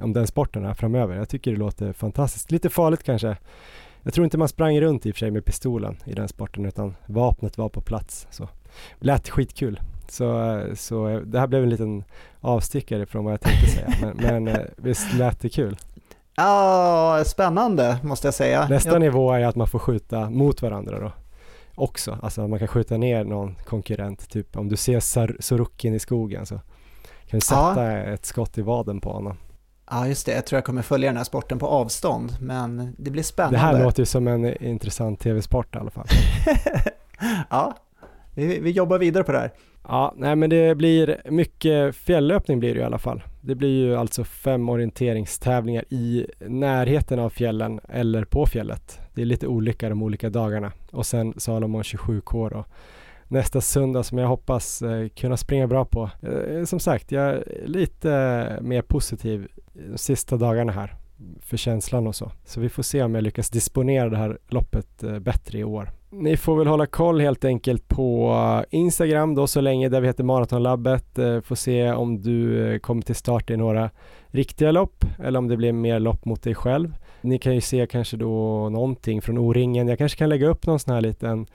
om 0.00 0.12
den 0.12 0.26
sporten 0.26 0.64
här 0.64 0.74
framöver. 0.74 1.16
Jag 1.16 1.28
tycker 1.28 1.50
det 1.50 1.56
låter 1.56 1.92
fantastiskt. 1.92 2.50
Lite 2.50 2.70
farligt 2.70 3.02
kanske. 3.02 3.36
Jag 4.02 4.14
tror 4.14 4.24
inte 4.24 4.38
man 4.38 4.48
sprang 4.48 4.80
runt 4.80 5.06
i 5.06 5.10
och 5.10 5.14
för 5.14 5.18
sig 5.18 5.30
med 5.30 5.44
pistolen 5.44 5.96
i 6.04 6.12
den 6.12 6.28
sporten 6.28 6.64
utan 6.64 6.96
vapnet 7.06 7.58
var 7.58 7.68
på 7.68 7.80
plats. 7.80 8.26
Så. 8.30 8.48
Lät 8.98 9.28
skitkul. 9.28 9.80
Så, 10.08 10.60
så 10.74 11.20
det 11.24 11.38
här 11.38 11.46
blev 11.46 11.62
en 11.62 11.70
liten 11.70 12.04
avstickare 12.40 13.06
från 13.06 13.24
vad 13.24 13.32
jag 13.32 13.40
tänkte 13.40 13.66
säga. 13.66 13.94
Men, 14.00 14.16
men 14.16 14.48
eh, 14.48 14.66
visst 14.76 15.14
lät 15.14 15.40
det 15.40 15.48
kul? 15.48 15.76
Ja, 16.36 17.22
spännande 17.26 17.98
måste 18.02 18.26
jag 18.26 18.34
säga. 18.34 18.68
Nästa 18.68 18.90
jag... 18.90 19.00
nivå 19.00 19.32
är 19.32 19.46
att 19.46 19.56
man 19.56 19.66
får 19.66 19.78
skjuta 19.78 20.30
mot 20.30 20.62
varandra 20.62 21.00
då 21.00 21.12
också. 21.74 22.18
Alltså 22.22 22.48
man 22.48 22.58
kan 22.58 22.68
skjuta 22.68 22.96
ner 22.96 23.24
någon 23.24 23.54
konkurrent. 23.54 24.30
Typ 24.30 24.56
om 24.56 24.68
du 24.68 24.76
ser 24.76 25.42
Sorokin 25.42 25.94
i 25.94 25.98
skogen 25.98 26.46
så 26.46 26.54
kan 27.26 27.38
du 27.38 27.40
sätta 27.40 27.92
ja. 27.92 27.98
ett 27.98 28.24
skott 28.24 28.58
i 28.58 28.62
vaden 28.62 29.00
på 29.00 29.12
honom. 29.12 29.36
Ja, 29.92 30.08
just 30.08 30.26
det. 30.26 30.32
Jag 30.32 30.46
tror 30.46 30.56
jag 30.56 30.64
kommer 30.64 30.82
följa 30.82 31.08
den 31.08 31.16
här 31.16 31.24
sporten 31.24 31.58
på 31.58 31.66
avstånd, 31.66 32.32
men 32.40 32.94
det 32.98 33.10
blir 33.10 33.22
spännande. 33.22 33.56
Det 33.56 33.60
här 33.60 33.84
låter 33.84 34.00
ju 34.00 34.06
som 34.06 34.28
en 34.28 34.64
intressant 34.64 35.20
tv-sport 35.20 35.76
i 35.76 35.78
alla 35.78 35.90
fall. 35.90 36.06
ja, 37.50 37.76
vi, 38.34 38.58
vi 38.60 38.70
jobbar 38.70 38.98
vidare 38.98 39.24
på 39.24 39.32
det 39.32 39.38
här. 39.38 39.52
Ja, 39.88 40.14
nej 40.16 40.36
men 40.36 40.50
det 40.50 40.74
blir 40.74 41.22
mycket 41.30 41.96
fjällöpning 41.96 42.60
blir 42.60 42.74
det 42.74 42.80
i 42.80 42.84
alla 42.84 42.98
fall. 42.98 43.22
Det 43.40 43.54
blir 43.54 43.86
ju 43.86 43.96
alltså 43.96 44.24
fem 44.24 44.68
orienteringstävlingar 44.68 45.84
i 45.88 46.26
närheten 46.38 47.18
av 47.18 47.30
fjällen 47.30 47.80
eller 47.88 48.24
på 48.24 48.46
fjället. 48.46 49.00
Det 49.14 49.22
är 49.22 49.26
lite 49.26 49.46
olika 49.46 49.88
de 49.88 50.02
olika 50.02 50.30
dagarna 50.30 50.72
och 50.90 51.06
sen 51.06 51.34
Salomon 51.36 51.82
27K 51.82 52.50
då 52.50 52.64
nästa 53.32 53.60
söndag 53.60 54.02
som 54.02 54.18
jag 54.18 54.28
hoppas 54.28 54.82
eh, 54.82 55.08
kunna 55.08 55.36
springa 55.36 55.66
bra 55.66 55.84
på. 55.84 56.10
Eh, 56.22 56.64
som 56.64 56.80
sagt, 56.80 57.12
jag 57.12 57.24
är 57.24 57.66
lite 57.66 58.08
mer 58.62 58.82
positiv 58.82 59.48
de 59.72 59.98
sista 59.98 60.36
dagarna 60.36 60.72
här 60.72 60.94
för 61.40 61.56
känslan 61.56 62.06
och 62.06 62.14
så. 62.14 62.32
Så 62.44 62.60
vi 62.60 62.68
får 62.68 62.82
se 62.82 63.02
om 63.02 63.14
jag 63.14 63.24
lyckas 63.24 63.50
disponera 63.50 64.08
det 64.08 64.16
här 64.16 64.38
loppet 64.48 65.02
eh, 65.02 65.18
bättre 65.18 65.58
i 65.58 65.64
år. 65.64 65.90
Ni 66.10 66.36
får 66.36 66.56
väl 66.56 66.66
hålla 66.66 66.86
koll 66.86 67.20
helt 67.20 67.44
enkelt 67.44 67.88
på 67.88 68.64
Instagram 68.70 69.34
då 69.34 69.46
så 69.46 69.60
länge 69.60 69.88
där 69.88 70.00
vi 70.00 70.06
heter 70.06 70.24
Maratonlabbet. 70.24 71.06
Får 71.44 71.54
se 71.54 71.92
om 71.92 72.22
du 72.22 72.78
kommer 72.78 73.02
till 73.02 73.14
start 73.14 73.50
i 73.50 73.56
några 73.56 73.90
riktiga 74.26 74.72
lopp 74.72 75.04
eller 75.18 75.38
om 75.38 75.48
det 75.48 75.56
blir 75.56 75.72
mer 75.72 76.00
lopp 76.00 76.24
mot 76.24 76.42
dig 76.42 76.54
själv. 76.54 76.94
Ni 77.20 77.38
kan 77.38 77.54
ju 77.54 77.60
se 77.60 77.86
kanske 77.86 78.16
då 78.16 78.68
någonting 78.68 79.22
från 79.22 79.38
O-ringen. 79.38 79.88
Jag 79.88 79.98
kanske 79.98 80.18
kan 80.18 80.28
lägga 80.28 80.48
upp 80.48 80.66
någon 80.66 80.78
sån 80.78 80.94
här 80.94 81.00
liten 81.00 81.46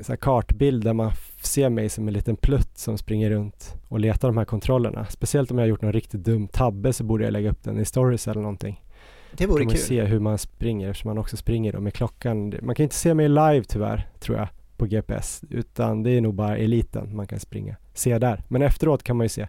så 0.00 0.16
kartbild 0.16 0.84
där 0.84 0.92
man 0.92 1.12
ser 1.42 1.68
mig 1.68 1.88
som 1.88 2.08
en 2.08 2.14
liten 2.14 2.36
plutt 2.36 2.78
som 2.78 2.98
springer 2.98 3.30
runt 3.30 3.74
och 3.88 4.00
letar 4.00 4.28
de 4.28 4.36
här 4.36 4.44
kontrollerna. 4.44 5.06
Speciellt 5.06 5.50
om 5.50 5.58
jag 5.58 5.64
har 5.64 5.68
gjort 5.68 5.82
någon 5.82 5.92
riktigt 5.92 6.24
dum 6.24 6.48
tabbe 6.48 6.92
så 6.92 7.04
borde 7.04 7.24
jag 7.24 7.32
lägga 7.32 7.50
upp 7.50 7.62
den 7.62 7.80
i 7.80 7.84
stories 7.84 8.28
eller 8.28 8.40
någonting. 8.40 8.84
Det 9.32 9.46
vore 9.46 9.64
kul. 9.64 9.78
se 9.78 10.04
hur 10.04 10.20
man 10.20 10.38
springer 10.38 10.88
eftersom 10.90 11.08
man 11.08 11.18
också 11.18 11.36
springer 11.36 11.72
då 11.72 11.80
med 11.80 11.94
klockan. 11.94 12.54
Man 12.62 12.74
kan 12.74 12.82
inte 12.82 12.96
se 12.96 13.14
mig 13.14 13.28
live 13.28 13.62
tyvärr 13.64 14.08
tror 14.20 14.38
jag 14.38 14.48
på 14.76 14.86
GPS 14.86 15.44
utan 15.50 16.02
det 16.02 16.10
är 16.10 16.20
nog 16.20 16.34
bara 16.34 16.56
eliten 16.56 17.16
man 17.16 17.26
kan 17.26 17.40
springa. 17.40 17.76
Se 17.94 18.18
där. 18.18 18.42
Men 18.48 18.62
efteråt 18.62 19.02
kan 19.02 19.16
man 19.16 19.24
ju 19.24 19.28
se. 19.28 19.48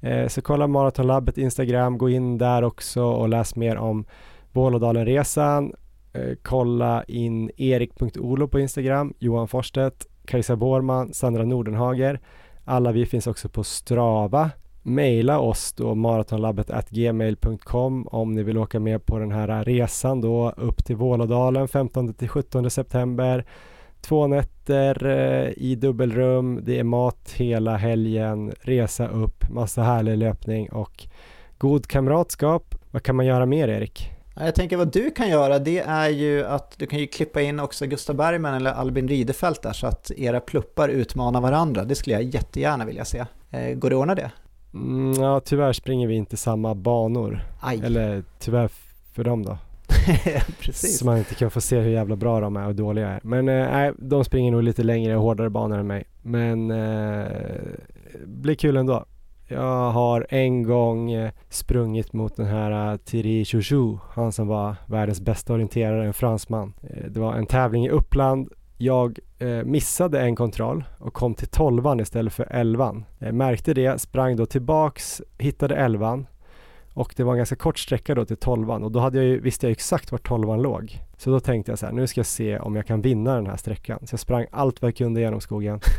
Eh, 0.00 0.28
så 0.28 0.42
kolla 0.42 0.66
Maratonlabbet 0.66 1.38
Instagram, 1.38 1.98
gå 1.98 2.08
in 2.08 2.38
där 2.38 2.62
också 2.62 3.02
och 3.02 3.28
läs 3.28 3.56
mer 3.56 3.76
om 3.76 4.04
Vålådalenresan 4.52 5.72
Eh, 6.18 6.34
kolla 6.42 7.04
in 7.04 7.50
erik.olo 7.56 8.48
på 8.48 8.60
Instagram, 8.60 9.14
Johan 9.18 9.48
Forstedt, 9.48 10.06
Kajsa 10.24 10.56
Borman, 10.56 11.14
Sandra 11.14 11.44
Nordenhager. 11.44 12.20
Alla 12.64 12.92
vi 12.92 13.06
finns 13.06 13.26
också 13.26 13.48
på 13.48 13.64
Strava. 13.64 14.50
Maila 14.82 15.38
oss 15.38 15.72
då 15.72 15.94
maratonlabbet 15.94 16.90
gmail.com 16.90 18.06
om 18.06 18.32
ni 18.32 18.42
vill 18.42 18.58
åka 18.58 18.80
med 18.80 19.06
på 19.06 19.18
den 19.18 19.32
här 19.32 19.64
resan 19.64 20.20
då 20.20 20.50
upp 20.50 20.84
till 20.84 20.96
Vålådalen 20.96 21.68
15 21.68 22.14
till 22.14 22.28
17 22.28 22.70
september. 22.70 23.44
Två 24.00 24.26
nätter 24.26 25.06
eh, 25.06 25.52
i 25.56 25.74
dubbelrum, 25.74 26.60
det 26.64 26.78
är 26.78 26.84
mat 26.84 27.32
hela 27.36 27.76
helgen, 27.76 28.52
resa 28.60 29.08
upp, 29.08 29.50
massa 29.50 29.82
härlig 29.82 30.18
löpning 30.18 30.70
och 30.70 31.06
god 31.58 31.86
kamratskap. 31.86 32.74
Vad 32.90 33.02
kan 33.02 33.16
man 33.16 33.26
göra 33.26 33.46
mer 33.46 33.68
Erik? 33.68 34.17
Jag 34.40 34.54
tänker 34.54 34.76
vad 34.76 34.92
du 34.92 35.10
kan 35.10 35.28
göra 35.28 35.58
det 35.58 35.78
är 35.78 36.08
ju 36.08 36.44
att 36.44 36.78
du 36.78 36.86
kan 36.86 36.98
ju 36.98 37.06
klippa 37.06 37.40
in 37.40 37.60
också 37.60 37.86
Gustav 37.86 38.16
Bergman 38.16 38.54
eller 38.54 38.72
Albin 38.72 39.08
Ridefelt 39.08 39.62
där 39.62 39.72
så 39.72 39.86
att 39.86 40.10
era 40.16 40.40
pluppar 40.40 40.88
utmanar 40.88 41.40
varandra. 41.40 41.84
Det 41.84 41.94
skulle 41.94 42.16
jag 42.16 42.22
jättegärna 42.22 42.84
vilja 42.84 43.04
se. 43.04 43.24
Eh, 43.50 43.74
går 43.74 43.90
det 43.90 43.96
att 43.96 44.00
ordna 44.00 44.14
det? 44.14 44.30
Mm, 44.74 45.22
ja, 45.22 45.40
tyvärr 45.40 45.72
springer 45.72 46.08
vi 46.08 46.14
inte 46.14 46.36
samma 46.36 46.74
banor. 46.74 47.40
Aj. 47.60 47.80
Eller 47.84 48.22
tyvärr 48.38 48.70
för 49.12 49.24
dem 49.24 49.42
då. 49.42 49.58
Precis. 50.60 50.98
Så 50.98 51.06
man 51.06 51.18
inte 51.18 51.34
kan 51.34 51.50
få 51.50 51.60
se 51.60 51.80
hur 51.80 51.90
jävla 51.90 52.16
bra 52.16 52.40
de 52.40 52.56
är 52.56 52.66
och 52.66 52.74
dåliga 52.74 53.08
är. 53.08 53.20
Men 53.22 53.48
eh, 53.48 53.70
nej, 53.72 53.92
de 53.98 54.24
springer 54.24 54.52
nog 54.52 54.62
lite 54.62 54.82
längre 54.82 55.16
och 55.16 55.22
hårdare 55.22 55.50
banor 55.50 55.78
än 55.78 55.86
mig. 55.86 56.04
Men 56.22 56.70
eh, 56.70 57.26
blir 58.24 58.54
kul 58.54 58.76
ändå. 58.76 59.04
Jag 59.50 59.90
har 59.90 60.26
en 60.28 60.62
gång 60.62 61.12
eh, 61.12 61.30
sprungit 61.48 62.12
mot 62.12 62.36
den 62.36 62.46
här 62.46 62.92
eh, 62.92 62.96
Thierry 62.96 63.44
Chouchou, 63.44 63.98
han 64.10 64.32
som 64.32 64.48
var 64.48 64.76
världens 64.86 65.20
bästa 65.20 65.52
orienterare, 65.52 66.06
en 66.06 66.12
fransman. 66.12 66.74
Eh, 66.82 67.10
det 67.10 67.20
var 67.20 67.34
en 67.34 67.46
tävling 67.46 67.86
i 67.86 67.90
Uppland. 67.90 68.52
Jag 68.80 69.18
missade 69.64 70.20
en 70.20 70.36
kontroll 70.36 70.84
och 70.98 71.12
kom 71.12 71.34
till 71.34 71.48
tolvan 71.48 72.00
istället 72.00 72.32
för 72.32 72.46
elvan. 72.50 73.04
Jag 73.18 73.34
märkte 73.34 73.74
det, 73.74 74.00
sprang 74.00 74.36
då 74.36 74.46
tillbaks, 74.46 75.22
hittade 75.38 75.76
elvan 75.76 76.26
och 76.98 77.14
det 77.16 77.24
var 77.24 77.32
en 77.32 77.36
ganska 77.36 77.56
kort 77.56 77.78
sträcka 77.78 78.14
då 78.14 78.24
till 78.24 78.36
tolvan 78.36 78.84
och 78.84 78.92
då 78.92 78.98
hade 78.98 79.18
jag 79.18 79.26
ju, 79.26 79.40
visste 79.40 79.66
jag 79.66 79.72
exakt 79.72 80.12
var 80.12 80.18
tolvan 80.18 80.62
låg. 80.62 80.98
Så 81.16 81.30
då 81.30 81.40
tänkte 81.40 81.72
jag 81.72 81.78
så 81.78 81.86
här, 81.86 81.92
nu 81.92 82.06
ska 82.06 82.18
jag 82.18 82.26
se 82.26 82.58
om 82.58 82.76
jag 82.76 82.86
kan 82.86 83.00
vinna 83.00 83.34
den 83.34 83.46
här 83.46 83.56
sträckan. 83.56 83.98
Så 84.06 84.12
jag 84.12 84.20
sprang 84.20 84.46
allt 84.50 84.82
vad 84.82 84.88
jag 84.88 84.96
kunde 84.96 85.20
genom 85.20 85.40
skogen. 85.40 85.80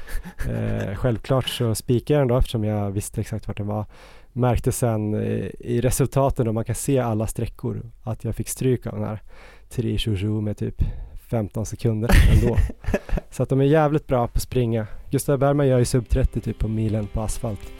Eh, 0.50 0.96
självklart 0.96 1.50
så 1.50 1.76
spikade 1.76 2.14
jag 2.14 2.22
den 2.22 2.28
då 2.28 2.38
eftersom 2.38 2.64
jag 2.64 2.92
visste 2.92 3.22
exakt 3.22 3.48
vart 3.48 3.58
den 3.58 3.68
var. 3.68 3.86
Märkte 4.34 4.72
sen 4.72 5.14
eh, 5.14 5.50
i 5.60 5.82
resultaten 5.82 6.46
då 6.46 6.54
man 6.54 6.66
kan 6.66 6.76
se 6.76 7.00
alla 7.00 7.28
sträckor 7.28 7.92
att 8.04 8.24
jag 8.24 8.36
fick 8.36 8.50
stryk 8.50 8.88
av 8.88 8.94
den 8.94 9.08
här 9.08 9.22
Tri 9.70 9.98
med 10.42 10.58
typ 10.58 10.84
15 11.30 11.66
sekunder 11.66 12.12
ändå. 12.34 12.58
så 13.32 13.44
att 13.44 13.50
de 13.50 13.62
är 13.62 13.66
jävligt 13.66 14.08
bra 14.08 14.28
på 14.28 14.36
att 14.36 14.42
springa. 14.42 14.88
Gustav 15.12 15.40
Bergman 15.40 15.68
gör 15.68 15.80
ju 15.80 15.86
sub 15.86 16.10
30 16.10 16.40
typ 16.40 16.60
på 16.60 16.68
milen 16.68 17.08
på 17.08 17.22
asfalt. 17.22 17.72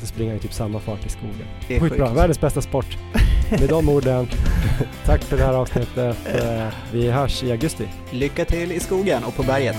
Så 0.00 0.06
springer 0.06 0.32
han 0.32 0.40
typ 0.40 0.52
samma 0.52 0.80
fart 0.80 1.06
i 1.06 1.08
skogen. 1.08 1.46
Det 1.68 1.76
är 1.76 1.80
Skitbra, 1.80 2.12
världens 2.12 2.40
bästa 2.40 2.60
sport. 2.62 2.98
med 3.50 3.68
de 3.68 3.88
orden, 3.88 4.28
tack 5.04 5.22
för 5.22 5.36
det 5.36 5.42
här 5.44 5.52
avsnittet. 5.54 6.16
Eh, 6.34 6.66
Vi 6.92 7.10
hörs 7.10 7.42
i 7.42 7.50
augusti. 7.50 7.84
Lycka 8.10 8.44
till 8.44 8.72
i 8.72 8.80
skogen 8.80 9.24
och 9.24 9.34
på 9.36 9.42
berget. 9.42 9.76